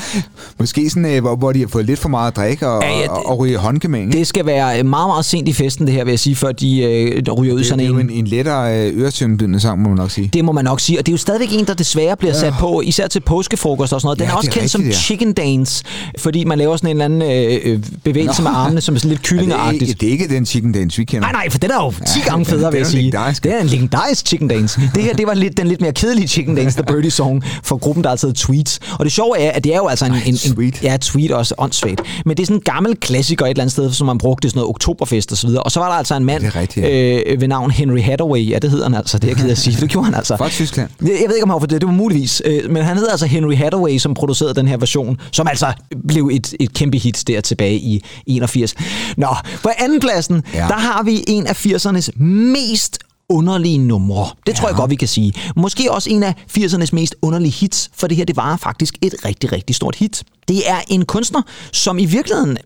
Måske 0.60 0.90
sådan, 0.90 1.04
øh, 1.14 1.20
hvor, 1.20 1.36
hvor 1.36 1.52
de 1.52 1.60
har 1.60 1.66
fået 1.68 1.84
lidt 1.86 1.98
for 1.98 2.08
meget 2.08 2.30
at 2.30 2.36
drikke 2.36 2.68
og, 2.68 2.82
Ja, 2.82 2.88
ja, 2.88 2.94
ja, 2.96 3.02
ja, 3.02 3.08
og, 3.10 3.38
ryge 3.38 3.56
håndgemæng. 3.56 4.12
Det 4.12 4.26
skal 4.26 4.46
være 4.46 4.82
meget, 4.82 5.08
meget 5.08 5.24
sent 5.24 5.48
i 5.48 5.52
festen, 5.52 5.86
det 5.86 5.94
her, 5.94 6.04
vil 6.04 6.12
jeg 6.12 6.18
sige, 6.18 6.36
før 6.36 6.52
de 6.52 6.78
øh, 6.82 7.32
ryger 7.32 7.54
ud 7.54 7.58
det, 7.58 7.66
sådan 7.66 7.78
det 7.78 7.84
er 7.84 7.88
jo 7.88 7.98
en... 7.98 8.10
en, 8.10 8.16
en 8.16 8.26
lettere 8.26 8.86
øh, 8.88 9.00
øretøndende 9.02 9.60
sang, 9.60 9.82
må 9.82 9.88
man 9.88 9.96
nok 9.98 10.10
sige. 10.10 10.30
Det 10.32 10.44
må 10.44 10.52
man 10.52 10.64
nok 10.64 10.80
sige, 10.80 10.98
og 10.98 11.06
det 11.06 11.12
er 11.12 11.14
jo 11.14 11.18
stadigvæk 11.18 11.48
en, 11.52 11.64
der 11.66 11.74
desvre 11.74 12.16
bliver 12.16 12.34
sat 12.34 12.54
på, 12.60 12.80
især 12.80 13.06
til 13.06 13.20
påskefrokost 13.20 13.92
og 13.92 14.00
sådan 14.00 14.06
noget. 14.06 14.18
Den 14.18 14.26
Ja, 14.26 14.32
er 14.32 14.36
også 14.36 14.50
det 14.50 14.56
er 14.56 14.60
kendt 14.60 14.70
som 14.72 14.78
rigtigt, 14.80 14.96
ja. 14.96 15.00
chicken 15.00 15.32
dance, 15.32 15.84
fordi 16.18 16.44
man 16.44 16.58
laver 16.58 16.76
sådan 16.76 16.90
en 16.96 17.02
eller 17.02 17.04
anden 17.04 17.22
øh, 17.22 17.72
øh, 17.72 17.80
bevægelse 18.04 18.42
Nå. 18.42 18.48
med 18.48 18.56
armene, 18.56 18.80
som 18.80 18.94
er 18.94 18.98
sådan 18.98 19.10
lidt 19.10 19.20
Ja, 19.30 19.36
det, 19.36 19.40
kyllingeragtigt. 19.40 19.90
er, 19.90 19.94
det 19.94 20.06
er 20.08 20.10
ikke 20.12 20.28
den 20.28 20.46
chicken 20.46 20.72
dance, 20.72 20.98
vi 20.98 21.04
kender. 21.04 21.20
Nej, 21.20 21.32
nej, 21.32 21.50
for 21.50 21.58
den 21.58 21.70
er 21.70 21.74
jo 21.84 21.90
10 21.90 21.96
Ja, 22.24 22.30
gange 22.30 22.44
federe, 22.52 22.72
vil 22.72 22.78
jeg 22.78 22.86
sige. 22.86 23.12
Det 23.42 23.52
er 23.54 23.60
en 23.60 23.66
legendarisk 23.66 24.26
chicken 24.26 24.48
dance. 24.48 24.80
Det 24.94 25.02
her, 25.02 25.14
det 25.14 25.26
var 25.26 25.34
lidt, 25.46 25.56
den 25.56 25.66
lidt 25.66 25.80
mere 25.80 25.92
kedelige 25.92 26.28
chicken 26.28 26.54
dance, 26.56 26.76
The 26.76 26.84
Birdie 26.86 27.10
Song, 27.10 27.44
for 27.62 27.76
gruppen, 27.76 28.04
der 28.04 28.10
har 28.10 28.16
taget 28.16 28.34
tweets. 28.36 28.80
Og 28.98 29.04
det 29.04 29.12
sjove 29.12 29.38
er, 29.38 29.50
at 29.50 29.64
det 29.64 29.72
er 29.72 29.76
jo 29.76 29.86
altså 29.86 30.04
en... 30.06 30.12
Ej, 30.12 30.22
en, 30.26 30.38
en 30.46 30.54
tweet. 30.54 30.82
Ja, 30.82 30.96
tweet 31.00 31.30
også 31.30 31.54
åndssvagt. 31.58 32.00
Men 32.26 32.36
det 32.36 32.42
er 32.42 32.46
sådan 32.46 32.56
en 32.56 32.60
gammel 32.60 32.96
klassiker 32.96 33.44
et 33.46 33.50
eller 33.50 33.62
andet 33.62 33.72
sted, 33.72 33.92
som 33.92 34.06
man 34.06 34.18
brugte 34.18 34.48
sådan 34.48 34.58
noget 34.58 34.70
oktoberfest 34.70 35.32
og 35.32 35.38
så 35.38 35.46
videre. 35.46 35.62
Og 35.62 35.70
så 35.70 35.80
var 35.80 35.88
der 35.88 35.94
altså 35.94 36.16
en 36.16 36.24
mand 36.24 36.44
rigtigt, 36.56 36.86
ja. 36.86 37.22
øh, 37.26 37.40
ved 37.40 37.48
navn 37.48 37.70
Henry 37.70 38.00
Hathaway. 38.00 38.50
Ja, 38.50 38.58
det 38.58 38.70
hedder 38.70 38.84
han 38.84 38.94
altså. 38.94 39.18
Det 39.18 39.24
er 39.24 39.28
jeg 39.28 39.36
ked 39.36 39.50
at 39.50 39.58
sige. 39.58 39.80
Det 39.80 39.90
gjorde 39.90 40.04
han 40.04 40.14
altså. 40.14 40.36
Fra 40.36 40.48
Tyskland. 40.48 40.88
Jeg 41.02 41.08
jeg 41.08 41.28
ved 41.28 41.36
ikke, 41.36 41.42
om 41.42 41.50
han 41.50 41.54
var 41.54 41.60
for 41.60 41.66
det. 41.66 41.80
Det 41.80 41.86
var 41.86 41.94
muligvis. 41.94 42.42
Øh, 42.44 42.70
Men 42.70 42.82
han 42.82 42.96
hedder 42.96 43.10
altså 43.10 43.26
Henry 43.26 43.56
Hathaway, 43.56 43.98
som 43.98 44.14
producerede 44.14 44.54
den 44.54 44.68
her 44.68 44.76
version, 44.76 45.20
som 45.32 45.48
altså 45.48 45.72
blev 46.08 46.30
et, 46.32 46.54
et 46.60 46.74
kæmpe 46.74 46.98
hit 46.98 47.24
der 47.26 47.40
tilbage 47.40 47.76
i 47.76 48.04
81. 48.26 48.74
Nå, 49.16 49.36
på 49.62 49.70
andenpladsen. 49.78 50.42
Ja. 50.54 50.58
der 50.58 50.78
har 50.78 51.02
vi 51.02 51.24
en 51.26 51.46
af 51.46 51.66
80'ernes 51.66 52.22
mest 52.22 52.98
underlige 53.30 53.78
numre. 53.78 54.26
Det 54.46 54.54
tror 54.54 54.68
jeg 54.68 54.76
godt, 54.76 54.90
vi 54.90 54.96
kan 54.96 55.08
sige. 55.08 55.32
Måske 55.56 55.92
også 55.92 56.10
en 56.10 56.22
af 56.22 56.34
80'ernes 56.58 56.88
mest 56.92 57.14
underlige 57.22 57.52
hits, 57.52 57.90
for 57.94 58.06
det 58.06 58.16
her, 58.16 58.24
det 58.24 58.36
var 58.36 58.56
faktisk 58.56 58.94
et 59.02 59.14
rigtig, 59.24 59.52
rigtig 59.52 59.76
stort 59.76 59.96
hit. 59.96 60.24
Det 60.48 60.70
er 60.70 60.76
en 60.88 61.04
kunstner, 61.04 61.42
som 61.72 61.98
i 61.98 62.04
virkeligheden 62.04 62.56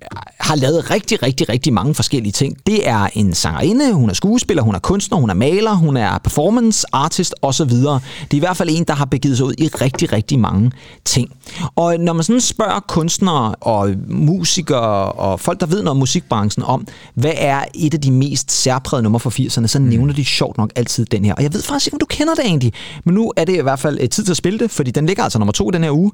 har 0.40 0.54
lavet 0.54 0.90
rigtig, 0.90 1.22
rigtig, 1.22 1.48
rigtig 1.48 1.72
mange 1.72 1.94
forskellige 1.94 2.32
ting. 2.32 2.56
Det 2.66 2.88
er 2.88 3.08
en 3.14 3.34
sangerinde, 3.34 3.92
hun 3.92 4.10
er 4.10 4.14
skuespiller, 4.14 4.62
hun 4.62 4.74
er 4.74 4.78
kunstner, 4.78 5.18
hun 5.18 5.30
er 5.30 5.34
maler, 5.34 5.74
hun 5.74 5.96
er 5.96 6.18
performance 6.18 6.86
artist 6.92 7.34
osv. 7.42 7.70
Det 7.70 7.84
er 7.84 8.00
i 8.30 8.38
hvert 8.38 8.56
fald 8.56 8.68
en, 8.72 8.84
der 8.84 8.94
har 8.94 9.04
begivet 9.04 9.36
sig 9.36 9.46
ud 9.46 9.54
i 9.58 9.68
rigtig, 9.68 10.12
rigtig 10.12 10.38
mange 10.38 10.72
ting. 11.04 11.30
Og 11.76 11.96
når 12.00 12.12
man 12.12 12.24
sådan 12.24 12.40
spørger 12.40 12.80
kunstnere 12.88 13.54
og 13.54 13.94
musikere 14.08 15.12
og 15.12 15.40
folk, 15.40 15.60
der 15.60 15.66
ved 15.66 15.78
noget 15.78 15.88
om 15.88 15.96
musikbranchen 15.96 16.64
om, 16.64 16.86
hvad 17.14 17.32
er 17.36 17.64
et 17.74 17.94
af 17.94 18.00
de 18.00 18.10
mest 18.10 18.52
særprægede 18.52 19.02
numre 19.02 19.20
fra 19.20 19.30
80'erne, 19.30 19.66
så 19.66 19.78
nævner 19.78 20.14
de 20.14 20.24
sjovt 20.50 20.58
nok 20.58 20.72
altid 20.76 21.06
den 21.06 21.24
her. 21.24 21.34
Og 21.34 21.42
jeg 21.42 21.54
ved 21.54 21.62
faktisk 21.62 21.86
ikke, 21.86 21.94
om 21.94 21.98
du 21.98 22.06
kender 22.06 22.34
det 22.34 22.44
egentlig, 22.44 22.72
men 23.04 23.14
nu 23.14 23.32
er 23.36 23.44
det 23.44 23.58
i 23.58 23.62
hvert 23.62 23.78
fald 23.78 23.98
øh, 24.00 24.08
tid 24.08 24.24
til 24.24 24.30
at 24.30 24.36
spille 24.36 24.58
det, 24.58 24.70
fordi 24.70 24.90
den 24.90 25.06
ligger 25.06 25.22
altså 25.22 25.38
nummer 25.38 25.52
to 25.52 25.70
den 25.70 25.84
her 25.84 25.90
uge. 25.90 26.12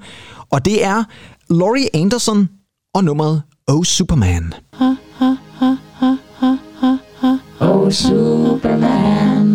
Og 0.50 0.64
det 0.64 0.84
er 0.84 1.04
Laurie 1.50 1.88
Anderson 1.94 2.48
og 2.94 3.04
nummeret 3.04 3.42
Oh 3.68 3.84
Superman. 3.84 4.54
Oh, 7.60 7.92
Superman. 7.92 9.46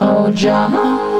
Oh, 0.00 0.30
John. 0.44 1.17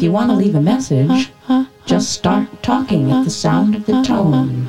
If 0.00 0.04
you 0.04 0.12
want 0.12 0.30
to 0.30 0.36
leave 0.36 0.54
a 0.54 0.60
message, 0.60 1.30
just 1.84 2.12
start 2.12 2.46
talking 2.62 3.12
at 3.12 3.24
the 3.24 3.30
sound 3.30 3.74
of 3.76 3.84
the 3.84 4.02
tone. 4.02 4.66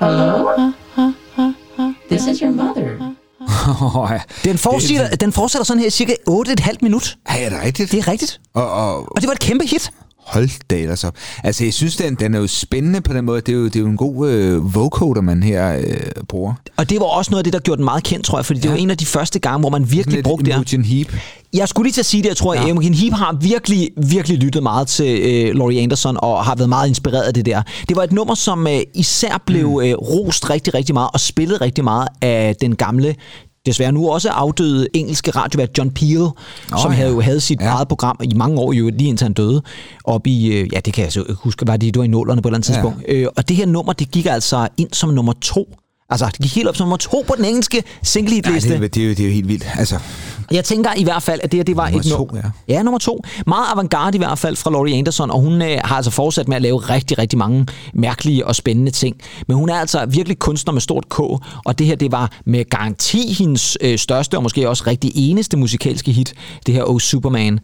Hello? 0.00 0.72
This 2.08 2.26
is 2.28 2.40
your 2.40 2.52
mother. 2.52 3.14
Den 4.44 4.58
fortsætter, 4.58 5.16
den 5.16 5.32
fortsætter 5.32 5.64
sådan 5.64 5.80
her 5.80 5.86
i 5.86 5.90
cirka 5.90 6.14
8,5 6.30 6.76
minut. 6.82 7.16
Ej, 7.26 7.42
er 7.42 7.48
det 7.48 7.62
rigtigt? 7.62 7.92
Det 7.92 7.98
er 7.98 8.08
rigtigt. 8.08 8.40
Og, 8.54 8.70
og, 8.72 8.98
Og 8.98 9.20
det 9.20 9.26
var 9.26 9.32
et 9.32 9.38
kæmpe 9.38 9.66
hit. 9.66 9.90
Hold 10.34 10.48
da 10.70 10.76
ellers 10.76 11.04
op. 11.04 11.14
Altså, 11.44 11.64
jeg 11.64 11.74
synes, 11.74 11.96
den, 11.96 12.14
den 12.14 12.34
er 12.34 12.38
jo 12.38 12.46
spændende 12.46 13.00
på 13.00 13.12
den 13.12 13.24
måde. 13.24 13.40
Det 13.40 13.48
er 13.48 13.56
jo, 13.56 13.64
det 13.64 13.76
er 13.76 13.80
jo 13.80 13.86
en 13.86 13.96
god 13.96 14.30
øh, 14.30 14.74
vocoder, 14.74 15.20
man 15.20 15.42
her 15.42 15.76
øh, 15.76 15.84
bruger. 16.28 16.54
Og 16.76 16.90
det 16.90 17.00
var 17.00 17.06
også 17.06 17.30
noget 17.30 17.40
af 17.40 17.44
det, 17.44 17.52
der 17.52 17.58
gjorde 17.58 17.76
den 17.76 17.84
meget 17.84 18.04
kendt, 18.04 18.24
tror 18.26 18.38
jeg, 18.38 18.46
fordi 18.46 18.60
det 18.60 18.70
var 18.70 18.76
en 18.76 18.90
af 18.90 18.96
de 18.98 19.06
første 19.06 19.38
gange, 19.38 19.60
hvor 19.60 19.70
man 19.70 19.90
virkelig 19.90 20.14
Lidt 20.14 20.24
brugte 20.24 20.44
det. 20.44 20.50
Imogen 20.52 20.84
Heap. 20.84 21.06
Jeg 21.54 21.68
skulle 21.68 21.86
lige 21.86 21.92
til 21.92 22.00
at 22.00 22.06
sige 22.06 22.22
det, 22.22 22.28
jeg 22.28 22.36
tror, 22.36 22.54
at 22.54 22.60
Ja. 22.62 22.68
Imogen 22.68 22.94
Heap 22.94 23.12
har 23.12 23.36
virkelig, 23.40 23.90
virkelig 24.08 24.38
lyttet 24.38 24.62
meget 24.62 24.88
til 24.88 25.18
øh, 25.22 25.54
Laurie 25.54 25.80
Anderson, 25.82 26.16
og 26.22 26.44
har 26.44 26.54
været 26.56 26.68
meget 26.68 26.88
inspireret 26.88 27.22
af 27.22 27.34
det 27.34 27.46
der. 27.46 27.62
Det 27.88 27.96
var 27.96 28.02
et 28.02 28.12
nummer, 28.12 28.34
som 28.34 28.66
øh, 28.66 28.80
især 28.94 29.42
blev 29.46 29.68
Mm. 29.68 29.80
øh, 29.80 29.94
rost 29.94 30.50
rigtig, 30.50 30.74
rigtig 30.74 30.94
meget, 30.94 31.10
og 31.12 31.20
spillet 31.20 31.60
rigtig 31.60 31.84
meget 31.84 32.08
af 32.22 32.56
den 32.60 32.76
gamle 32.76 33.14
desværre 33.66 33.92
nu 33.92 34.08
også 34.10 34.28
afdøde 34.30 34.88
engelske 34.94 35.30
radiovært 35.30 35.78
John 35.78 35.90
Peel, 35.90 36.20
oh, 36.22 36.32
som 36.82 36.90
ja. 36.90 36.96
havde 36.96 37.10
jo 37.10 37.20
havde 37.20 37.40
sit 37.40 37.60
Ja. 37.60 37.66
eget 37.66 37.88
program 37.88 38.20
i 38.24 38.34
mange 38.34 38.58
år, 38.60 38.72
jo 38.72 38.90
lige 38.94 39.08
indtil 39.08 39.24
han 39.24 39.32
døde, 39.32 39.62
op 40.04 40.26
i, 40.26 40.46
øh, 40.46 40.68
ja 40.72 40.80
det 40.80 40.92
kan 40.92 41.04
jeg 41.04 41.12
så 41.12 41.24
huske, 41.34 41.66
var 41.66 41.76
det, 41.76 41.94
det 41.94 41.98
var 41.98 42.04
i 42.04 42.08
nullerne 42.08 42.42
på 42.42 42.48
et 42.48 42.50
eller 42.50 42.56
andet 42.56 42.68
Ja. 42.68 42.74
tidspunkt. 42.74 43.04
Øh, 43.08 43.26
og 43.36 43.48
det 43.48 43.56
her 43.56 43.66
nummer, 43.66 43.92
det 43.92 44.10
gik 44.10 44.26
altså 44.26 44.68
ind 44.76 44.88
som 44.92 45.10
nummer 45.10 45.32
to. 45.40 45.68
Altså, 46.10 46.26
det 46.26 46.36
gik 46.42 46.54
helt 46.54 46.68
op 46.68 46.76
som 46.76 46.84
nummer 46.84 46.96
to 46.96 47.24
på 47.28 47.34
den 47.36 47.44
engelske 47.44 47.82
single 48.02 48.34
hit 48.34 48.50
liste. 48.52 48.68
det, 48.68 48.76
er- 48.84 48.88
det, 48.88 49.02
er 49.02 49.04
jo, 49.04 49.10
det 49.10 49.20
er 49.20 49.24
jo 49.24 49.32
helt 49.32 49.48
vildt. 49.48 49.66
Altså, 49.78 49.98
Jeg 50.50 50.64
tænker 50.64 50.90
i 50.96 51.04
hvert 51.04 51.22
fald, 51.22 51.40
at 51.42 51.52
det 51.52 51.58
her 51.58 51.64
det 51.64 51.76
var 51.76 51.84
Nummer 51.90 52.00
et 52.00 52.06
to, 52.06 52.30
nu- 52.32 52.38
ja. 52.68 52.74
ja, 52.74 52.82
nummer 52.82 52.98
to. 52.98 53.20
Meget 53.46 53.66
avantgarde 53.72 54.16
i 54.16 54.18
hvert 54.18 54.38
fald 54.38 54.56
fra 54.56 54.70
Laurie 54.70 54.96
Anderson, 54.98 55.30
og 55.30 55.40
hun 55.40 55.62
øh, 55.62 55.78
har 55.84 55.96
altså 55.96 56.10
fortsat 56.10 56.48
med 56.48 56.56
at 56.56 56.62
lave 56.62 56.78
rigtig, 56.78 57.18
rigtig 57.18 57.38
mange 57.38 57.66
mærkelige 57.94 58.46
og 58.46 58.56
spændende 58.56 58.90
ting. 58.90 59.16
Men 59.48 59.56
hun 59.56 59.68
er 59.68 59.74
altså 59.74 60.06
virkelig 60.06 60.38
kunstner 60.38 60.72
med 60.72 60.80
stort 60.80 61.08
K, 61.08 61.18
og 61.20 61.78
det 61.78 61.86
her 61.86 61.96
det 61.96 62.12
var 62.12 62.30
med 62.46 62.64
garanti 62.70 63.32
hendes 63.32 63.76
øh, 63.80 63.98
største 63.98 64.36
og 64.36 64.42
måske 64.42 64.68
også 64.68 64.84
rigtig 64.86 65.12
eneste 65.14 65.56
musikalske 65.56 66.12
hit, 66.12 66.34
det 66.66 66.74
her 66.74 66.82
Oh 66.90 67.00
Superman. 67.00 67.58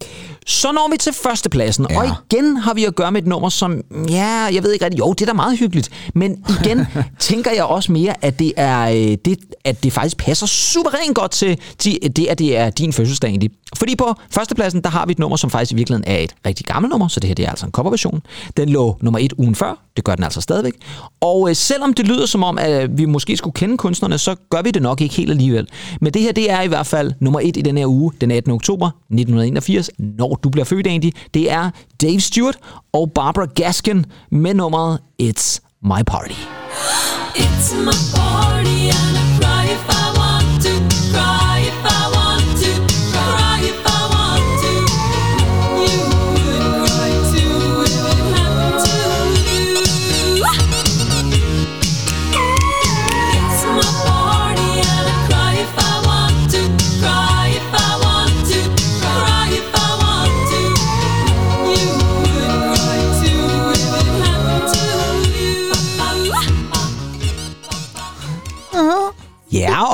Så 0.50 0.72
når 0.72 0.90
vi 0.90 0.96
til 0.96 1.12
førstepladsen, 1.12 1.86
ja. 1.90 1.98
Og 1.98 2.06
igen 2.06 2.56
har 2.56 2.74
vi 2.74 2.84
at 2.84 2.94
gøre 2.94 3.12
med 3.12 3.22
et 3.22 3.26
nummer, 3.26 3.48
som, 3.48 3.80
ja, 4.08 4.26
jeg 4.26 4.62
ved 4.62 4.72
ikke 4.72 4.84
rigtig, 4.84 4.98
jo, 4.98 5.12
det 5.12 5.22
er 5.22 5.26
da 5.26 5.32
meget 5.32 5.58
hyggeligt, 5.58 5.90
men 6.14 6.44
igen 6.60 6.86
tænker 7.18 7.50
jeg 7.50 7.64
også 7.64 7.92
mere, 7.92 8.14
at 8.24 8.38
det 8.38 8.52
er, 8.56 8.90
øh, 8.90 9.16
det, 9.24 9.38
at 9.64 9.84
det 9.84 9.92
faktisk 9.92 10.16
passer 10.16 10.46
suverænt 10.46 11.14
godt 11.14 11.30
til, 11.30 11.60
til 11.78 11.98
det, 12.16 12.26
at 12.26 12.38
det 12.38 12.56
er 12.56 12.70
din 12.70 12.92
fødselsdag 12.92 13.28
egentlig. 13.28 13.50
Fordi 13.76 13.96
på 13.96 14.14
førstepladsen, 14.30 14.80
der 14.80 14.90
har 14.90 15.06
vi 15.06 15.12
et 15.12 15.18
nummer, 15.18 15.36
som 15.36 15.50
faktisk 15.50 15.72
i 15.72 15.74
virkeligheden 15.74 16.04
er 16.06 16.18
et 16.18 16.34
rigtig 16.46 16.66
gammelt 16.66 16.90
nummer, 16.90 17.08
så 17.08 17.20
det 17.20 17.28
her 17.28 17.34
det 17.34 17.44
er 17.44 17.50
altså 17.50 17.66
en 17.66 17.72
coverversion. 17.72 18.22
Den 18.56 18.68
lå 18.68 18.96
nummer 19.00 19.18
et 19.18 19.32
ugen 19.32 19.54
før, 19.54 19.74
det 19.96 20.04
gør 20.04 20.14
den 20.14 20.24
altså 20.24 20.40
stadigvæk. 20.40 20.74
Og 21.20 21.48
øh, 21.48 21.56
selvom 21.56 21.94
det 21.94 22.08
lyder 22.08 22.26
som 22.26 22.42
om, 22.42 22.58
at 22.58 22.98
vi 22.98 23.04
måske 23.04 23.36
skulle 23.36 23.54
kende 23.54 23.76
kunstnerne, 23.76 24.18
så 24.18 24.34
gør 24.50 24.62
vi 24.62 24.70
det 24.70 24.82
nok 24.82 25.00
ikke 25.00 25.14
helt 25.14 25.30
alligevel. 25.30 25.68
Men 26.00 26.14
det 26.14 26.22
her, 26.22 26.32
det 26.32 26.50
er 26.50 26.62
i 26.62 26.68
hvert 26.68 26.86
fald 26.86 27.12
nummer 27.20 27.40
et 27.40 27.56
i 27.56 27.62
den 27.62 27.78
her 27.78 27.86
uge, 27.86 28.12
den 28.20 28.30
18. 28.30 28.52
oktober 28.52 28.86
1981, 28.86 29.90
når 29.98 30.39
du 30.44 30.50
bliver 30.50 30.64
født 30.64 30.86
Andy, 30.86 31.10
Det 31.34 31.50
er 31.50 31.70
Dave 32.02 32.20
Stewart 32.20 32.56
og 32.92 33.12
Barbara 33.14 33.46
Gaskin 33.54 34.06
med 34.30 34.54
nummeret 34.54 35.00
It's 35.22 35.58
My 35.82 36.02
Party. 36.06 36.34
It's 37.34 37.74
my 37.74 37.92
party 38.14 38.90
and 38.90 39.44
I 39.44 39.59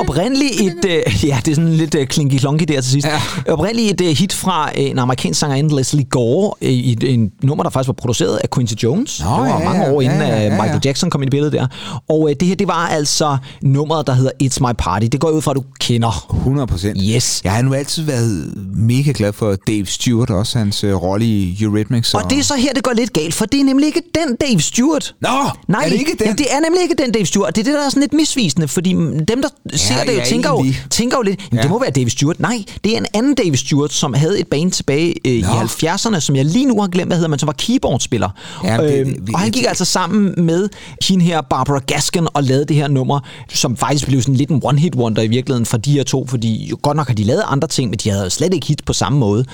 oprindeligt 0.01 0.61
et... 0.61 0.77
Øh, 0.87 1.25
ja, 1.25 1.39
det 1.45 1.51
er 1.51 1.55
sådan 1.55 1.73
lidt 1.73 1.95
øh, 1.95 2.07
klinky 2.07 2.39
klonky 2.39 2.65
der 2.69 2.81
til 2.81 2.91
sidst. 2.91 3.07
Ja. 3.07 3.53
Oprindeligt 3.53 4.01
et 4.01 4.09
øh, 4.09 4.17
hit 4.17 4.33
fra 4.33 4.71
øh, 4.79 4.91
en 4.91 4.99
amerikansk 4.99 5.41
sangerinde, 5.41 5.77
Leslie 5.77 6.05
Gore, 6.05 6.55
øh, 6.63 6.71
i 6.71 6.93
et, 6.93 7.15
en 7.15 7.33
nummer, 7.43 7.63
der 7.65 7.71
faktisk 7.71 7.89
var 7.89 7.93
produceret 7.93 8.37
af 8.37 8.51
Quincy 8.51 8.75
Jones. 8.83 9.21
Nå, 9.21 9.31
det 9.31 9.39
var 9.39 9.47
ja, 9.47 9.65
mange 9.65 9.85
ja, 9.85 9.93
år 9.93 10.01
ja, 10.01 10.07
inden 10.07 10.29
ja, 10.29 10.29
ja, 10.29 10.43
ja, 10.43 10.55
ja. 10.55 10.63
Michael 10.63 10.81
Jackson 10.85 11.11
kom 11.11 11.23
ind 11.23 11.29
i 11.29 11.31
billedet 11.31 11.53
der. 11.53 11.67
Og 12.09 12.31
øh, 12.31 12.37
det 12.41 12.49
her, 12.49 12.55
det 12.55 12.69
var 12.69 12.89
altså 12.89 13.37
nummeret, 13.63 14.07
der 14.07 14.13
hedder 14.13 14.31
It's 14.43 14.59
My 14.61 14.73
Party. 14.79 15.07
Det 15.13 15.21
går 15.21 15.31
ud 15.31 15.43
fra, 15.43 15.51
at 15.51 15.57
du 15.57 15.65
kender. 15.81 16.27
100 16.37 16.67
procent. 16.67 16.99
Yes. 17.15 17.41
Jeg 17.45 17.53
har 17.53 17.63
nu 17.63 17.75
altid 17.75 18.03
været 18.03 18.55
mega 18.77 19.13
glad 19.15 19.33
for 19.33 19.55
Dave 19.67 19.87
Stewart, 19.87 20.31
også 20.31 20.59
hans 20.59 20.85
øh, 20.85 20.95
rolle 20.95 21.27
i 21.27 21.59
Eurythmics. 21.61 22.15
Og 22.15 22.31
det 22.31 22.39
er 22.39 22.43
så 22.43 22.55
her, 22.55 22.73
det 22.73 22.83
går 22.83 22.93
lidt 22.93 23.13
galt, 23.13 23.35
for 23.35 23.45
det 23.45 23.61
er 23.61 23.65
nemlig 23.65 23.87
ikke 23.87 24.03
den 24.15 24.37
Dave 24.37 24.61
Stewart. 24.61 25.15
Nå, 25.21 25.29
Nej, 25.69 25.85
er 25.85 25.89
det 25.89 25.99
ikke 25.99 26.17
den? 26.19 26.27
Ja, 26.27 26.33
det 26.33 26.47
er 26.51 26.61
nemlig 26.61 26.83
ikke 26.83 26.95
den 26.99 27.13
Dave 27.13 27.27
Stewart. 27.27 27.57
Det 27.57 27.61
er 27.61 27.65
det, 27.65 27.75
der 27.75 27.87
er 27.87 27.89
sådan 27.89 28.01
lidt 28.01 28.13
misvisende, 28.13 28.69
fordi 28.69 28.91
dem, 29.29 29.43
der 29.71 29.77
ser 29.77 30.05
det 30.05 30.13
jo, 30.13 30.19
ja, 30.19 30.25
tænker, 30.25 30.51
jo, 30.51 30.65
tænker 30.91 31.17
jo 31.17 31.23
lidt, 31.23 31.41
jamen, 31.41 31.57
Ja. 31.59 31.63
det 31.63 31.71
må 31.71 31.79
være 31.81 31.91
Dave 31.91 32.11
Stewart. 32.11 32.41
Nej, 32.41 32.65
det 32.85 32.93
er 32.95 32.97
en 32.99 33.07
anden 33.15 33.35
Dave 33.35 33.57
Stewart, 33.57 33.93
som 33.93 34.15
havde 34.15 34.41
et 34.41 34.47
band 34.49 34.71
tilbage 34.73 35.15
øh, 35.27 35.33
i 35.35 35.41
Nå. 35.41 35.49
70'erne, 35.49 36.21
som 36.21 36.37
jeg 36.37 36.45
lige 36.45 36.67
nu 36.67 36.81
har 36.81 36.89
glemt, 36.89 37.09
hvad 37.09 37.17
hedder, 37.17 37.29
men 37.29 37.39
som 37.39 37.47
var 37.47 37.55
keyboardspiller. 37.59 38.31
Ja, 38.65 38.77
det- 38.77 39.01
Øhm, 39.01 39.27
og 39.35 39.41
han 39.41 39.51
gik 39.51 39.65
altså 39.69 39.85
sammen 39.85 40.35
med 40.45 40.69
hende 41.09 41.25
her, 41.25 41.41
Barbara 41.41 41.79
Gaskin, 41.87 42.29
og 42.35 42.43
lavede 42.45 42.65
det 42.65 42.77
her 42.77 42.89
nummer, 42.89 43.21
som 43.49 43.77
faktisk 43.77 44.07
blev 44.07 44.23
sådan 44.23 44.35
lidt 44.35 44.51
en 44.51 44.63
one-hit 44.65 44.95
wonder 44.97 45.23
i 45.23 45.27
virkeligheden 45.29 45.67
for 45.67 45.77
de 45.77 45.93
her 45.93 46.03
to, 46.05 46.27
fordi 46.27 46.67
jo, 46.69 46.79
godt 46.83 46.97
nok 46.97 47.07
har 47.07 47.15
de 47.15 47.25
lavet 47.25 47.43
andre 47.47 47.69
ting, 47.69 47.91
men 47.91 47.99
de 48.05 48.11
havde 48.11 48.25
jo 48.25 48.31
slet 48.31 48.55
ikke 48.55 48.67
hit 48.67 48.85
på 48.85 48.93
samme 48.93 49.19
måde. 49.19 49.45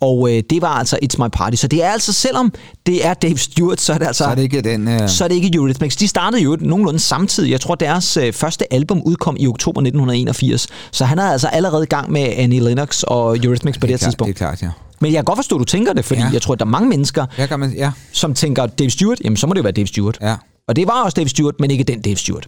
Og 0.00 0.30
øh, 0.36 0.42
det 0.50 0.62
var 0.62 0.68
altså 0.68 0.98
It's 1.04 1.22
My 1.24 1.28
Party. 1.32 1.56
Så 1.56 1.68
det 1.68 1.84
er 1.84 1.90
altså, 1.90 2.12
selvom 2.12 2.52
det 2.86 3.06
er 3.06 3.14
Dave 3.14 3.38
Stewart, 3.38 3.80
så 3.80 3.92
er 3.92 3.98
det 3.98 4.06
altså... 4.06 4.24
Så 4.24 4.30
er 4.30 4.34
det 4.34 4.42
ikke 4.42 4.60
den... 4.60 4.88
Øh... 4.88 5.08
Så 5.08 5.24
er 5.24 5.28
det 5.28 5.34
ikke 5.34 5.50
Eurythmics. 5.54 5.96
De 5.96 6.08
startede 6.08 6.42
jo 6.42 6.56
nogenlunde 6.60 6.98
samtidig. 6.98 7.50
Jeg 7.50 7.60
tror, 7.60 7.74
deres 7.74 8.16
øh, 8.16 8.32
første 8.32 8.72
album 8.72 9.02
udkom 9.04 9.36
i 9.40 9.46
oktober 9.46 9.80
1981. 9.80 10.66
Så 10.92 11.04
han 11.04 11.18
er 11.18 11.24
altså 11.32 11.46
allerede 11.48 11.82
i 11.82 11.86
gang 11.86 12.12
med 12.12 12.20
Annie 12.36 12.60
Lennox 12.60 13.02
og 13.02 13.36
Eurythmics 13.44 13.78
på 13.78 13.86
det 13.86 13.90
her 13.92 13.98
klart, 13.98 14.08
tidspunkt. 14.10 14.28
Det 14.38 14.42
er 14.42 14.46
klart, 14.46 14.62
ja. 14.62 14.68
Men 15.00 15.12
jeg 15.12 15.18
kan 15.18 15.24
godt 15.24 15.38
forstå, 15.38 15.56
at 15.56 15.60
du 15.60 15.64
tænker 15.64 15.92
det, 15.92 16.04
fordi 16.04 16.20
Ja. 16.20 16.30
jeg 16.32 16.42
tror, 16.42 16.52
at 16.52 16.58
der 16.60 16.64
er 16.66 16.70
mange 16.70 16.88
mennesker, 16.88 17.26
Ja, 17.38 17.46
kan 17.46 17.60
man, 17.60 17.72
ja. 17.76 17.90
som 18.12 18.34
tænker 18.34 18.66
Dave 18.66 18.90
Stewart. 18.90 19.18
Jamen, 19.24 19.36
så 19.36 19.46
må 19.46 19.52
det 19.52 19.58
jo 19.58 19.62
være 19.62 19.72
Dave 19.72 19.86
Stewart. 19.86 20.18
Ja. 20.22 20.34
Og 20.68 20.76
det 20.76 20.86
var 20.86 21.02
også 21.04 21.14
Dave 21.14 21.28
Stewart, 21.28 21.54
men 21.60 21.70
ikke 21.70 21.84
den 21.84 22.00
Dave 22.02 22.16
Stewart. 22.16 22.46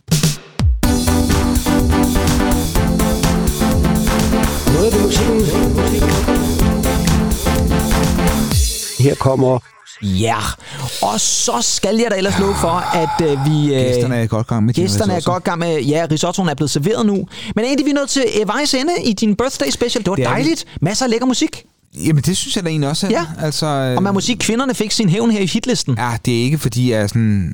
Noget 4.74 4.94
ved 4.94 5.02
musikken. 5.02 6.39
Her 9.00 9.14
kommer 9.14 9.58
Ja, 10.02 10.36
og 11.02 11.20
så 11.20 11.52
skal 11.60 11.96
jeg 11.96 12.06
da 12.10 12.16
ellers 12.16 12.38
love 12.38 12.54
for, 12.60 12.96
at 12.96 13.30
øh, 13.30 13.46
vi... 13.46 13.74
Øh, 13.74 13.80
Gæsterne 13.80 14.16
er 14.16 14.22
i 14.22 14.26
godt 14.26 14.46
gang 14.46 14.64
med 14.66 14.74
Gæsterne 14.74 15.12
er 15.12 15.20
godt 15.20 15.44
gang 15.44 15.58
med... 15.58 15.80
Ja, 15.82 16.06
risottoen 16.10 16.48
er 16.48 16.54
blevet 16.54 16.70
serveret 16.70 17.06
nu. 17.06 17.26
Men 17.56 17.64
egentlig, 17.64 17.86
vi 17.86 17.90
er 17.90 17.94
nået 17.94 18.08
til 18.08 18.24
øh, 18.40 18.48
vejs 18.48 18.74
ende 18.74 18.92
i 19.04 19.12
din 19.12 19.34
birthday 19.36 19.70
special. 19.70 20.04
Det 20.04 20.10
var 20.10 20.16
Det 20.16 20.24
er 20.24 20.28
vi. 20.28 20.34
dejligt. 20.34 20.64
Masser 20.80 21.04
af 21.04 21.10
lækker 21.10 21.26
musik. 21.26 21.64
Jamen, 22.06 22.22
det 22.22 22.36
synes 22.36 22.56
jeg 22.56 22.64
da 22.64 22.68
egentlig 22.70 22.88
også. 22.90 23.06
Ja. 23.10 23.26
Altså, 23.40 23.66
øh, 23.66 23.96
Og 23.96 24.02
man 24.02 24.14
må 24.14 24.20
sige, 24.20 24.34
at 24.34 24.40
kvinderne 24.40 24.74
fik 24.74 24.90
sin 24.92 25.08
hævn 25.08 25.30
her 25.30 25.40
i 25.40 25.46
hitlisten. 25.46 25.94
Ja, 25.98 26.16
det 26.24 26.38
er 26.40 26.42
ikke 26.42 26.58
fordi, 26.58 26.90
jeg 26.92 27.00
er 27.00 27.06
sådan... 27.06 27.52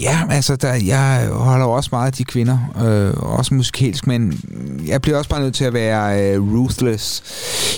Ja, 0.00 0.18
altså, 0.30 0.56
der, 0.56 0.74
jeg 0.74 1.28
holder 1.32 1.64
jo 1.66 1.72
også 1.72 1.88
meget 1.92 2.06
af 2.06 2.12
de 2.12 2.24
kvinder, 2.24 2.58
øh, 2.84 3.12
også 3.36 3.54
musikalsk, 3.54 4.06
men 4.06 4.40
jeg 4.86 5.02
bliver 5.02 5.18
også 5.18 5.30
bare 5.30 5.40
nødt 5.40 5.54
til 5.54 5.64
at 5.64 5.72
være 5.72 6.32
øh, 6.34 6.40
ruthless 6.54 7.22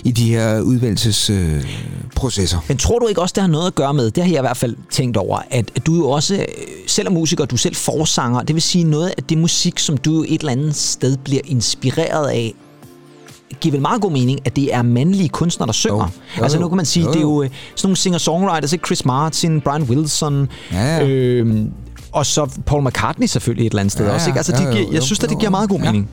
i 0.05 0.11
de 0.11 0.29
her 0.29 0.61
udvælgelsesprocesser. 0.61 2.59
Øh. 2.59 2.65
Men 2.69 2.77
tror 2.77 2.99
du 2.99 3.07
ikke 3.07 3.23
også, 3.23 3.33
det 3.35 3.41
har 3.43 3.49
noget 3.51 3.67
at 3.67 3.75
gøre 3.75 3.95
med, 3.95 4.11
det 4.11 4.23
har 4.23 4.31
jeg 4.31 4.39
i 4.39 4.41
hvert 4.41 4.57
fald 4.57 4.77
tænkt 4.91 5.17
over, 5.17 5.39
at, 5.51 5.71
at 5.77 5.87
du 5.87 5.95
jo 5.95 6.11
også, 6.11 6.35
øh, 6.35 6.45
selv 6.87 7.07
er 7.07 7.11
musiker, 7.11 7.45
du 7.45 7.55
er 7.55 7.59
selv 7.59 7.75
forsanger, 7.75 8.43
det 8.43 8.55
vil 8.55 8.63
sige 8.63 8.85
noget 8.85 9.13
af 9.19 9.23
det 9.29 9.39
musik, 9.39 9.79
som 9.79 9.97
du 9.97 10.15
jo 10.15 10.25
et 10.29 10.41
eller 10.41 10.53
andet 10.53 10.77
sted 10.77 11.17
bliver 11.17 11.43
inspireret 11.45 12.29
af, 12.29 12.55
giver 13.61 13.73
vel 13.73 13.81
meget 13.81 14.01
god 14.03 14.11
mening, 14.13 14.39
at 14.45 14.57
det 14.57 14.75
er 14.75 14.83
mandlige 14.83 15.29
kunstnere, 15.29 15.67
der 15.67 15.73
synger. 15.73 15.97
Jo. 15.97 16.05
Jo, 16.39 16.43
altså 16.43 16.59
nu 16.59 16.69
kan 16.69 16.77
man 16.77 16.87
sige, 16.87 17.05
Jo, 17.05 17.11
det 17.11 17.17
er 17.17 17.21
jo. 17.21 17.43
jo 17.43 17.43
øh, 17.43 17.51
sådan 17.77 17.87
nogle 17.89 17.97
singer-songwriters, 17.97 18.73
ikke? 18.73 18.87
Chris 18.87 19.05
Martin, 19.05 19.61
Brian 19.61 19.83
Wilson, 19.83 20.49
Ja, 20.73 20.97
ja. 20.97 21.07
Øh, 21.09 21.67
og 22.15 22.27
så 22.27 22.51
Paul 22.67 22.85
McCartney 22.87 23.27
selvfølgelig 23.27 23.67
et 23.67 23.71
eller 23.71 23.81
andet 23.81 23.93
sted 23.93 24.07
Ja, 24.07 24.13
også. 24.13 24.29
Ikke? 24.29 24.39
Altså, 24.39 24.53
ja, 24.53 24.59
det 24.59 24.67
jo, 24.67 24.73
giver, 24.73 24.93
jeg 24.93 25.03
synes, 25.03 25.25
at 25.25 25.31
det 25.31 25.39
giver 25.39 25.51
meget 25.51 25.69
god 25.69 25.79
ja. 25.79 25.85
mening. 25.85 26.09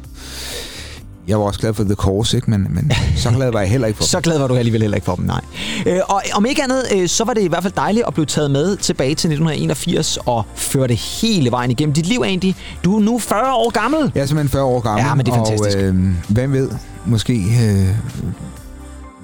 Jeg 1.27 1.39
var 1.39 1.45
også 1.45 1.59
glad 1.59 1.73
for 1.73 1.83
The 1.83 1.95
Course, 1.95 2.37
ikke? 2.37 2.49
Men, 2.51 2.67
men 2.69 2.91
så 3.15 3.29
glad 3.29 3.51
var 3.51 3.59
jeg 3.59 3.69
heller 3.69 3.87
ikke 3.87 3.97
for 3.97 4.03
Så 4.03 4.19
glad 4.21 4.39
var 4.39 4.47
du 4.47 4.55
alligevel 4.55 4.81
heller 4.81 4.95
ikke 4.95 5.05
for 5.05 5.15
dem, 5.15 5.25
nej. 5.25 5.41
Øh, 5.85 5.99
og 6.07 6.21
om 6.33 6.45
ikke 6.45 6.63
andet, 6.63 6.83
øh, 6.95 7.09
så 7.09 7.23
var 7.23 7.33
det 7.33 7.41
i 7.41 7.47
hvert 7.47 7.63
fald 7.63 7.73
dejligt 7.73 8.05
at 8.07 8.13
blive 8.13 8.25
taget 8.25 8.51
med 8.51 8.77
tilbage 8.77 9.15
til 9.15 9.27
1981 9.27 10.17
og 10.25 10.43
føre 10.55 10.87
det 10.87 10.97
hele 10.97 11.51
vejen 11.51 11.71
igennem 11.71 11.93
dit 11.93 12.05
liv, 12.05 12.21
egentlig. 12.25 12.55
Du 12.83 12.95
er 12.95 12.99
nu 12.99 13.19
40 13.19 13.53
år 13.53 13.69
gammel. 13.69 14.11
Jeg 14.15 14.21
er 14.21 14.25
simpelthen 14.25 14.49
40 14.51 14.63
år 14.63 14.79
gammel. 14.79 15.05
Ja, 15.05 15.15
men 15.15 15.25
det 15.25 15.31
er 15.31 15.35
fantastisk. 15.35 15.77
Og 15.77 15.83
øh, 15.83 15.95
hvem 16.27 16.53
ved, 16.53 16.69
måske 17.05 17.33
øh, 17.33 17.87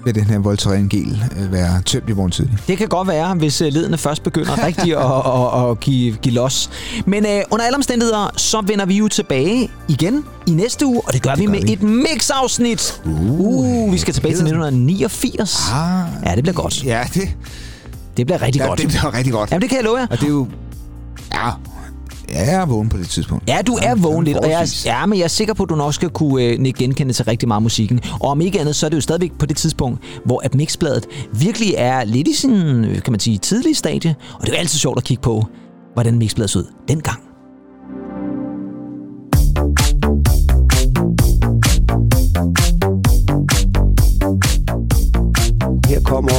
vil 0.06 0.16
den 0.16 0.24
her 0.24 0.40
Voltaren 0.40 0.90
gel 0.90 1.24
øh, 1.40 1.52
være 1.52 1.82
tømt 1.82 2.10
i 2.10 2.14
morgen 2.14 2.32
tidlig. 2.32 2.58
Det 2.68 2.78
kan 2.78 2.88
godt 2.88 3.08
være, 3.08 3.36
hvis 3.36 3.62
øh, 3.62 3.74
ledene 3.74 3.98
først 3.98 4.24
begynder 4.24 4.64
rigtig 4.68 4.98
at, 4.98 5.64
at, 5.66 5.72
at 5.72 5.80
give, 5.80 6.16
give 6.16 6.34
los. 6.36 6.70
Men 7.06 7.26
øh, 7.26 7.42
under 7.52 7.66
alle 7.66 7.76
omstændigheder, 7.76 8.30
så 8.38 8.62
vender 8.62 8.86
vi 8.86 8.98
jo 8.98 9.08
tilbage 9.08 9.70
igen 9.88 10.24
i 10.48 10.52
næste 10.52 10.86
uge, 10.86 11.02
og 11.06 11.14
det 11.14 11.22
gør, 11.22 11.32
det 11.32 11.40
vi 11.40 11.46
gør 11.46 11.52
med 11.52 11.62
vi. 11.62 11.74
et 11.74 11.82
mix-afsnit. 11.84 13.02
Uh, 13.06 13.40
uh, 13.40 13.94
vi 13.94 13.98
skal 13.98 14.14
tilbage 14.14 14.32
til 14.34 14.42
1989. 14.42 15.60
Ah, 15.74 16.08
Ja, 16.26 16.36
det 16.36 16.44
bliver 16.44 16.56
godt. 16.56 16.84
Ja, 16.86 17.04
det, 17.14 17.22
Det 18.18 18.26
bliver 18.26 18.42
rigtig 18.42 18.60
ja, 18.60 18.66
godt. 18.68 18.80
det 18.80 18.88
bliver 18.88 19.14
rigtig 19.14 19.34
godt. 19.34 19.52
Jamen, 19.52 19.62
det 19.62 19.70
kan 19.70 19.76
jeg 19.78 19.86
love 19.86 19.98
jer. 19.98 20.08
Og 20.10 20.18
det 20.20 20.24
er 20.26 20.30
jo... 20.30 20.48
Ja, 21.34 21.50
jeg 22.32 22.54
er 22.54 22.66
vågen 22.66 22.90
på 22.90 22.98
det 22.98 23.10
tidspunkt. 23.10 23.50
Ja, 23.50 23.60
du 23.68 23.74
er 23.74 23.90
Jamen, 23.90 24.04
vågen 24.04 24.26
lidt, 24.26 24.38
og 24.38 24.50
jeg 24.50 24.62
er, 24.62 24.82
ja, 24.86 25.06
men 25.06 25.20
jeg 25.20 25.24
er 25.24 25.28
sikker 25.28 25.54
på, 25.54 25.64
at 25.64 25.70
du 25.70 25.76
nok 25.76 25.94
skal 25.94 26.10
kunne 26.10 26.44
øh, 26.44 26.74
genkende 26.78 27.14
til 27.14 27.26
rigtig 27.26 27.48
meget 27.48 27.58
af 27.58 27.62
musikken. 27.62 28.00
Og 28.20 28.30
om 28.30 28.42
ikke 28.42 28.60
andet, 28.60 28.76
så 28.76 28.86
er 28.86 28.90
det 28.90 28.96
jo 28.98 29.02
stadigvæk 29.02 29.32
på 29.40 29.46
det 29.46 29.58
tidspunkt, 29.58 30.00
hvor 30.26 30.42
at 30.44 30.56
mixbladet 30.56 31.06
virkelig 31.34 31.74
er 31.78 32.04
lidt 32.04 32.28
i 32.28 32.34
sin, 32.34 32.86
øh, 32.86 33.02
kan 33.02 33.14
man 33.14 33.20
sige, 33.20 33.38
tidlige 33.38 33.76
stadie. 33.76 34.16
Og 34.34 34.42
det 34.42 34.50
er 34.50 34.54
jo 34.54 34.60
altid 34.60 34.80
sjovt 34.80 34.98
at 34.98 35.04
kigge 35.04 35.22
på, 35.22 35.46
hvordan 35.94 36.18
mixbladet 36.18 36.50
så 36.50 36.60
ud 36.60 36.66
dengang. 36.88 37.20
Her 45.90 46.02
kommer 46.02 46.32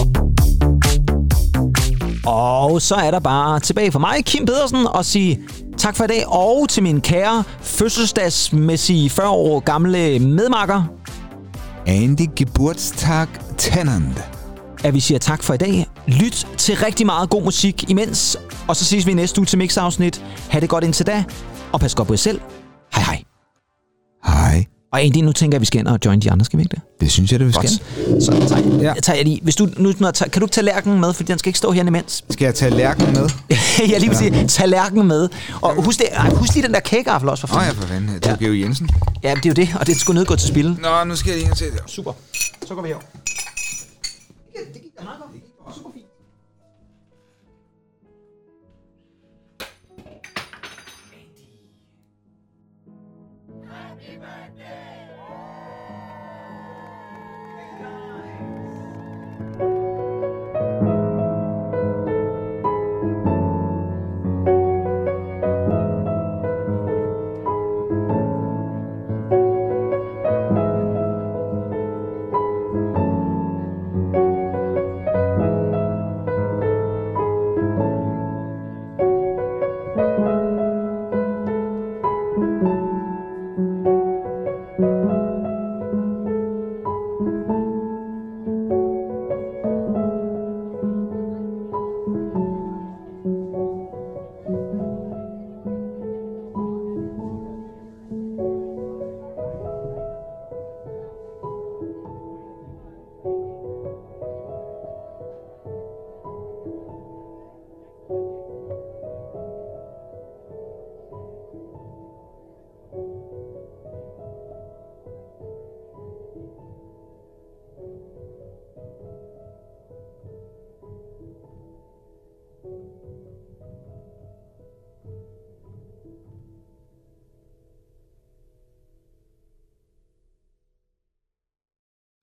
Og 2.27 2.83
så 2.83 2.95
er 2.95 3.11
der 3.11 3.21
bare 3.21 3.61
tilbage 3.61 3.93
for 3.93 3.99
mig, 3.99 4.25
Kim 4.25 4.47
Pedersen, 4.47 4.87
og 4.87 5.05
sige 5.05 5.39
tak 5.79 5.97
for 5.97 6.05
i 6.05 6.07
dag. 6.07 6.27
Og 6.27 6.69
til 6.69 6.83
min 6.83 7.01
kære 7.01 7.45
fødselsdagsmæssige 7.61 9.11
40 9.11 9.29
år 9.29 9.61
gamle 9.61 10.19
medmakker, 10.19 10.85
Andy 11.87 12.27
Geburtstag 12.37 13.27
Tennant. 13.59 14.23
at 14.85 14.95
vi 14.95 15.01
siger 15.01 15.19
tak 15.19 15.43
for 15.43 15.55
i 15.55 15.57
dag. 15.57 15.87
Lyt 16.07 16.47
til 16.57 16.77
rigtig 16.77 17.07
meget 17.07 17.31
god 17.31 17.43
musik 17.43 17.91
imens, 17.91 18.37
og 18.69 18.77
så 18.77 18.85
ses 18.85 19.07
vi 19.07 19.15
næste 19.15 19.41
uge 19.41 19.47
til 19.47 19.59
Mix-afsnit. 19.59 20.25
Ha' 20.51 20.61
det 20.61 20.69
godt 20.69 20.85
indtil 20.85 21.07
da, 21.07 21.25
og 21.73 21.81
pas 21.81 21.95
godt 21.95 22.09
på 22.09 22.15
jer 22.15 22.19
selv. 22.19 22.41
Hej 22.95 23.03
hej. 23.03 23.23
Hej. 24.27 24.78
Og 24.93 25.01
egentlig, 25.01 25.23
nu 25.25 25.33
tænker 25.33 25.55
jeg, 25.55 25.59
at 25.59 25.61
vi 25.61 25.67
skal 25.67 25.79
ind 25.81 25.89
og 25.89 25.99
join 26.05 26.21
de 26.21 26.31
andre, 26.31 26.45
skal 26.45 26.57
vi 26.59 26.63
ikke 26.63 26.71
det? 26.75 26.81
Det 27.01 27.11
synes 27.11 27.33
jeg, 27.33 27.41
det 27.41 27.49
vi 27.49 27.53
skal. 27.53 27.69
Så 28.23 28.47
tager, 28.49 28.79
Ja. 28.79 28.83
ja. 28.89 28.95
tager 29.03 29.17
jeg 29.17 29.25
lige. 29.25 29.41
Hvis 29.43 29.57
du, 29.57 29.69
nu, 29.77 29.93
når, 29.99 30.11
kan 30.11 30.41
du 30.41 30.45
ikke 30.47 30.53
tage 30.55 30.65
lærken 30.65 31.01
med, 31.01 31.13
fordi 31.13 31.33
den 31.33 31.39
skal 31.39 31.49
ikke 31.51 31.59
stå 31.59 31.71
her 31.71 31.85
imens? 31.87 32.25
Skal 32.31 32.45
jeg 32.45 32.55
tage 32.55 32.71
lærken 32.71 33.13
med? 33.13 33.29
jeg 33.93 34.01
lige 34.01 34.09
vil 34.09 34.19
sige, 34.19 34.47
tag 34.49 34.69
lærken 34.69 35.07
med. 35.09 35.29
Og 35.61 35.85
husk, 35.85 35.99
det, 35.99 36.07
ej, 36.13 36.31
husk 36.31 36.55
lige 36.55 36.67
den 36.67 36.75
der 36.75 36.81
kagegaffel 36.81 37.29
også 37.31 37.47
for 37.47 37.57
Åh 37.57 37.61
oh, 37.61 37.67
fanden. 37.67 37.81
ja, 37.81 37.87
for 37.87 37.89
fanden. 37.89 38.15
Det 38.15 38.27
er 38.27 38.31
Ja. 38.41 38.45
Geo 38.45 38.55
Jensen. 38.55 38.89
Ja, 39.23 39.35
det 39.35 39.45
er 39.47 39.51
jo 39.51 39.55
det, 39.55 39.69
og 39.81 39.87
det 39.87 40.01
skulle 40.01 40.19
nedgå 40.19 40.37
til 40.37 40.49
spil. 40.49 40.77
Nå, 40.83 41.05
nu 41.07 41.17
skal 41.17 41.31
jeg 41.31 41.41
lige 41.41 41.57
se 41.57 41.65
det. 41.65 41.81
Super. 41.87 42.13
Så 42.69 42.75
går 42.75 42.83
vi 42.83 42.89
her. 42.89 42.97